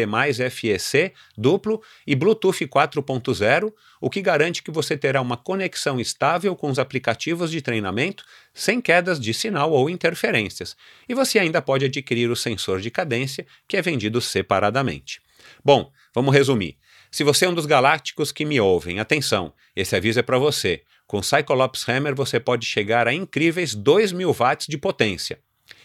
FEC 0.50 1.12
duplo 1.38 1.80
e 2.04 2.16
Bluetooth 2.16 2.66
4.0, 2.66 3.72
o 4.00 4.10
que 4.10 4.20
garante 4.20 4.60
que 4.60 4.72
você 4.72 4.96
terá 4.96 5.20
uma 5.20 5.36
conexão 5.36 6.00
estável 6.00 6.56
com 6.56 6.68
os 6.68 6.80
aplicativos 6.80 7.52
de 7.52 7.62
treinamento 7.62 8.24
sem 8.52 8.80
quedas 8.80 9.20
de 9.20 9.32
sinal 9.32 9.70
ou 9.70 9.88
interferências. 9.88 10.76
E 11.08 11.14
você 11.14 11.38
ainda 11.38 11.62
pode 11.62 11.84
adquirir 11.84 12.28
o 12.28 12.34
sensor 12.34 12.80
de 12.80 12.90
cadência, 12.90 13.46
que 13.68 13.76
é 13.76 13.82
vendido 13.82 14.20
separadamente. 14.20 15.22
Bom, 15.64 15.92
vamos 16.12 16.34
resumir. 16.34 16.76
Se 17.08 17.22
você 17.22 17.44
é 17.44 17.48
um 17.48 17.54
dos 17.54 17.66
galácticos 17.66 18.32
que 18.32 18.44
me 18.44 18.58
ouvem, 18.58 18.98
atenção, 18.98 19.52
esse 19.76 19.94
aviso 19.94 20.18
é 20.18 20.22
para 20.22 20.38
você. 20.38 20.82
Com 21.06 21.18
o 21.18 21.22
Cyclops 21.22 21.88
Hammer 21.88 22.14
você 22.14 22.40
pode 22.40 22.64
chegar 22.66 23.06
a 23.06 23.12
incríveis 23.12 23.76
2.000 23.76 24.34
watts 24.34 24.66
de 24.66 24.78
potência. 24.78 25.38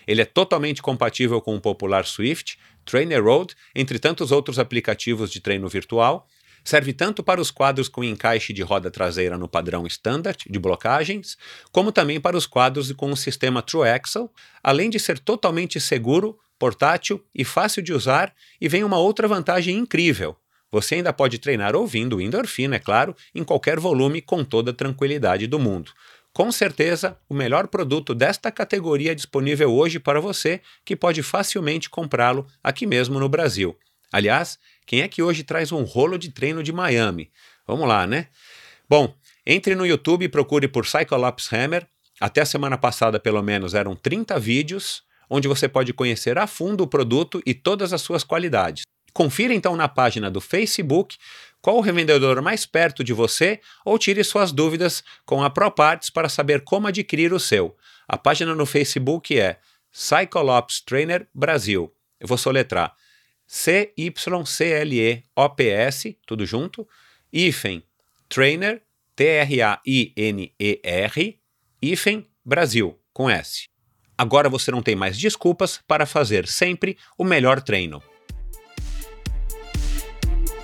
Ele 0.08 0.22
é 0.22 0.26
totalmente 0.26 0.82
compatível 0.82 1.42
com 1.42 1.56
o 1.56 1.62
popular 1.62 2.06
Swift, 2.06 2.58
Trainer 2.86 3.24
Road, 3.24 3.54
entre 3.76 4.00
tantos 4.00 4.32
outros 4.32 4.58
aplicativos 4.58 5.30
de 5.30 5.42
treino 5.42 5.68
virtual. 5.68 6.26
Serve 6.64 6.94
tanto 6.94 7.22
para 7.22 7.40
os 7.40 7.52
quadros 7.52 7.88
com 7.88 8.04
encaixe 8.04 8.54
de 8.54 8.62
roda 8.62 8.90
traseira 8.90 9.38
no 9.38 9.48
padrão 9.48 9.86
standard 9.86 10.46
de 10.50 10.60
blocagens, 10.60 11.38
como 11.72 11.92
também 11.92 12.20
para 12.20 12.38
os 12.38 12.46
quadros 12.46 12.92
com 12.94 13.12
o 13.12 13.18
sistema 13.18 13.62
True 13.62 13.88
Axle, 13.88 14.30
além 14.64 14.90
de 14.90 15.00
ser 15.00 15.20
totalmente 15.20 15.80
seguro, 15.80 16.38
portátil 16.58 17.24
e 17.34 17.46
fácil 17.46 17.82
de 17.82 17.94
usar, 17.94 18.34
e 18.60 18.68
vem 18.68 18.84
uma 18.84 18.98
outra 18.98 19.28
vantagem 19.28 19.78
incrível. 19.78 20.36
Você 20.72 20.96
ainda 20.96 21.14
pode 21.14 21.40
treinar 21.40 21.76
ouvindo 21.76 22.20
endorfina, 22.20 22.76
é 22.76 22.80
claro, 22.80 23.16
em 23.34 23.44
qualquer 23.44 23.80
volume 23.80 24.22
com 24.22 24.44
toda 24.44 24.72
a 24.72 24.74
tranquilidade 24.74 25.48
do 25.48 25.58
mundo. 25.58 25.92
Com 26.34 26.52
certeza, 26.52 27.18
o 27.28 27.34
melhor 27.34 27.68
produto 27.68 28.14
desta 28.14 28.52
categoria 28.52 29.16
disponível 29.16 29.74
hoje 29.74 30.00
para 30.00 30.20
você, 30.20 30.62
que 30.86 30.96
pode 30.96 31.24
facilmente 31.24 31.90
comprá-lo 31.90 32.46
aqui 32.64 32.86
mesmo 32.86 33.20
no 33.20 33.28
Brasil. 33.28 33.76
Aliás, 34.12 34.60
quem 34.86 35.02
é 35.02 35.08
que 35.08 35.24
hoje 35.24 35.44
traz 35.44 35.72
um 35.72 35.84
rolo 35.84 36.18
de 36.18 36.32
treino 36.32 36.62
de 36.62 36.72
Miami? 36.72 37.32
Vamos 37.66 37.88
lá, 37.88 38.06
né? 38.06 38.28
Bom, 38.88 39.14
entre 39.46 39.76
no 39.76 39.86
YouTube 39.86 40.26
e 40.26 40.30
procure 40.30 40.68
por 40.68 40.86
Cyclops 40.86 41.52
Hammer. 41.52 41.88
Até 42.20 42.42
a 42.42 42.46
semana 42.46 42.78
passada, 42.78 43.20
pelo 43.20 43.42
menos, 43.42 43.74
eram 43.74 43.96
30 43.96 44.40
vídeos 44.40 45.04
onde 45.30 45.48
você 45.48 45.68
pode 45.68 45.94
conhecer 45.94 46.38
a 46.38 46.48
fundo 46.48 46.84
o 46.84 46.88
produto 46.88 47.42
e 47.46 47.54
todas 47.54 47.92
as 47.94 48.02
suas 48.02 48.24
qualidades. 48.24 48.87
Confira 49.18 49.52
então 49.52 49.76
na 49.76 49.88
página 49.88 50.30
do 50.30 50.40
Facebook 50.40 51.18
qual 51.60 51.78
o 51.78 51.82
revendedor 51.82 52.40
mais 52.40 52.68
perto 52.68 53.04
de 53.04 53.14
você 53.14 53.60
ou 53.84 53.98
tire 53.98 54.24
suas 54.24 54.52
dúvidas 54.52 55.04
com 55.26 55.44
a 55.44 55.50
ProParts 55.50 56.12
para 56.12 56.30
saber 56.30 56.62
como 56.62 56.86
adquirir 56.86 57.34
o 57.34 57.40
seu. 57.40 57.76
A 58.08 58.16
página 58.16 58.54
no 58.54 58.64
Facebook 58.64 59.36
é 59.36 59.58
Cyclops 59.92 60.82
Trainer 60.82 61.28
Brasil. 61.34 61.92
Eu 62.20 62.28
vou 62.28 62.38
soletrar 62.38 62.96
C-Y-C-L-E-O-P-S, 63.48 64.06
tudo 66.24 66.46
junto, 66.46 66.88
hífen 67.34 67.82
Trainer, 68.30 68.84
T-R-A-I-N-E-R, 69.16 69.80
hífen 71.82 72.28
Brasil, 72.46 73.00
com 73.12 73.28
S. 73.28 73.68
Agora 74.16 74.48
você 74.48 74.70
não 74.70 74.84
tem 74.84 74.96
mais 74.96 75.18
desculpas 75.18 75.82
para 75.88 76.06
fazer 76.06 76.48
sempre 76.48 77.00
o 77.18 77.24
melhor 77.24 77.60
treino. 77.64 78.00